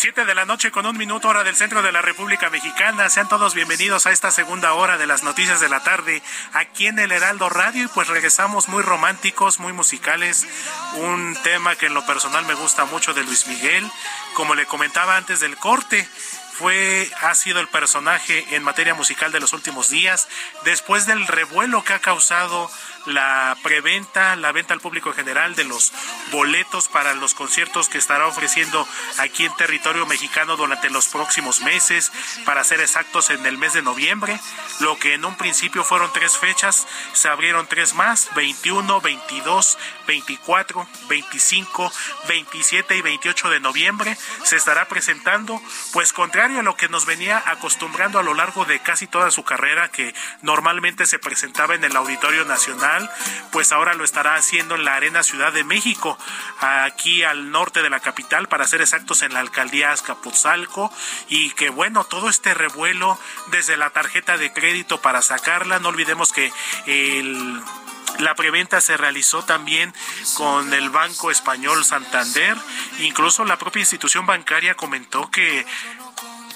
7 0.00 0.24
de 0.24 0.34
la 0.34 0.46
noche 0.46 0.70
con 0.70 0.86
un 0.86 0.96
minuto 0.96 1.28
hora 1.28 1.44
del 1.44 1.56
centro 1.56 1.82
de 1.82 1.92
la 1.92 2.00
República 2.00 2.48
Mexicana. 2.48 3.10
Sean 3.10 3.28
todos 3.28 3.52
bienvenidos 3.52 4.06
a 4.06 4.12
esta 4.12 4.30
segunda 4.30 4.72
hora 4.72 4.96
de 4.96 5.06
las 5.06 5.24
noticias 5.24 5.60
de 5.60 5.68
la 5.68 5.82
tarde 5.82 6.22
aquí 6.54 6.86
en 6.86 6.98
el 6.98 7.12
Heraldo 7.12 7.50
Radio 7.50 7.84
y 7.84 7.88
pues 7.88 8.08
regresamos 8.08 8.70
muy 8.70 8.82
románticos, 8.82 9.60
muy 9.60 9.74
musicales. 9.74 10.46
Un 10.94 11.36
tema 11.42 11.76
que 11.76 11.84
en 11.84 11.92
lo 11.92 12.06
personal 12.06 12.46
me 12.46 12.54
gusta 12.54 12.86
mucho 12.86 13.12
de 13.12 13.24
Luis 13.24 13.46
Miguel. 13.46 13.86
Como 14.32 14.54
le 14.54 14.64
comentaba 14.64 15.18
antes 15.18 15.38
del 15.38 15.58
corte, 15.58 16.08
fue 16.54 17.10
ha 17.20 17.34
sido 17.34 17.60
el 17.60 17.68
personaje 17.68 18.46
en 18.54 18.62
materia 18.62 18.94
musical 18.94 19.32
de 19.32 19.40
los 19.40 19.52
últimos 19.52 19.90
días 19.90 20.28
después 20.64 21.04
del 21.04 21.26
revuelo 21.26 21.84
que 21.84 21.92
ha 21.92 22.00
causado 22.00 22.70
la 23.06 23.56
preventa, 23.62 24.36
la 24.36 24.52
venta 24.52 24.74
al 24.74 24.80
público 24.80 25.10
en 25.10 25.16
general 25.16 25.54
de 25.54 25.64
los 25.64 25.92
boletos 26.30 26.88
para 26.88 27.14
los 27.14 27.34
conciertos 27.34 27.88
que 27.88 27.98
estará 27.98 28.26
ofreciendo 28.26 28.86
aquí 29.18 29.44
en 29.44 29.56
territorio 29.56 30.06
mexicano 30.06 30.56
durante 30.56 30.90
los 30.90 31.08
próximos 31.08 31.60
meses, 31.62 32.12
para 32.44 32.64
ser 32.64 32.80
exactos 32.80 33.30
en 33.30 33.44
el 33.46 33.58
mes 33.58 33.72
de 33.72 33.82
noviembre, 33.82 34.38
lo 34.80 34.98
que 34.98 35.14
en 35.14 35.24
un 35.24 35.36
principio 35.36 35.84
fueron 35.84 36.12
tres 36.12 36.36
fechas, 36.36 36.86
se 37.12 37.28
abrieron 37.28 37.66
tres 37.66 37.94
más, 37.94 38.28
21, 38.34 39.00
22, 39.00 39.78
24, 40.06 40.88
25, 41.08 41.92
27 42.28 42.96
y 42.96 43.02
28 43.02 43.50
de 43.50 43.60
noviembre, 43.60 44.16
se 44.44 44.56
estará 44.56 44.86
presentando, 44.88 45.60
pues 45.92 46.12
contrario 46.12 46.60
a 46.60 46.62
lo 46.62 46.76
que 46.76 46.88
nos 46.88 47.06
venía 47.06 47.42
acostumbrando 47.46 48.18
a 48.18 48.22
lo 48.22 48.34
largo 48.34 48.64
de 48.64 48.80
casi 48.80 49.06
toda 49.06 49.30
su 49.30 49.44
carrera, 49.44 49.90
que 49.90 50.14
normalmente 50.42 51.06
se 51.06 51.18
presentaba 51.18 51.74
en 51.74 51.84
el 51.84 51.96
Auditorio 51.96 52.44
Nacional, 52.44 52.89
pues 53.52 53.72
ahora 53.72 53.94
lo 53.94 54.04
estará 54.04 54.34
haciendo 54.34 54.74
en 54.74 54.84
la 54.84 54.94
Arena 54.94 55.22
Ciudad 55.22 55.52
de 55.52 55.64
México, 55.64 56.18
aquí 56.60 57.22
al 57.22 57.50
norte 57.50 57.82
de 57.82 57.90
la 57.90 58.00
capital, 58.00 58.48
para 58.48 58.66
ser 58.66 58.80
exactos 58.80 59.22
en 59.22 59.34
la 59.34 59.40
alcaldía 59.40 59.92
Azcapotzalco, 59.92 60.92
y 61.28 61.50
que 61.52 61.70
bueno, 61.70 62.04
todo 62.04 62.28
este 62.28 62.54
revuelo 62.54 63.18
desde 63.48 63.76
la 63.76 63.90
tarjeta 63.90 64.36
de 64.36 64.52
crédito 64.52 65.00
para 65.00 65.22
sacarla, 65.22 65.78
no 65.78 65.88
olvidemos 65.88 66.32
que 66.32 66.52
la 68.18 68.34
preventa 68.34 68.80
se 68.80 68.96
realizó 68.96 69.44
también 69.44 69.94
con 70.34 70.72
el 70.74 70.90
Banco 70.90 71.30
Español 71.30 71.84
Santander. 71.84 72.56
Incluso 72.98 73.44
la 73.44 73.56
propia 73.56 73.80
institución 73.80 74.26
bancaria 74.26 74.74
comentó 74.74 75.30
que 75.30 75.64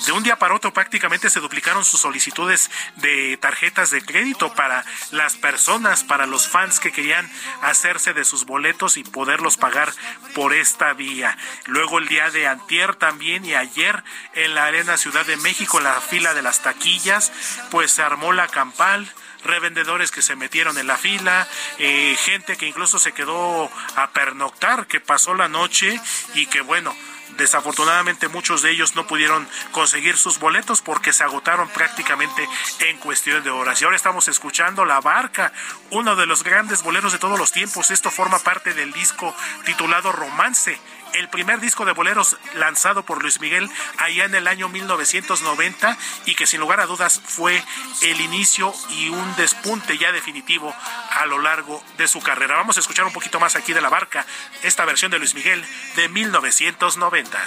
de 0.07 0.13
un 0.13 0.23
día 0.23 0.37
para 0.37 0.55
otro 0.55 0.73
prácticamente 0.73 1.31
se 1.31 1.41
duplicaron 1.41 1.85
sus 1.85 2.01
solicitudes 2.01 2.71
de 2.97 3.39
tarjetas 3.39 3.91
de 3.91 4.03
crédito 4.03 4.53
para 4.55 4.85
las 5.13 5.37
personas, 5.37 6.05
para 6.05 6.27
los 6.27 6.47
fans 6.49 6.79
que 6.79 6.93
querían 6.93 7.31
hacerse 7.63 8.13
de 8.13 8.25
sus 8.25 8.45
boletos 8.45 8.97
y 8.97 9.05
poderlos 9.05 9.57
pagar 9.57 9.93
por 10.35 10.53
esta 10.53 10.93
vía. 10.93 11.39
Luego 11.67 11.99
el 11.99 12.09
día 12.09 12.31
de 12.31 12.47
antier 12.47 12.97
también 12.97 13.45
y 13.45 13.55
ayer 13.55 14.03
en 14.35 14.55
la 14.55 14.67
Arena 14.67 14.97
Ciudad 14.97 15.25
de 15.25 15.37
México, 15.39 15.81
la 15.81 16.01
fila 16.01 16.35
de 16.35 16.43
las 16.43 16.63
taquillas, 16.63 17.33
pues 17.71 17.93
se 17.93 18.03
armó 18.03 18.33
la 18.33 18.49
campal 18.49 19.11
revendedores 19.45 20.11
que 20.11 20.23
se 20.23 20.37
metieron 20.37 20.79
en 20.79 20.87
la 20.87 20.97
fila, 20.97 21.47
eh, 21.79 22.17
gente 22.19 22.57
que 22.57 22.67
incluso 22.67 22.99
se 22.99 23.13
quedó 23.13 23.71
a 23.97 24.11
pernoctar, 24.11 24.87
que 24.87 25.01
pasó 25.01 25.35
la 25.35 25.49
noche 25.49 26.01
y 26.35 26.47
que 26.47 26.63
bueno, 26.63 26.97
Desafortunadamente 27.37 28.29
muchos 28.29 28.63
de 28.63 28.71
ellos 28.71 28.95
no 28.95 29.07
pudieron 29.07 29.49
conseguir 29.73 30.17
sus 30.17 30.39
boletos 30.39 30.83
porque 30.83 31.13
se 31.13 31.25
agotaron 31.25 31.69
prácticamente 31.69 32.49
en 32.81 32.99
cuestión 32.99 33.43
de 33.43 33.51
horas. 33.51 33.81
Y 33.81 33.85
ahora 33.85 33.97
estamos 33.97 34.29
escuchando 34.29 34.85
La 34.85 35.01
Barca, 35.01 35.53
uno 35.91 36.17
de 36.17 36.27
los 36.27 36.43
grandes 36.43 36.83
boleros 36.83 37.13
de 37.13 37.19
todos 37.19 37.39
los 37.39 37.53
tiempos. 37.53 37.91
Esto 37.91 38.11
forma 38.11 38.39
parte 38.39 38.75
del 38.75 38.93
disco 38.93 39.35
titulado 39.65 40.13
Romance 40.13 40.79
el 41.15 41.29
primer 41.29 41.61
disco 41.61 41.85
de 41.85 41.93
boleros 41.93 42.37
lanzado 42.55 43.05
por 43.05 43.23
Luis 43.23 43.41
Miguel 43.41 43.71
allá 43.99 44.25
en 44.25 44.35
el 44.35 44.47
año 44.47 44.69
1990 44.69 45.97
y 46.27 46.35
que 46.35 46.47
sin 46.47 46.61
lugar 46.61 46.81
a 46.81 46.87
dudas 46.87 47.21
fue 47.25 47.63
el 48.03 48.21
inicio 48.21 48.73
y 48.91 49.09
un 49.09 49.37
despunte 49.37 49.99
ya 49.99 50.13
definitivo 50.13 50.75
a 51.11 51.27
lo 51.27 51.39
largo 51.39 51.83
de 51.97 52.09
su 52.09 52.21
carrera. 52.21 52.57
Vamos 52.57 52.77
a 52.77 52.81
escuchar 52.81 53.05
un 53.05 53.13
poquito 53.13 53.41
más 53.41 53.57
aquí 53.57 53.73
de 53.73 53.81
la 53.81 53.89
barca 53.89 54.27
esta 54.63 54.85
versión 54.85 55.11
de 55.11 55.19
Luis 55.19 55.35
Miguel 55.35 55.65
de 55.97 56.09
1990. 56.09 57.39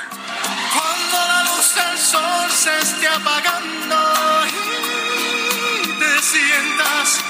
Cuando 0.74 1.28
la 1.28 1.44
luz 1.44 1.76
del 1.76 1.98
sol 1.98 2.52
se 2.52 2.78
esté 2.80 3.08
apagando 3.08 3.96
y 5.86 6.00
te 6.00 6.22
sientas 6.22 7.24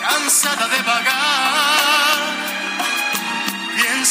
cansada 0.00 0.68
de 0.68 0.82
vagar 0.82 2.59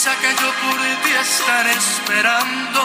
Que 0.01 0.05
yo 0.05 0.51
por 0.61 0.79
ti 1.03 1.11
estaré 1.11 1.71
esperando 1.71 2.81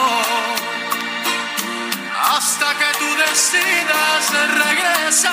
hasta 2.29 2.73
que 2.77 2.85
tú 2.99 3.05
decidas 3.15 4.23
regresar. 4.53 5.31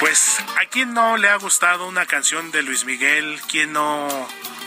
Pues, 0.00 0.38
¿a 0.60 0.64
quién 0.66 0.92
no 0.92 1.16
le 1.16 1.28
ha 1.28 1.36
gustado 1.36 1.86
una 1.86 2.06
canción 2.06 2.50
de 2.50 2.62
Luis 2.62 2.84
Miguel? 2.84 3.40
¿Quién 3.48 3.72
no 3.74 4.08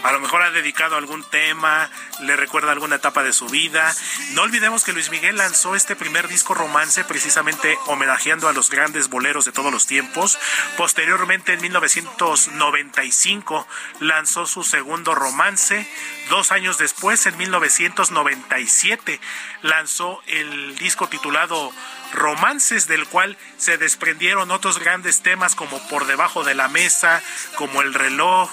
a 0.03 0.11
lo 0.11 0.19
mejor 0.19 0.41
ha 0.41 0.51
dedicado 0.51 0.95
algún 0.95 1.23
tema, 1.23 1.89
le 2.21 2.35
recuerda 2.35 2.71
alguna 2.71 2.97
etapa 2.97 3.23
de 3.23 3.33
su 3.33 3.47
vida. 3.47 3.93
No 4.31 4.43
olvidemos 4.43 4.83
que 4.83 4.93
Luis 4.93 5.09
Miguel 5.09 5.37
lanzó 5.37 5.75
este 5.75 5.95
primer 5.95 6.27
disco 6.27 6.53
romance 6.53 7.03
precisamente 7.03 7.77
homenajeando 7.87 8.47
a 8.47 8.53
los 8.53 8.69
grandes 8.69 9.09
boleros 9.09 9.45
de 9.45 9.51
todos 9.51 9.71
los 9.71 9.87
tiempos. 9.87 10.37
Posteriormente, 10.77 11.53
en 11.53 11.61
1995, 11.61 13.67
lanzó 13.99 14.45
su 14.45 14.63
segundo 14.63 15.15
romance. 15.15 15.89
Dos 16.29 16.51
años 16.51 16.77
después, 16.77 17.25
en 17.25 17.37
1997, 17.37 19.19
lanzó 19.61 20.21
el 20.27 20.77
disco 20.77 21.09
titulado 21.09 21.73
Romances, 22.13 22.87
del 22.87 23.07
cual 23.07 23.37
se 23.57 23.77
desprendieron 23.77 24.51
otros 24.51 24.79
grandes 24.79 25.21
temas 25.21 25.55
como 25.55 25.85
Por 25.89 26.05
debajo 26.05 26.43
de 26.43 26.55
la 26.55 26.67
mesa, 26.67 27.21
como 27.55 27.81
El 27.81 27.93
reloj, 27.93 28.49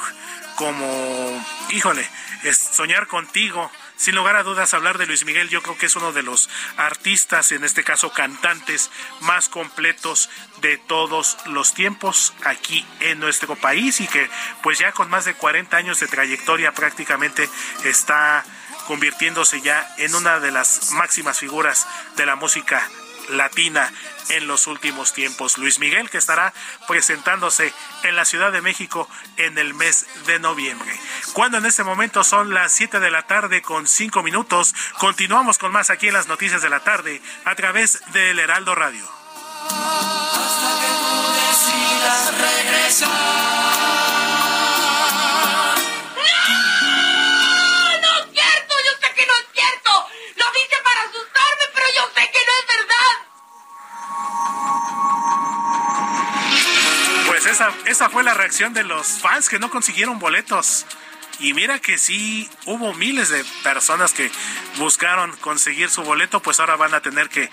como, 0.57 1.47
híjole, 1.71 2.09
es 2.45 2.59
soñar 2.59 3.07
contigo. 3.07 3.71
Sin 3.97 4.15
lugar 4.15 4.37
a 4.37 4.43
dudas, 4.43 4.75
hablar 4.75 4.99
de 4.99 5.07
Luis 5.07 5.25
Miguel 5.25 5.49
yo 5.49 5.63
creo 5.63 5.79
que 5.79 5.87
es 5.87 5.97
uno 5.97 6.13
de 6.13 6.23
los 6.23 6.51
artistas, 6.77 7.53
en 7.53 7.65
este 7.65 7.85
caso 7.85 8.13
cantantes, 8.13 8.91
más 9.21 9.49
completos 9.49 10.29
de 10.61 10.79
todos 10.79 11.39
los 11.47 11.75
tiempos 11.75 12.35
aquí 12.45 12.85
en 13.01 13.21
nuestro 13.21 13.57
país 13.57 14.01
y 14.01 14.09
que 14.09 14.29
pues 14.63 14.79
ya 14.79 14.93
con 14.93 15.09
más 15.09 15.25
de 15.25 15.35
40 15.35 15.77
años 15.77 16.01
de 16.01 16.09
trayectoria 16.09 16.73
prácticamente 16.73 17.49
está 17.85 18.45
convirtiéndose 18.87 19.61
ya 19.61 19.89
en 19.99 20.15
una 20.15 20.41
de 20.41 20.51
las 20.51 20.91
máximas 20.93 21.39
figuras 21.39 21.87
de 22.17 22.27
la 22.27 22.37
música 22.37 22.87
latina 23.31 23.93
en 24.31 24.47
los 24.47 24.67
últimos 24.67 25.13
tiempos. 25.13 25.59
Luis 25.59 25.79
Miguel, 25.79 26.11
que 26.11 26.19
estará 26.19 26.53
presentándose 26.89 27.73
en 28.03 28.17
la 28.17 28.25
Ciudad 28.25 28.53
de 28.53 28.63
México 28.63 29.09
en 29.37 29.59
el 29.59 29.75
mes 29.75 30.07
de 30.27 30.39
noviembre. 30.39 30.93
Cuando 31.33 31.59
en 31.59 31.67
este 31.67 31.85
momento 31.85 32.25
son 32.25 32.55
las 32.55 32.73
7 32.73 33.01
de 33.01 33.11
la 33.11 33.27
tarde 33.27 33.63
con 33.63 33.87
5 33.87 34.23
minutos, 34.23 34.75
continuamos 34.99 35.59
con 35.59 35.73
más 35.73 35.91
aquí 35.91 36.09
en 36.09 36.15
las 36.15 36.29
noticias 36.29 36.63
de 36.63 36.71
la 36.71 36.81
tarde 36.81 37.21
a 37.45 37.55
través 37.55 38.01
del 38.13 38.39
Heraldo 38.39 38.75
Radio. 38.75 39.05
Hasta 39.65 40.81
que 40.81 40.87
tú 40.87 41.33
decidas 41.49 42.35
regresar. 42.39 44.04
Esa, 57.87 58.11
fue 58.11 58.23
la 58.23 58.35
reacción 58.35 58.75
de 58.75 58.85
los 58.85 59.07
fans 59.21 59.49
que 59.49 59.59
no 59.59 59.71
consiguieron 59.71 60.19
boletos. 60.19 60.87
Y 61.41 61.53
mira 61.53 61.79
que 61.79 61.99
sí, 61.99 62.49
hubo 62.65 62.95
miles 62.95 63.29
de 63.29 63.45
personas 63.63 64.13
que 64.13 64.31
buscaron 64.79 65.37
conseguir 65.39 65.91
su 65.91 66.03
boleto, 66.03 66.41
pues 66.41 66.61
ahora 66.61 66.77
van 66.77 66.95
a 66.95 67.01
tener 67.01 67.29
que 67.29 67.51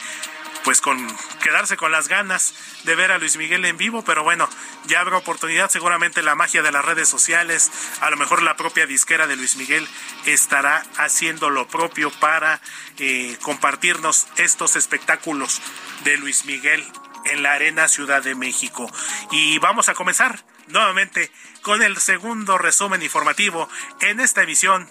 pues 0.64 0.82
con 0.82 1.08
quedarse 1.44 1.78
con 1.78 1.92
las 1.92 2.08
ganas 2.08 2.54
de 2.84 2.96
ver 2.96 3.12
a 3.12 3.18
Luis 3.18 3.38
Miguel 3.38 3.66
en 3.66 3.78
vivo, 3.78 4.04
pero 4.04 4.24
bueno, 4.24 4.50
ya 4.86 5.02
habrá 5.02 5.18
oportunidad, 5.18 5.70
seguramente 5.70 6.22
la 6.22 6.36
magia 6.36 6.62
de 6.62 6.72
las 6.72 6.86
redes 6.86 7.10
sociales, 7.10 7.72
a 8.02 8.10
lo 8.10 8.18
mejor 8.18 8.42
la 8.42 8.56
propia 8.56 8.86
disquera 8.86 9.28
de 9.28 9.36
Luis 9.36 9.56
Miguel 9.56 9.88
estará 10.26 10.84
haciendo 10.98 11.50
lo 11.50 11.68
propio 11.68 12.12
para 12.12 12.62
eh, 12.98 13.38
compartirnos 13.42 14.28
estos 14.38 14.76
espectáculos 14.76 15.62
de 16.04 16.18
Luis 16.18 16.46
Miguel 16.46 16.86
en 17.26 17.44
la 17.44 17.54
Arena 17.54 17.88
Ciudad 17.88 18.24
de 18.24 18.36
México. 18.36 18.92
Y 19.32 19.60
vamos 19.60 19.90
a 19.90 19.94
comenzar 19.94 20.44
nuevamente 20.68 21.32
con 21.62 21.82
el 21.82 21.98
segundo 21.98 22.58
resumen 22.58 23.02
informativo 23.02 23.70
en 24.02 24.20
esta 24.20 24.44
emisión 24.44 24.90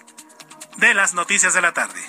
de 0.77 0.93
las 0.93 1.13
noticias 1.13 1.53
de 1.53 1.61
la 1.61 1.73
tarde. 1.73 2.01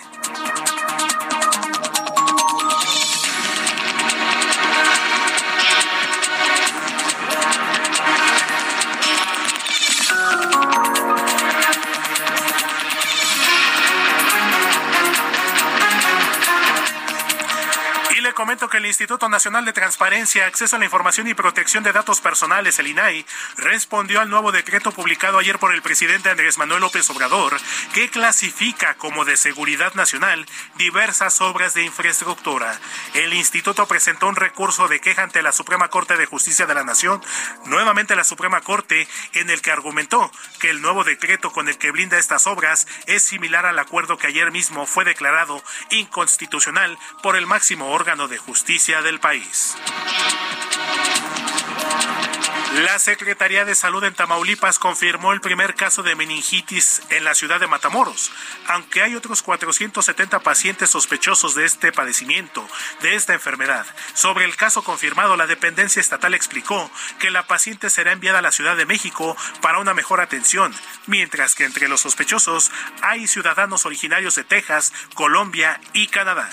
Instituto 18.93 19.27
Nacional 19.31 19.65
de 19.65 19.73
Transparencia, 19.73 20.47
Acceso 20.47 20.77
a 20.77 20.79
la 20.79 20.85
Información 20.85 21.27
y 21.27 21.33
Protección 21.33 21.83
de 21.83 21.93
Datos 21.93 22.21
Personales, 22.21 22.79
el 22.79 22.89
INAI, 22.89 23.25
respondió 23.57 24.21
al 24.21 24.29
nuevo 24.29 24.53
decreto 24.53 24.93
publicado 24.93 25.39
ayer 25.39 25.59
por 25.59 25.73
el 25.73 25.81
presidente 25.81 26.29
Andrés 26.29 26.59
Manuel 26.59 26.83
López 26.83 27.09
Obrador, 27.09 27.59
que 27.95 28.11
clasifica 28.11 28.93
como 28.97 29.25
de 29.25 29.39
seguridad 29.39 29.95
nacional 29.95 30.45
diversas 30.77 31.41
obras 31.41 31.73
de 31.73 31.85
infraestructura. 31.85 32.79
El 33.15 33.33
instituto 33.33 33.87
presentó 33.87 34.29
un 34.29 34.37
recurso 34.37 34.89
de 34.89 35.01
queja 35.01 35.23
ante 35.23 35.41
la 35.41 35.53
Suprema 35.53 35.89
Corte 35.89 36.19
de 36.19 36.27
Justicia 36.27 36.67
de 36.67 36.75
la 36.75 36.85
Nación, 36.85 37.23
nuevamente 37.65 38.15
la 38.15 38.25
Suprema 38.25 38.61
Corte, 38.61 39.09
en 39.33 39.49
el 39.49 39.63
que 39.63 39.73
argumentó 39.73 40.31
que 40.61 40.69
el 40.69 40.83
nuevo 40.83 41.03
decreto 41.03 41.51
con 41.51 41.71
el 41.71 41.79
que 41.79 41.93
blinda 41.93 42.19
estas 42.19 42.47
obras 42.47 42.87
es 43.07 43.23
similar 43.23 43.65
al 43.65 43.79
acuerdo 43.79 44.19
que 44.19 44.27
ayer 44.27 44.53
mismo 44.53 44.85
fue 44.85 45.07
declarado 45.07 45.65
inconstitucional 45.91 46.99
por 47.23 47.37
el 47.37 47.47
máximo 47.47 47.93
órgano 47.93 48.29
de 48.29 48.37
Justicia 48.37 48.82
del 48.83 49.21
país. 49.21 49.77
La 52.81 52.99
Secretaría 52.99 53.65
de 53.65 53.77
Salud 53.77 54.03
en 54.03 54.13
Tamaulipas 54.13 54.81
confirmó 54.81 55.33
el 55.33 55.41
primer 55.41 55.77
caso 55.77 56.03
de 56.03 56.17
meningitis 56.17 57.01
en 57.11 57.23
la 57.23 57.35
ciudad 57.35 57.61
de 57.61 57.69
Matamoros, 57.69 58.33
aunque 58.67 59.03
hay 59.03 59.15
otros 59.15 59.43
470 59.43 60.41
pacientes 60.41 60.91
sospechosos 60.91 61.55
de 61.55 61.65
este 61.65 61.93
padecimiento, 61.93 62.67
de 63.03 63.15
esta 63.15 63.35
enfermedad. 63.35 63.87
Sobre 64.15 64.47
el 64.47 64.57
caso 64.57 64.83
confirmado, 64.83 65.37
la 65.37 65.47
dependencia 65.47 66.01
estatal 66.01 66.35
explicó 66.35 66.91
que 67.21 67.31
la 67.31 67.47
paciente 67.47 67.89
será 67.89 68.11
enviada 68.11 68.41
a 68.41 68.43
la 68.43 68.53
Ciudad 68.53 68.77
de 68.77 68.87
México 68.87 69.37
para 69.61 69.79
una 69.79 69.95
mejor 69.95 70.21
atención, 70.21 70.75
mientras 71.07 71.55
que 71.55 71.65
entre 71.65 71.87
los 71.87 72.01
sospechosos 72.01 72.73
hay 73.01 73.29
ciudadanos 73.29 73.87
originarios 73.87 74.35
de 74.35 74.43
Texas, 74.43 74.93
Colombia 75.15 75.81
y 75.93 76.09
Canadá. 76.09 76.51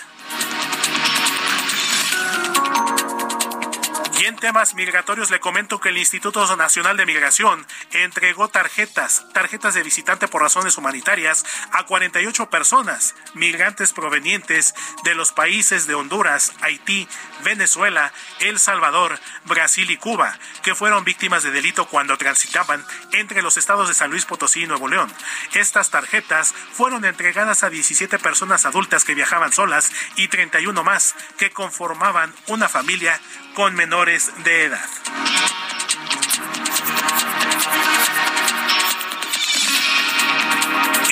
En 4.29 4.35
temas 4.35 4.75
migratorios 4.75 5.31
le 5.31 5.39
comento 5.39 5.79
que 5.79 5.89
el 5.89 5.97
Instituto 5.97 6.55
Nacional 6.55 6.95
de 6.97 7.07
Migración 7.07 7.65
entregó 7.91 8.47
tarjetas, 8.47 9.25
tarjetas 9.33 9.73
de 9.73 9.81
visitante 9.81 10.27
por 10.27 10.43
razones 10.43 10.77
humanitarias 10.77 11.43
a 11.71 11.87
48 11.87 12.47
personas, 12.51 13.15
migrantes 13.33 13.91
provenientes 13.91 14.75
de 15.03 15.15
los 15.15 15.31
países 15.31 15.87
de 15.87 15.95
Honduras, 15.95 16.53
Haití, 16.61 17.07
Venezuela, 17.43 18.13
El 18.39 18.59
Salvador, 18.59 19.19
Brasil 19.45 19.89
y 19.89 19.97
Cuba, 19.97 20.37
que 20.61 20.75
fueron 20.75 21.03
víctimas 21.03 21.41
de 21.41 21.49
delito 21.49 21.87
cuando 21.87 22.15
transitaban 22.17 22.85
entre 23.13 23.41
los 23.41 23.57
estados 23.57 23.87
de 23.87 23.95
San 23.95 24.11
Luis 24.11 24.25
Potosí 24.25 24.61
y 24.61 24.67
Nuevo 24.67 24.87
León. 24.87 25.11
Estas 25.55 25.89
tarjetas 25.89 26.53
fueron 26.71 27.03
entregadas 27.03 27.63
a 27.63 27.71
17 27.71 28.19
personas 28.19 28.67
adultas 28.67 29.05
que 29.05 29.15
viajaban 29.15 29.51
solas 29.51 29.91
y 30.17 30.27
31 30.27 30.83
más 30.83 31.15
que 31.39 31.49
conformaban 31.49 32.31
una 32.45 32.69
familia 32.69 33.19
con 33.59 33.75
menores 33.75 34.31
de 34.45 34.63
edad. 34.63 34.89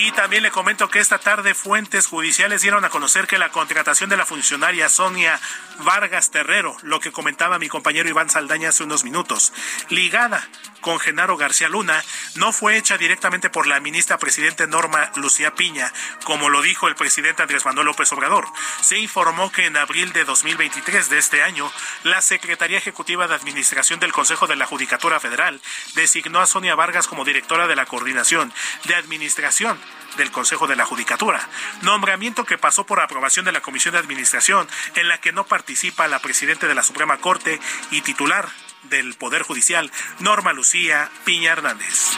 Y 0.07 0.13
también 0.13 0.41
le 0.41 0.51
comento 0.51 0.87
que 0.87 0.99
esta 0.99 1.17
tarde 1.17 1.53
fuentes 1.53 2.07
judiciales 2.07 2.61
dieron 2.61 2.85
a 2.85 2.89
conocer 2.89 3.27
que 3.27 3.37
la 3.37 3.49
contratación 3.49 4.09
de 4.09 4.15
la 4.15 4.25
funcionaria 4.25 4.87
Sonia 4.87 5.37
Vargas 5.79 6.31
Terrero, 6.31 6.77
lo 6.81 7.01
que 7.01 7.11
comentaba 7.11 7.59
mi 7.59 7.67
compañero 7.67 8.07
Iván 8.07 8.29
Saldaña 8.29 8.69
hace 8.69 8.83
unos 8.83 9.03
minutos, 9.03 9.51
ligada 9.89 10.47
con 10.79 10.97
Genaro 11.01 11.35
García 11.35 11.67
Luna, 11.67 12.01
no 12.35 12.53
fue 12.53 12.77
hecha 12.77 12.97
directamente 12.97 13.49
por 13.49 13.67
la 13.67 13.81
ministra 13.81 14.17
presidente 14.17 14.65
Norma 14.65 15.11
Lucía 15.17 15.55
Piña, 15.55 15.91
como 16.23 16.47
lo 16.47 16.61
dijo 16.61 16.87
el 16.87 16.95
presidente 16.95 17.41
Andrés 17.41 17.65
Manuel 17.65 17.87
López 17.87 18.09
Obrador. 18.13 18.47
Se 18.79 18.97
informó 18.97 19.51
que 19.51 19.65
en 19.65 19.75
abril 19.75 20.13
de 20.13 20.23
2023 20.23 21.09
de 21.09 21.17
este 21.17 21.43
año, 21.43 21.69
la 22.03 22.21
Secretaría 22.21 22.77
Ejecutiva 22.77 23.27
de 23.27 23.35
Administración 23.35 23.99
del 23.99 24.13
Consejo 24.13 24.47
de 24.47 24.55
la 24.55 24.67
Judicatura 24.67 25.19
Federal 25.19 25.59
designó 25.95 26.39
a 26.39 26.45
Sonia 26.45 26.75
Vargas 26.75 27.07
como 27.07 27.25
directora 27.25 27.67
de 27.67 27.75
la 27.75 27.85
Coordinación 27.85 28.53
de 28.85 28.95
Administración 28.95 29.77
del 30.17 30.31
Consejo 30.31 30.67
de 30.67 30.75
la 30.75 30.85
Judicatura, 30.85 31.47
nombramiento 31.81 32.43
que 32.43 32.57
pasó 32.57 32.85
por 32.85 32.99
aprobación 32.99 33.45
de 33.45 33.51
la 33.51 33.61
Comisión 33.61 33.93
de 33.93 33.99
Administración, 33.99 34.67
en 34.95 35.07
la 35.07 35.19
que 35.19 35.31
no 35.31 35.45
participa 35.45 36.07
la 36.07 36.19
presidenta 36.19 36.67
de 36.67 36.75
la 36.75 36.83
Suprema 36.83 37.17
Corte 37.17 37.59
y 37.91 38.01
titular 38.01 38.49
del 38.83 39.15
Poder 39.15 39.43
Judicial, 39.43 39.91
Norma 40.19 40.53
Lucía 40.53 41.09
Piña 41.23 41.51
Hernández. 41.51 42.17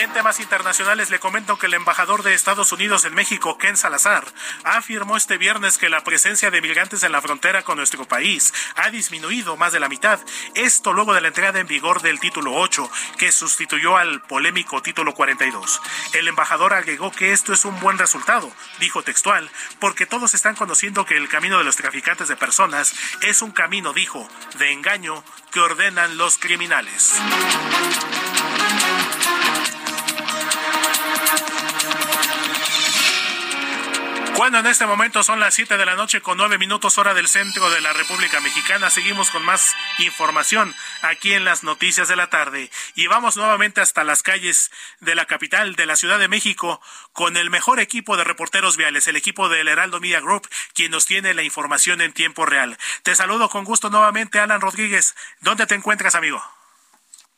En 0.00 0.10
temas 0.14 0.40
internacionales 0.40 1.10
le 1.10 1.18
comento 1.18 1.58
que 1.58 1.66
el 1.66 1.74
embajador 1.74 2.22
de 2.22 2.32
Estados 2.32 2.72
Unidos 2.72 3.04
en 3.04 3.12
México, 3.12 3.58
Ken 3.58 3.76
Salazar, 3.76 4.24
afirmó 4.64 5.14
este 5.14 5.36
viernes 5.36 5.76
que 5.76 5.90
la 5.90 6.02
presencia 6.02 6.50
de 6.50 6.62
migrantes 6.62 7.02
en 7.02 7.12
la 7.12 7.20
frontera 7.20 7.64
con 7.64 7.76
nuestro 7.76 8.06
país 8.06 8.54
ha 8.76 8.88
disminuido 8.88 9.58
más 9.58 9.74
de 9.74 9.80
la 9.80 9.90
mitad. 9.90 10.18
Esto 10.54 10.94
luego 10.94 11.12
de 11.12 11.20
la 11.20 11.28
entrada 11.28 11.60
en 11.60 11.66
vigor 11.66 12.00
del 12.00 12.18
título 12.18 12.54
8, 12.54 12.90
que 13.18 13.30
sustituyó 13.30 13.98
al 13.98 14.22
polémico 14.22 14.80
título 14.80 15.12
42. 15.12 15.82
El 16.14 16.28
embajador 16.28 16.72
agregó 16.72 17.12
que 17.12 17.32
esto 17.32 17.52
es 17.52 17.66
un 17.66 17.78
buen 17.80 17.98
resultado, 17.98 18.50
dijo 18.78 19.02
textual, 19.02 19.50
porque 19.80 20.06
todos 20.06 20.32
están 20.32 20.56
conociendo 20.56 21.04
que 21.04 21.18
el 21.18 21.28
camino 21.28 21.58
de 21.58 21.64
los 21.64 21.76
traficantes 21.76 22.28
de 22.28 22.36
personas 22.36 22.94
es 23.20 23.42
un 23.42 23.50
camino, 23.50 23.92
dijo, 23.92 24.26
de 24.58 24.72
engaño 24.72 25.22
que 25.52 25.60
ordenan 25.60 26.16
los 26.16 26.38
criminales. 26.38 27.20
Bueno, 34.40 34.60
en 34.60 34.66
este 34.68 34.86
momento 34.86 35.22
son 35.22 35.38
las 35.38 35.52
7 35.52 35.76
de 35.76 35.84
la 35.84 35.96
noche 35.96 36.22
con 36.22 36.38
9 36.38 36.56
minutos 36.56 36.96
hora 36.96 37.12
del 37.12 37.28
centro 37.28 37.68
de 37.68 37.82
la 37.82 37.92
República 37.92 38.40
Mexicana. 38.40 38.88
Seguimos 38.88 39.28
con 39.28 39.44
más 39.44 39.76
información 39.98 40.74
aquí 41.02 41.34
en 41.34 41.44
las 41.44 41.62
noticias 41.62 42.08
de 42.08 42.16
la 42.16 42.30
tarde. 42.30 42.70
Y 42.94 43.06
vamos 43.06 43.36
nuevamente 43.36 43.82
hasta 43.82 44.02
las 44.02 44.22
calles 44.22 44.70
de 45.00 45.14
la 45.14 45.26
capital 45.26 45.76
de 45.76 45.84
la 45.84 45.94
Ciudad 45.94 46.18
de 46.18 46.28
México 46.28 46.80
con 47.12 47.36
el 47.36 47.50
mejor 47.50 47.80
equipo 47.80 48.16
de 48.16 48.24
reporteros 48.24 48.78
viales, 48.78 49.06
el 49.08 49.16
equipo 49.16 49.50
del 49.50 49.68
Heraldo 49.68 50.00
Media 50.00 50.20
Group, 50.20 50.48
quien 50.72 50.90
nos 50.90 51.04
tiene 51.04 51.34
la 51.34 51.42
información 51.42 52.00
en 52.00 52.14
tiempo 52.14 52.46
real. 52.46 52.78
Te 53.02 53.14
saludo 53.14 53.50
con 53.50 53.64
gusto 53.64 53.90
nuevamente, 53.90 54.40
Alan 54.40 54.62
Rodríguez. 54.62 55.16
¿Dónde 55.40 55.66
te 55.66 55.74
encuentras, 55.74 56.14
amigo? 56.14 56.42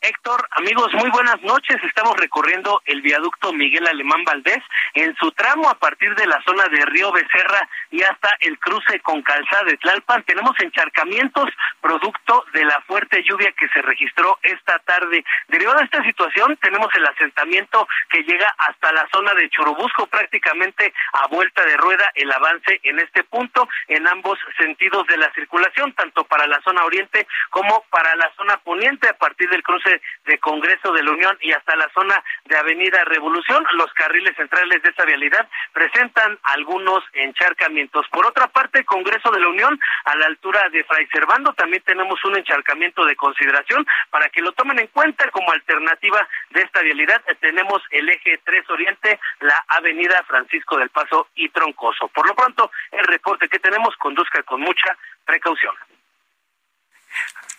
Héctor, 0.05 0.49
amigos, 0.51 0.93
muy 0.95 1.09
buenas 1.11 1.41
noches. 1.43 1.77
Estamos 1.85 2.17
recorriendo 2.17 2.83
el 2.87 3.03
viaducto 3.03 3.53
Miguel 3.53 3.87
Alemán 3.87 4.25
Valdés 4.25 4.59
en 4.95 5.15
su 5.15 5.31
tramo 5.31 5.71
a 5.71 5.79
partir 5.79 6.13
de 6.17 6.27
la 6.27 6.43
zona 6.43 6.65
de 6.65 6.85
Río 6.87 7.13
Becerra 7.13 7.69
y 7.93 8.03
hasta 8.03 8.37
el 8.41 8.59
cruce 8.59 8.99
con 8.99 9.23
Calzada 9.23 9.63
de 9.63 9.77
Tlalpan. 9.77 10.25
Tenemos 10.25 10.59
encharcamientos 10.59 11.51
producto 11.81 12.45
de 12.53 12.65
la 12.65 12.81
fuerte 12.81 13.23
lluvia 13.23 13.53
que 13.53 13.69
se 13.69 13.81
registró 13.81 14.41
esta 14.43 14.81
tarde. 14.81 15.25
Derivado 15.47 15.79
de 15.79 15.85
esta 15.85 16.03
situación, 16.03 16.59
tenemos 16.61 16.89
el 16.95 17.07
asentamiento 17.07 17.87
que 18.11 18.25
llega 18.25 18.53
hasta 18.59 18.91
la 18.91 19.07
zona 19.13 19.35
de 19.35 19.49
Churubusco, 19.51 20.09
prácticamente 20.09 20.93
a 21.13 21.29
vuelta 21.29 21.65
de 21.65 21.77
rueda 21.77 22.11
el 22.17 22.33
avance 22.33 22.81
en 22.83 22.99
este 22.99 23.23
punto 23.23 23.69
en 23.87 24.09
ambos 24.09 24.37
sentidos 24.59 25.07
de 25.07 25.19
la 25.19 25.33
circulación, 25.33 25.93
tanto 25.93 26.25
para 26.25 26.49
la 26.49 26.61
zona 26.63 26.85
oriente 26.85 27.25
como 27.51 27.85
para 27.89 28.17
la 28.17 28.33
zona 28.37 28.57
poniente 28.57 29.09
a 29.09 29.17
partir 29.17 29.49
del 29.49 29.63
cruce 29.63 29.92
de 30.25 30.39
Congreso 30.39 30.93
de 30.93 31.03
la 31.03 31.11
Unión 31.11 31.37
y 31.41 31.53
hasta 31.53 31.77
la 31.77 31.89
zona 31.93 32.23
de 32.45 32.57
Avenida 32.57 33.05
Revolución. 33.05 33.65
Los 33.75 33.93
carriles 33.95 34.37
centrales 34.37 34.83
de 34.83 34.91
esta 34.91 35.05
vialidad 35.05 35.49
presentan 35.73 36.39
algunos 36.43 37.03
encharcamientos. 37.13 38.07
Por 38.11 38.27
otra 38.27 38.49
parte, 38.49 38.85
Congreso 38.85 39.31
de 39.31 39.41
la 39.41 39.49
Unión, 39.49 39.79
a 40.05 40.17
la 40.17 40.27
altura 40.27 40.69
de 40.71 40.85
Fray 40.85 41.07
Servando, 41.07 41.53
también 41.55 41.83
tenemos 41.85 42.23
un 42.25 42.37
encharcamiento 42.37 43.05
de 43.05 43.17
consideración 43.17 43.87
para 44.11 44.29
que 44.29 44.43
lo 44.43 44.53
tomen 44.53 44.79
en 44.79 44.87
cuenta 44.89 45.31
como 45.31 45.53
alternativa 45.53 46.27
de 46.51 46.63
esta 46.63 46.81
vialidad. 46.83 47.23
Tenemos 47.41 47.83
el 47.91 48.09
eje 48.09 48.39
3 48.45 48.71
Oriente, 48.71 49.19
la 49.41 49.65
Avenida 49.69 50.23
Francisco 50.27 50.77
del 50.79 50.91
Paso 50.91 51.29
y 51.35 51.49
Troncoso. 51.49 52.09
Por 52.09 52.27
lo 52.27 52.35
pronto, 52.35 52.71
el 52.91 53.05
reporte 53.05 53.49
que 53.49 53.59
tenemos 53.59 53.97
conduzca 53.97 54.43
con 54.43 54.61
mucha 54.61 54.97
precaución. 55.25 55.75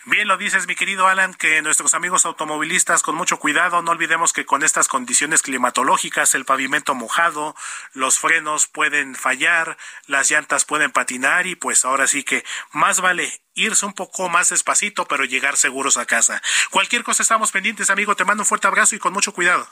Bien 0.06 0.28
lo 0.28 0.36
dices, 0.36 0.66
mi 0.66 0.74
querido 0.74 1.08
Alan, 1.08 1.32
que 1.32 1.62
nuestros 1.62 1.94
amigos 1.94 2.26
automovilistas 2.26 3.02
con 3.02 3.14
mucho 3.14 3.38
cuidado, 3.38 3.80
no 3.80 3.90
olvidemos 3.92 4.34
que 4.34 4.44
con 4.44 4.62
estas 4.62 4.86
condiciones 4.86 5.40
climatológicas, 5.40 6.34
el 6.34 6.44
pavimento 6.44 6.94
mojado, 6.94 7.56
los 7.94 8.18
frenos 8.18 8.66
pueden 8.66 9.14
fallar, 9.14 9.78
las 10.06 10.30
llantas 10.30 10.66
pueden 10.66 10.90
patinar 10.90 11.46
y 11.46 11.54
pues 11.54 11.86
ahora 11.86 12.06
sí 12.06 12.22
que 12.22 12.44
más 12.72 13.00
vale 13.00 13.32
irse 13.54 13.86
un 13.86 13.94
poco 13.94 14.28
más 14.28 14.50
despacito, 14.50 15.06
pero 15.06 15.24
llegar 15.24 15.56
seguros 15.56 15.96
a 15.96 16.04
casa. 16.04 16.42
Cualquier 16.70 17.02
cosa 17.02 17.22
estamos 17.22 17.50
pendientes, 17.50 17.88
amigo, 17.88 18.14
te 18.14 18.26
mando 18.26 18.42
un 18.42 18.46
fuerte 18.46 18.66
abrazo 18.66 18.94
y 18.94 18.98
con 18.98 19.14
mucho 19.14 19.32
cuidado. 19.32 19.66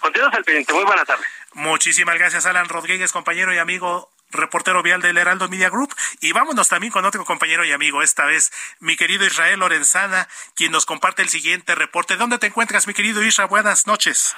Continuamos 0.00 0.36
al 0.36 0.44
pendiente, 0.44 0.74
muy 0.74 0.84
buena 0.84 1.06
tarde. 1.06 1.24
Muchísimas 1.54 2.18
gracias, 2.18 2.44
Alan 2.44 2.68
Rodríguez, 2.68 3.12
compañero 3.12 3.54
y 3.54 3.58
amigo 3.58 4.10
reportero 4.30 4.82
vial 4.82 5.00
del 5.02 5.18
Heraldo 5.18 5.48
Media 5.48 5.70
Group. 5.70 5.94
Y 6.20 6.32
vámonos 6.32 6.68
también 6.68 6.92
con 6.92 7.04
otro 7.04 7.24
compañero 7.24 7.64
y 7.64 7.72
amigo, 7.72 8.02
esta 8.02 8.24
vez 8.24 8.52
mi 8.80 8.96
querido 8.96 9.24
Israel 9.24 9.60
Lorenzana, 9.60 10.28
quien 10.54 10.72
nos 10.72 10.86
comparte 10.86 11.22
el 11.22 11.28
siguiente 11.28 11.74
reporte. 11.74 12.16
¿Dónde 12.16 12.38
te 12.38 12.48
encuentras, 12.48 12.86
mi 12.86 12.94
querido 12.94 13.22
Israel? 13.22 13.48
Buenas 13.48 13.86
noches. 13.86 14.36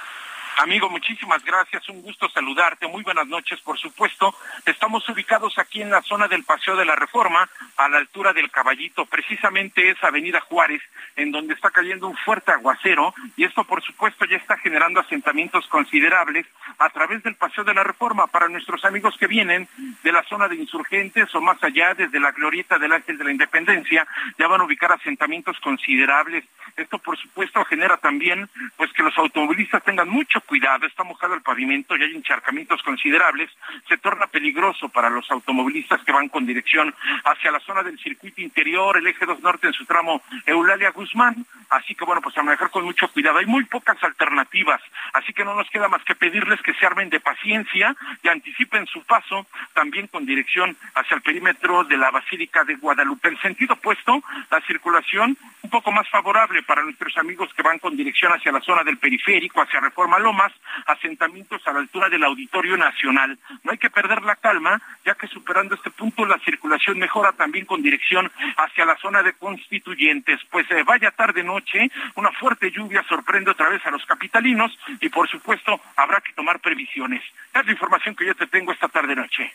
Amigo, 0.59 0.90
muchísimas 0.90 1.44
gracias. 1.44 1.88
Un 1.88 2.03
gusto 2.03 2.28
saludarte. 2.28 2.86
Muy 2.86 3.03
buenas 3.03 3.26
noches, 3.26 3.61
por 3.61 3.78
supuesto. 3.78 4.34
Estamos 4.66 5.09
ubicados 5.09 5.59
aquí 5.59 5.80
en 5.80 5.90
la 5.90 6.03
zona 6.03 6.28
del 6.28 6.44
Paseo 6.44 6.76
de 6.76 6.84
la 6.84 6.96
Reforma, 6.96 7.48
a 7.76 7.88
la 7.88 7.98
altura 7.98 8.32
del 8.32 8.51
Caballito. 8.51 9.07
Precisamente 9.07 9.90
es 9.90 10.03
Avenida 10.05 10.40
Juárez, 10.40 10.82
en 11.16 11.30
donde 11.30 11.55
está 11.55 11.70
cayendo 11.70 12.09
un 12.09 12.16
fuerte 12.16 12.53
aguacero. 12.53 13.14
Y 13.36 13.44
esto, 13.44 13.64
por 13.64 13.82
supuesto, 13.82 14.24
ya 14.26 14.36
está 14.36 14.59
generando 14.59 15.01
asentamientos 15.01 15.66
considerables 15.68 16.46
a 16.78 16.90
través 16.90 17.22
del 17.22 17.36
Paseo 17.36 17.64
de 17.64 17.74
la 17.74 17.84
Reforma. 17.84 18.26
Para 18.26 18.48
nuestros 18.48 18.84
amigos 18.84 19.16
que 19.18 19.26
vienen 19.26 19.68
de 20.03 20.12
la 20.12 20.22
zona 20.24 20.48
de 20.48 20.57
insurgentes 20.57 21.34
o 21.34 21.40
más 21.40 21.62
allá, 21.62 21.94
desde 21.94 22.20
la 22.20 22.32
glorieta 22.32 22.78
del 22.78 22.92
Ángel 22.92 23.16
de 23.16 23.24
la 23.24 23.32
Independencia, 23.32 24.07
ya 24.38 24.46
van 24.46 24.61
a 24.61 24.64
ubicar 24.64 24.92
asentamientos 24.92 25.59
considerables. 25.61 26.44
Esto, 26.76 26.98
por 26.98 27.16
supuesto, 27.16 27.64
genera 27.64 27.96
también 27.96 28.48
pues 28.76 28.92
que 28.92 29.03
los 29.03 29.16
automovilistas 29.16 29.82
tengan 29.84 30.09
mucho 30.09 30.39
cuidado, 30.41 30.86
está 30.86 31.05
mojado 31.05 31.34
el 31.34 31.43
pavimento 31.43 31.97
y 31.97 32.03
hay 32.03 32.14
encharcamientos 32.14 32.82
considerables, 32.82 33.51
se 33.88 33.99
torna 33.99 34.26
peligroso 34.26 34.88
para 34.88 35.11
los 35.11 35.30
automovilistas 35.30 36.03
que 36.05 36.12
van 36.12 36.28
con 36.28 36.47
dirección 36.47 36.95
hacia 37.24 37.51
la 37.51 37.61
zona 37.61 37.82
del 37.82 37.99
circuito 37.99 38.41
interior, 38.41 38.97
el 38.97 39.07
eje 39.07 39.26
2 39.26 39.41
norte 39.41 39.66
en 39.66 39.72
su 39.72 39.84
tramo 39.84 40.22
Eulalia 40.47 40.91
Guzmán, 40.91 41.45
así 41.68 41.95
que 41.95 42.05
bueno, 42.05 42.22
pues 42.22 42.36
a 42.38 42.43
manejar 42.43 42.70
con 42.70 42.84
mucho 42.84 43.09
cuidado. 43.09 43.38
Hay 43.38 43.47
muy 43.47 43.64
pocas 43.64 44.03
alternativas, 44.03 44.80
así 45.12 45.32
que 45.32 45.45
no 45.45 45.55
nos 45.55 45.68
queda 45.68 45.88
más 45.88 46.03
que 46.05 46.14
pedirles 46.14 46.62
que 46.62 46.74
se 46.74 46.86
armen 46.86 47.11
de 47.11 47.20
paciencia 47.20 47.95
y 48.22 48.28
anticipen 48.28 48.86
su 48.86 49.03
paso 49.05 49.47
también 49.74 50.07
con 50.07 50.24
dirección 50.24 50.76
hacia 50.95 51.16
el 51.16 51.22
perímetro 51.22 51.84
de 51.84 51.97
la 51.97 52.11
Basílica 52.11 52.64
de 52.64 52.76
Guadalupe. 52.76 53.28
En 53.28 53.41
sentido 53.41 53.74
opuesto, 53.74 54.22
la 54.51 54.61
circulación 54.62 55.36
un 55.62 55.70
poco 55.70 55.93
más 55.93 56.09
favorable 56.09 56.62
para 56.62 56.82
nuestros 56.82 57.16
amigos 57.18 57.53
que 57.55 57.62
van 57.62 57.78
con 57.78 57.97
dirección 57.97 58.32
hacia 58.32 58.53
la 58.53 58.61
zona 58.61 58.82
del 58.82 58.97
periférico, 58.97 59.61
hacia 59.61 59.80
Reforma 59.80 60.18
López 60.18 60.29
más 60.32 60.52
asentamientos 60.86 61.66
a 61.66 61.72
la 61.72 61.80
altura 61.80 62.08
del 62.08 62.24
Auditorio 62.24 62.76
Nacional. 62.76 63.38
No 63.64 63.72
hay 63.72 63.78
que 63.78 63.90
perder 63.90 64.22
la 64.22 64.36
calma, 64.36 64.80
ya 65.04 65.14
que 65.14 65.26
superando 65.26 65.74
este 65.74 65.90
punto 65.90 66.24
la 66.24 66.38
circulación 66.38 66.98
mejora 66.98 67.32
también 67.32 67.66
con 67.66 67.82
dirección 67.82 68.30
hacia 68.56 68.84
la 68.84 68.96
zona 68.96 69.22
de 69.22 69.32
constituyentes. 69.34 70.40
Pues 70.50 70.70
eh, 70.70 70.82
vaya 70.84 71.10
tarde-noche, 71.10 71.90
una 72.14 72.30
fuerte 72.32 72.70
lluvia 72.70 73.02
sorprende 73.08 73.50
otra 73.50 73.68
vez 73.68 73.84
a 73.86 73.90
los 73.90 74.04
capitalinos 74.06 74.76
y 75.00 75.08
por 75.08 75.28
supuesto 75.28 75.80
habrá 75.96 76.20
que 76.20 76.32
tomar 76.32 76.60
previsiones. 76.60 77.22
Es 77.54 77.66
la 77.66 77.72
información 77.72 78.14
que 78.14 78.26
yo 78.26 78.34
te 78.34 78.46
tengo 78.46 78.72
esta 78.72 78.88
tarde-noche. 78.88 79.52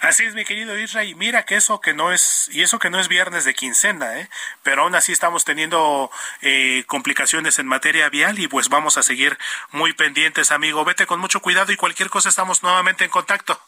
Así 0.00 0.24
es, 0.24 0.34
mi 0.34 0.44
querido 0.44 0.78
Israel. 0.78 1.14
Mira 1.16 1.44
que 1.44 1.56
eso 1.56 1.80
que 1.80 1.94
no 1.94 2.12
es, 2.12 2.48
y 2.52 2.62
eso 2.62 2.78
que 2.78 2.90
no 2.90 3.00
es 3.00 3.08
viernes 3.08 3.44
de 3.44 3.54
quincena, 3.54 4.18
¿eh? 4.18 4.28
pero 4.62 4.82
aún 4.82 4.94
así 4.94 5.12
estamos 5.12 5.44
teniendo 5.44 6.10
eh, 6.42 6.84
complicaciones 6.86 7.58
en 7.58 7.66
materia 7.66 8.08
vial 8.08 8.38
y 8.38 8.48
pues 8.48 8.68
vamos 8.68 8.98
a 8.98 9.02
seguir 9.02 9.38
muy 9.70 9.92
pendientes, 9.92 10.50
amigo. 10.50 10.84
Vete 10.84 11.06
con 11.06 11.20
mucho 11.20 11.40
cuidado 11.40 11.72
y 11.72 11.76
cualquier 11.76 12.10
cosa 12.10 12.28
estamos 12.28 12.62
nuevamente 12.62 13.04
en 13.04 13.10
contacto. 13.10 13.60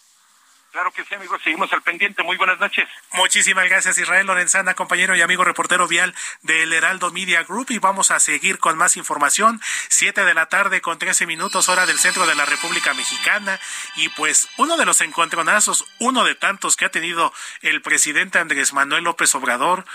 Claro 0.77 0.93
que 0.93 1.05
sí, 1.07 1.15
amigos, 1.15 1.41
seguimos 1.43 1.73
al 1.73 1.81
pendiente. 1.81 2.23
Muy 2.23 2.37
buenas 2.37 2.61
noches. 2.61 2.87
Muchísimas 3.15 3.67
gracias, 3.67 3.97
Israel 3.97 4.27
Lorenzana, 4.27 4.75
compañero 4.75 5.17
y 5.17 5.23
amigo 5.23 5.43
reportero 5.43 5.89
vial 5.89 6.15
del 6.43 6.71
Heraldo 6.71 7.11
Media 7.13 7.43
Group. 7.45 7.71
Y 7.71 7.79
vamos 7.79 8.11
a 8.11 8.21
seguir 8.21 8.59
con 8.59 8.77
más 8.77 8.99
información. 8.99 9.59
Siete 9.89 10.23
de 10.27 10.35
la 10.35 10.51
tarde 10.51 10.83
con 10.83 10.99
trece 10.99 11.25
minutos, 11.25 11.71
hora 11.71 11.87
del 11.87 11.99
centro 11.99 12.27
de 12.27 12.35
la 12.35 12.45
República 12.45 12.93
Mexicana. 12.93 13.59
Y 13.95 14.11
pues 14.11 14.51
uno 14.59 14.77
de 14.77 14.85
los 14.85 15.01
encontronazos, 15.01 15.87
uno 15.99 16.25
de 16.25 16.35
tantos 16.35 16.77
que 16.77 16.85
ha 16.85 16.91
tenido 16.91 17.33
el 17.63 17.81
presidente 17.81 18.39
Andrés 18.39 18.75
Manuel 18.75 19.05
López 19.05 19.35
Obrador 19.35 19.87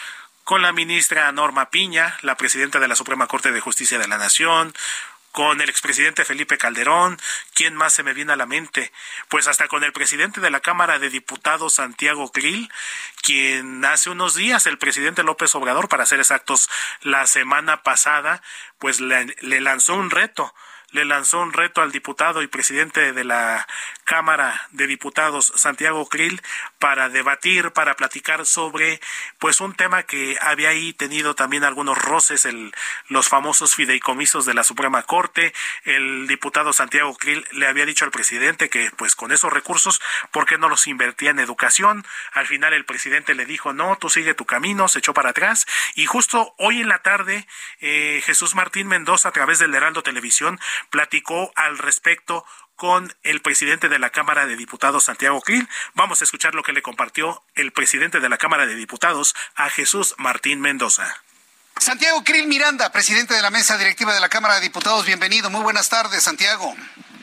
con 0.43 0.63
la 0.63 0.73
ministra 0.73 1.31
Norma 1.31 1.69
Piña, 1.69 2.17
la 2.23 2.35
presidenta 2.35 2.79
de 2.79 2.87
la 2.87 2.95
Suprema 2.95 3.27
Corte 3.27 3.51
de 3.51 3.59
Justicia 3.59 3.99
de 3.99 4.07
la 4.07 4.17
Nación, 4.17 4.73
con 5.31 5.61
el 5.61 5.69
expresidente 5.69 6.25
Felipe 6.25 6.57
Calderón, 6.57 7.19
¿quién 7.53 7.75
más 7.75 7.93
se 7.93 8.03
me 8.03 8.13
viene 8.13 8.33
a 8.33 8.35
la 8.35 8.45
mente? 8.45 8.91
Pues 9.29 9.47
hasta 9.47 9.67
con 9.67 9.83
el 9.83 9.93
presidente 9.93 10.41
de 10.41 10.51
la 10.51 10.59
Cámara 10.59 10.99
de 10.99 11.09
Diputados, 11.09 11.75
Santiago 11.75 12.31
Krill, 12.31 12.69
quien 13.21 13.83
hace 13.85 14.09
unos 14.09 14.35
días 14.35 14.67
el 14.67 14.77
presidente 14.77 15.23
López 15.23 15.53
Obrador, 15.55 15.89
para 15.89 16.05
ser 16.05 16.19
exactos, 16.19 16.69
la 17.01 17.27
semana 17.27 17.83
pasada, 17.83 18.41
pues 18.79 18.99
le, 18.99 19.35
le 19.41 19.61
lanzó 19.61 19.95
un 19.95 20.09
reto 20.09 20.53
le 20.91 21.05
lanzó 21.05 21.39
un 21.39 21.53
reto 21.53 21.81
al 21.81 21.91
diputado 21.91 22.41
y 22.41 22.47
presidente 22.47 23.13
de 23.13 23.23
la 23.23 23.65
Cámara 24.03 24.67
de 24.71 24.87
Diputados, 24.87 25.51
Santiago 25.55 26.07
Krill, 26.07 26.41
para 26.81 27.09
debatir, 27.09 27.71
para 27.73 27.95
platicar 27.95 28.43
sobre 28.47 28.99
pues 29.37 29.61
un 29.61 29.75
tema 29.75 30.01
que 30.01 30.35
había 30.41 30.69
ahí 30.69 30.93
tenido 30.93 31.35
también 31.35 31.63
algunos 31.63 31.95
roces, 31.95 32.43
el, 32.45 32.73
los 33.07 33.29
famosos 33.29 33.75
fideicomisos 33.75 34.47
de 34.47 34.55
la 34.55 34.63
Suprema 34.63 35.03
Corte. 35.03 35.53
El 35.83 36.25
diputado 36.25 36.73
Santiago 36.73 37.15
Krill 37.15 37.47
le 37.51 37.67
había 37.67 37.85
dicho 37.85 38.03
al 38.03 38.09
presidente 38.09 38.71
que 38.71 38.89
pues 38.97 39.15
con 39.15 39.31
esos 39.31 39.53
recursos, 39.53 40.01
¿por 40.31 40.47
qué 40.47 40.57
no 40.57 40.69
los 40.69 40.87
invertía 40.87 41.29
en 41.29 41.37
educación? 41.37 42.03
Al 42.33 42.47
final 42.47 42.73
el 42.73 42.83
presidente 42.83 43.35
le 43.35 43.45
dijo, 43.45 43.73
no, 43.73 43.95
tú 43.97 44.09
sigue 44.09 44.33
tu 44.33 44.45
camino, 44.45 44.87
se 44.87 44.99
echó 44.99 45.13
para 45.13 45.29
atrás. 45.29 45.67
Y 45.93 46.07
justo 46.07 46.55
hoy 46.57 46.81
en 46.81 46.89
la 46.89 47.03
tarde, 47.03 47.45
eh, 47.79 48.23
Jesús 48.25 48.55
Martín 48.55 48.87
Mendoza, 48.87 49.29
a 49.29 49.33
través 49.33 49.59
del 49.59 49.75
Heraldo 49.75 50.01
Televisión, 50.01 50.59
platicó 50.89 51.51
al 51.55 51.77
respecto 51.77 52.43
con 52.81 53.13
el 53.21 53.43
presidente 53.43 53.89
de 53.89 53.99
la 53.99 54.09
Cámara 54.09 54.47
de 54.47 54.55
Diputados, 54.55 55.03
Santiago 55.03 55.39
Krill. 55.41 55.69
Vamos 55.93 56.19
a 56.19 56.23
escuchar 56.23 56.55
lo 56.55 56.63
que 56.63 56.73
le 56.73 56.81
compartió 56.81 57.43
el 57.53 57.71
presidente 57.71 58.19
de 58.19 58.27
la 58.27 58.39
Cámara 58.39 58.65
de 58.65 58.73
Diputados 58.73 59.35
a 59.53 59.69
Jesús 59.69 60.15
Martín 60.17 60.61
Mendoza. 60.61 61.15
Santiago 61.77 62.23
Krill 62.23 62.47
Miranda, 62.47 62.91
presidente 62.91 63.35
de 63.35 63.43
la 63.43 63.51
mesa 63.51 63.77
directiva 63.77 64.15
de 64.15 64.19
la 64.19 64.29
Cámara 64.29 64.55
de 64.55 64.61
Diputados, 64.61 65.05
bienvenido. 65.05 65.51
Muy 65.51 65.61
buenas 65.61 65.89
tardes, 65.89 66.23
Santiago. 66.23 66.73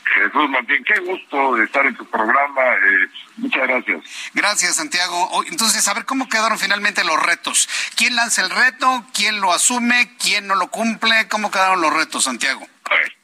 Jesús 0.05 0.49
Martín, 0.49 0.81
qué 0.85 0.97
gusto 1.01 1.55
de 1.55 1.65
estar 1.65 1.85
en 1.85 1.97
tu 1.97 2.05
programa. 2.05 2.61
Eh, 2.61 3.09
muchas 3.35 3.67
gracias. 3.67 4.01
Gracias, 4.33 4.75
Santiago. 4.77 5.43
Entonces, 5.45 5.85
a 5.89 5.93
ver 5.93 6.05
cómo 6.05 6.29
quedaron 6.29 6.57
finalmente 6.57 7.03
los 7.03 7.21
retos. 7.21 7.67
¿Quién 7.97 8.15
lanza 8.15 8.43
el 8.43 8.49
reto? 8.49 9.05
¿Quién 9.13 9.41
lo 9.41 9.51
asume? 9.51 10.15
¿Quién 10.19 10.47
no 10.47 10.55
lo 10.55 10.69
cumple? 10.69 11.27
¿Cómo 11.27 11.51
quedaron 11.51 11.81
los 11.81 11.93
retos, 11.93 12.23
Santiago? 12.23 12.65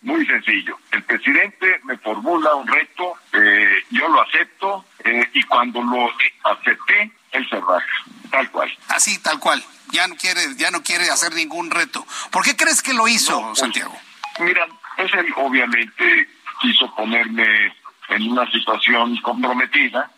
Muy 0.02 0.26
sencillo. 0.26 0.78
El 0.92 1.04
presidente 1.04 1.80
me 1.84 1.98
formula 1.98 2.56
un 2.56 2.68
reto, 2.68 3.16
eh, 3.34 3.84
yo 3.90 4.08
lo 4.08 4.22
acepto 4.22 4.86
eh, 5.04 5.28
y 5.34 5.44
cuando 5.44 5.82
lo 5.82 6.10
acepté, 6.44 7.12
él 7.32 7.48
se 7.50 7.60
raja, 7.60 8.06
tal 8.30 8.50
cual. 8.52 8.72
Así, 8.90 9.22
tal 9.22 9.40
cual. 9.40 9.64
Ya 9.92 10.08
no 10.08 10.16
quiere, 10.16 10.42
ya 10.58 10.72
no 10.72 10.84
quiere 10.84 11.10
hacer 11.10 11.34
ningún 11.34 11.72
reto. 11.72 12.06
¿Por 12.32 12.44
qué 12.44 12.56
crees 12.56 12.82
que 12.82 12.94
lo 12.94 13.08
hizo, 13.08 13.42
pues, 13.42 13.60
Santiago? 13.60 13.98
Mira, 14.40 14.68
pues 14.96 15.14
él 15.14 15.34
obviamente 15.38 16.28
quiso 16.62 16.94
ponerme 16.96 17.74
en 18.10 18.32
una 18.32 18.50
situación 18.52 19.18
comprometida, 19.18 20.12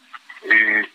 eh, 0.44 0.88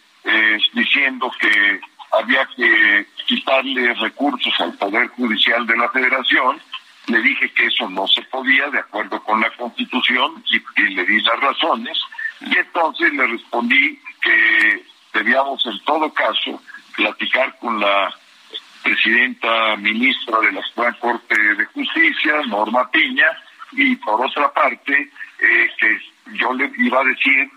diciendo 0.73 1.31
que 1.41 1.81
había 2.13 2.47
que 2.57 3.07
quitarle 3.27 3.95
recursos 3.95 4.53
al 4.61 4.75
Poder 4.75 5.09
Judicial 5.09 5.67
de 5.67 5.77
la 5.77 5.89
Federación 5.91 6.61
le 7.07 7.21
dije 7.21 7.51
que 7.53 7.67
eso 7.67 7.89
no 7.89 8.07
se 8.07 8.23
podía 8.23 8.69
de 8.71 8.79
acuerdo 8.79 9.23
con 9.23 9.41
la 9.41 9.51
Constitución 9.51 10.45
y, 10.51 10.83
le 10.95 11.05
di 11.05 11.21
las 11.21 11.41
razones 11.41 11.99
y 12.41 12.57
entonces 12.57 13.13
le 13.13 13.27
respondí 13.27 13.99
que 14.21 14.85
debíamos 15.13 15.65
en 15.67 15.79
todo 15.85 16.13
caso 16.13 16.63
platicar 16.97 17.59
con 17.59 17.81
la 17.81 18.15
presidenta 18.83 19.77
ministra 19.77 20.41
de 20.41 20.53
la 20.53 20.63
Suprema 20.63 20.99
Corte 20.99 21.55
de 21.55 21.65
Justicia, 21.67 22.43
Norma 22.47 22.91
Piña, 22.91 23.27
y 23.73 23.97
por 23.97 24.21
otra 24.25 24.53
parte, 24.53 25.11
eh, 25.39 25.71
que 25.79 25.99
yo 26.35 26.53
le 26.53 26.71
iba 26.79 27.01
a 27.01 27.05
decir 27.05 27.51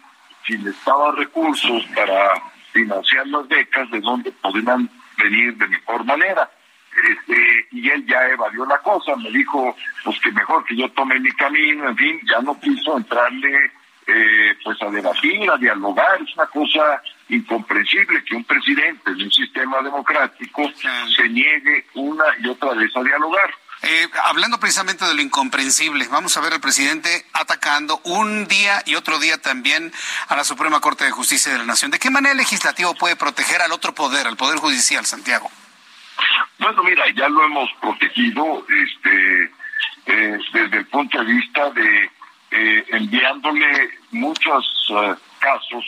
si 0.46 0.58
necesitaba 0.58 1.12
recursos 1.14 1.84
para 1.96 2.42
financiar 2.72 3.28
las 3.28 3.48
becas, 3.48 3.90
de 3.90 4.00
dónde 4.00 4.32
podrían 4.32 4.90
venir 5.18 5.56
de 5.56 5.68
mejor 5.68 6.06
manera 6.06 6.50
este, 6.96 7.68
y 7.72 7.90
él 7.90 8.06
ya 8.06 8.28
evadió 8.28 8.66
la 8.66 8.78
cosa, 8.80 9.16
me 9.16 9.30
dijo 9.32 9.76
pues 10.04 10.20
que 10.20 10.32
mejor 10.32 10.64
que 10.66 10.76
yo 10.76 10.90
tome 10.92 11.20
mi 11.20 11.32
camino, 11.32 11.90
en 11.90 11.98
fin, 11.98 12.20
ya 12.30 12.42
no 12.42 12.60
quiso 12.60 12.98
entrarle 12.98 13.72
eh, 14.08 14.58
pues 14.64 14.82
a 14.82 14.90
debatir, 14.90 15.50
a 15.50 15.58
dialogar, 15.58 16.22
es 16.22 16.36
una 16.36 16.46
cosa 16.48 17.02
incomprensible 17.30 18.24
que 18.24 18.36
un 18.36 18.44
presidente 18.44 19.14
de 19.14 19.24
un 19.24 19.32
sistema 19.32 19.82
democrático 19.82 20.72
se 21.16 21.30
niegue 21.30 21.86
una 21.96 22.26
y 22.40 22.48
otra 22.48 22.74
vez 22.74 22.96
a 22.96 23.04
dialogar. 23.04 23.54
Eh, 23.82 24.10
hablando 24.24 24.60
precisamente 24.60 25.06
de 25.06 25.14
lo 25.14 25.22
incomprensible, 25.22 26.08
vamos 26.08 26.38
a 26.38 26.42
ver 26.42 26.54
al 26.54 26.62
presidente 26.62 27.26
atacando 27.34 28.00
un 28.04 28.48
día 28.48 28.82
y 28.86 28.96
otro 28.96 29.20
día 29.20 29.40
también 29.40 29.92
a 30.28 30.36
la 30.36 30.44
Suprema 30.44 30.80
Corte 30.80 31.04
de 31.04 31.12
Justicia 31.12 31.52
de 31.52 31.60
la 31.60 31.66
Nación. 31.66 31.92
¿De 31.92 32.00
qué 32.00 32.10
manera 32.10 32.32
el 32.32 32.38
legislativo 32.38 32.96
puede 32.96 33.16
proteger 33.16 33.62
al 33.62 33.72
otro 33.72 33.94
poder, 33.94 34.28
al 34.28 34.38
Poder 34.38 34.60
Judicial, 34.60 35.06
Santiago? 35.06 35.52
Bueno, 36.60 36.84
mira, 36.84 37.04
ya 37.12 37.30
lo 37.30 37.46
hemos 37.46 37.70
protegido 37.82 38.66
este, 38.70 39.52
eh, 40.08 40.38
desde 40.54 40.78
el 40.78 40.86
punto 40.88 41.24
de 41.24 41.26
vista 41.26 41.70
de 41.72 42.10
eh, 42.52 42.86
enviándole 42.90 43.90
muchos 44.12 44.66
eh, 44.90 45.16
casos 45.40 45.86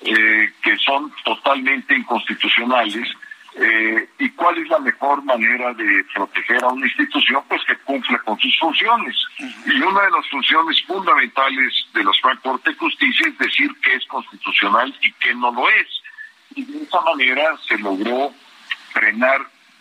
que 0.00 0.76
son 0.84 1.10
totalmente 1.24 1.94
inconstitucionales. 1.94 3.08
¿Y 4.18 4.28
cuál 4.30 4.58
es 4.58 4.68
la 4.68 4.78
mejor 4.80 5.24
manera 5.24 5.72
de 5.72 6.04
proteger 6.12 6.62
a 6.62 6.68
una 6.68 6.86
institución? 6.86 7.42
Pues 7.48 7.62
que 7.64 7.76
cumple 7.76 8.18
con 8.18 8.38
sus 8.38 8.54
funciones. 8.58 9.16
Y 9.38 9.80
una 9.80 10.02
de 10.02 10.10
las 10.10 10.28
funciones 10.28 10.82
fundamentales 10.82 11.86
de 11.94 12.04
la 12.04 12.12
Suprema 12.12 12.40
Corte 12.42 12.70
de 12.70 12.76
Justicia 12.76 13.28
es 13.28 13.38
decir 13.38 13.70
que 13.82 13.94
es 13.94 14.04
constitucional 14.06 14.94
y 15.00 15.10
que 15.12 15.34
no 15.36 15.50
lo 15.52 15.70
es. 15.70 16.02
Y 16.54 16.64
de 16.64 16.82
esa 16.82 17.00
manera 17.00 17.56
se 17.66 17.78
logró 17.78 18.30
frenar 18.92 19.40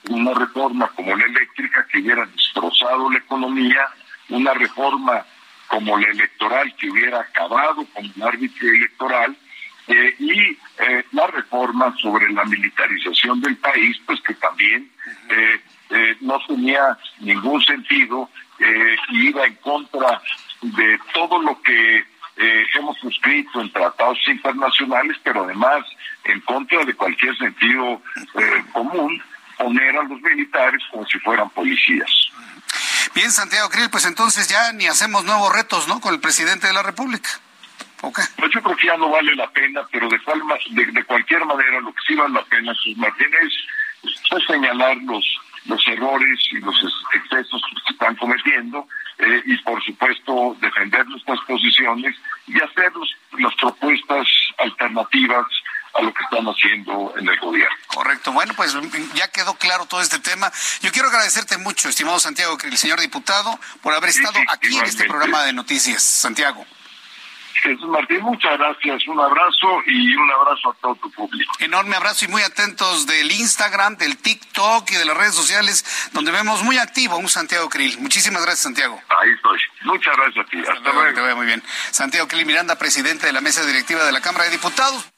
una 0.10 0.34
reforma 0.34 0.88
como 0.89 1.16
la 1.16 1.26
eléctrica 1.26 1.86
que 1.91 1.99
hubiera 1.99 2.26
destrozado 2.26 3.10
la 3.10 3.20
economía, 3.20 3.88
una 4.30 4.54
reforma 4.54 5.26
como 5.68 5.97
la 5.97 6.08
electoral 6.08 6.76
que 6.76 6.89
hubiera 6.89 7.22
acabado 7.22 7.86
con 7.93 8.06
el 8.06 8.24
árbitro 8.24 8.68
electoral 8.68 9.36
eh, 9.88 10.16
y 10.20 10.39
eh, 10.39 11.06
la 11.12 11.28
reforma 11.28 11.95
sobre 12.01 12.32
la 12.32 12.45
militarización 12.45 13.41
del 13.41 13.58
país, 13.58 13.99
pues 14.06 14.22
que 14.22 14.34
también 14.36 14.89
eh, 15.30 16.16
no 16.22 16.39
tenía 16.47 16.97
ningún 17.20 17.62
sentido 17.64 18.30
y 19.10 19.28
iba 19.28 19.45
en 19.45 19.56
contra 19.56 20.22
de 20.62 20.99
todo 21.14 21.41
lo 21.41 21.62
que 21.62 22.06
hemos 22.76 22.97
suscrito 22.97 23.62
en 23.62 23.72
tratados 23.72 24.18
internacionales, 24.28 25.18
pero 25.24 25.43
además 25.43 25.86
en 26.24 26.39
contra 26.41 26.84
de 26.86 26.93
cualquier 26.95 27.38
sentido 27.38 28.01
común 28.72 29.22
poner 29.58 29.97
a 29.97 30.04
los 30.04 30.22
militares 30.22 30.82
como 30.91 31.06
si 31.06 31.20
fueran 31.20 31.49
policías. 31.49 32.10
Bien, 33.14 33.32
Santiago 33.32 33.70
Krill, 33.70 33.89
pues 33.89 34.06
entonces 34.06 34.47
ya 34.47 34.72
ni 34.74 34.88
hacemos 34.88 35.24
nuevos 35.24 35.54
retos, 35.54 35.88
¿no? 35.88 35.99
Con 36.01 36.14
el 36.14 36.20
presidente 36.20 36.68
de 36.68 36.74
la 36.74 36.84
República. 36.84 37.30
Okay. 38.01 38.26
Pues 38.38 38.51
yo 38.54 38.62
creo 38.62 38.76
que 38.76 38.88
ya 38.88 38.97
no 38.97 39.10
vale 39.10 39.34
la 39.36 39.49
pena, 39.51 39.82
pero 39.91 40.10
de, 40.10 40.20
cual, 40.24 40.41
de, 40.72 41.04
cualquier 41.06 41.45
manera 41.45 41.80
lo 41.80 41.93
que 41.93 42.01
sí 42.06 42.16
vale 42.16 42.34
la 42.34 42.43
pena, 42.43 42.74
Sus 42.74 42.97
Martínez, 42.97 43.54
es 44.04 44.45
señalar 44.45 44.97
los, 44.97 45.26
los 45.66 45.88
errores 45.88 46.39
y 46.51 46.60
los 46.60 46.76
excesos 47.14 47.62
que 47.70 47.82
se 47.88 47.93
están 47.93 48.16
cometiendo 48.16 48.88
eh, 49.20 49.43
y 49.45 49.58
por 49.60 49.82
supuesto 49.84 50.58
defender 50.60 51.06
recomendaciones 51.26 52.16
y 52.47 52.62
hacer 52.62 52.91
las 53.38 53.56
propuestas 53.56 54.28
alternativas 54.58 55.45
a 55.93 56.01
lo 56.01 56.13
que 56.13 56.23
están 56.23 56.45
haciendo 56.45 57.13
en 57.17 57.27
el 57.27 57.39
gobierno. 57.39 57.75
Correcto. 57.87 58.31
Bueno, 58.31 58.53
pues 58.55 58.75
ya 59.13 59.27
quedó 59.29 59.53
claro 59.55 59.85
todo 59.85 60.01
este 60.01 60.19
tema. 60.19 60.51
Yo 60.81 60.91
quiero 60.91 61.09
agradecerte 61.09 61.57
mucho, 61.57 61.89
estimado 61.89 62.19
Santiago, 62.19 62.57
el 62.63 62.77
señor 62.77 62.99
diputado, 62.99 63.59
por 63.81 63.93
haber 63.93 64.09
estado 64.09 64.39
aquí 64.49 64.75
en 64.77 64.85
este 64.85 65.05
programa 65.05 65.43
de 65.43 65.53
noticias. 65.53 66.03
Santiago. 66.03 66.65
Jesús 67.63 67.87
Martín, 67.87 68.21
muchas 68.21 68.57
gracias, 68.57 69.07
un 69.07 69.20
abrazo 69.21 69.82
y 69.86 70.13
un 70.15 70.29
abrazo 70.32 70.71
a 70.71 70.74
todo 70.82 70.95
tu 70.95 71.09
público. 71.11 71.53
Enorme 71.59 71.95
abrazo 71.95 72.25
y 72.25 72.28
muy 72.28 72.41
atentos 72.41 73.05
del 73.05 73.32
Instagram, 73.32 73.95
del 73.95 74.17
TikTok 74.17 74.91
y 74.91 74.95
de 74.95 75.05
las 75.05 75.15
redes 75.15 75.33
sociales, 75.33 76.09
donde 76.11 76.32
vemos 76.32 76.61
muy 76.61 76.78
activo 76.78 77.15
un 77.15 77.29
Santiago 77.29 77.70
Krill. 77.70 77.97
Muchísimas 77.99 78.41
gracias, 78.41 78.63
Santiago. 78.63 79.01
Ahí 79.07 79.29
estoy. 79.32 79.59
Muchas 79.83 80.13
gracias 80.17 80.45
a 80.45 80.49
ti. 80.49 80.59
Hasta, 80.59 80.91
luego. 80.91 81.13
Te 81.13 81.21
veo 81.21 81.36
muy 81.37 81.45
bien. 81.45 81.63
Santiago 81.91 82.28
Krill 82.28 82.45
Miranda, 82.45 82.78
presidente 82.78 83.28
de 83.28 83.33
la 83.33 83.39
mesa 83.39 83.65
directiva 83.65 84.03
de 84.03 84.11
la 84.11 84.20
Cámara 84.20 84.45
de 84.45 84.51
Diputados. 84.51 85.12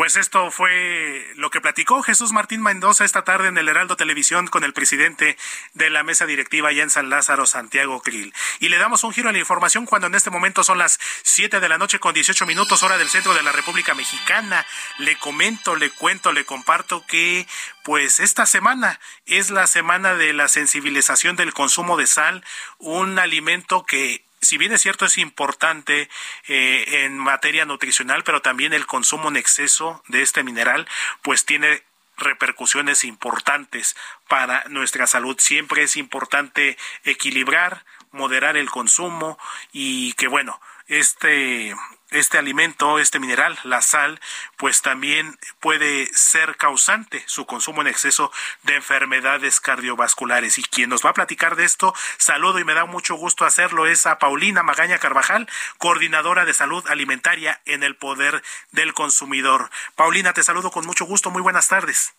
Pues 0.00 0.16
esto 0.16 0.50
fue 0.50 1.30
lo 1.36 1.50
que 1.50 1.60
platicó 1.60 2.02
Jesús 2.02 2.32
Martín 2.32 2.62
Mendoza 2.62 3.04
esta 3.04 3.22
tarde 3.22 3.48
en 3.48 3.58
el 3.58 3.68
Heraldo 3.68 3.98
Televisión 3.98 4.46
con 4.46 4.64
el 4.64 4.72
presidente 4.72 5.36
de 5.74 5.90
la 5.90 6.02
mesa 6.02 6.24
directiva 6.24 6.70
allá 6.70 6.82
en 6.82 6.88
San 6.88 7.10
Lázaro, 7.10 7.44
Santiago 7.44 8.00
Krill. 8.00 8.32
Y 8.60 8.70
le 8.70 8.78
damos 8.78 9.04
un 9.04 9.12
giro 9.12 9.28
a 9.28 9.32
la 9.32 9.38
información 9.38 9.84
cuando 9.84 10.06
en 10.06 10.14
este 10.14 10.30
momento 10.30 10.64
son 10.64 10.78
las 10.78 10.98
7 11.24 11.60
de 11.60 11.68
la 11.68 11.76
noche 11.76 11.98
con 11.98 12.14
18 12.14 12.46
minutos 12.46 12.82
hora 12.82 12.96
del 12.96 13.10
centro 13.10 13.34
de 13.34 13.42
la 13.42 13.52
República 13.52 13.92
Mexicana. 13.92 14.64
Le 14.96 15.18
comento, 15.18 15.76
le 15.76 15.90
cuento, 15.90 16.32
le 16.32 16.46
comparto 16.46 17.04
que 17.06 17.46
pues 17.84 18.20
esta 18.20 18.46
semana 18.46 19.00
es 19.26 19.50
la 19.50 19.66
semana 19.66 20.14
de 20.14 20.32
la 20.32 20.48
sensibilización 20.48 21.36
del 21.36 21.52
consumo 21.52 21.98
de 21.98 22.06
sal, 22.06 22.42
un 22.78 23.18
alimento 23.18 23.84
que 23.84 24.24
si 24.40 24.58
bien 24.58 24.72
es 24.72 24.80
cierto, 24.80 25.04
es 25.04 25.18
importante 25.18 26.08
eh, 26.48 27.04
en 27.04 27.18
materia 27.18 27.64
nutricional, 27.64 28.24
pero 28.24 28.40
también 28.40 28.72
el 28.72 28.86
consumo 28.86 29.28
en 29.28 29.36
exceso 29.36 30.02
de 30.08 30.22
este 30.22 30.42
mineral, 30.42 30.88
pues 31.22 31.44
tiene 31.44 31.82
repercusiones 32.16 33.04
importantes 33.04 33.96
para 34.28 34.64
nuestra 34.68 35.06
salud. 35.06 35.36
Siempre 35.38 35.82
es 35.82 35.96
importante 35.96 36.76
equilibrar, 37.04 37.84
moderar 38.12 38.56
el 38.56 38.70
consumo 38.70 39.38
y 39.72 40.12
que 40.14 40.28
bueno, 40.28 40.60
este 40.86 41.74
este 42.10 42.38
alimento, 42.38 42.98
este 42.98 43.18
mineral, 43.18 43.58
la 43.64 43.82
sal, 43.82 44.20
pues 44.56 44.82
también 44.82 45.38
puede 45.60 46.10
ser 46.12 46.56
causante 46.56 47.22
su 47.26 47.46
consumo 47.46 47.80
en 47.80 47.88
exceso 47.88 48.32
de 48.62 48.76
enfermedades 48.76 49.60
cardiovasculares. 49.60 50.58
Y 50.58 50.62
quien 50.62 50.90
nos 50.90 51.04
va 51.04 51.10
a 51.10 51.14
platicar 51.14 51.56
de 51.56 51.64
esto, 51.64 51.94
saludo 52.18 52.58
y 52.58 52.64
me 52.64 52.74
da 52.74 52.84
mucho 52.84 53.14
gusto 53.14 53.44
hacerlo, 53.44 53.86
es 53.86 54.06
a 54.06 54.18
Paulina 54.18 54.62
Magaña 54.62 54.98
Carvajal, 54.98 55.48
coordinadora 55.78 56.44
de 56.44 56.54
salud 56.54 56.86
alimentaria 56.88 57.60
en 57.64 57.82
el 57.82 57.96
poder 57.96 58.42
del 58.72 58.94
consumidor. 58.94 59.70
Paulina, 59.96 60.32
te 60.32 60.42
saludo 60.42 60.70
con 60.70 60.86
mucho 60.86 61.04
gusto, 61.04 61.30
muy 61.30 61.42
buenas 61.42 61.68
tardes. 61.68 62.14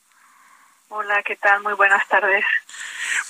Hola, 0.94 1.24
¿qué 1.24 1.38
tal? 1.38 1.64
Muy 1.64 1.72
buenas 1.72 2.06
tardes. 2.10 2.44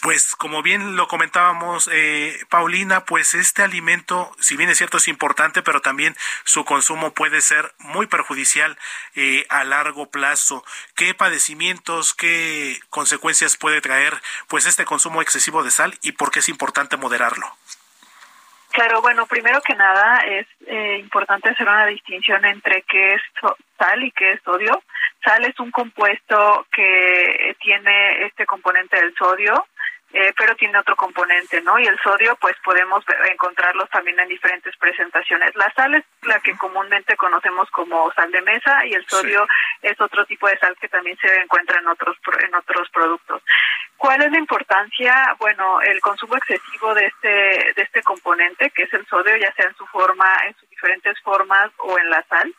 Pues 0.01 0.35
como 0.35 0.63
bien 0.63 0.95
lo 0.95 1.07
comentábamos, 1.07 1.87
eh, 1.91 2.43
Paulina, 2.49 3.05
pues 3.05 3.35
este 3.35 3.61
alimento, 3.61 4.35
si 4.39 4.57
bien 4.57 4.71
es 4.71 4.79
cierto, 4.79 4.97
es 4.97 5.07
importante, 5.07 5.61
pero 5.61 5.79
también 5.79 6.17
su 6.43 6.65
consumo 6.65 7.13
puede 7.13 7.39
ser 7.39 7.71
muy 7.77 8.07
perjudicial 8.07 8.79
eh, 9.13 9.45
a 9.49 9.63
largo 9.63 10.09
plazo. 10.09 10.65
¿Qué 10.95 11.13
padecimientos, 11.13 12.15
qué 12.15 12.79
consecuencias 12.89 13.57
puede 13.57 13.79
traer 13.79 14.19
pues 14.47 14.65
este 14.65 14.83
consumo 14.83 15.21
excesivo 15.21 15.61
de 15.63 15.69
sal 15.69 15.99
y 16.01 16.13
por 16.13 16.31
qué 16.31 16.39
es 16.39 16.49
importante 16.49 16.97
moderarlo? 16.97 17.45
Claro, 18.71 19.01
bueno, 19.01 19.25
primero 19.25 19.61
que 19.61 19.75
nada 19.75 20.19
es 20.25 20.47
eh, 20.65 20.97
importante 20.99 21.49
hacer 21.49 21.67
una 21.67 21.85
distinción 21.87 22.45
entre 22.45 22.83
qué 22.83 23.15
es 23.15 23.21
sal 23.77 24.03
y 24.03 24.11
qué 24.11 24.31
es 24.33 24.41
sodio. 24.43 24.81
Sal 25.23 25.43
es 25.43 25.59
un 25.59 25.71
compuesto 25.71 26.65
que 26.71 27.55
tiene 27.61 28.25
este 28.25 28.45
componente 28.45 28.97
del 28.97 29.13
sodio, 29.15 29.67
eh, 30.13 30.33
pero 30.37 30.55
tiene 30.55 30.77
otro 30.77 30.95
componente, 30.95 31.61
¿no? 31.61 31.79
Y 31.79 31.85
el 31.85 31.97
sodio, 31.99 32.35
pues 32.41 32.55
podemos 32.63 33.03
encontrarlos 33.31 33.89
también 33.89 34.19
en 34.19 34.27
diferentes 34.27 34.75
presentaciones. 34.77 35.55
La 35.55 35.71
sal 35.73 35.95
es 35.95 36.03
la 36.23 36.39
que 36.39 36.57
comúnmente 36.57 37.15
conocemos 37.15 37.69
como 37.71 38.11
sal 38.13 38.29
de 38.31 38.41
mesa 38.41 38.85
y 38.85 38.93
el 38.93 39.05
sodio 39.07 39.47
es 39.81 39.99
otro 40.01 40.25
tipo 40.25 40.47
de 40.47 40.57
sal 40.57 40.75
que 40.79 40.89
también 40.89 41.17
se 41.17 41.33
encuentra 41.39 41.79
en 41.79 41.87
otros 41.87 42.17
en 42.43 42.55
otros 42.55 42.89
productos. 42.89 43.41
¿Cuál 43.97 44.23
es 44.23 44.31
la 44.31 44.39
importancia? 44.39 45.35
Bueno, 45.39 45.79
el 45.81 46.01
consumo 46.01 46.35
excesivo 46.35 46.93
de 46.93 47.05
este 47.05 47.73
de 47.75 47.81
este 47.81 48.01
componente, 48.03 48.69
que 48.71 48.83
es 48.83 48.93
el 48.93 49.05
sodio, 49.07 49.37
ya 49.37 49.53
sea 49.53 49.67
en 49.67 49.75
su 49.75 49.85
forma, 49.87 50.25
en 50.47 50.55
sus 50.55 50.70
diferentes 50.81 51.19
formas 51.21 51.71
o 51.77 51.97
en 51.97 52.09
la 52.09 52.23
sal, 52.27 52.53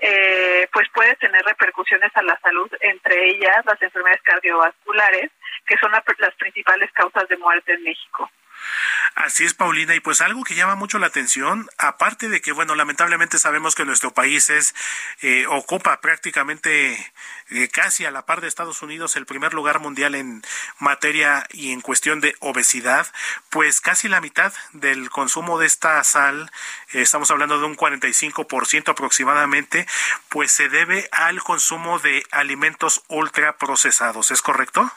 eh, 0.00 0.68
pues 0.72 0.88
puede 0.92 1.14
tener 1.16 1.42
repercusiones 1.42 2.10
a 2.14 2.22
la 2.22 2.38
salud, 2.40 2.70
entre 2.80 3.28
ellas 3.30 3.64
las 3.64 3.80
enfermedades 3.80 4.22
cardiovasculares, 4.22 5.30
que 5.66 5.76
son 5.78 5.90
las 5.92 6.34
principales 6.34 6.90
causas 6.92 7.28
de 7.28 7.36
muerte 7.38 7.72
en 7.72 7.82
México. 7.82 8.30
Así 9.14 9.44
es, 9.44 9.54
Paulina, 9.54 9.94
y 9.94 10.00
pues 10.00 10.20
algo 10.20 10.42
que 10.42 10.54
llama 10.54 10.74
mucho 10.74 10.98
la 10.98 11.06
atención, 11.06 11.68
aparte 11.78 12.28
de 12.28 12.40
que, 12.40 12.52
bueno, 12.52 12.74
lamentablemente 12.74 13.38
sabemos 13.38 13.74
que 13.74 13.84
nuestro 13.84 14.12
país 14.12 14.48
es, 14.50 14.74
eh, 15.20 15.46
ocupa 15.48 16.00
prácticamente 16.00 17.12
eh, 17.50 17.68
casi 17.68 18.06
a 18.06 18.10
la 18.10 18.24
par 18.24 18.40
de 18.40 18.48
Estados 18.48 18.80
Unidos 18.82 19.16
el 19.16 19.26
primer 19.26 19.52
lugar 19.52 19.80
mundial 19.80 20.14
en 20.14 20.42
materia 20.78 21.46
y 21.50 21.72
en 21.72 21.82
cuestión 21.82 22.20
de 22.20 22.34
obesidad, 22.40 23.06
pues 23.50 23.80
casi 23.80 24.08
la 24.08 24.20
mitad 24.20 24.52
del 24.72 25.10
consumo 25.10 25.58
de 25.58 25.66
esta 25.66 26.02
sal, 26.04 26.50
eh, 26.92 27.02
estamos 27.02 27.30
hablando 27.30 27.58
de 27.58 27.66
un 27.66 27.76
45% 27.76 28.92
aproximadamente, 28.92 29.86
pues 30.30 30.52
se 30.52 30.68
debe 30.68 31.08
al 31.12 31.42
consumo 31.42 31.98
de 31.98 32.24
alimentos 32.30 33.02
ultraprocesados, 33.08 34.30
¿es 34.30 34.40
correcto? 34.40 34.90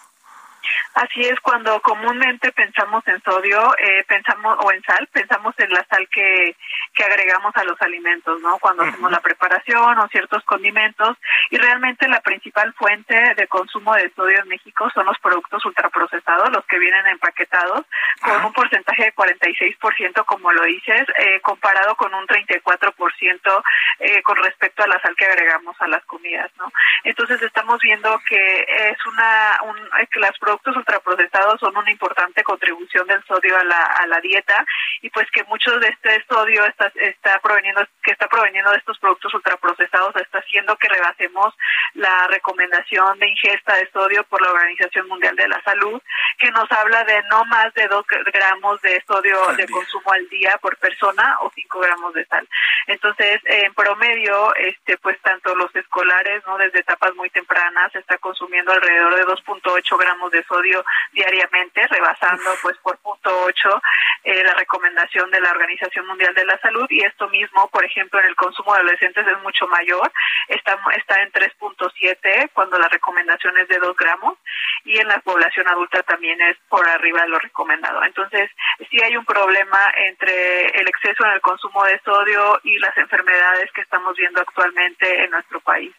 Así 0.93 1.21
es, 1.21 1.39
cuando 1.41 1.79
comúnmente 1.81 2.51
pensamos 2.51 3.05
en 3.07 3.21
sodio, 3.21 3.75
eh, 3.77 4.03
pensamos 4.07 4.57
o 4.61 4.71
en 4.71 4.81
sal, 4.83 5.07
pensamos 5.11 5.53
en 5.57 5.69
la 5.69 5.85
sal 5.89 6.07
que, 6.09 6.55
que 6.93 7.03
agregamos 7.03 7.55
a 7.55 7.63
los 7.63 7.81
alimentos, 7.81 8.41
¿no? 8.41 8.57
Cuando 8.59 8.83
hacemos 8.83 9.11
la 9.11 9.19
preparación 9.19 9.99
o 9.99 10.07
ciertos 10.07 10.43
condimentos. 10.45 11.17
Y 11.49 11.57
realmente 11.57 12.07
la 12.07 12.21
principal 12.21 12.73
fuente 12.73 13.33
de 13.35 13.47
consumo 13.47 13.93
de 13.95 14.09
sodio 14.15 14.39
en 14.39 14.47
México 14.47 14.89
son 14.93 15.05
los 15.05 15.19
productos 15.19 15.63
ultraprocesados, 15.65 16.51
los 16.51 16.65
que 16.65 16.79
vienen 16.79 17.05
empaquetados, 17.07 17.85
con 18.21 18.45
un 18.45 18.53
porcentaje 18.53 19.05
de 19.05 19.15
46%, 19.15 20.25
como 20.25 20.51
lo 20.51 20.63
dices, 20.63 21.05
eh, 21.17 21.39
comparado 21.41 21.95
con 21.95 22.13
un 22.13 22.25
34% 22.27 23.63
eh, 23.99 24.21
con 24.23 24.37
respecto 24.37 24.83
a 24.83 24.87
la 24.87 24.99
sal 25.01 25.15
que 25.15 25.25
agregamos 25.25 25.75
a 25.81 25.87
las 25.87 26.03
comidas, 26.05 26.51
¿no? 26.57 26.71
Entonces 27.03 27.41
estamos 27.41 27.79
viendo 27.81 28.19
que 28.27 28.65
es 28.91 29.05
una, 29.05 29.59
un, 29.63 29.75
que 30.11 30.19
las 30.19 30.37
productos 30.55 30.77
ultraprocesados 30.77 31.59
son 31.59 31.75
una 31.75 31.91
importante 31.91 32.43
contribución 32.43 33.07
del 33.07 33.23
sodio 33.25 33.57
a 33.57 33.63
la, 33.63 33.83
a 33.83 34.07
la 34.07 34.19
dieta 34.21 34.65
y 35.01 35.09
pues 35.09 35.29
que 35.31 35.43
mucho 35.45 35.77
de 35.79 35.87
este 35.87 36.23
sodio 36.27 36.65
está, 36.65 36.91
está 36.95 37.39
proveniendo 37.39 37.85
que 38.03 38.11
está 38.11 38.27
proveniendo 38.27 38.71
de 38.71 38.77
estos 38.77 38.97
productos 38.99 39.33
ultraprocesados 39.33 40.15
está 40.15 40.39
haciendo 40.39 40.75
que 40.77 40.87
rebasemos 40.87 41.53
la 41.93 42.27
recomendación 42.27 43.19
de 43.19 43.29
ingesta 43.29 43.75
de 43.75 43.89
sodio 43.91 44.23
por 44.25 44.41
la 44.41 44.51
Organización 44.51 45.07
Mundial 45.07 45.35
de 45.35 45.47
la 45.47 45.61
Salud 45.63 46.01
que 46.39 46.51
nos 46.51 46.71
habla 46.71 47.03
de 47.03 47.21
no 47.29 47.43
más 47.45 47.73
de 47.73 47.87
2 47.87 48.05
gramos 48.33 48.81
de 48.81 49.03
sodio 49.07 49.37
de 49.57 49.67
consumo 49.67 50.11
al 50.11 50.27
día 50.29 50.57
por 50.61 50.77
persona 50.77 51.37
o 51.41 51.51
5 51.53 51.79
gramos 51.79 52.13
de 52.13 52.25
sal. 52.25 52.47
Entonces, 52.87 53.41
en 53.45 53.73
promedio, 53.73 54.55
este 54.55 54.97
pues 54.97 55.19
tanto 55.21 55.55
los 55.55 55.75
escolares, 55.75 56.43
no 56.45 56.57
desde 56.57 56.79
etapas 56.79 57.15
muy 57.15 57.29
tempranas 57.29 57.93
está 57.95 58.17
consumiendo 58.17 58.71
alrededor 58.71 59.15
de 59.15 59.25
2.8 59.25 59.97
gramos 59.97 60.31
de 60.31 60.44
sodio 60.47 60.83
diariamente, 61.11 61.87
rebasando 61.87 62.51
pues 62.61 62.77
por 62.77 62.97
punto 62.99 63.43
8 63.43 63.81
eh, 64.23 64.43
la 64.43 64.53
recomendación 64.55 65.29
de 65.31 65.41
la 65.41 65.51
Organización 65.51 66.07
Mundial 66.07 66.33
de 66.33 66.45
la 66.45 66.57
Salud 66.59 66.85
y 66.89 67.03
esto 67.03 67.27
mismo, 67.29 67.69
por 67.69 67.85
ejemplo, 67.85 68.19
en 68.19 68.27
el 68.27 68.35
consumo 68.35 68.73
de 68.73 68.79
adolescentes 68.79 69.27
es 69.27 69.43
mucho 69.43 69.67
mayor, 69.67 70.11
está, 70.47 70.77
está 70.97 71.21
en 71.21 71.31
3.7 71.31 72.49
cuando 72.53 72.79
la 72.79 72.87
recomendación 72.87 73.57
es 73.57 73.67
de 73.67 73.77
2 73.77 73.95
gramos 73.95 74.37
y 74.83 74.97
en 74.99 75.07
la 75.07 75.19
población 75.19 75.67
adulta 75.67 76.03
también 76.03 76.39
es 76.41 76.57
por 76.69 76.87
arriba 76.87 77.21
de 77.21 77.29
lo 77.29 77.39
recomendado. 77.39 78.03
Entonces, 78.03 78.49
sí 78.89 79.01
hay 79.01 79.15
un 79.17 79.25
problema 79.25 79.79
entre 79.97 80.65
el 80.79 80.87
exceso 80.87 81.25
en 81.25 81.31
el 81.31 81.41
consumo 81.41 81.83
de 81.83 81.99
sodio 82.03 82.59
y 82.63 82.77
las 82.79 82.95
enfermedades 82.97 83.71
que 83.73 83.81
estamos 83.81 84.15
viendo 84.15 84.41
actualmente 84.41 85.23
en 85.23 85.31
nuestro 85.31 85.59
país. 85.61 85.93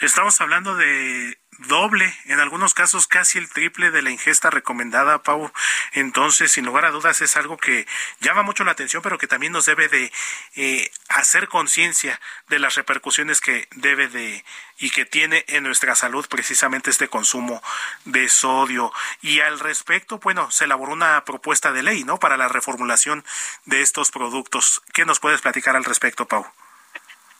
Estamos 0.00 0.40
hablando 0.40 0.76
de 0.76 1.38
doble, 1.58 2.14
en 2.26 2.40
algunos 2.40 2.74
casos 2.74 3.06
casi 3.06 3.38
el 3.38 3.48
triple 3.48 3.90
de 3.90 4.02
la 4.02 4.10
ingesta 4.10 4.50
recomendada, 4.50 5.22
Pau. 5.22 5.52
Entonces, 5.92 6.52
sin 6.52 6.64
lugar 6.64 6.84
a 6.84 6.90
dudas, 6.90 7.20
es 7.20 7.36
algo 7.36 7.56
que 7.56 7.86
llama 8.20 8.42
mucho 8.42 8.64
la 8.64 8.72
atención, 8.72 9.02
pero 9.02 9.18
que 9.18 9.26
también 9.26 9.52
nos 9.52 9.66
debe 9.66 9.88
de 9.88 10.12
eh, 10.56 10.90
hacer 11.08 11.48
conciencia 11.48 12.20
de 12.48 12.58
las 12.58 12.74
repercusiones 12.74 13.40
que 13.40 13.68
debe 13.72 14.08
de 14.08 14.44
y 14.78 14.90
que 14.90 15.06
tiene 15.06 15.44
en 15.48 15.64
nuestra 15.64 15.94
salud 15.94 16.26
precisamente 16.28 16.90
este 16.90 17.08
consumo 17.08 17.62
de 18.04 18.28
sodio. 18.28 18.92
Y 19.22 19.40
al 19.40 19.58
respecto, 19.58 20.18
bueno, 20.18 20.50
se 20.50 20.64
elaboró 20.64 20.92
una 20.92 21.24
propuesta 21.24 21.72
de 21.72 21.82
ley, 21.82 22.04
¿no? 22.04 22.18
Para 22.18 22.36
la 22.36 22.48
reformulación 22.48 23.24
de 23.64 23.80
estos 23.80 24.10
productos. 24.10 24.82
¿Qué 24.92 25.04
nos 25.04 25.20
puedes 25.20 25.40
platicar 25.40 25.76
al 25.76 25.84
respecto, 25.84 26.26
Pau? 26.26 26.46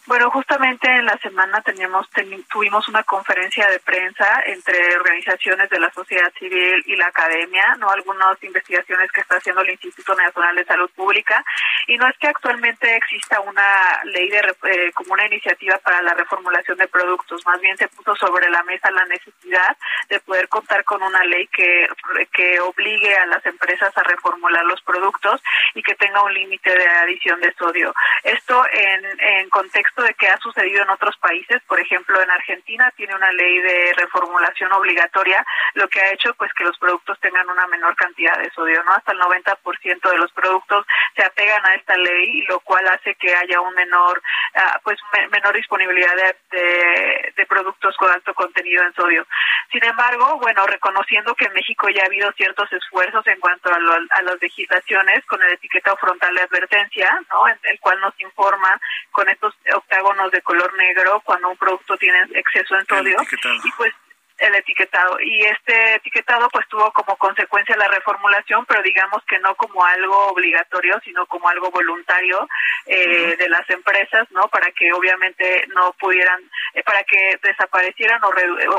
Bueno, 0.06 0.30
justamente 0.30 0.88
en 0.88 1.04
la 1.04 1.18
semana 1.18 1.60
teníamos, 1.62 2.08
tuvimos 2.48 2.86
una 2.88 3.02
conferencia 3.02 3.66
de 3.66 3.80
prensa 3.80 4.40
entre 4.46 4.96
organizaciones 4.96 5.68
de 5.68 5.80
la 5.80 5.90
sociedad 5.90 6.32
civil 6.38 6.80
y 6.86 6.94
la 6.94 7.08
academia, 7.08 7.74
no 7.80 7.90
algunas 7.90 8.40
investigaciones 8.44 9.10
que 9.10 9.22
está 9.22 9.38
haciendo 9.38 9.62
el 9.62 9.70
Instituto 9.70 10.14
Nacional 10.14 10.54
de 10.54 10.64
Salud 10.64 10.88
Pública, 10.94 11.44
y 11.88 11.96
no 11.96 12.06
es 12.08 12.16
que 12.18 12.28
actualmente 12.28 12.94
exista 12.94 13.40
una 13.40 14.00
ley 14.04 14.28
de 14.30 14.38
eh, 14.38 14.92
como 14.92 15.12
una 15.12 15.26
iniciativa 15.26 15.76
para 15.78 16.00
la 16.02 16.14
reformulación 16.14 16.78
de 16.78 16.86
productos, 16.86 17.44
más 17.44 17.60
bien 17.60 17.76
se 17.76 17.88
puso 17.88 18.14
sobre 18.14 18.48
la 18.48 18.62
mesa 18.62 18.92
la 18.92 19.06
necesidad 19.06 19.76
de 20.08 20.20
poder 20.20 20.48
contar 20.48 20.84
con 20.84 21.02
una 21.02 21.24
ley 21.24 21.48
que 21.48 21.88
que 22.32 22.60
obligue 22.60 23.16
a 23.16 23.26
las 23.26 23.44
empresas 23.44 23.96
a 23.96 24.02
reformular 24.02 24.64
los 24.66 24.80
productos 24.82 25.42
y 25.74 25.82
que 25.82 25.94
tenga 25.96 26.22
un 26.22 26.32
límite 26.32 26.70
de 26.70 26.86
adición 26.86 27.40
de 27.40 27.52
sodio. 27.54 27.92
Esto 28.22 28.62
en, 28.72 29.20
en 29.20 29.48
contexto 29.48 29.95
de 30.02 30.14
que 30.14 30.28
ha 30.28 30.38
sucedido 30.38 30.82
en 30.82 30.90
otros 30.90 31.16
países, 31.18 31.62
por 31.66 31.80
ejemplo 31.80 32.20
en 32.20 32.30
Argentina 32.30 32.92
tiene 32.96 33.14
una 33.14 33.32
ley 33.32 33.60
de 33.60 33.92
reformulación 33.96 34.72
obligatoria, 34.72 35.44
lo 35.74 35.88
que 35.88 36.00
ha 36.00 36.12
hecho 36.12 36.34
pues 36.34 36.52
que 36.54 36.64
los 36.64 36.78
productos 36.78 37.18
tengan 37.20 37.48
una 37.48 37.66
menor 37.66 37.96
cantidad 37.96 38.38
de 38.38 38.50
sodio, 38.50 38.82
¿no? 38.84 38.92
Hasta 38.92 39.12
el 39.12 39.20
90% 39.20 40.10
de 40.10 40.18
los 40.18 40.32
productos 40.32 40.86
se 41.16 41.24
apegan 41.24 41.64
a 41.66 41.74
esta 41.74 41.96
ley, 41.96 42.42
lo 42.48 42.60
cual 42.60 42.86
hace 42.88 43.14
que 43.14 43.34
haya 43.34 43.60
un 43.60 43.74
menor 43.74 44.22
uh, 44.54 44.78
pues 44.82 44.98
menor 45.30 45.54
disponibilidad 45.54 46.14
de, 46.16 47.32
de, 47.36 47.46
productos 47.46 47.96
con 47.96 48.10
alto 48.10 48.34
contenido 48.34 48.82
en 48.84 48.92
sodio. 48.94 49.26
Sin 49.72 49.84
embargo, 49.84 50.38
bueno, 50.38 50.66
reconociendo 50.66 51.34
que 51.34 51.46
en 51.46 51.52
México 51.52 51.88
ya 51.88 52.02
ha 52.02 52.06
habido 52.06 52.30
ciertos 52.32 52.70
esfuerzos 52.72 53.26
en 53.26 53.40
cuanto 53.40 53.72
a, 53.72 53.78
lo, 53.78 53.92
a 53.92 54.22
las 54.22 54.40
legislaciones 54.40 55.24
con 55.26 55.42
el 55.42 55.52
etiquetado 55.52 55.96
frontal 55.96 56.34
de 56.34 56.42
advertencia, 56.42 57.08
¿no? 57.30 57.48
En 57.48 57.58
el 57.62 57.80
cual 57.80 58.00
nos 58.00 58.18
informa 58.20 58.80
con 59.12 59.28
estos 59.28 59.54
octágonos 59.86 60.30
de 60.32 60.42
color 60.42 60.72
negro 60.76 61.22
cuando 61.24 61.48
un 61.48 61.56
producto 61.56 61.96
tiene 61.96 62.18
exceso 62.34 62.76
en 62.76 62.86
sodio. 62.86 63.16
y 63.22 63.70
pues 63.76 63.92
el 64.38 64.54
etiquetado. 64.54 65.18
Y 65.20 65.44
este 65.44 65.94
etiquetado 65.94 66.48
pues 66.50 66.66
tuvo 66.68 66.92
como 66.92 67.16
consecuencia 67.16 67.76
la 67.76 67.88
reformulación 67.88 68.64
pero 68.66 68.82
digamos 68.82 69.22
que 69.28 69.38
no 69.38 69.54
como 69.54 69.84
algo 69.84 70.28
obligatorio 70.28 71.00
sino 71.04 71.26
como 71.26 71.48
algo 71.48 71.70
voluntario 71.70 72.48
eh, 72.86 73.36
de 73.36 73.48
las 73.48 73.68
empresas 73.70 74.30
no 74.30 74.48
para 74.48 74.70
que 74.72 74.92
obviamente 74.92 75.66
no 75.74 75.92
pudieran 75.98 76.40
eh, 76.74 76.82
para 76.82 77.02
que 77.04 77.38
desaparecieran 77.42 78.22
o, 78.24 78.28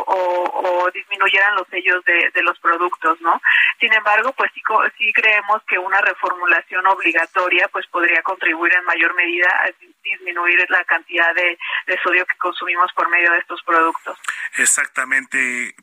o, 0.08 0.84
o, 0.84 0.92
disminuyeran 0.92 1.56
los 1.56 1.68
sellos 1.70 2.04
de, 2.06 2.32
de, 2.34 2.42
los 2.44 2.58
productos 2.60 3.20
no 3.22 3.42
sin 3.80 3.94
embargo 3.94 4.32
pues 4.34 4.52
sí, 4.54 4.62
sí 4.98 5.12
creemos 5.14 5.62
que 5.68 5.78
una 5.78 6.02
reformulación 6.02 6.86
obligatoria 6.88 7.68
pues 7.70 7.86
podría 7.88 8.22
contribuir 8.22 8.74
en 8.76 8.86
mayor 8.86 9.14
medida 9.16 9.50
a 9.50 9.72
disminuir 10.04 10.66
la 10.70 10.84
cantidad 10.86 11.34
de, 11.36 11.58
de 11.88 12.00
sodio 12.02 12.26
que 12.26 12.38
consumimos 12.38 12.92
por 12.94 13.10
medio 13.10 13.32
de 13.32 13.40
estos 13.40 13.62
productos. 13.64 14.18
Exactamente 14.58 15.38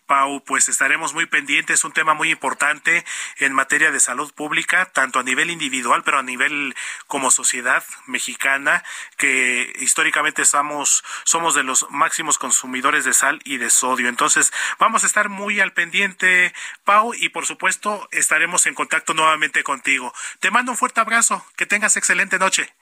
Pau, 0.06 0.42
pues 0.44 0.68
estaremos 0.68 1.14
muy 1.14 1.26
pendientes, 1.26 1.84
un 1.84 1.92
tema 1.92 2.14
muy 2.14 2.30
importante 2.30 3.04
en 3.38 3.52
materia 3.52 3.90
de 3.90 4.00
salud 4.00 4.32
pública, 4.34 4.86
tanto 4.86 5.18
a 5.18 5.22
nivel 5.22 5.50
individual, 5.50 6.02
pero 6.04 6.18
a 6.18 6.22
nivel 6.22 6.74
como 7.06 7.30
sociedad 7.30 7.84
mexicana, 8.06 8.84
que 9.16 9.72
históricamente 9.80 10.44
somos, 10.44 11.04
somos 11.24 11.54
de 11.54 11.62
los 11.62 11.86
máximos 11.90 12.38
consumidores 12.38 13.04
de 13.04 13.14
sal 13.14 13.40
y 13.44 13.58
de 13.58 13.70
sodio. 13.70 14.08
Entonces, 14.08 14.52
vamos 14.78 15.04
a 15.04 15.06
estar 15.06 15.28
muy 15.28 15.60
al 15.60 15.72
pendiente, 15.72 16.52
Pau, 16.84 17.14
y 17.14 17.28
por 17.30 17.46
supuesto 17.46 18.08
estaremos 18.12 18.66
en 18.66 18.74
contacto 18.74 19.14
nuevamente 19.14 19.62
contigo. 19.62 20.12
Te 20.40 20.50
mando 20.50 20.72
un 20.72 20.78
fuerte 20.78 21.00
abrazo, 21.00 21.44
que 21.56 21.66
tengas 21.66 21.96
excelente 21.96 22.38
noche. 22.38 22.72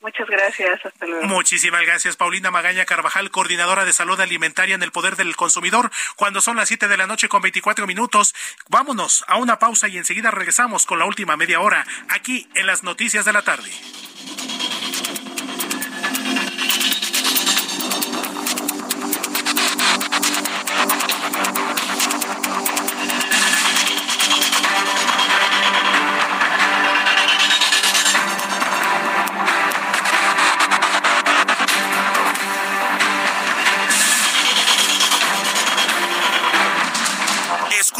Muchas 0.00 0.26
gracias, 0.28 0.84
hasta 0.84 1.06
luego. 1.06 1.26
Muchísimas 1.26 1.82
gracias, 1.82 2.16
Paulina 2.16 2.50
Magaña 2.50 2.86
Carvajal, 2.86 3.30
coordinadora 3.30 3.84
de 3.84 3.92
salud 3.92 4.18
alimentaria 4.18 4.74
en 4.74 4.82
el 4.82 4.92
Poder 4.92 5.16
del 5.16 5.36
Consumidor. 5.36 5.90
Cuando 6.16 6.40
son 6.40 6.56
las 6.56 6.68
7 6.68 6.88
de 6.88 6.96
la 6.96 7.06
noche 7.06 7.28
con 7.28 7.42
24 7.42 7.86
minutos, 7.86 8.34
vámonos 8.68 9.24
a 9.28 9.36
una 9.36 9.58
pausa 9.58 9.88
y 9.88 9.98
enseguida 9.98 10.30
regresamos 10.30 10.86
con 10.86 10.98
la 10.98 11.04
última 11.04 11.36
media 11.36 11.60
hora 11.60 11.86
aquí 12.08 12.48
en 12.54 12.66
las 12.66 12.82
noticias 12.82 13.26
de 13.26 13.32
la 13.32 13.42
tarde. 13.42 13.70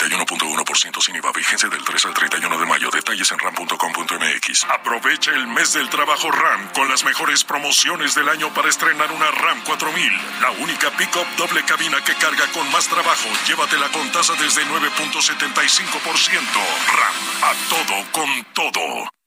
31.1% 0.00 1.02
sin 1.02 1.16
IVA. 1.16 1.32
Vigencia 1.32 1.68
del 1.68 1.84
3 1.84 2.06
al 2.06 2.14
31 2.14 2.58
de 2.58 2.66
mayo. 2.66 2.90
Detalles 2.90 3.30
en 3.32 3.38
ram.com.mx. 3.38 4.64
Aprovecha 4.64 5.32
el 5.32 5.46
mes 5.46 5.74
del 5.74 5.90
trabajo 5.90 6.30
RAM 6.30 6.68
con 6.72 6.88
las 6.88 7.04
mejores 7.04 7.44
promociones 7.44 8.14
del 8.14 8.28
año 8.28 8.52
para 8.54 8.68
estrenar 8.68 9.12
una 9.12 9.30
RAM 9.30 9.62
4000. 9.64 10.12
La 10.40 10.50
única 10.52 10.90
pick-up 10.96 11.26
doble 11.36 11.62
cabina 11.64 12.02
que 12.02 12.14
carga 12.14 12.46
con 12.52 12.70
más 12.72 12.88
trabajo. 12.88 13.28
Llévatela 13.46 13.88
con 13.90 14.10
tasa 14.12 14.34
desde 14.34 14.64
9.75%. 14.64 16.40
RAM. 16.96 17.14
A 17.42 17.52
todo 17.68 18.12
con 18.12 18.44
todo. 18.54 19.19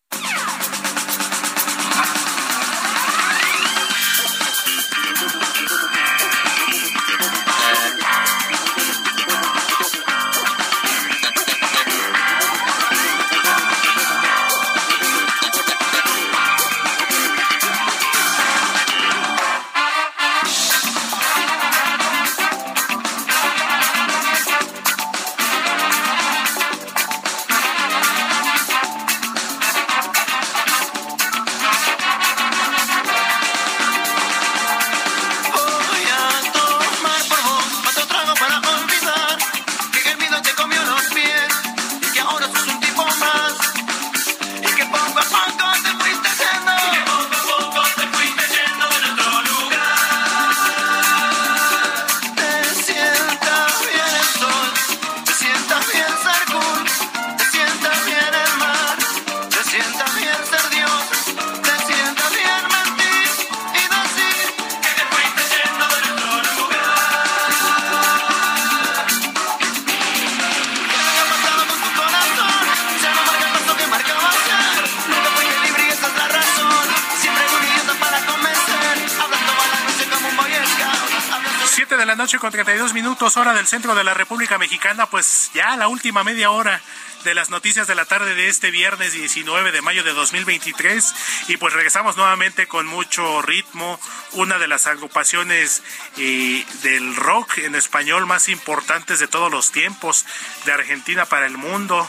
Con 82.44 82.52
32 82.52 82.94
minutos, 82.94 83.38
hora 83.38 83.54
del 83.54 83.68
centro 83.68 83.96
de 83.96 84.04
la 84.04 84.14
República 84.14 84.58
Mexicana, 84.58 85.06
pues 85.06 85.50
ya 85.54 85.78
la 85.78 85.88
última 85.88 86.26
media 86.26 86.52
hora 86.52 86.82
de 87.24 87.34
las 87.34 87.50
noticias 87.50 87.88
de 87.88 87.96
la 87.96 88.04
tarde 88.04 88.36
de 88.36 88.50
este 88.50 88.70
viernes 88.70 89.14
19 89.14 89.72
de 89.72 89.82
mayo 89.82 90.04
de 90.04 90.12
2023 90.12 91.16
y 91.48 91.56
pues 91.56 91.74
regresamos 91.74 92.18
nuevamente 92.18 92.68
con 92.68 92.86
mucho 92.86 93.42
ritmo, 93.44 93.98
una 94.34 94.60
de 94.60 94.68
las 94.68 94.88
agrupaciones 94.88 95.84
eh, 96.18 96.66
del 96.82 97.16
rock 97.16 97.60
en 97.60 97.76
español 97.76 98.26
más 98.26 98.50
importantes 98.50 99.20
de 99.20 99.30
todos 99.30 99.50
los 99.50 99.72
tiempos 99.72 100.26
de 100.66 100.74
Argentina 100.74 101.26
para 101.26 101.46
el 101.46 101.58
mundo, 101.58 102.06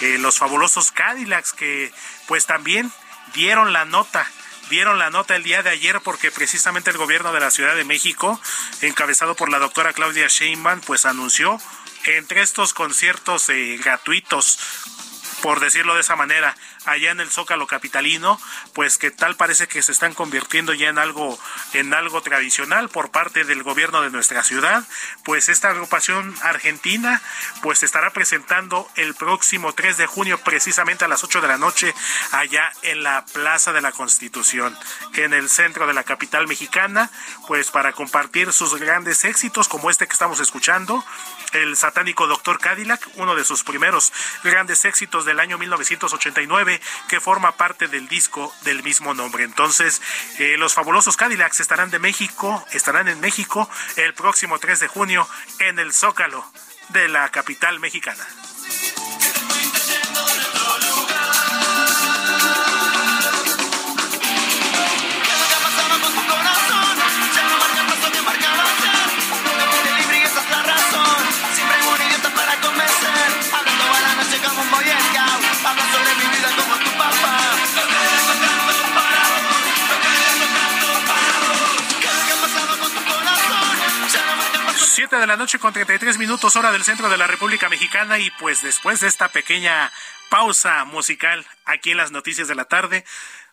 eh, 0.00 0.16
los 0.20 0.38
fabulosos 0.38 0.92
Cadillacs 0.92 1.54
que 1.54 1.92
pues 2.28 2.46
también 2.46 2.92
dieron 3.34 3.72
la 3.72 3.84
nota 3.84 4.30
dieron 4.72 4.98
la 4.98 5.10
nota 5.10 5.36
el 5.36 5.42
día 5.42 5.62
de 5.62 5.68
ayer 5.68 6.00
porque 6.02 6.30
precisamente 6.30 6.88
el 6.88 6.96
gobierno 6.96 7.34
de 7.34 7.40
la 7.40 7.50
Ciudad 7.50 7.76
de 7.76 7.84
México, 7.84 8.40
encabezado 8.80 9.36
por 9.36 9.50
la 9.50 9.58
doctora 9.58 9.92
Claudia 9.92 10.28
Sheinbaum, 10.28 10.80
pues 10.80 11.04
anunció 11.04 11.60
entre 12.06 12.40
estos 12.40 12.72
conciertos 12.72 13.50
eh, 13.50 13.78
gratuitos 13.84 14.58
por 15.42 15.60
decirlo 15.60 15.94
de 15.94 16.00
esa 16.00 16.16
manera, 16.16 16.56
allá 16.86 17.10
en 17.10 17.20
el 17.20 17.30
Zócalo 17.30 17.66
capitalino, 17.66 18.40
pues 18.72 18.96
que 18.96 19.10
tal 19.10 19.36
parece 19.36 19.66
que 19.66 19.82
se 19.82 19.92
están 19.92 20.14
convirtiendo 20.14 20.72
ya 20.72 20.88
en 20.88 20.98
algo 20.98 21.38
en 21.72 21.92
algo 21.92 22.22
tradicional 22.22 22.88
por 22.88 23.10
parte 23.10 23.44
del 23.44 23.62
gobierno 23.62 24.02
de 24.02 24.10
nuestra 24.10 24.42
ciudad, 24.44 24.84
pues 25.24 25.48
esta 25.48 25.70
agrupación 25.70 26.34
argentina 26.42 27.20
pues 27.60 27.82
estará 27.82 28.10
presentando 28.10 28.88
el 28.94 29.14
próximo 29.14 29.72
3 29.72 29.96
de 29.96 30.06
junio 30.06 30.38
precisamente 30.38 31.04
a 31.04 31.08
las 31.08 31.24
8 31.24 31.40
de 31.40 31.48
la 31.48 31.58
noche 31.58 31.92
allá 32.30 32.72
en 32.82 33.02
la 33.02 33.24
Plaza 33.32 33.72
de 33.72 33.80
la 33.80 33.92
Constitución, 33.92 34.76
en 35.14 35.32
el 35.32 35.48
centro 35.48 35.86
de 35.86 35.94
la 35.94 36.04
capital 36.04 36.46
mexicana, 36.46 37.10
pues 37.48 37.70
para 37.70 37.92
compartir 37.92 38.52
sus 38.52 38.76
grandes 38.76 39.24
éxitos 39.24 39.68
como 39.68 39.90
este 39.90 40.06
que 40.06 40.12
estamos 40.12 40.38
escuchando 40.38 41.04
el 41.52 41.76
satánico 41.76 42.26
Doctor 42.26 42.58
Cadillac, 42.58 43.06
uno 43.16 43.34
de 43.34 43.44
sus 43.44 43.64
primeros 43.64 44.12
grandes 44.44 44.84
éxitos 44.84 45.24
del 45.24 45.40
año 45.40 45.58
1989, 45.58 46.80
que 47.08 47.20
forma 47.20 47.52
parte 47.52 47.88
del 47.88 48.08
disco 48.08 48.52
del 48.62 48.82
mismo 48.82 49.14
nombre. 49.14 49.44
Entonces, 49.44 50.02
eh, 50.38 50.56
los 50.58 50.74
fabulosos 50.74 51.16
Cadillacs 51.16 51.60
estarán 51.60 51.90
de 51.90 51.98
México, 51.98 52.66
estarán 52.72 53.08
en 53.08 53.20
México 53.20 53.68
el 53.96 54.14
próximo 54.14 54.58
3 54.58 54.80
de 54.80 54.88
junio 54.88 55.28
en 55.58 55.78
el 55.78 55.92
Zócalo 55.92 56.44
de 56.88 57.08
la 57.08 57.28
capital 57.30 57.80
mexicana. 57.80 58.26
De 84.92 85.26
la 85.26 85.38
noche 85.38 85.58
con 85.58 85.72
33 85.72 86.18
minutos 86.18 86.54
hora 86.54 86.70
del 86.70 86.84
centro 86.84 87.08
de 87.08 87.16
la 87.16 87.26
República 87.26 87.70
Mexicana. 87.70 88.18
Y 88.18 88.30
pues 88.32 88.60
después 88.60 89.00
de 89.00 89.08
esta 89.08 89.28
pequeña 89.28 89.90
pausa 90.28 90.84
musical 90.84 91.46
aquí 91.64 91.92
en 91.92 91.96
las 91.96 92.10
noticias 92.10 92.46
de 92.46 92.54
la 92.54 92.66
tarde, 92.66 93.04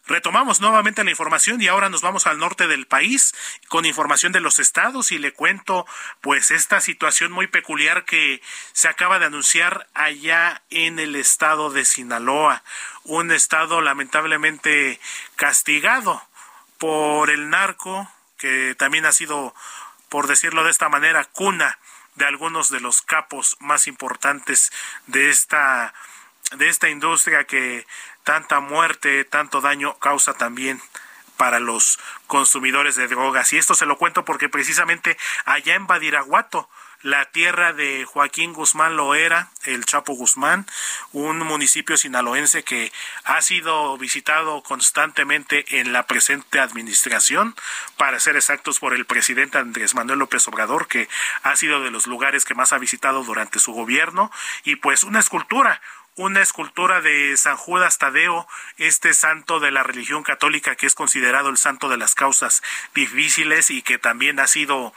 Retomamos 0.06 0.60
nuevamente 0.60 1.04
la 1.04 1.12
información 1.12 1.62
y 1.62 1.68
ahora 1.68 1.90
nos 1.90 2.02
vamos 2.02 2.26
al 2.26 2.40
norte 2.40 2.68
del 2.68 2.88
país 2.88 3.36
con 3.68 3.86
información 3.86 4.32
de 4.32 4.40
los 4.40 4.58
estados. 4.58 5.12
Y 5.12 5.20
le 5.20 5.34
cuento 5.34 5.86
pues 6.20 6.50
esta 6.50 6.82
situación 6.82 7.32
muy 7.32 7.46
peculiar 7.46 8.06
que 8.06 8.42
se 8.74 8.88
acaba 8.88 9.20
de 9.20 9.26
anunciar 9.26 9.88
allá 9.94 10.64
en 10.72 10.98
el 10.98 11.16
estado 11.16 11.70
de 11.70 11.86
Sinaloa, 11.86 12.64
un 13.04 13.32
estado 13.32 13.82
lamentablemente 13.82 15.00
castigado 15.36 16.24
por 16.80 17.30
el 17.30 17.52
narco 17.52 18.10
que 18.40 18.74
también 18.80 19.06
ha 19.06 19.12
sido 19.12 19.54
por 20.10 20.28
decirlo 20.28 20.64
de 20.64 20.72
esta 20.72 20.90
manera, 20.90 21.26
cuna 21.26 21.80
de 22.16 22.26
algunos 22.26 22.70
de 22.70 22.80
los 22.80 23.02
capos 23.02 23.56
más 23.60 23.88
importantes 23.88 24.72
de 25.08 25.30
esta 25.30 25.94
de 26.58 26.68
esta 26.68 26.90
industria 26.90 27.44
que 27.44 27.86
tanta 28.24 28.60
muerte, 28.60 29.24
tanto 29.24 29.62
daño 29.62 29.98
causa 30.00 30.34
también 30.34 30.82
para 31.38 31.60
los 31.60 32.00
consumidores 32.28 32.96
de 32.96 33.08
drogas. 33.08 33.54
Y 33.54 33.58
esto 33.58 33.76
se 33.76 33.86
lo 33.86 33.98
cuento 33.98 34.26
porque 34.26 34.50
precisamente 34.50 35.18
allá 35.46 35.76
en 35.76 35.88
Badiraguato, 35.88 36.70
la 37.02 37.26
tierra 37.32 37.72
de 37.74 38.06
Joaquín 38.06 38.54
Guzmán 38.54 38.98
Loera, 38.98 39.50
el 39.64 39.86
Chapo 39.86 40.14
Guzmán, 40.14 40.66
un 41.12 41.40
municipio 41.40 41.98
sinaloense 41.98 42.64
que 42.64 42.92
ha 43.24 43.42
sido 43.42 43.98
visitado 43.98 44.62
constantemente 44.64 45.80
en 45.80 45.94
la 45.94 46.08
presente 46.08 46.60
administración, 46.60 47.56
para 47.98 48.20
ser 48.20 48.36
exactos 48.36 48.80
por 48.80 48.94
el 48.94 49.06
presidente 49.06 49.58
Andrés 49.58 49.96
Manuel 49.96 50.20
López 50.20 50.48
Obrador, 50.48 50.88
que 50.88 51.08
ha 51.44 51.56
sido 51.56 51.82
de 51.82 51.92
los 51.92 52.06
lugares 52.08 52.44
que 52.46 52.56
más 52.56 52.74
ha 52.74 52.78
visitado 52.78 53.24
durante 53.24 53.60
su 53.60 53.72
gobierno, 53.74 54.32
y 54.64 54.76
pues 54.76 55.04
una 55.04 55.20
escultura, 55.20 55.82
una 56.16 56.42
escultura 56.42 57.00
de 57.00 57.38
San 57.38 57.56
Judas 57.56 57.98
Tadeo, 57.98 58.46
este 58.78 59.14
santo 59.14 59.62
de 59.62 59.72
la 59.72 59.84
religión 59.84 60.24
católica 60.24 60.76
que 60.76 60.86
es 60.86 60.94
considerado 60.94 61.48
el 61.48 61.58
santo 61.58 61.88
de 61.88 61.96
las 61.96 62.14
causas 62.14 62.62
difíciles 62.94 63.70
y 63.70 63.82
que 63.82 64.00
también 64.00 64.42
ha 64.42 64.48
sido 64.48 64.94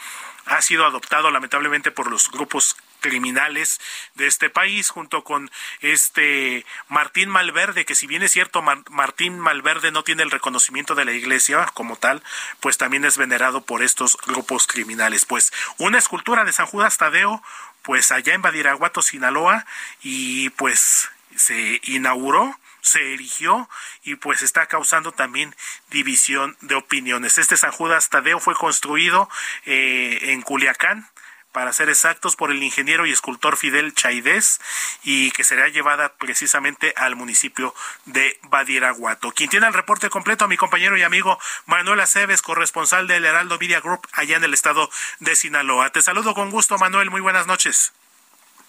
ha 0.46 0.60
sido 0.62 0.84
adoptado 0.84 1.30
lamentablemente 1.30 1.90
por 1.90 2.10
los 2.10 2.30
grupos 2.30 2.76
criminales 3.00 3.80
de 4.14 4.26
este 4.26 4.48
país, 4.48 4.88
junto 4.88 5.24
con 5.24 5.50
este 5.80 6.64
Martín 6.88 7.28
Malverde, 7.28 7.84
que 7.84 7.94
si 7.94 8.06
bien 8.06 8.22
es 8.22 8.32
cierto, 8.32 8.62
Martín 8.62 9.38
Malverde 9.38 9.90
no 9.90 10.04
tiene 10.04 10.22
el 10.22 10.30
reconocimiento 10.30 10.94
de 10.94 11.04
la 11.04 11.12
iglesia 11.12 11.66
como 11.74 11.96
tal, 11.96 12.22
pues 12.60 12.78
también 12.78 13.04
es 13.04 13.18
venerado 13.18 13.62
por 13.62 13.82
estos 13.82 14.16
grupos 14.26 14.66
criminales. 14.66 15.26
Pues 15.26 15.52
una 15.78 15.98
escultura 15.98 16.44
de 16.44 16.52
San 16.52 16.66
Judas 16.66 16.96
Tadeo, 16.96 17.42
pues 17.82 18.12
allá 18.12 18.34
en 18.34 18.42
Badiraguato, 18.42 19.02
Sinaloa, 19.02 19.66
y 20.00 20.50
pues 20.50 21.10
se 21.36 21.80
inauguró 21.84 22.56
se 22.82 23.14
erigió 23.14 23.70
y 24.02 24.16
pues 24.16 24.42
está 24.42 24.66
causando 24.66 25.12
también 25.12 25.54
división 25.90 26.56
de 26.60 26.74
opiniones. 26.74 27.38
Este 27.38 27.56
San 27.56 27.72
Judas 27.72 28.10
Tadeo 28.10 28.40
fue 28.40 28.54
construido 28.54 29.30
eh, 29.64 30.18
en 30.32 30.42
Culiacán, 30.42 31.08
para 31.52 31.72
ser 31.72 31.88
exactos, 31.90 32.34
por 32.34 32.50
el 32.50 32.62
ingeniero 32.62 33.06
y 33.06 33.12
escultor 33.12 33.56
Fidel 33.56 33.94
Chaidez 33.94 34.58
y 35.04 35.30
que 35.32 35.44
será 35.44 35.68
llevada 35.68 36.14
precisamente 36.14 36.94
al 36.96 37.14
municipio 37.14 37.74
de 38.06 38.38
Badiraguato. 38.44 39.32
Quien 39.32 39.50
tiene 39.50 39.66
el 39.66 39.74
reporte 39.74 40.10
completo 40.10 40.46
a 40.46 40.48
mi 40.48 40.56
compañero 40.56 40.96
y 40.96 41.02
amigo 41.02 41.38
Manuel 41.66 42.00
Aceves, 42.00 42.42
corresponsal 42.42 43.06
del 43.06 43.24
Heraldo 43.24 43.58
Media 43.58 43.80
Group 43.80 44.08
allá 44.12 44.36
en 44.36 44.44
el 44.44 44.54
estado 44.54 44.90
de 45.20 45.36
Sinaloa. 45.36 45.90
Te 45.90 46.02
saludo 46.02 46.34
con 46.34 46.50
gusto, 46.50 46.78
Manuel. 46.78 47.10
Muy 47.10 47.20
buenas 47.20 47.46
noches. 47.46 47.92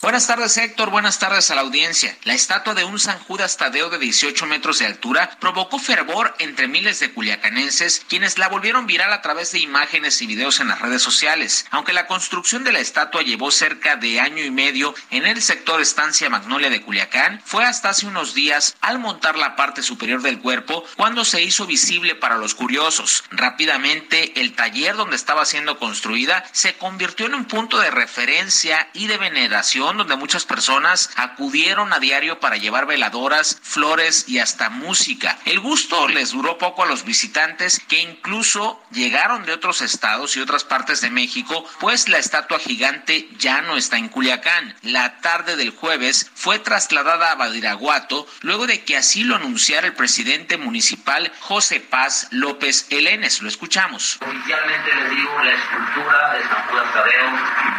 Buenas 0.04 0.28
tardes, 0.28 0.58
Héctor. 0.58 0.90
Buenas 0.90 1.18
tardes 1.18 1.50
a 1.50 1.56
la 1.56 1.62
audiencia. 1.62 2.14
La 2.26 2.34
estatua 2.34 2.74
de 2.74 2.84
un 2.84 3.00
San 3.00 3.20
Judas 3.20 3.56
Tadeo 3.56 3.90
de 3.90 3.98
18 3.98 4.46
metros 4.48 4.80
de 4.80 4.86
altura 4.86 5.38
provocó 5.40 5.80
fervor 5.80 6.36
entre 6.40 6.68
miles 6.68 7.00
de 7.00 7.14
culiacanenses, 7.14 8.04
quienes 8.10 8.38
la 8.38 8.50
volvieron 8.50 8.86
viral 8.86 9.14
a 9.14 9.22
través 9.22 9.54
de 9.54 9.60
imágenes 9.60 10.22
y 10.22 10.28
videos 10.28 10.60
en 10.60 10.68
las 10.68 10.82
redes 10.82 11.02
sociales. 11.02 11.66
Aunque 11.72 11.94
la 11.94 12.06
construcción 12.06 12.66
de 12.66 12.74
la 12.74 12.80
estatua 12.80 13.22
llevó 13.22 13.50
cerca 13.50 13.96
de 13.96 14.20
año 14.20 14.44
y 14.44 14.52
medio 14.52 14.94
en 15.10 15.26
el 15.26 15.42
sector 15.42 15.80
Estancia 15.80 16.30
Magnolia 16.30 16.70
de 16.70 16.82
Culiacán, 16.82 17.42
fue 17.46 17.64
hasta 17.64 17.88
hace 17.88 18.06
unos 18.06 18.34
días 18.34 18.76
al 18.82 19.00
montar 19.00 19.38
la 19.38 19.56
parte 19.56 19.82
superior 19.82 20.22
del 20.22 20.42
cuerpo 20.42 20.84
cuando 20.98 21.24
se 21.24 21.42
hizo 21.44 21.66
visible 21.66 22.14
para 22.14 22.36
los 22.36 22.56
curiosos. 22.56 23.24
Rápidamente, 23.32 24.42
el 24.42 24.52
taller 24.52 24.98
donde 24.98 25.16
estaba 25.16 25.46
siendo 25.46 25.80
construida 25.80 26.44
se 26.52 26.74
convirtió 26.74 27.28
en 27.28 27.36
un 27.36 27.46
punto 27.46 27.80
de 27.80 27.90
referencia 27.90 28.90
y 28.92 29.08
de 29.08 29.18
veneración 29.18 29.93
donde 29.98 30.16
muchas 30.16 30.46
personas 30.46 31.10
acudieron 31.16 31.94
a 31.94 32.00
diario 32.00 32.40
para 32.40 32.58
llevar 32.58 32.86
veladoras, 32.86 33.60
flores 33.62 34.26
y 34.28 34.40
hasta 34.40 34.70
música. 34.70 35.38
El 35.46 35.60
gusto 35.60 36.08
les 36.08 36.32
duró 36.32 36.58
poco 36.58 36.84
a 36.84 36.86
los 36.88 37.04
visitantes 37.04 37.82
que 37.88 38.00
incluso 38.00 38.82
llegaron 38.92 39.46
de 39.46 39.54
otros 39.54 39.82
estados 39.82 40.36
y 40.36 40.42
otras 40.42 40.64
partes 40.64 41.02
de 41.02 41.10
México, 41.10 41.66
pues 41.80 42.10
la 42.10 42.18
estatua 42.18 42.60
gigante 42.60 43.30
ya 43.38 43.62
no 43.62 43.78
está 43.78 43.98
en 43.98 44.10
Culiacán. 44.10 44.76
La 44.82 45.20
tarde 45.22 45.56
del 45.56 45.72
jueves 45.72 46.32
fue 46.34 46.60
trasladada 46.60 47.32
a 47.32 47.36
Badiraguato 47.36 48.28
luego 48.42 48.68
de 48.68 48.84
que 48.84 48.98
así 48.98 49.24
lo 49.24 49.36
anunciara 49.36 49.88
el 49.88 49.94
presidente 49.94 50.58
municipal 50.58 51.32
José 51.40 51.80
Paz 51.80 52.28
López 52.32 52.88
Elenes. 52.90 53.42
Lo 53.42 53.50
escuchamos. 53.50 54.20
Oficialmente 54.22 54.96
les 54.96 55.10
digo, 55.10 55.44
la 55.44 55.54
escultura 55.54 56.34
de 56.34 56.42
San 56.44 56.64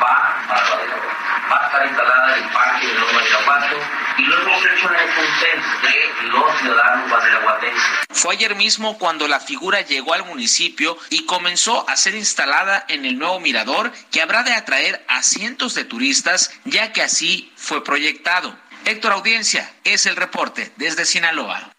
va. 0.03 0.35
Va 1.51 1.61
a 1.61 1.67
estar 1.67 1.87
Fue 8.11 8.35
ayer 8.35 8.55
mismo 8.55 8.99
cuando 8.99 9.29
la 9.29 9.41
figura 9.41 9.83
llegó 9.83 10.15
al 10.15 10.25
municipio 10.25 10.97
y 11.11 11.27
comenzó 11.27 11.89
a 11.89 11.97
ser 11.97 12.15
instalada 12.15 12.85
en 12.89 13.05
el 13.05 13.19
nuevo 13.19 13.41
mirador 13.41 13.93
que 14.11 14.23
habrá 14.23 14.43
de 14.43 14.55
atraer 14.55 15.05
a 15.09 15.23
cientos 15.23 15.75
de 15.75 15.85
turistas 15.85 16.51
ya 16.65 16.93
que 16.93 17.03
así 17.03 17.53
fue 17.57 17.85
proyectado. 17.85 18.57
Héctor 18.87 19.13
Audiencia 19.13 19.71
es 19.85 20.07
el 20.07 20.17
reporte 20.17 20.73
desde 20.77 21.05
Sinaloa. 21.05 21.74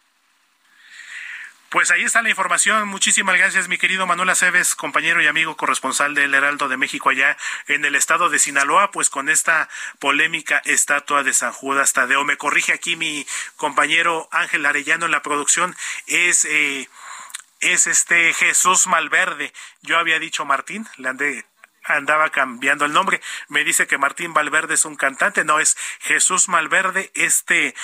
Pues 1.75 1.91
ahí 1.91 2.03
está 2.03 2.21
la 2.21 2.29
información. 2.29 2.87
Muchísimas 2.87 3.37
gracias, 3.37 3.67
mi 3.67 3.77
querido 3.77 4.07
Manuel 4.07 4.29
Aceves, 4.29 4.75
compañero 4.75 5.21
y 5.21 5.27
amigo 5.27 5.57
corresponsal 5.57 6.15
del 6.15 6.33
Heraldo 6.33 6.69
de 6.69 6.77
México 6.77 7.09
allá 7.09 7.35
en 7.67 7.83
el 7.83 7.95
estado 7.95 8.29
de 8.29 8.39
Sinaloa, 8.39 8.91
pues 8.91 9.09
con 9.09 9.27
esta 9.27 9.67
polémica 9.99 10.61
estatua 10.63 11.23
de 11.23 11.33
San 11.33 11.51
Judas 11.51 11.91
Tadeo. 11.91 12.23
Me 12.23 12.37
corrige 12.37 12.71
aquí 12.71 12.95
mi 12.95 13.27
compañero 13.57 14.29
Ángel 14.31 14.65
Arellano 14.65 15.03
en 15.03 15.11
la 15.11 15.21
producción. 15.21 15.75
Es, 16.07 16.45
eh, 16.45 16.87
es 17.59 17.87
este 17.87 18.31
Jesús 18.33 18.87
Malverde. 18.87 19.51
Yo 19.81 19.97
había 19.97 20.17
dicho 20.17 20.45
Martín, 20.45 20.87
le 20.95 21.09
andé 21.09 21.45
andaba 21.83 22.29
cambiando 22.29 22.85
el 22.85 22.93
nombre. 22.93 23.21
Me 23.49 23.65
dice 23.65 23.85
que 23.85 23.97
Martín 23.97 24.33
Valverde 24.33 24.75
es 24.75 24.85
un 24.85 24.95
cantante, 24.95 25.43
no 25.43 25.59
es 25.59 25.77
Jesús 25.99 26.47
Malverde, 26.47 27.11
este 27.15 27.75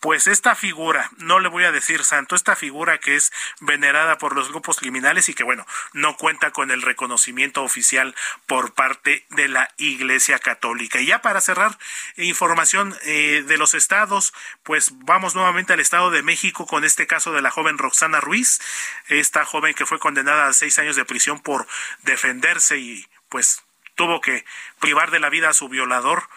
pues 0.00 0.26
esta 0.26 0.54
figura, 0.54 1.10
no 1.16 1.40
le 1.40 1.48
voy 1.48 1.64
a 1.64 1.72
decir 1.72 2.04
santo, 2.04 2.36
esta 2.36 2.54
figura 2.54 2.98
que 2.98 3.16
es 3.16 3.32
venerada 3.60 4.18
por 4.18 4.34
los 4.34 4.50
grupos 4.50 4.78
criminales 4.78 5.28
y 5.28 5.34
que 5.34 5.42
bueno, 5.42 5.66
no 5.94 6.16
cuenta 6.16 6.50
con 6.50 6.70
el 6.70 6.82
reconocimiento 6.82 7.62
oficial 7.62 8.14
por 8.46 8.74
parte 8.74 9.26
de 9.30 9.48
la 9.48 9.70
Iglesia 9.78 10.38
Católica. 10.38 11.00
Y 11.00 11.06
ya 11.06 11.22
para 11.22 11.40
cerrar 11.40 11.78
información 12.16 12.96
eh, 13.04 13.42
de 13.46 13.56
los 13.56 13.74
estados, 13.74 14.34
pues 14.62 14.90
vamos 14.92 15.34
nuevamente 15.34 15.72
al 15.72 15.80
Estado 15.80 16.10
de 16.10 16.22
México 16.22 16.66
con 16.66 16.84
este 16.84 17.06
caso 17.06 17.32
de 17.32 17.42
la 17.42 17.50
joven 17.50 17.78
Roxana 17.78 18.20
Ruiz, 18.20 18.60
esta 19.08 19.44
joven 19.44 19.74
que 19.74 19.86
fue 19.86 19.98
condenada 19.98 20.46
a 20.46 20.52
seis 20.52 20.78
años 20.78 20.96
de 20.96 21.04
prisión 21.04 21.40
por 21.40 21.66
defenderse 22.02 22.78
y 22.78 23.06
pues 23.28 23.62
tuvo 23.94 24.20
que 24.20 24.44
privar 24.78 25.10
de 25.10 25.20
la 25.20 25.30
vida 25.30 25.48
a 25.48 25.54
su 25.54 25.68
violador 25.68 26.28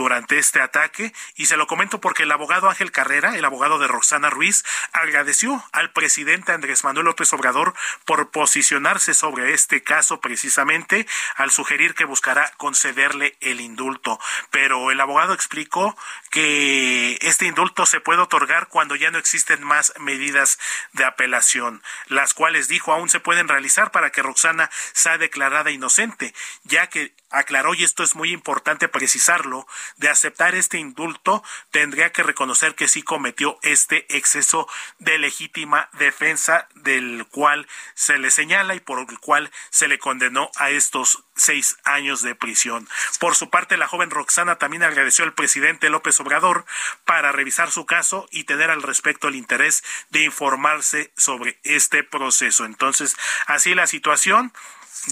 durante 0.00 0.38
este 0.38 0.62
ataque 0.62 1.12
y 1.36 1.46
se 1.46 1.58
lo 1.58 1.66
comento 1.66 2.00
porque 2.00 2.22
el 2.22 2.32
abogado 2.32 2.70
Ángel 2.70 2.90
Carrera, 2.90 3.36
el 3.36 3.44
abogado 3.44 3.78
de 3.78 3.86
Roxana 3.86 4.30
Ruiz, 4.30 4.64
agradeció 4.92 5.62
al 5.72 5.92
presidente 5.92 6.52
Andrés 6.52 6.84
Manuel 6.84 7.04
López 7.04 7.30
Obrador 7.34 7.74
por 8.06 8.30
posicionarse 8.30 9.12
sobre 9.12 9.52
este 9.52 9.82
caso 9.82 10.20
precisamente 10.20 11.06
al 11.36 11.50
sugerir 11.50 11.94
que 11.94 12.06
buscará 12.06 12.50
concederle 12.56 13.36
el 13.40 13.60
indulto. 13.60 14.18
Pero 14.50 14.90
el 14.90 15.00
abogado 15.02 15.34
explicó 15.34 15.94
que 16.30 17.18
este 17.20 17.44
indulto 17.44 17.84
se 17.84 18.00
puede 18.00 18.22
otorgar 18.22 18.68
cuando 18.68 18.96
ya 18.96 19.10
no 19.10 19.18
existen 19.18 19.62
más 19.62 19.92
medidas 19.98 20.58
de 20.94 21.04
apelación, 21.04 21.82
las 22.06 22.32
cuales 22.32 22.68
dijo 22.68 22.92
aún 22.92 23.10
se 23.10 23.20
pueden 23.20 23.48
realizar 23.48 23.90
para 23.90 24.10
que 24.10 24.22
Roxana 24.22 24.70
sea 24.94 25.18
declarada 25.18 25.70
inocente, 25.70 26.34
ya 26.64 26.86
que 26.86 27.14
aclaró, 27.30 27.74
y 27.74 27.84
esto 27.84 28.02
es 28.02 28.16
muy 28.16 28.32
importante 28.32 28.88
precisarlo, 28.88 29.66
de 29.96 30.08
aceptar 30.08 30.54
este 30.54 30.78
indulto, 30.78 31.42
tendría 31.70 32.10
que 32.10 32.22
reconocer 32.22 32.74
que 32.74 32.88
sí 32.88 33.02
cometió 33.02 33.58
este 33.62 34.06
exceso 34.16 34.68
de 34.98 35.18
legítima 35.18 35.88
defensa 35.94 36.68
del 36.74 37.26
cual 37.30 37.66
se 37.94 38.18
le 38.18 38.30
señala 38.30 38.74
y 38.74 38.80
por 38.80 38.98
el 38.98 39.18
cual 39.18 39.50
se 39.70 39.88
le 39.88 39.98
condenó 39.98 40.50
a 40.56 40.70
estos 40.70 41.24
seis 41.36 41.76
años 41.84 42.22
de 42.22 42.34
prisión. 42.34 42.88
Por 43.18 43.34
su 43.34 43.50
parte, 43.50 43.76
la 43.76 43.88
joven 43.88 44.10
Roxana 44.10 44.56
también 44.56 44.82
agradeció 44.82 45.24
al 45.24 45.34
presidente 45.34 45.90
López 45.90 46.18
Obrador 46.20 46.64
para 47.04 47.32
revisar 47.32 47.70
su 47.70 47.86
caso 47.86 48.28
y 48.30 48.44
tener 48.44 48.70
al 48.70 48.82
respecto 48.82 49.28
el 49.28 49.36
interés 49.36 49.82
de 50.10 50.24
informarse 50.24 51.12
sobre 51.16 51.58
este 51.64 52.04
proceso. 52.04 52.64
Entonces, 52.64 53.16
así 53.46 53.74
la 53.74 53.86
situación 53.86 54.52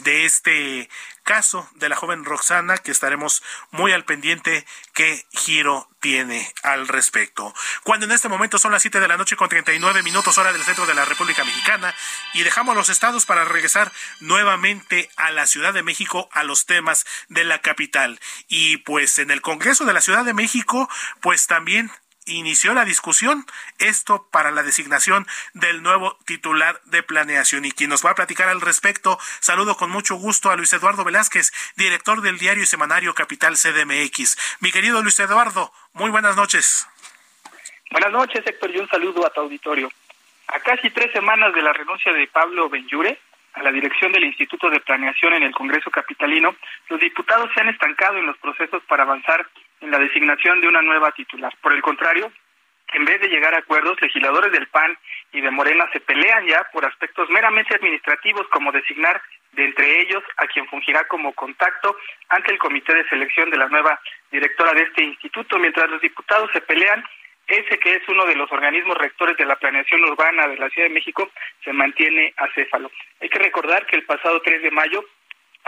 de 0.02 0.24
este 0.24 0.90
caso 1.28 1.68
de 1.74 1.90
la 1.90 1.96
joven 1.96 2.24
Roxana, 2.24 2.78
que 2.78 2.90
estaremos 2.90 3.42
muy 3.70 3.92
al 3.92 4.06
pendiente 4.06 4.64
qué 4.94 5.26
giro 5.32 5.86
tiene 6.00 6.50
al 6.62 6.88
respecto. 6.88 7.52
Cuando 7.84 8.06
en 8.06 8.12
este 8.12 8.30
momento 8.30 8.58
son 8.58 8.72
las 8.72 8.80
7 8.80 8.98
de 8.98 9.08
la 9.08 9.18
noche 9.18 9.36
con 9.36 9.50
39 9.50 10.02
minutos 10.02 10.38
hora 10.38 10.54
del 10.54 10.64
centro 10.64 10.86
de 10.86 10.94
la 10.94 11.04
República 11.04 11.44
Mexicana 11.44 11.94
y 12.32 12.44
dejamos 12.44 12.74
los 12.74 12.88
estados 12.88 13.26
para 13.26 13.44
regresar 13.44 13.92
nuevamente 14.20 15.10
a 15.18 15.30
la 15.30 15.46
Ciudad 15.46 15.74
de 15.74 15.82
México 15.82 16.30
a 16.32 16.44
los 16.44 16.64
temas 16.64 17.04
de 17.28 17.44
la 17.44 17.60
capital. 17.60 18.18
Y 18.48 18.78
pues 18.78 19.18
en 19.18 19.30
el 19.30 19.42
Congreso 19.42 19.84
de 19.84 19.92
la 19.92 20.00
Ciudad 20.00 20.24
de 20.24 20.32
México, 20.32 20.88
pues 21.20 21.46
también 21.46 21.92
inició 22.28 22.74
la 22.74 22.84
discusión, 22.84 23.44
esto 23.78 24.28
para 24.30 24.50
la 24.50 24.62
designación 24.62 25.26
del 25.54 25.82
nuevo 25.82 26.16
titular 26.26 26.80
de 26.84 27.02
planeación. 27.02 27.64
Y 27.64 27.72
quien 27.72 27.90
nos 27.90 28.04
va 28.04 28.10
a 28.10 28.14
platicar 28.14 28.48
al 28.48 28.60
respecto, 28.60 29.18
saludo 29.40 29.76
con 29.76 29.90
mucho 29.90 30.16
gusto 30.16 30.50
a 30.50 30.56
Luis 30.56 30.72
Eduardo 30.72 31.04
Velázquez, 31.04 31.52
director 31.76 32.20
del 32.20 32.38
diario 32.38 32.62
y 32.62 32.66
semanario 32.66 33.14
Capital 33.14 33.54
CDMX. 33.56 34.58
Mi 34.60 34.72
querido 34.72 35.02
Luis 35.02 35.18
Eduardo, 35.20 35.72
muy 35.92 36.10
buenas 36.10 36.36
noches. 36.36 36.86
Buenas 37.90 38.12
noches, 38.12 38.46
Héctor, 38.46 38.70
y 38.74 38.78
un 38.78 38.88
saludo 38.88 39.26
a 39.26 39.30
tu 39.30 39.40
auditorio. 39.40 39.90
A 40.48 40.60
casi 40.60 40.90
tres 40.90 41.10
semanas 41.12 41.54
de 41.54 41.62
la 41.62 41.72
renuncia 41.72 42.12
de 42.12 42.26
Pablo 42.26 42.68
Benjure 42.68 43.18
a 43.54 43.62
la 43.62 43.72
dirección 43.72 44.12
del 44.12 44.24
Instituto 44.24 44.70
de 44.70 44.80
Planeación 44.80 45.34
en 45.34 45.42
el 45.42 45.52
Congreso 45.52 45.90
Capitalino, 45.90 46.54
los 46.88 47.00
diputados 47.00 47.50
se 47.54 47.60
han 47.60 47.68
estancado 47.68 48.16
en 48.18 48.26
los 48.26 48.38
procesos 48.38 48.82
para 48.84 49.02
avanzar 49.02 49.48
en 49.80 49.90
la 49.90 49.98
designación 49.98 50.60
de 50.60 50.68
una 50.68 50.82
nueva 50.82 51.12
titular. 51.12 51.52
Por 51.60 51.72
el 51.72 51.82
contrario, 51.82 52.32
en 52.94 53.04
vez 53.04 53.20
de 53.20 53.28
llegar 53.28 53.54
a 53.54 53.58
acuerdos, 53.58 54.00
legisladores 54.00 54.50
del 54.52 54.66
PAN 54.68 54.96
y 55.32 55.40
de 55.40 55.50
Morena 55.50 55.88
se 55.92 56.00
pelean 56.00 56.46
ya 56.46 56.66
por 56.72 56.84
aspectos 56.86 57.28
meramente 57.28 57.74
administrativos 57.74 58.48
como 58.48 58.72
designar 58.72 59.20
de 59.52 59.64
entre 59.64 60.00
ellos 60.00 60.22
a 60.38 60.46
quien 60.46 60.66
fungirá 60.68 61.04
como 61.04 61.32
contacto 61.34 61.96
ante 62.28 62.52
el 62.52 62.58
comité 62.58 62.94
de 62.94 63.08
selección 63.08 63.50
de 63.50 63.58
la 63.58 63.68
nueva 63.68 64.00
directora 64.30 64.72
de 64.72 64.82
este 64.82 65.04
instituto, 65.04 65.58
mientras 65.58 65.90
los 65.90 66.00
diputados 66.00 66.50
se 66.52 66.60
pelean 66.62 67.04
ese 67.46 67.78
que 67.78 67.94
es 67.94 68.08
uno 68.08 68.26
de 68.26 68.36
los 68.36 68.52
organismos 68.52 68.96
rectores 68.98 69.36
de 69.38 69.46
la 69.46 69.56
planeación 69.56 70.04
urbana 70.04 70.46
de 70.46 70.58
la 70.58 70.68
Ciudad 70.68 70.88
de 70.88 70.94
México 70.94 71.30
se 71.64 71.72
mantiene 71.72 72.34
acéfalo. 72.36 72.90
Hay 73.20 73.30
que 73.30 73.38
recordar 73.38 73.86
que 73.86 73.96
el 73.96 74.04
pasado 74.04 74.40
3 74.42 74.62
de 74.62 74.70
mayo 74.70 75.02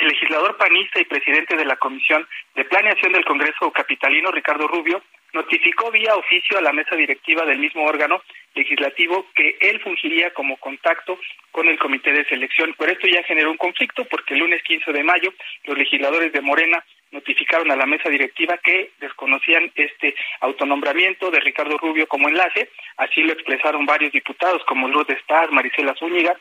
el 0.00 0.08
legislador 0.08 0.56
panista 0.56 1.00
y 1.00 1.04
presidente 1.04 1.56
de 1.56 1.64
la 1.64 1.76
Comisión 1.76 2.26
de 2.54 2.64
Planeación 2.64 3.12
del 3.12 3.24
Congreso 3.24 3.70
Capitalino, 3.70 4.30
Ricardo 4.30 4.66
Rubio, 4.66 5.02
notificó 5.32 5.90
vía 5.90 6.16
oficio 6.16 6.58
a 6.58 6.62
la 6.62 6.72
mesa 6.72 6.96
directiva 6.96 7.44
del 7.44 7.58
mismo 7.58 7.84
órgano 7.84 8.22
legislativo 8.54 9.26
que 9.34 9.56
él 9.60 9.80
fungiría 9.80 10.32
como 10.32 10.56
contacto 10.56 11.18
con 11.52 11.68
el 11.68 11.78
comité 11.78 12.12
de 12.12 12.24
selección. 12.24 12.74
Por 12.74 12.90
esto 12.90 13.06
ya 13.06 13.22
generó 13.24 13.50
un 13.50 13.56
conflicto 13.56 14.04
porque 14.06 14.34
el 14.34 14.40
lunes 14.40 14.62
15 14.64 14.92
de 14.92 15.04
mayo 15.04 15.32
los 15.64 15.78
legisladores 15.78 16.32
de 16.32 16.40
Morena 16.40 16.84
notificaron 17.12 17.70
a 17.70 17.76
la 17.76 17.86
mesa 17.86 18.08
directiva 18.08 18.58
que 18.58 18.92
desconocían 19.00 19.70
este 19.74 20.14
autonombramiento 20.40 21.30
de 21.30 21.40
Ricardo 21.40 21.76
Rubio 21.78 22.06
como 22.06 22.28
enlace. 22.28 22.70
Así 22.96 23.22
lo 23.22 23.32
expresaron 23.32 23.86
varios 23.86 24.12
diputados 24.12 24.62
como 24.64 24.88
Lourdes 24.88 25.22
Paz, 25.26 25.50
Marisela 25.50 25.94
Zúñiga, 25.94 26.36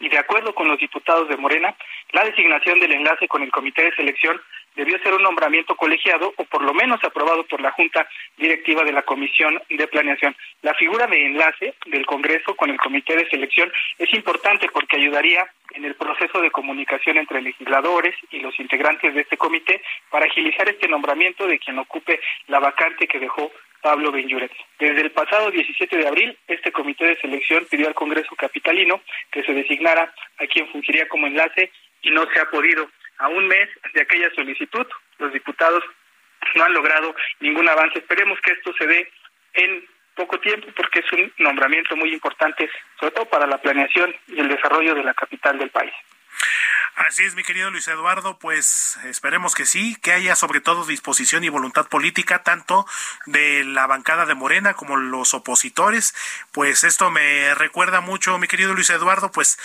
y 0.00 0.08
de 0.08 0.18
acuerdo 0.18 0.54
con 0.54 0.66
los 0.66 0.78
diputados 0.78 1.28
de 1.28 1.36
Morena, 1.36 1.76
la 2.12 2.24
designación 2.24 2.80
del 2.80 2.92
enlace 2.92 3.28
con 3.28 3.42
el 3.42 3.52
comité 3.52 3.84
de 3.84 3.94
selección 3.94 4.40
debió 4.74 4.98
ser 5.00 5.12
un 5.12 5.22
nombramiento 5.22 5.76
colegiado 5.76 6.32
o 6.36 6.44
por 6.44 6.62
lo 6.62 6.72
menos 6.72 7.02
aprobado 7.04 7.44
por 7.44 7.60
la 7.60 7.72
Junta 7.72 8.08
Directiva 8.36 8.82
de 8.82 8.92
la 8.92 9.02
Comisión 9.02 9.60
de 9.68 9.88
Planeación. 9.88 10.34
La 10.62 10.74
figura 10.74 11.06
de 11.06 11.26
enlace 11.26 11.74
del 11.86 12.06
Congreso 12.06 12.54
con 12.56 12.70
el 12.70 12.78
comité 12.78 13.16
de 13.16 13.28
selección 13.28 13.70
es 13.98 14.12
importante 14.14 14.68
porque 14.72 14.96
ayudaría 14.96 15.46
en 15.74 15.84
el 15.84 15.94
proceso 15.94 16.40
de 16.40 16.50
comunicación 16.50 17.18
entre 17.18 17.42
legisladores 17.42 18.14
y 18.30 18.40
los 18.40 18.58
integrantes 18.58 19.14
de 19.14 19.20
este 19.20 19.36
comité 19.36 19.82
para 20.10 20.26
agilizar 20.26 20.68
este 20.68 20.88
nombramiento 20.88 21.46
de 21.46 21.58
quien 21.58 21.78
ocupe 21.78 22.20
la 22.48 22.58
vacante 22.58 23.06
que 23.06 23.18
dejó 23.18 23.52
Pablo 23.82 24.12
Benjuret. 24.12 24.52
Desde 24.78 25.00
el 25.00 25.10
pasado 25.10 25.50
17 25.50 25.96
de 25.96 26.06
abril, 26.06 26.36
este 26.48 26.72
comité 26.72 27.06
de 27.06 27.20
selección 27.20 27.66
pidió 27.70 27.88
al 27.88 27.94
Congreso 27.94 28.34
Capitalino 28.36 29.00
que 29.30 29.42
se 29.42 29.52
designara 29.52 30.12
a 30.38 30.46
quien 30.46 30.68
fungiría 30.68 31.08
como 31.08 31.26
enlace 31.26 31.70
y 32.02 32.10
no 32.10 32.26
se 32.32 32.40
ha 32.40 32.50
podido. 32.50 32.88
A 33.18 33.28
un 33.28 33.46
mes 33.48 33.68
de 33.92 34.00
aquella 34.00 34.30
solicitud, 34.34 34.86
los 35.18 35.32
diputados 35.32 35.84
no 36.54 36.64
han 36.64 36.72
logrado 36.72 37.14
ningún 37.40 37.68
avance. 37.68 37.98
Esperemos 37.98 38.40
que 38.40 38.52
esto 38.52 38.72
se 38.78 38.86
dé 38.86 39.10
en 39.54 39.84
poco 40.14 40.38
tiempo 40.40 40.68
porque 40.76 41.00
es 41.00 41.12
un 41.12 41.32
nombramiento 41.38 41.96
muy 41.96 42.12
importante, 42.12 42.70
sobre 42.98 43.12
todo 43.12 43.26
para 43.26 43.46
la 43.46 43.58
planeación 43.58 44.14
y 44.28 44.40
el 44.40 44.48
desarrollo 44.48 44.94
de 44.94 45.04
la 45.04 45.14
capital 45.14 45.58
del 45.58 45.70
país. 45.70 45.92
Así 46.96 47.24
es, 47.24 47.34
mi 47.34 47.44
querido 47.44 47.70
Luis 47.70 47.88
Eduardo, 47.88 48.38
pues 48.38 48.98
esperemos 49.04 49.54
que 49.54 49.64
sí, 49.64 49.96
que 50.02 50.12
haya 50.12 50.36
sobre 50.36 50.60
todo 50.60 50.84
disposición 50.84 51.44
y 51.44 51.48
voluntad 51.48 51.86
política 51.86 52.42
tanto 52.42 52.86
de 53.26 53.64
la 53.64 53.86
bancada 53.86 54.26
de 54.26 54.34
Morena 54.34 54.74
como 54.74 54.96
los 54.96 55.32
opositores. 55.32 56.14
Pues 56.52 56.84
esto 56.84 57.10
me 57.10 57.54
recuerda 57.54 58.00
mucho, 58.00 58.38
mi 58.38 58.48
querido 58.48 58.74
Luis 58.74 58.90
Eduardo, 58.90 59.30
pues 59.32 59.58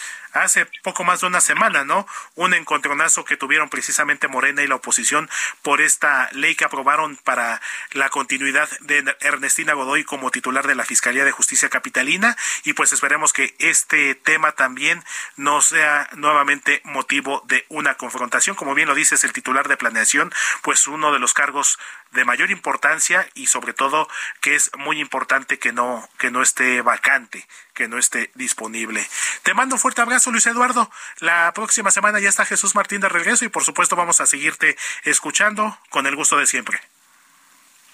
hace 0.44 0.66
poco 0.84 1.04
más 1.04 1.22
de 1.22 1.28
una 1.28 1.42
semana, 1.42 1.84
¿no? 1.86 2.08
Un 2.36 2.54
encontronazo 2.54 3.26
que 3.26 3.38
tuvieron 3.38 3.70
precisamente 3.70 4.28
Morena 4.28 4.62
y 4.62 4.68
la 4.68 4.76
oposición 4.76 5.30
por 5.62 5.82
esta 5.82 6.30
ley 6.34 6.56
que 6.56 6.66
aprobaron 6.66 7.16
para 7.18 7.62
la 7.92 8.10
continuidad 8.10 8.70
de 8.82 9.16
Ernestina 9.22 9.74
Godoy 9.74 10.04
como 10.04 10.32
titular 10.32 10.68
de 10.68 10.76
la 10.76 10.86
Fiscalía 10.86 11.26
de 11.26 11.32
Justicia 11.32 11.70
Capitalina 11.70 12.38
y 12.64 12.74
pues 12.74 12.92
esperemos 12.92 13.34
que 13.34 13.56
este 13.60 14.16
tema 14.16 14.52
también 14.52 15.04
no 15.38 15.62
sea 15.62 16.10
nuevamente 16.14 16.82
motivo 16.84 17.42
de 17.46 17.66
una 17.70 17.96
confrontación. 17.96 18.56
Como 18.56 18.76
bien 18.76 18.88
lo 18.88 18.96
dices, 18.96 19.24
el 19.24 19.34
titular 19.34 19.68
de 19.68 19.78
planeación, 19.78 20.34
pues 20.62 20.88
uno 20.88 21.14
de 21.14 21.20
los 21.20 21.34
cargos 21.34 21.80
de 22.12 22.26
mayor 22.26 22.52
importancia 22.52 23.28
y 23.34 23.48
sobre 23.48 23.74
todo 23.74 24.08
que 24.42 24.56
es 24.56 24.72
muy 24.78 25.00
importante 25.00 25.60
que 25.60 25.72
no 25.72 26.08
que 26.18 26.32
no 26.32 26.42
esté 26.42 26.82
vacante, 26.82 27.48
que 27.74 27.88
no 27.88 27.98
esté 27.98 28.32
disponible. 28.36 29.06
Te 29.44 29.54
mando 29.54 29.76
un 29.76 29.80
fuerte 29.80 30.02
abrazo, 30.02 30.32
Luis 30.32 30.46
Eduardo. 30.48 30.90
La 31.20 31.52
próxima 31.54 31.92
semana 31.92 32.20
ya 32.20 32.30
está 32.30 32.46
Jesús 32.46 32.76
Martín 32.76 33.02
de 33.02 33.10
regreso 33.10 33.46
y 33.46 33.50
por 33.50 33.64
supuesto 33.64 33.96
vamos 33.96 34.22
a 34.22 34.26
seguirte 34.26 34.78
escuchando 35.04 35.78
con 35.90 36.06
el 36.06 36.16
gusto 36.16 36.38
de 36.38 36.48
siempre. 36.48 36.82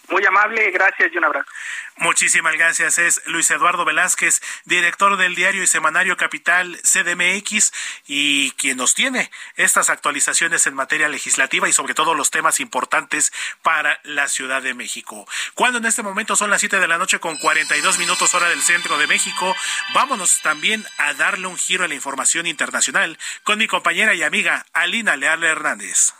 Muy 0.10 0.26
amable, 0.26 0.70
gracias 0.72 1.12
y 1.14 1.18
un 1.18 1.26
abrazo. 1.26 1.50
Muchísimas 1.98 2.54
gracias. 2.54 2.98
Es 2.98 3.22
Luis 3.28 3.52
Eduardo 3.52 3.86
Velázquez, 3.86 4.42
director 4.66 5.18
del 5.18 5.36
diario 5.36 5.62
y 5.62 5.68
semanario 5.68 6.18
Capital 6.18 6.80
CDMX 6.82 7.72
y 8.08 8.52
quien 8.52 8.78
nos 8.78 8.96
tiene 8.96 9.30
estas 9.56 9.90
actualizaciones 9.90 10.66
en 10.68 10.74
materia 10.74 11.10
legislativa 11.10 11.70
y 11.70 11.74
sobre 11.74 11.94
todo 11.94 12.16
los 12.16 12.32
temas 12.32 12.60
importantes 12.60 13.32
para 13.62 14.00
la 14.04 14.28
Ciudad 14.28 14.62
de 14.62 14.74
México. 14.74 15.28
Cuando 15.54 15.78
en 15.78 15.86
este 15.86 16.02
momento 16.02 16.36
son 16.36 16.50
las 16.50 16.62
7 16.62 16.80
de 16.80 16.88
la 16.88 16.98
noche 16.98 17.20
con 17.20 17.38
42 17.38 18.00
minutos 18.00 18.34
hora 18.34 18.50
del 18.50 18.62
centro 18.62 18.98
de 18.98 19.08
México, 19.08 19.56
vámonos 19.94 20.42
también 20.42 20.84
a 20.98 21.14
darle 21.14 21.48
un 21.48 21.58
giro 21.58 21.86
a 21.86 21.88
la 21.88 21.96
información 21.96 22.48
internacional 22.48 23.20
con 23.44 23.60
mi 23.60 23.68
compañera 23.68 24.16
y 24.16 24.24
amiga 24.24 24.66
Alina 24.74 25.16
Leal 25.16 25.44
Hernández. 25.44 26.14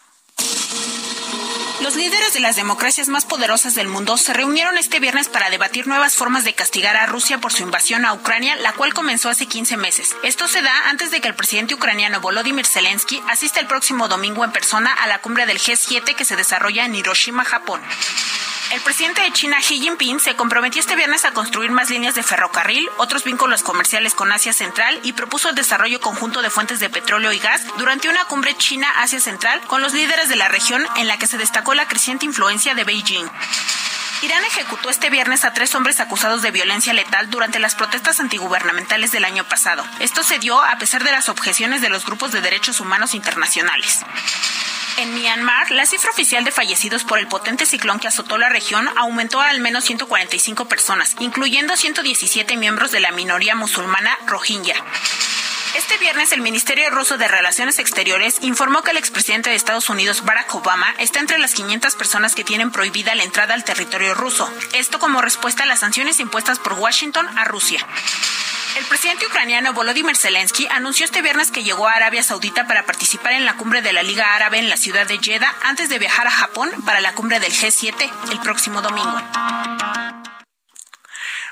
Los 1.82 1.96
líderes 1.96 2.34
de 2.34 2.40
las 2.40 2.56
democracias 2.56 3.08
más 3.08 3.26
poderosas 3.26 3.74
del 3.74 3.88
mundo 3.88 4.16
se 4.16 4.34
reunieron 4.34 4.78
este 4.78 5.00
viernes 5.00 5.30
para 5.30 5.50
debatir 5.50 5.88
nuevas 5.88 6.14
formas 6.14 6.44
de 6.44 6.54
castigar 6.54 6.96
a 6.96 7.08
Rusia 7.08 7.40
por 7.40 7.52
su 7.52 7.64
invasión 7.64 8.06
a 8.06 8.14
Ucrania, 8.14 8.56
la 8.58 8.74
cual 8.74 8.94
comenzó 8.94 9.30
hace 9.30 9.48
15 9.48 9.78
meses. 9.78 10.16
Esto 10.22 10.48
se 10.48 10.62
da 10.62 10.90
antes 10.90 11.10
de 11.10 11.22
que 11.22 11.28
el 11.28 11.34
presidente 11.34 11.74
ucraniano 11.74 12.22
Volodymyr 12.22 12.68
Zelensky 12.68 13.20
asista 13.28 13.60
el 13.60 13.66
próximo 13.66 14.08
domingo 14.08 14.46
en 14.46 14.52
persona 14.52 14.94
a 14.94 15.08
la 15.08 15.22
cumbre 15.22 15.48
del 15.48 15.60
G7 15.60 16.16
que 16.16 16.24
se 16.24 16.36
desarrolla 16.36 16.86
en 16.86 16.94
Hiroshima, 16.94 17.44
Japón. 17.46 17.82
El 18.72 18.80
presidente 18.80 19.22
de 19.22 19.34
China, 19.34 19.58
Xi 19.60 19.82
Jinping, 19.82 20.22
se 20.22 20.38
comprometió 20.38 20.80
este 20.80 20.96
viernes 20.96 21.26
a 21.26 21.34
construir 21.34 21.72
más 21.72 21.90
líneas 21.90 22.16
de 22.16 22.24
ferrocarril, 22.24 22.90
otros 22.98 23.26
vínculos 23.26 23.64
comerciales 23.64 24.16
con 24.16 24.32
Asia 24.32 24.54
Central 24.54 24.98
y 25.04 25.12
propuso 25.12 25.50
el 25.50 25.56
desarrollo 25.56 26.00
conjunto 26.00 26.42
de 26.42 26.50
fuentes 26.50 26.80
de 26.80 26.90
petróleo 26.90 27.34
y 27.34 27.40
gas 27.40 27.66
durante 27.78 28.08
una 28.08 28.24
cumbre 28.26 28.56
China-Asia 28.56 29.20
Central 29.20 29.60
con 29.68 29.82
los 29.82 29.94
líderes 29.94 30.30
de 30.30 30.38
la 30.38 30.48
región 30.48 30.86
en 30.96 31.10
la 31.10 31.18
que 31.18 31.28
se 31.28 31.38
destacó 31.38 31.74
la 31.74 31.90
creciente 31.90 32.26
influencia 32.26 32.74
de 32.74 32.86
Beijing. 32.86 33.30
Irán 34.22 34.44
ejecutó 34.46 34.92
este 34.92 35.10
viernes 35.10 35.46
a 35.46 35.54
tres 35.54 35.74
hombres 35.74 36.00
acusados 36.00 36.44
de 36.44 36.52
violencia 36.52 36.94
letal 36.94 37.32
durante 37.32 37.58
las 37.58 37.74
protestas 37.74 38.20
antigubernamentales 38.20 39.12
del 39.12 39.26
año 39.26 39.44
pasado. 39.46 39.84
Esto 40.00 40.22
se 40.22 40.38
dio 40.38 40.62
a 40.62 40.78
pesar 40.78 41.04
de 41.04 41.12
las 41.12 41.28
objeciones 41.28 41.82
de 41.82 41.90
los 41.90 42.06
grupos 42.06 42.32
de 42.32 42.42
derechos 42.42 42.80
humanos 42.80 43.16
internacionales. 43.16 44.02
En 44.98 45.16
Myanmar, 45.16 45.72
la 45.72 45.88
cifra 45.88 46.12
oficial 46.12 46.44
de 46.44 46.52
fallecidos 46.52 47.04
por 47.04 47.18
el 47.18 47.28
potente 47.28 47.66
ciclón 47.66 48.00
que 48.00 48.08
azotó 48.08 48.38
la 48.38 48.50
región 48.50 48.88
aumentó 48.96 49.42
a 49.42 49.50
al 49.50 49.60
menos 49.60 49.86
145 49.86 50.66
personas, 50.66 51.16
incluyendo 51.20 51.76
117 51.76 52.58
miembros 52.58 52.92
de 52.92 53.00
la 53.00 53.12
minoría 53.12 53.56
musulmana 53.56 54.16
rohingya. 54.28 54.76
Este 55.76 55.98
viernes 56.00 56.34
el 56.34 56.42
Ministerio 56.42 56.90
Ruso 56.90 57.18
de 57.18 57.30
Relaciones 57.30 57.80
Exteriores 57.80 58.40
informó 58.42 58.82
que 58.82 58.92
el 58.92 58.98
expresidente 58.98 59.50
de 59.50 59.56
Estados 59.56 59.90
Unidos 59.90 60.26
Barack 60.26 60.54
Obama 60.54 60.94
está 60.98 61.20
entre 61.20 61.38
las 61.38 61.54
500 61.54 61.96
personas 61.96 62.36
que 62.36 62.44
tienen 62.44 62.72
prohibida 62.72 63.16
la 63.16 63.24
entrada 63.24 63.54
al 63.54 63.64
territorio 63.64 64.14
ruso. 64.14 64.52
Esto 64.74 65.00
como 65.00 65.22
respuesta 65.22 65.64
a 65.64 65.66
las 65.66 65.80
sanciones 65.80 66.20
impuestas 66.20 66.60
por 66.60 66.74
Washington 66.74 67.26
a 67.38 67.46
Rusia. 67.46 67.86
El 68.78 68.86
presidente 68.86 69.26
ucraniano 69.26 69.72
Volodymyr 69.72 70.18
Zelensky 70.18 70.68
anunció 70.68 71.06
este 71.06 71.22
viernes 71.22 71.52
que 71.52 71.64
llegó 71.64 71.88
a 71.88 71.94
Arabia 71.94 72.24
Saudita 72.24 72.68
para 72.68 72.86
participar 72.86 73.34
en 73.34 73.46
la 73.46 73.56
cumbre 73.56 73.82
de 73.82 73.94
la 73.94 74.04
Liga 74.04 74.36
Árabe 74.36 74.60
en 74.60 74.70
la 74.70 74.78
ciudad 74.78 75.08
de 75.08 75.20
Jeddah 75.20 75.56
antes 75.64 75.88
de 75.88 76.00
viajar 76.00 76.28
a 76.28 76.32
Japón 76.32 76.70
para 76.86 77.00
la 77.00 77.14
cumbre 77.14 77.40
del 77.40 77.54
G7 77.54 78.10
el 78.32 78.40
próximo 78.40 78.82
domingo. 78.82 79.22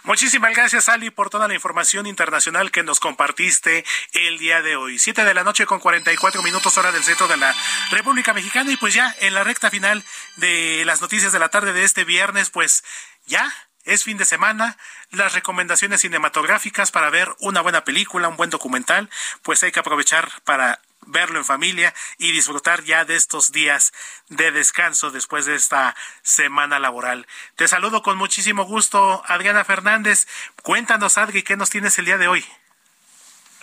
Muchísimas 0.09 0.55
gracias, 0.55 0.89
Ali, 0.89 1.11
por 1.11 1.29
toda 1.29 1.47
la 1.47 1.53
información 1.53 2.07
internacional 2.07 2.71
que 2.71 2.81
nos 2.81 2.99
compartiste 2.99 3.85
el 4.13 4.39
día 4.39 4.63
de 4.63 4.75
hoy. 4.75 4.97
Siete 4.97 5.23
de 5.23 5.35
la 5.35 5.43
noche 5.43 5.67
con 5.67 5.77
44 5.79 6.41
minutos 6.41 6.75
hora 6.79 6.91
del 6.91 7.03
centro 7.03 7.27
de 7.27 7.37
la 7.37 7.55
República 7.91 8.33
Mexicana 8.33 8.71
y 8.71 8.77
pues 8.77 8.95
ya 8.95 9.15
en 9.19 9.35
la 9.35 9.43
recta 9.43 9.69
final 9.69 10.03
de 10.37 10.81
las 10.83 10.99
noticias 10.99 11.31
de 11.31 11.37
la 11.37 11.49
tarde 11.49 11.73
de 11.73 11.83
este 11.83 12.05
viernes, 12.05 12.49
pues 12.49 12.83
ya 13.27 13.53
es 13.83 14.03
fin 14.03 14.17
de 14.17 14.25
semana, 14.25 14.77
las 15.11 15.33
recomendaciones 15.33 16.01
cinematográficas 16.01 16.89
para 16.89 17.11
ver 17.11 17.29
una 17.37 17.61
buena 17.61 17.83
película, 17.83 18.29
un 18.29 18.35
buen 18.35 18.49
documental, 18.49 19.11
pues 19.43 19.61
hay 19.61 19.71
que 19.71 19.79
aprovechar 19.79 20.27
para 20.43 20.81
verlo 21.07 21.39
en 21.39 21.45
familia 21.45 21.93
y 22.17 22.31
disfrutar 22.31 22.83
ya 22.83 23.05
de 23.05 23.15
estos 23.15 23.51
días 23.51 23.93
de 24.29 24.51
descanso 24.51 25.11
después 25.11 25.45
de 25.45 25.55
esta 25.55 25.95
semana 26.21 26.79
laboral. 26.79 27.27
Te 27.55 27.67
saludo 27.67 28.01
con 28.01 28.17
muchísimo 28.17 28.63
gusto, 28.63 29.23
Adriana 29.27 29.63
Fernández. 29.65 30.27
Cuéntanos, 30.63 31.17
Adri, 31.17 31.43
¿qué 31.43 31.57
nos 31.57 31.69
tienes 31.69 31.97
el 31.99 32.05
día 32.05 32.17
de 32.17 32.27
hoy? 32.27 32.45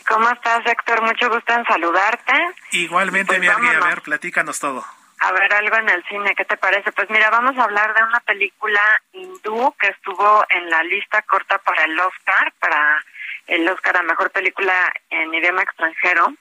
¿Cómo 0.09 0.31
estás, 0.31 0.65
Héctor? 0.67 1.03
Mucho 1.03 1.29
gusto 1.29 1.53
en 1.53 1.65
saludarte. 1.65 2.33
Igualmente, 2.73 3.39
pues 3.39 3.41
mi 3.41 3.49
Adri, 3.49 3.69
a 3.69 3.81
ver, 3.81 4.03
platícanos 4.03 4.59
todo 4.61 4.85
a 5.19 5.33
ver 5.33 5.53
algo 5.55 5.77
en 5.77 5.89
el 5.89 6.05
cine, 6.05 6.35
¿qué 6.35 6.45
te 6.45 6.57
parece? 6.57 6.93
Pues 6.93 7.09
mira, 7.11 7.31
vamos 7.31 7.57
a 7.59 7.65
hablar 7.65 7.95
de 7.95 8.03
una 8.03 8.21
película 8.21 8.81
hindú 9.13 9.75
que 9.79 9.89
estuvo 9.89 10.45
en 10.51 10.69
la 10.69 10.83
lista 10.83 11.23
corta 11.23 11.59
para 11.59 11.85
el 11.85 11.99
Oscar, 11.99 12.53
para 12.59 13.05
el 13.47 13.69
Oscar 13.69 13.97
a 13.97 14.03
Mejor 14.03 14.31
Película 14.31 14.93
en 15.11 15.33
Idioma 15.33 15.63
Extranjero. 15.63 16.35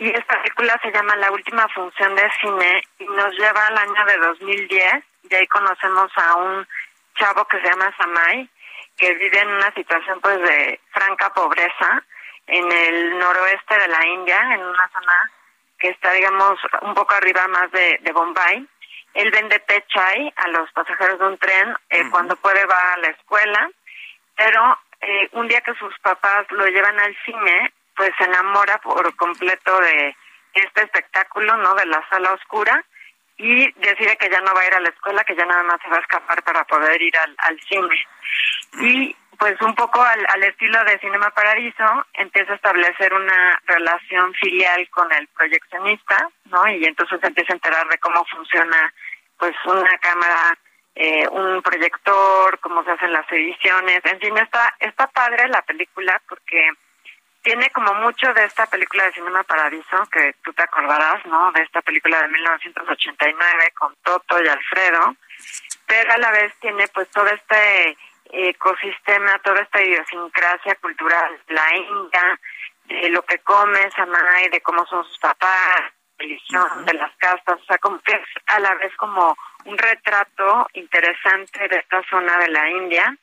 Y 0.00 0.08
esta 0.08 0.40
película 0.40 0.80
se 0.82 0.90
llama 0.92 1.14
La 1.16 1.30
Última 1.30 1.68
Función 1.68 2.16
de 2.16 2.26
Cine 2.40 2.82
y 3.00 3.04
nos 3.04 3.36
lleva 3.36 3.66
al 3.66 3.76
año 3.76 4.04
de 4.06 4.16
2010 4.16 5.04
y 5.28 5.34
ahí 5.34 5.46
conocemos 5.48 6.10
a 6.16 6.36
un 6.36 6.66
chavo 7.16 7.44
que 7.44 7.60
se 7.60 7.68
llama 7.68 7.94
Samay, 7.98 8.48
que 8.96 9.14
vive 9.16 9.40
en 9.40 9.48
una 9.50 9.70
situación 9.74 10.18
pues 10.22 10.40
de 10.40 10.80
franca 10.90 11.30
pobreza 11.34 12.02
en 12.46 12.72
el 12.72 13.18
noroeste 13.18 13.78
de 13.78 13.88
la 13.88 14.06
India, 14.06 14.40
en 14.54 14.62
una 14.62 14.88
zona 14.88 15.30
que 15.78 15.88
está, 15.88 16.12
digamos, 16.12 16.58
un 16.80 16.94
poco 16.94 17.14
arriba 17.14 17.46
más 17.48 17.70
de, 17.70 17.98
de 18.00 18.12
Bombay. 18.12 18.66
Él 19.12 19.30
vende 19.30 19.58
té 19.58 19.84
chai 19.86 20.32
a 20.34 20.48
los 20.48 20.72
pasajeros 20.72 21.18
de 21.18 21.26
un 21.26 21.36
tren, 21.36 21.76
eh, 21.90 22.08
cuando 22.10 22.36
puede 22.36 22.64
va 22.64 22.94
a 22.94 22.96
la 23.00 23.08
escuela, 23.08 23.68
pero 24.34 24.78
eh, 25.02 25.28
un 25.32 25.46
día 25.46 25.60
que 25.60 25.74
sus 25.74 25.92
papás 25.98 26.46
lo 26.52 26.64
llevan 26.68 26.98
al 26.98 27.14
cine, 27.26 27.74
pues 28.00 28.12
se 28.16 28.24
enamora 28.24 28.78
por 28.78 29.14
completo 29.14 29.78
de 29.78 30.16
este 30.54 30.84
espectáculo, 30.84 31.54
¿no? 31.58 31.74
De 31.74 31.84
la 31.84 32.02
sala 32.08 32.32
oscura 32.32 32.82
y 33.36 33.70
decide 33.72 34.16
que 34.16 34.30
ya 34.30 34.40
no 34.40 34.54
va 34.54 34.62
a 34.62 34.66
ir 34.68 34.72
a 34.72 34.80
la 34.80 34.88
escuela, 34.88 35.22
que 35.22 35.36
ya 35.36 35.44
nada 35.44 35.62
más 35.64 35.82
se 35.82 35.90
va 35.90 35.98
a 35.98 36.00
escapar 36.00 36.42
para 36.42 36.64
poder 36.64 37.02
ir 37.02 37.14
al, 37.18 37.36
al 37.40 37.60
cine. 37.68 38.02
Y 38.80 39.14
pues 39.38 39.60
un 39.60 39.74
poco 39.74 40.00
al, 40.00 40.24
al, 40.30 40.42
estilo 40.44 40.82
de 40.84 40.98
Cinema 41.00 41.28
Paradiso, 41.28 42.06
empieza 42.14 42.52
a 42.52 42.56
establecer 42.56 43.12
una 43.12 43.60
relación 43.66 44.32
filial 44.32 44.88
con 44.88 45.12
el 45.12 45.28
proyeccionista, 45.36 46.26
¿no? 46.46 46.66
Y 46.68 46.82
entonces 46.86 47.22
empieza 47.22 47.52
a 47.52 47.56
enterar 47.56 47.86
de 47.86 47.98
cómo 47.98 48.24
funciona 48.34 48.94
pues 49.38 49.54
una 49.66 49.98
cámara, 49.98 50.56
eh, 50.94 51.28
un 51.28 51.60
proyector, 51.60 52.58
cómo 52.60 52.82
se 52.82 52.92
hacen 52.92 53.12
las 53.12 53.30
ediciones, 53.30 54.00
en 54.04 54.20
fin, 54.20 54.38
está, 54.38 54.74
está 54.78 55.06
padre 55.08 55.48
la 55.48 55.60
película 55.60 56.18
porque 56.26 56.70
tiene 57.42 57.70
como 57.70 57.94
mucho 57.94 58.32
de 58.34 58.44
esta 58.44 58.66
película 58.66 59.04
de 59.04 59.12
Cinema 59.12 59.42
Paradiso, 59.44 60.06
que 60.12 60.34
tú 60.42 60.52
te 60.52 60.62
acordarás, 60.62 61.24
¿no? 61.26 61.52
De 61.52 61.62
esta 61.62 61.80
película 61.82 62.20
de 62.22 62.28
1989 62.28 63.72
con 63.78 63.94
Toto 64.02 64.42
y 64.42 64.48
Alfredo, 64.48 65.16
pero 65.86 66.12
a 66.12 66.18
la 66.18 66.30
vez 66.30 66.54
tiene 66.60 66.86
pues 66.88 67.08
todo 67.10 67.26
este 67.26 67.96
ecosistema, 68.32 69.38
toda 69.40 69.62
esta 69.62 69.82
idiosincrasia 69.82 70.74
cultural, 70.76 71.40
la 71.48 71.76
India, 71.76 72.40
de 72.84 73.08
lo 73.10 73.22
que 73.22 73.38
come 73.38 73.90
Samay, 73.92 74.48
de 74.50 74.60
cómo 74.60 74.86
son 74.86 75.04
sus 75.04 75.18
papás, 75.18 75.92
religión, 76.18 76.84
de 76.84 76.94
las 76.94 77.14
castas, 77.16 77.60
o 77.60 77.64
sea, 77.64 77.78
como 77.78 77.98
que 78.00 78.12
es 78.12 78.22
a 78.46 78.60
la 78.60 78.74
vez 78.74 78.94
como 78.96 79.36
un 79.64 79.78
retrato 79.78 80.68
interesante 80.74 81.68
de 81.68 81.76
esta 81.76 82.02
zona 82.08 82.38
de 82.38 82.48
la 82.48 82.70
India. 82.70 83.16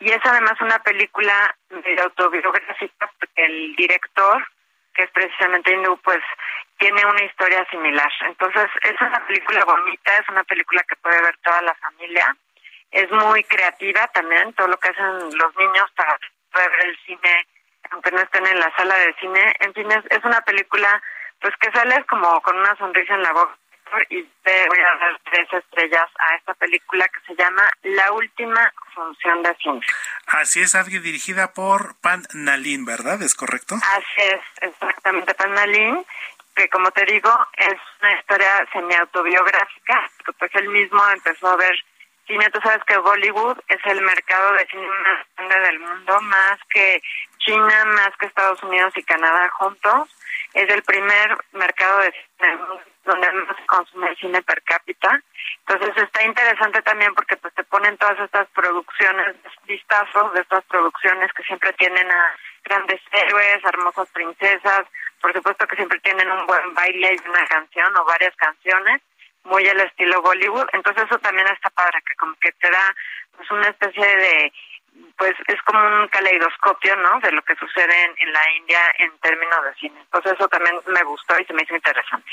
Y 0.00 0.10
es 0.10 0.20
además 0.24 0.54
una 0.60 0.78
película 0.80 1.54
autobiográfica 2.02 3.10
porque 3.18 3.44
el 3.44 3.76
director, 3.76 4.44
que 4.94 5.04
es 5.04 5.10
precisamente 5.10 5.72
hindú, 5.72 5.96
pues 5.98 6.20
tiene 6.78 7.04
una 7.04 7.22
historia 7.22 7.66
similar. 7.70 8.10
Entonces, 8.26 8.68
es 8.82 9.00
una 9.00 9.24
película 9.26 9.64
bonita, 9.64 10.16
es 10.16 10.28
una 10.28 10.44
película 10.44 10.82
que 10.88 10.96
puede 10.96 11.20
ver 11.20 11.36
toda 11.42 11.62
la 11.62 11.74
familia 11.74 12.36
es 12.90 13.10
muy 13.10 13.44
creativa 13.44 14.06
también, 14.08 14.52
todo 14.54 14.68
lo 14.68 14.78
que 14.78 14.88
hacen 14.88 15.38
los 15.38 15.56
niños 15.56 15.90
para 15.94 16.18
ver 16.54 16.86
el 16.86 16.98
cine 17.06 17.46
aunque 17.92 18.12
no 18.12 18.20
estén 18.20 18.46
en 18.46 18.60
la 18.60 18.72
sala 18.76 18.94
de 18.98 19.14
cine. 19.14 19.52
En 19.58 19.74
fin, 19.74 19.90
es, 19.90 20.04
es 20.10 20.24
una 20.24 20.40
película 20.42 21.02
pues 21.40 21.54
que 21.56 21.72
sales 21.72 22.04
como 22.06 22.40
con 22.42 22.56
una 22.56 22.76
sonrisa 22.76 23.14
en 23.14 23.22
la 23.22 23.32
boca 23.32 23.56
y 24.08 24.22
te 24.42 24.68
voy 24.68 24.78
a 24.78 24.98
dar 24.98 25.20
tres 25.30 25.52
estrellas 25.52 26.08
a 26.18 26.36
esta 26.36 26.54
película 26.54 27.06
que 27.08 27.20
se 27.26 27.34
llama 27.34 27.70
La 27.82 28.12
Última 28.12 28.72
Función 28.94 29.42
de 29.42 29.54
Cine. 29.56 29.80
Así 30.26 30.60
es, 30.60 30.74
alguien 30.74 31.02
dirigida 31.02 31.52
por 31.52 31.96
Pan 32.00 32.22
Nalin, 32.34 32.84
¿verdad? 32.84 33.22
¿Es 33.22 33.34
correcto? 33.34 33.76
Así 33.76 34.22
es, 34.22 34.40
exactamente, 34.60 35.34
Pan 35.34 35.54
Nalin, 35.54 36.04
que 36.54 36.68
como 36.68 36.90
te 36.90 37.04
digo, 37.04 37.30
es 37.56 37.78
una 38.00 38.12
historia 38.18 38.68
semi-autobiográfica, 38.72 40.10
pues 40.38 40.54
él 40.54 40.68
mismo 40.68 41.02
empezó 41.10 41.48
a 41.48 41.56
ver 41.56 41.74
cine, 42.30 42.48
tú 42.50 42.60
sabes 42.62 42.82
que 42.84 42.96
Bollywood 42.96 43.58
es 43.68 43.80
el 43.86 44.00
mercado 44.02 44.52
de 44.52 44.66
cine 44.66 44.86
más 44.86 45.26
grande 45.36 45.60
del 45.60 45.80
mundo, 45.80 46.20
más 46.22 46.58
que 46.72 47.02
China, 47.38 47.84
más 47.86 48.10
que 48.18 48.26
Estados 48.26 48.62
Unidos 48.62 48.92
y 48.96 49.02
Canadá 49.02 49.48
juntos. 49.50 50.08
Es 50.54 50.68
el 50.68 50.82
primer 50.82 51.36
mercado 51.52 51.98
de 52.00 52.12
cine 52.12 52.56
donde 53.04 53.32
más 53.32 53.56
se 53.56 53.66
consume 53.66 54.08
el 54.08 54.16
cine 54.16 54.42
per 54.42 54.62
cápita. 54.62 55.20
Entonces 55.66 56.02
está 56.02 56.22
interesante 56.24 56.82
también 56.82 57.14
porque 57.14 57.36
pues 57.36 57.54
te 57.54 57.64
ponen 57.64 57.96
todas 57.96 58.18
estas 58.20 58.48
producciones, 58.48 59.36
vistazos 59.64 60.32
de 60.34 60.40
estas 60.40 60.64
producciones 60.64 61.32
que 61.32 61.42
siempre 61.44 61.72
tienen 61.74 62.10
a 62.10 62.32
grandes 62.64 63.00
héroes, 63.12 63.64
hermosas 63.64 64.08
princesas, 64.10 64.86
por 65.20 65.32
supuesto 65.32 65.66
que 65.66 65.76
siempre 65.76 66.00
tienen 66.00 66.30
un 66.30 66.46
buen 66.46 66.74
baile 66.74 67.14
y 67.14 67.28
una 67.28 67.44
canción 67.46 67.96
o 67.96 68.04
varias 68.04 68.34
canciones, 68.36 69.00
muy 69.44 69.66
al 69.68 69.80
estilo 69.80 70.22
Bollywood. 70.22 70.68
Entonces 70.72 71.04
eso 71.04 71.18
también 71.18 71.46
está 71.48 71.70
padre, 71.70 72.02
que 72.06 72.14
como 72.16 72.34
que 72.40 72.52
te 72.52 72.70
da 72.70 72.94
pues 73.36 73.50
una 73.50 73.68
especie 73.68 74.04
de 74.04 74.52
pues 75.16 75.34
es 75.46 75.60
como 75.62 75.78
un 75.78 76.08
caleidoscopio, 76.08 76.96
¿no? 76.96 77.20
De 77.20 77.32
lo 77.32 77.42
que 77.42 77.54
sucede 77.56 78.14
en, 78.18 78.32
la 78.32 78.50
India 78.56 78.78
en 78.98 79.18
términos 79.18 79.64
de 79.64 79.74
cine. 79.74 80.00
Entonces 80.00 80.32
eso 80.32 80.48
también 80.48 80.76
me 80.86 81.02
gustó 81.04 81.38
y 81.38 81.44
se 81.44 81.52
me 81.52 81.62
hizo 81.62 81.74
interesante. 81.74 82.30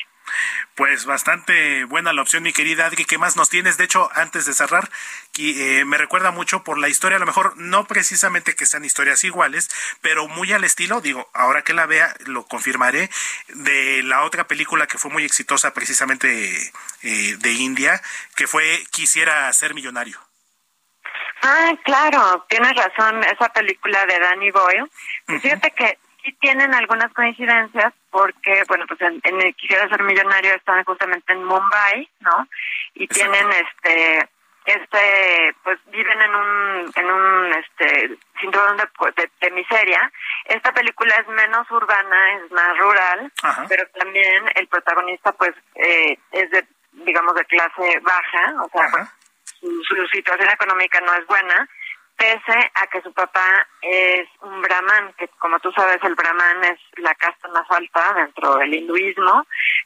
Pues 0.75 1.05
bastante 1.05 1.85
buena 1.85 2.13
la 2.13 2.21
opción, 2.21 2.43
mi 2.43 2.53
querida 2.53 2.85
Adri. 2.85 3.05
¿Qué 3.05 3.17
más 3.17 3.35
nos 3.35 3.49
tienes? 3.49 3.77
De 3.77 3.85
hecho, 3.85 4.09
antes 4.13 4.45
de 4.45 4.53
cerrar, 4.53 4.89
que, 5.33 5.79
eh, 5.79 5.85
me 5.85 5.97
recuerda 5.97 6.31
mucho 6.31 6.63
por 6.63 6.77
la 6.77 6.89
historia, 6.89 7.17
a 7.17 7.19
lo 7.19 7.25
mejor 7.25 7.57
no 7.57 7.85
precisamente 7.85 8.55
que 8.55 8.65
sean 8.65 8.85
historias 8.85 9.23
iguales, 9.23 9.69
pero 10.01 10.27
muy 10.27 10.51
al 10.53 10.63
estilo, 10.63 11.01
digo, 11.01 11.29
ahora 11.33 11.63
que 11.63 11.73
la 11.73 11.85
vea, 11.85 12.13
lo 12.25 12.45
confirmaré, 12.45 13.09
de 13.49 14.03
la 14.03 14.23
otra 14.23 14.47
película 14.47 14.87
que 14.87 14.97
fue 14.97 15.11
muy 15.11 15.23
exitosa 15.23 15.73
precisamente 15.73 16.71
eh, 17.03 17.35
de 17.37 17.51
India, 17.53 18.01
que 18.35 18.47
fue 18.47 18.83
Quisiera 18.91 19.51
ser 19.53 19.73
millonario. 19.73 20.26
Ah, 21.43 21.73
claro, 21.83 22.45
tienes 22.49 22.73
razón, 22.75 23.23
esa 23.23 23.49
película 23.49 24.05
de 24.05 24.19
Danny 24.19 24.51
Boyle. 24.51 24.89
Fíjate 25.41 25.71
que 25.71 25.97
sí 26.23 26.33
tienen 26.39 26.73
algunas 26.73 27.13
coincidencias 27.13 27.93
porque, 28.09 28.63
bueno, 28.67 28.85
pues 28.87 28.99
en, 29.01 29.21
el 29.23 29.55
Quisiera 29.55 29.87
ser 29.89 30.03
millonario 30.03 30.53
están 30.55 30.83
justamente 30.83 31.33
en 31.33 31.43
Mumbai, 31.43 32.09
¿no? 32.21 32.47
Y 32.95 33.07
tienen 33.07 33.47
este 33.51 34.29
este 34.67 35.55
pues 35.63 35.79
viven 35.85 36.21
en 36.21 36.35
un 36.35 36.91
en 36.93 37.05
un 37.09 37.53
este 37.53 38.17
cinturón 38.39 38.75
de, 38.75 38.83
de, 39.15 39.31
de, 39.39 39.51
miseria. 39.51 40.11
Esta 40.43 40.73
película 40.73 41.15
es 41.15 41.27
menos 41.29 41.71
urbana 41.71 42.35
es 42.35 42.51
más 42.51 42.77
rural 42.77 43.31
pero 43.69 43.87
también 43.97 44.43
el 44.55 44.67
protagonista 44.67 45.31
pues 45.31 45.53
eh, 45.75 46.19
es 46.33 46.51
de 46.51 46.67
digamos 46.91 47.33
de 47.35 47.45
clase 47.45 47.99
baja 48.01 48.61
o 48.61 48.69
sea 48.69 48.89
pues, 48.91 49.07
su, 49.59 50.07
situación 50.11 50.49
económica 50.49 50.99
no 51.01 51.13
es 51.13 51.25
buena, 51.27 51.67
pese 52.17 52.71
a 52.73 52.87
que 52.87 53.01
su 53.01 53.13
papá 53.13 53.67
es 53.81 54.27
un 54.41 54.61
brahman, 54.61 55.13
que 55.13 55.27
como 55.39 55.59
tú 55.59 55.71
sabes 55.71 55.97
el 56.03 56.15
brahman 56.15 56.63
es 56.63 56.79
la 56.97 57.13
casta 57.15 57.47
más 57.49 57.69
alta 57.69 58.13
dentro 58.13 58.55
del 58.55 58.73
hinduismo, 58.73 59.45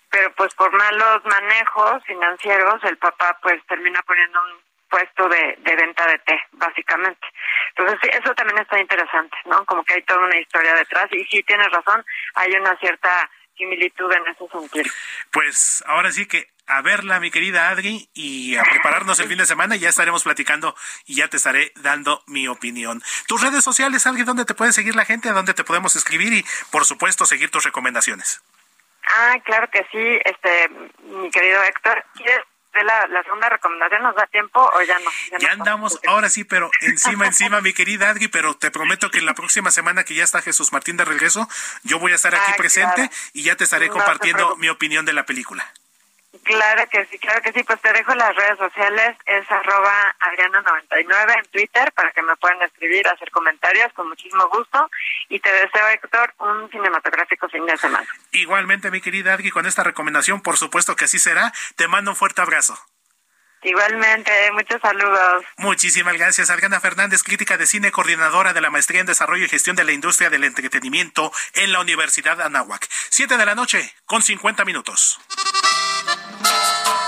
pero 0.09 0.33
pues 0.35 0.53
por 0.55 0.71
malos 0.71 1.25
manejos 1.25 2.03
financieros 2.05 2.83
el 2.83 2.97
papá 2.97 3.37
pues 3.41 3.61
termina 3.67 4.01
poniendo 4.03 4.39
un 4.39 4.71
puesto 4.89 5.29
de, 5.29 5.57
de 5.59 5.75
venta 5.75 6.05
de 6.05 6.19
té, 6.19 6.39
básicamente. 6.51 7.25
Entonces, 7.69 7.97
sí, 8.03 8.09
eso 8.11 8.33
también 8.35 8.59
está 8.59 8.77
interesante, 8.79 9.37
¿no? 9.45 9.65
Como 9.65 9.83
que 9.85 9.93
hay 9.93 10.01
toda 10.03 10.25
una 10.25 10.37
historia 10.37 10.75
detrás 10.75 11.07
y 11.11 11.23
sí 11.25 11.41
tienes 11.43 11.71
razón, 11.71 12.05
hay 12.35 12.51
una 12.51 12.75
cierta 12.75 13.29
similitud 13.61 14.11
en 14.11 14.27
ese 14.27 14.47
sentido. 14.47 14.91
Pues 15.31 15.83
ahora 15.87 16.11
sí 16.11 16.25
que 16.25 16.49
a 16.67 16.81
verla, 16.81 17.19
mi 17.19 17.31
querida 17.31 17.69
Adri, 17.69 18.09
y 18.13 18.55
a 18.55 18.63
prepararnos 18.63 19.19
el 19.19 19.27
fin 19.27 19.37
de 19.37 19.45
semana 19.45 19.75
y 19.75 19.79
ya 19.79 19.89
estaremos 19.89 20.23
platicando 20.23 20.75
y 21.05 21.15
ya 21.15 21.27
te 21.27 21.37
estaré 21.37 21.71
dando 21.75 22.23
mi 22.27 22.47
opinión. 22.47 23.01
Tus 23.27 23.41
redes 23.41 23.63
sociales, 23.63 24.07
Adri, 24.07 24.23
¿dónde 24.23 24.45
te 24.45 24.55
puede 24.55 24.73
seguir 24.73 24.95
la 24.95 25.05
gente? 25.05 25.29
¿A 25.29 25.33
dónde 25.33 25.53
te 25.53 25.63
podemos 25.63 25.95
escribir? 25.95 26.33
Y, 26.33 26.45
por 26.71 26.85
supuesto, 26.85 27.25
seguir 27.25 27.51
tus 27.51 27.65
recomendaciones. 27.65 28.41
Ah, 29.07 29.35
claro 29.43 29.69
que 29.69 29.85
sí, 29.91 30.19
este, 30.23 30.69
mi 31.03 31.29
querido 31.29 31.61
Héctor. 31.63 32.05
¿Quieres 32.15 32.41
de 32.73 32.83
la, 32.83 33.07
la, 33.07 33.23
segunda 33.23 33.49
recomendación? 33.49 34.03
¿Nos 34.03 34.15
da 34.15 34.27
tiempo 34.27 34.59
o 34.59 34.81
ya 34.81 34.97
no? 34.99 35.11
Ya, 35.39 35.51
andamos, 35.51 35.99
ahora 36.07 36.29
sí, 36.29 36.43
pero 36.43 36.69
encima, 36.81 37.25
encima, 37.25 37.61
mi 37.61 37.73
querida 37.73 38.09
Adri, 38.09 38.27
pero 38.27 38.55
te 38.55 38.71
prometo 38.71 39.09
que 39.11 39.21
la 39.21 39.33
próxima 39.33 39.71
semana 39.71 40.03
que 40.03 40.15
ya 40.15 40.23
está 40.23 40.41
Jesús 40.41 40.71
Martín 40.71 40.97
de 40.97 41.05
regreso, 41.05 41.47
yo 41.83 41.99
voy 41.99 42.11
a 42.11 42.15
estar 42.15 42.33
aquí 42.33 42.51
ah, 42.53 42.57
presente 42.57 43.09
y 43.33 43.43
ya 43.43 43.55
te 43.55 43.63
estaré 43.63 43.89
compartiendo 43.89 44.55
mi 44.57 44.69
opinión 44.69 45.05
de 45.05 45.13
la 45.13 45.25
película. 45.25 45.71
Claro 46.43 46.87
que 46.89 47.05
sí, 47.07 47.19
claro 47.19 47.41
que 47.41 47.51
sí. 47.51 47.63
Pues 47.63 47.81
te 47.81 47.91
dejo 47.91 48.15
las 48.15 48.35
redes 48.35 48.57
sociales, 48.57 49.17
es 49.25 49.51
arroba 49.51 50.15
Adriana99 50.19 51.37
en 51.37 51.45
Twitter 51.51 51.91
para 51.93 52.11
que 52.11 52.21
me 52.21 52.35
puedan 52.37 52.61
escribir, 52.61 53.07
hacer 53.07 53.29
comentarios 53.31 53.91
con 53.93 54.07
muchísimo 54.07 54.47
gusto. 54.47 54.89
Y 55.29 55.39
te 55.39 55.51
deseo, 55.51 55.87
Héctor, 55.89 56.33
un 56.39 56.69
cinematográfico 56.71 57.49
fin 57.49 57.65
de 57.65 57.75
semana. 57.77 58.07
Igualmente, 58.31 58.91
mi 58.91 59.01
querida 59.01 59.33
Adri, 59.33 59.51
con 59.51 59.65
esta 59.65 59.83
recomendación, 59.83 60.41
por 60.41 60.57
supuesto 60.57 60.95
que 60.95 61.05
así 61.05 61.19
será. 61.19 61.51
Te 61.75 61.87
mando 61.87 62.11
un 62.11 62.15
fuerte 62.15 62.41
abrazo. 62.41 62.77
Igualmente, 63.63 64.31
muchos 64.53 64.81
saludos. 64.81 65.43
Muchísimas 65.57 66.15
gracias. 66.15 66.49
Adriana 66.49 66.79
Fernández, 66.79 67.21
crítica 67.21 67.57
de 67.57 67.67
cine, 67.67 67.91
coordinadora 67.91 68.53
de 68.53 68.61
la 68.61 68.71
Maestría 68.71 69.01
en 69.01 69.05
Desarrollo 69.05 69.45
y 69.45 69.49
Gestión 69.49 69.75
de 69.75 69.83
la 69.83 69.91
Industria 69.91 70.31
del 70.31 70.45
Entretenimiento 70.45 71.31
en 71.53 71.71
la 71.71 71.81
Universidad 71.81 72.41
Anáhuac. 72.41 72.87
Siete 73.09 73.37
de 73.37 73.45
la 73.45 73.53
noche, 73.53 73.93
con 74.05 74.23
cincuenta 74.23 74.65
minutos. 74.65 75.19
Thank 76.43 76.87
you. 76.95 77.00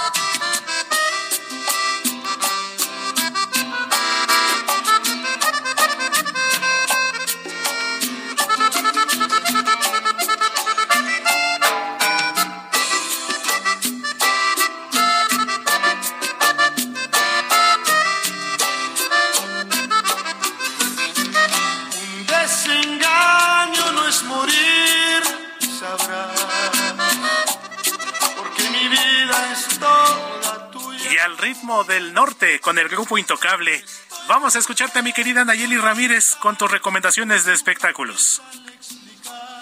Ritmo 31.43 31.83
del 31.83 32.13
norte 32.13 32.61
con 32.61 32.79
el 32.79 32.87
grupo 32.87 33.17
Intocable. 33.17 33.83
Vamos 34.29 34.55
a 34.55 34.59
escucharte, 34.59 35.01
mi 35.01 35.11
querida 35.11 35.43
Nayeli 35.43 35.77
Ramírez, 35.77 36.35
con 36.35 36.57
tus 36.57 36.71
recomendaciones 36.71 37.43
de 37.43 37.53
espectáculos. 37.53 38.41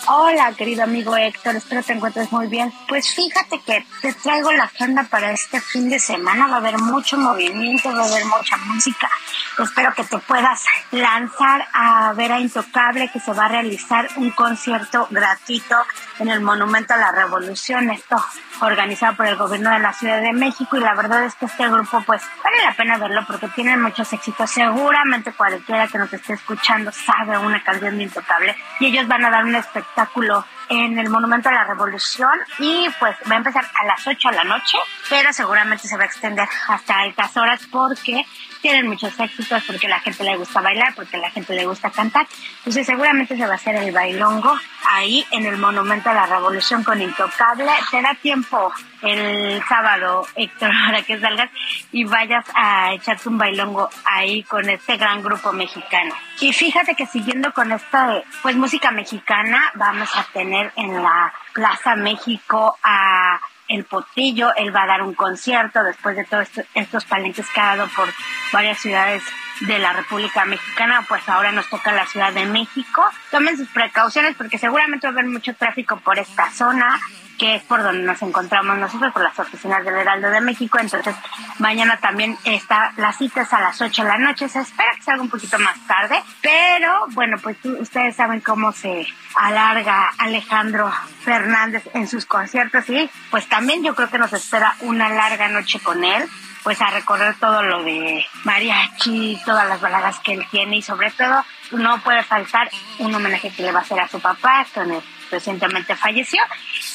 Hola, 0.07 0.51
querido 0.57 0.83
amigo 0.83 1.15
Héctor, 1.15 1.55
espero 1.55 1.83
te 1.83 1.93
encuentres 1.93 2.31
muy 2.31 2.47
bien. 2.47 2.73
Pues 2.87 3.13
fíjate 3.13 3.59
que 3.59 3.85
te 4.01 4.11
traigo 4.13 4.51
la 4.51 4.63
agenda 4.63 5.03
para 5.03 5.31
este 5.31 5.61
fin 5.61 5.91
de 5.91 5.99
semana. 5.99 6.47
Va 6.47 6.55
a 6.55 6.57
haber 6.57 6.79
mucho 6.79 7.17
movimiento, 7.17 7.93
va 7.95 8.01
a 8.01 8.07
haber 8.07 8.25
mucha 8.25 8.57
música. 8.65 9.07
Espero 9.59 9.93
que 9.93 10.03
te 10.03 10.17
puedas 10.17 10.65
lanzar 10.89 11.67
a 11.71 12.13
ver 12.13 12.31
a 12.31 12.39
Intocable, 12.39 13.11
que 13.11 13.19
se 13.19 13.31
va 13.33 13.45
a 13.45 13.49
realizar 13.49 14.09
un 14.15 14.31
concierto 14.31 15.07
gratuito 15.11 15.75
en 16.17 16.29
el 16.29 16.41
Monumento 16.41 16.95
a 16.95 16.97
la 16.97 17.11
Revolución. 17.11 17.91
Esto 17.91 18.15
organizado 18.61 19.15
por 19.15 19.27
el 19.27 19.35
gobierno 19.35 19.69
de 19.69 19.79
la 19.79 19.93
Ciudad 19.93 20.21
de 20.21 20.33
México 20.33 20.77
y 20.77 20.79
la 20.79 20.95
verdad 20.95 21.25
es 21.25 21.35
que 21.35 21.45
este 21.45 21.67
grupo 21.69 22.01
pues 22.05 22.23
vale 22.43 22.57
la 22.63 22.73
pena 22.73 22.97
verlo 22.97 23.23
porque 23.27 23.47
tienen 23.49 23.81
muchos 23.81 24.11
éxitos. 24.13 24.49
Seguramente 24.49 25.31
cualquiera 25.33 25.87
que 25.87 25.99
nos 25.99 26.11
esté 26.11 26.33
escuchando 26.33 26.91
sabe 26.91 27.37
una 27.37 27.63
canción 27.63 27.97
de 27.97 28.03
Intocable 28.03 28.55
y 28.79 28.87
ellos 28.87 29.07
van 29.07 29.25
a 29.25 29.29
dar 29.29 29.45
un 29.45 29.55
espectáculo 29.55 29.90
en 30.69 30.97
el 30.97 31.09
Monumento 31.09 31.49
a 31.49 31.51
la 31.51 31.63
Revolución 31.65 32.31
y 32.59 32.87
pues 32.99 33.15
va 33.29 33.35
a 33.35 33.37
empezar 33.37 33.63
a 33.63 33.85
las 33.85 34.05
8 34.07 34.29
de 34.29 34.35
la 34.35 34.43
noche, 34.43 34.77
pero 35.09 35.33
seguramente 35.33 35.87
se 35.87 35.97
va 35.97 36.03
a 36.03 36.05
extender 36.05 36.47
hasta 36.67 36.99
altas 36.99 37.35
horas 37.37 37.61
porque 37.71 38.25
tienen 38.61 38.87
muchos 38.87 39.19
éxitos 39.19 39.63
porque 39.65 39.87
la 39.87 39.99
gente 39.99 40.23
le 40.23 40.37
gusta 40.37 40.61
bailar, 40.61 40.93
porque 40.95 41.17
la 41.17 41.29
gente 41.31 41.53
le 41.53 41.65
gusta 41.65 41.89
cantar. 41.89 42.27
Entonces 42.59 42.85
seguramente 42.85 43.35
se 43.35 43.45
va 43.45 43.53
a 43.53 43.55
hacer 43.55 43.75
el 43.75 43.91
bailongo 43.91 44.57
ahí 44.89 45.25
en 45.31 45.45
el 45.45 45.57
Monumento 45.57 46.09
a 46.09 46.13
la 46.13 46.25
Revolución 46.25 46.83
con 46.83 47.01
Intocable. 47.01 47.71
Te 47.89 48.01
da 48.01 48.13
tiempo 48.15 48.71
el 49.01 49.61
sábado, 49.67 50.27
Héctor, 50.35 50.71
para 50.85 51.01
que 51.01 51.19
salgas 51.19 51.49
y 51.91 52.03
vayas 52.05 52.45
a 52.53 52.93
echarte 52.93 53.29
un 53.29 53.37
bailongo 53.37 53.89
ahí 54.05 54.43
con 54.43 54.69
este 54.69 54.97
gran 54.97 55.21
grupo 55.21 55.51
mexicano. 55.51 56.13
Y 56.39 56.53
fíjate 56.53 56.95
que 56.95 57.05
siguiendo 57.05 57.53
con 57.53 57.71
esta 57.71 58.21
pues 58.41 58.55
música 58.55 58.91
mexicana, 58.91 59.71
vamos 59.75 60.09
a 60.15 60.23
tener 60.33 60.71
en 60.75 61.01
la 61.01 61.33
Plaza 61.53 61.95
México 61.95 62.77
a 62.83 63.39
el 63.67 63.85
Potillo, 63.85 64.53
él 64.55 64.75
va 64.75 64.83
a 64.83 64.87
dar 64.87 65.01
un 65.03 65.13
concierto 65.13 65.83
después 65.83 66.15
de 66.15 66.25
todos 66.25 66.47
estos 66.73 67.05
palenques 67.05 67.47
que 67.49 67.59
ha 67.59 67.75
dado 67.75 67.89
por 67.95 68.09
varias 68.51 68.79
ciudades 68.79 69.23
de 69.61 69.79
la 69.79 69.93
República 69.93 70.45
Mexicana, 70.45 71.05
pues 71.07 71.27
ahora 71.29 71.51
nos 71.51 71.69
toca 71.69 71.91
la 71.91 72.07
Ciudad 72.07 72.33
de 72.33 72.45
México. 72.45 73.03
Tomen 73.29 73.57
sus 73.57 73.67
precauciones 73.69 74.35
porque 74.35 74.57
seguramente 74.57 75.07
va 75.07 75.11
a 75.11 75.13
haber 75.13 75.27
mucho 75.27 75.53
tráfico 75.55 75.97
por 75.97 76.17
esta 76.17 76.49
zona 76.51 76.99
que 77.41 77.55
es 77.55 77.63
por 77.63 77.81
donde 77.81 78.03
nos 78.03 78.21
encontramos 78.21 78.77
nosotros, 78.77 79.11
por 79.11 79.23
las 79.23 79.39
oficinas 79.39 79.83
del 79.83 79.95
Heraldo 79.95 80.29
de 80.29 80.41
México. 80.41 80.77
Entonces, 80.79 81.15
mañana 81.57 81.97
también 81.97 82.37
está, 82.43 82.93
la 82.97 83.11
cita 83.13 83.47
a 83.49 83.61
las 83.61 83.81
8 83.81 84.03
de 84.03 84.07
la 84.07 84.19
noche. 84.19 84.47
Se 84.47 84.59
espera 84.59 84.91
que 84.95 85.01
salga 85.01 85.23
un 85.23 85.29
poquito 85.31 85.57
más 85.57 85.75
tarde, 85.87 86.21
pero 86.39 87.07
bueno, 87.13 87.37
pues 87.41 87.57
ustedes 87.65 88.15
saben 88.15 88.41
cómo 88.41 88.71
se 88.73 89.07
alarga 89.35 90.11
Alejandro 90.19 90.91
Fernández 91.23 91.83
en 91.95 92.07
sus 92.07 92.27
conciertos 92.27 92.87
y 92.91 93.09
pues 93.31 93.49
también 93.49 93.83
yo 93.83 93.95
creo 93.95 94.11
que 94.11 94.19
nos 94.19 94.33
espera 94.33 94.75
una 94.81 95.09
larga 95.09 95.47
noche 95.47 95.79
con 95.79 96.03
él 96.03 96.29
pues 96.61 96.79
a 96.79 96.91
recorrer 96.91 97.33
todo 97.39 97.63
lo 97.63 97.81
de 97.81 98.23
mariachi, 98.43 99.41
todas 99.47 99.67
las 99.67 99.81
baladas 99.81 100.19
que 100.19 100.33
él 100.33 100.45
tiene 100.51 100.77
y 100.77 100.81
sobre 100.83 101.09
todo 101.09 101.43
no 101.71 101.97
puede 102.03 102.21
faltar 102.21 102.69
un 102.99 103.15
homenaje 103.15 103.49
que 103.49 103.63
le 103.63 103.71
va 103.71 103.79
a 103.79 103.81
hacer 103.81 103.99
a 103.99 104.07
su 104.07 104.19
papá, 104.19 104.67
con 104.71 104.91
el 104.91 105.01
recientemente 105.31 105.95
falleció 105.95 106.41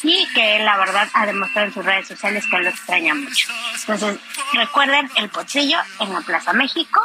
y 0.03 0.27
que 0.35 0.59
la 0.61 0.77
verdad 0.77 1.09
ha 1.15 1.27
demostrado 1.27 1.69
en 1.69 1.75
sus 1.75 1.85
redes 1.85 2.09
sociales 2.09 2.45
que 2.51 2.59
lo 2.59 2.69
extraña 2.69 3.15
mucho. 3.15 3.49
Entonces, 3.81 4.19
recuerden 4.53 5.11
el 5.17 5.29
pochillo 5.31 5.79
en 6.01 6.13
la 6.13 6.21
Plaza 6.21 6.53
México. 6.53 7.01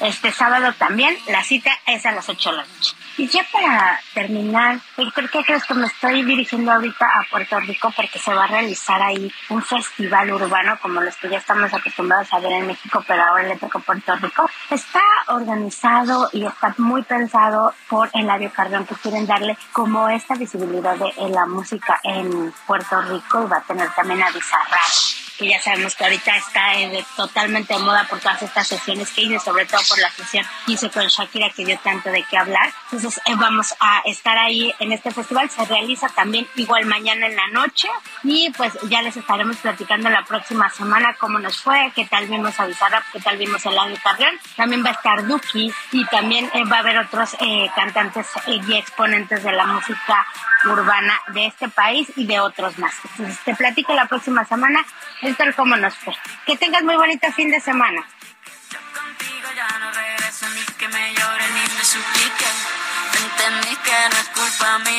Este 0.00 0.30
sábado 0.32 0.72
también, 0.74 1.16
la 1.26 1.42
cita 1.42 1.72
es 1.86 2.06
a 2.06 2.12
las 2.12 2.28
8 2.28 2.50
de 2.50 2.56
la 2.56 2.64
noche. 2.64 2.94
Y 3.18 3.26
ya 3.26 3.44
para 3.50 4.00
terminar, 4.14 4.78
¿por 4.94 5.28
qué 5.28 5.42
crees 5.44 5.64
que 5.64 5.74
me 5.74 5.88
estoy 5.88 6.22
dirigiendo 6.22 6.70
ahorita 6.70 7.04
a 7.04 7.28
Puerto 7.28 7.58
Rico? 7.58 7.92
Porque 7.96 8.16
se 8.16 8.32
va 8.32 8.44
a 8.44 8.46
realizar 8.46 9.02
ahí 9.02 9.28
un 9.48 9.60
festival 9.60 10.32
urbano 10.32 10.78
como 10.80 11.00
los 11.00 11.16
que 11.16 11.28
ya 11.28 11.38
estamos 11.38 11.74
acostumbrados 11.74 12.32
a 12.32 12.38
ver 12.38 12.52
en 12.52 12.68
México, 12.68 13.02
pero 13.08 13.24
ahora 13.24 13.42
le 13.42 13.56
toca 13.56 13.80
Puerto 13.80 14.14
Rico. 14.14 14.48
Está 14.70 15.02
organizado 15.26 16.30
y 16.32 16.46
está 16.46 16.72
muy 16.78 17.02
pensado 17.02 17.74
por 17.88 18.08
Eladio 18.14 18.52
Carrión, 18.52 18.86
que 18.86 18.94
quieren 18.94 19.26
darle 19.26 19.58
como 19.72 20.08
esta 20.08 20.36
visibilidad 20.36 20.94
de 20.96 21.12
la 21.30 21.44
música 21.44 21.98
en 22.04 22.54
Puerto 22.68 23.02
Rico 23.02 23.42
y 23.42 23.48
va 23.48 23.56
a 23.56 23.62
tener 23.62 23.90
también 23.96 24.22
a 24.22 24.30
Bizarrap 24.30 25.27
que 25.38 25.48
ya 25.48 25.62
sabemos 25.62 25.94
que 25.94 26.04
ahorita 26.04 26.36
está 26.36 26.72
totalmente 27.16 27.74
de 27.74 27.80
moda 27.80 28.06
por 28.08 28.18
todas 28.18 28.42
estas 28.42 28.66
sesiones 28.66 29.10
que 29.12 29.22
hice, 29.22 29.38
sobre 29.38 29.64
todo 29.66 29.80
por 29.88 29.98
la 29.98 30.10
sesión 30.10 30.44
que 30.66 30.72
hice 30.72 30.90
con 30.90 31.06
Shakira, 31.06 31.50
que 31.50 31.64
dio 31.64 31.78
tanto 31.78 32.10
de 32.10 32.24
qué 32.24 32.36
hablar. 32.36 32.72
Entonces 32.90 33.20
eh, 33.24 33.34
vamos 33.36 33.74
a 33.80 34.02
estar 34.04 34.36
ahí 34.36 34.74
en 34.80 34.92
este 34.92 35.10
festival. 35.10 35.48
Se 35.48 35.64
realiza 35.64 36.08
también 36.08 36.46
igual 36.56 36.86
mañana 36.86 37.26
en 37.26 37.36
la 37.36 37.46
noche 37.48 37.88
y 38.24 38.50
pues 38.56 38.76
ya 38.88 39.02
les 39.02 39.16
estaremos 39.16 39.56
platicando 39.58 40.10
la 40.10 40.24
próxima 40.24 40.68
semana 40.70 41.14
cómo 41.18 41.38
nos 41.38 41.60
fue, 41.60 41.92
qué 41.94 42.06
tal 42.06 42.26
vimos 42.26 42.58
a 42.58 42.66
Bizarrap, 42.66 43.04
qué 43.12 43.20
tal 43.20 43.36
vimos 43.36 43.64
el 43.64 43.78
Año 43.78 43.96
Carrión. 44.02 44.34
También 44.56 44.84
va 44.84 44.90
a 44.90 44.92
estar 44.92 45.26
Duki 45.26 45.72
y 45.92 46.04
también 46.06 46.50
eh, 46.54 46.64
va 46.64 46.76
a 46.76 46.80
haber 46.80 46.98
otros 46.98 47.34
eh, 47.40 47.70
cantantes 47.74 48.26
y 48.46 48.74
exponentes 48.74 49.42
de 49.42 49.52
la 49.52 49.66
música 49.66 50.26
urbana 50.64 51.20
de 51.28 51.46
este 51.46 51.68
país 51.68 52.10
y 52.16 52.26
de 52.26 52.40
otros 52.40 52.78
más. 52.78 52.94
Entonces 53.10 53.38
te 53.44 53.54
platico 53.54 53.94
la 53.94 54.06
próxima 54.06 54.44
semana 54.44 54.84
Héctor, 55.28 55.54
cómo 55.54 55.76
nos 55.76 55.94
fue. 55.94 56.14
Que 56.46 56.56
tengas 56.56 56.82
muy 56.82 56.96
bonito 56.96 57.30
fin 57.32 57.50
de 57.50 57.60
semana. 57.60 58.02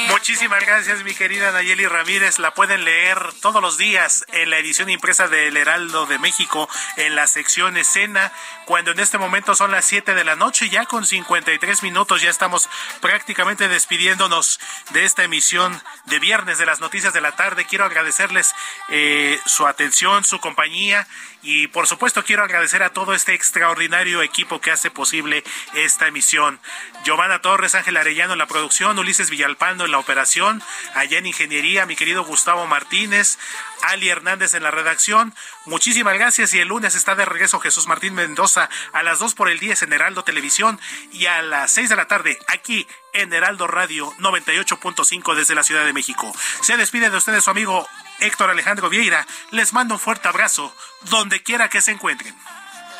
Muchísimas 0.09 0.65
gracias, 0.65 1.03
mi 1.03 1.13
querida 1.13 1.51
Nayeli 1.51 1.85
Ramírez. 1.87 2.39
La 2.39 2.53
pueden 2.53 2.83
leer 2.83 3.17
todos 3.41 3.61
los 3.61 3.77
días 3.77 4.25
en 4.33 4.49
la 4.49 4.57
edición 4.57 4.89
impresa 4.89 5.27
del 5.27 5.55
Heraldo 5.57 6.05
de 6.05 6.19
México 6.19 6.69
en 6.97 7.15
la 7.15 7.27
sección 7.27 7.77
escena, 7.77 8.31
cuando 8.65 8.91
en 8.91 8.99
este 8.99 9.17
momento 9.17 9.55
son 9.55 9.71
las 9.71 9.85
7 9.85 10.15
de 10.15 10.23
la 10.23 10.35
noche, 10.35 10.69
ya 10.69 10.85
con 10.85 11.05
53 11.05 11.83
minutos, 11.83 12.21
ya 12.21 12.29
estamos 12.29 12.69
prácticamente 13.01 13.67
despidiéndonos 13.67 14.59
de 14.91 15.05
esta 15.05 15.23
emisión 15.23 15.81
de 16.05 16.19
viernes 16.19 16.57
de 16.57 16.65
las 16.65 16.79
noticias 16.79 17.13
de 17.13 17.21
la 17.21 17.35
tarde. 17.35 17.65
Quiero 17.65 17.85
agradecerles 17.85 18.53
eh, 18.89 19.39
su 19.45 19.67
atención, 19.67 20.23
su 20.23 20.39
compañía 20.39 21.07
y 21.41 21.67
por 21.67 21.87
supuesto 21.87 22.23
quiero 22.23 22.43
agradecer 22.43 22.83
a 22.83 22.91
todo 22.91 23.13
este 23.13 23.33
extraordinario 23.33 24.21
equipo 24.21 24.59
que 24.59 24.71
hace 24.71 24.91
posible 24.91 25.43
esta 25.73 26.07
emisión. 26.07 26.59
Giovanna 27.03 27.41
Torres, 27.41 27.75
Ángel 27.75 27.97
Arellano 27.97 28.33
en 28.33 28.39
la 28.39 28.47
producción, 28.47 28.99
Ulises 28.99 29.29
Villalpando 29.29 29.85
en 29.85 29.91
la 29.91 29.99
operación, 29.99 30.61
allá 30.95 31.17
en 31.17 31.27
Ingeniería, 31.27 31.85
mi 31.85 31.95
querido 31.95 32.25
Gustavo 32.25 32.67
Martínez, 32.67 33.37
Ali 33.83 34.09
Hernández 34.09 34.53
en 34.53 34.63
la 34.63 34.71
redacción. 34.71 35.33
Muchísimas 35.65 36.13
gracias 36.15 36.53
y 36.53 36.59
el 36.59 36.67
lunes 36.67 36.95
está 36.95 37.15
de 37.15 37.25
regreso 37.25 37.59
Jesús 37.59 37.87
Martín 37.87 38.15
Mendoza 38.15 38.69
a 38.93 39.03
las 39.03 39.19
2 39.19 39.35
por 39.35 39.49
el 39.49 39.59
10 39.59 39.83
en 39.83 39.93
Heraldo 39.93 40.23
Televisión 40.23 40.79
y 41.11 41.27
a 41.27 41.41
las 41.41 41.71
6 41.71 41.89
de 41.89 41.95
la 41.95 42.07
tarde 42.07 42.37
aquí 42.47 42.87
en 43.13 43.31
Heraldo 43.33 43.67
Radio 43.67 44.11
98.5 44.19 45.35
desde 45.35 45.55
la 45.55 45.63
Ciudad 45.63 45.85
de 45.85 45.93
México. 45.93 46.33
Se 46.61 46.77
despide 46.77 47.09
de 47.09 47.17
ustedes 47.17 47.43
su 47.43 47.49
amigo 47.49 47.87
Héctor 48.19 48.49
Alejandro 48.49 48.89
Vieira. 48.89 49.25
Les 49.51 49.73
mando 49.73 49.95
un 49.95 49.99
fuerte 49.99 50.27
abrazo 50.27 50.75
donde 51.09 51.41
quiera 51.43 51.69
que 51.69 51.81
se 51.81 51.91
encuentren. 51.91 52.35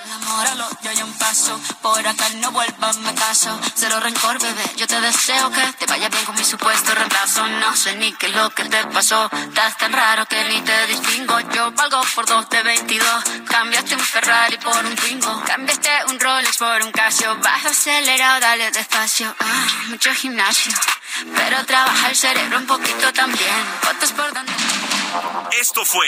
Enamóralo, 0.05 0.67
yo 0.81 0.89
hay 0.89 1.01
un 1.03 1.13
paso, 1.19 1.59
por 1.81 2.07
acá 2.07 2.29
no 2.37 2.51
vuelvas, 2.51 2.97
me 2.97 3.13
caso. 3.13 3.59
Cero 3.75 3.99
rencor, 3.99 4.41
bebé, 4.41 4.63
yo 4.77 4.87
te 4.87 4.99
deseo 5.01 5.51
que 5.51 5.61
te 5.77 5.85
vaya 5.85 6.09
bien 6.09 6.25
con 6.25 6.35
mi 6.35 6.43
supuesto 6.43 6.95
reemplazo. 6.95 7.47
No 7.47 7.75
sé 7.75 7.95
ni 7.95 8.13
qué 8.13 8.27
es 8.27 8.35
lo 8.35 8.49
que 8.49 8.63
te 8.63 8.83
pasó, 8.85 9.29
estás 9.31 9.77
tan 9.77 9.91
raro 9.91 10.25
que 10.25 10.43
ni 10.45 10.61
te 10.61 10.87
distingo. 10.87 11.39
Yo 11.53 11.71
valgo 11.73 12.01
por 12.15 12.25
dos 12.25 12.49
de 12.49 12.63
22, 12.63 13.23
cambiaste 13.49 13.95
un 13.95 14.01
Ferrari 14.01 14.57
por 14.57 14.85
un 14.85 14.95
Twingo. 14.95 15.43
Cambiaste 15.45 15.89
un 16.07 16.19
Rolex 16.19 16.57
por 16.57 16.81
un 16.81 16.91
Casio, 16.91 17.35
baja 17.37 17.69
acelerado, 17.69 18.39
dale 18.39 18.71
despacio. 18.71 19.35
Ah, 19.39 19.67
mucho 19.89 20.13
gimnasio, 20.13 20.71
pero 21.35 21.65
trabaja 21.65 22.09
el 22.09 22.15
cerebro 22.15 22.57
un 22.57 22.67
poquito 22.67 23.11
también. 23.13 23.65
Fotos 23.81 24.11
por. 24.13 24.29
Esto 25.59 25.83
fue 25.83 26.07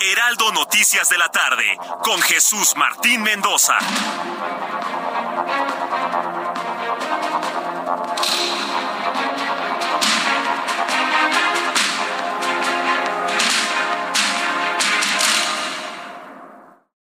Heraldo 0.00 0.52
Noticias 0.52 1.08
de 1.08 1.18
la 1.18 1.28
tarde 1.28 1.78
con 2.02 2.20
Jesús 2.20 2.74
Martín 2.76 3.22
Mendoza. 3.22 3.78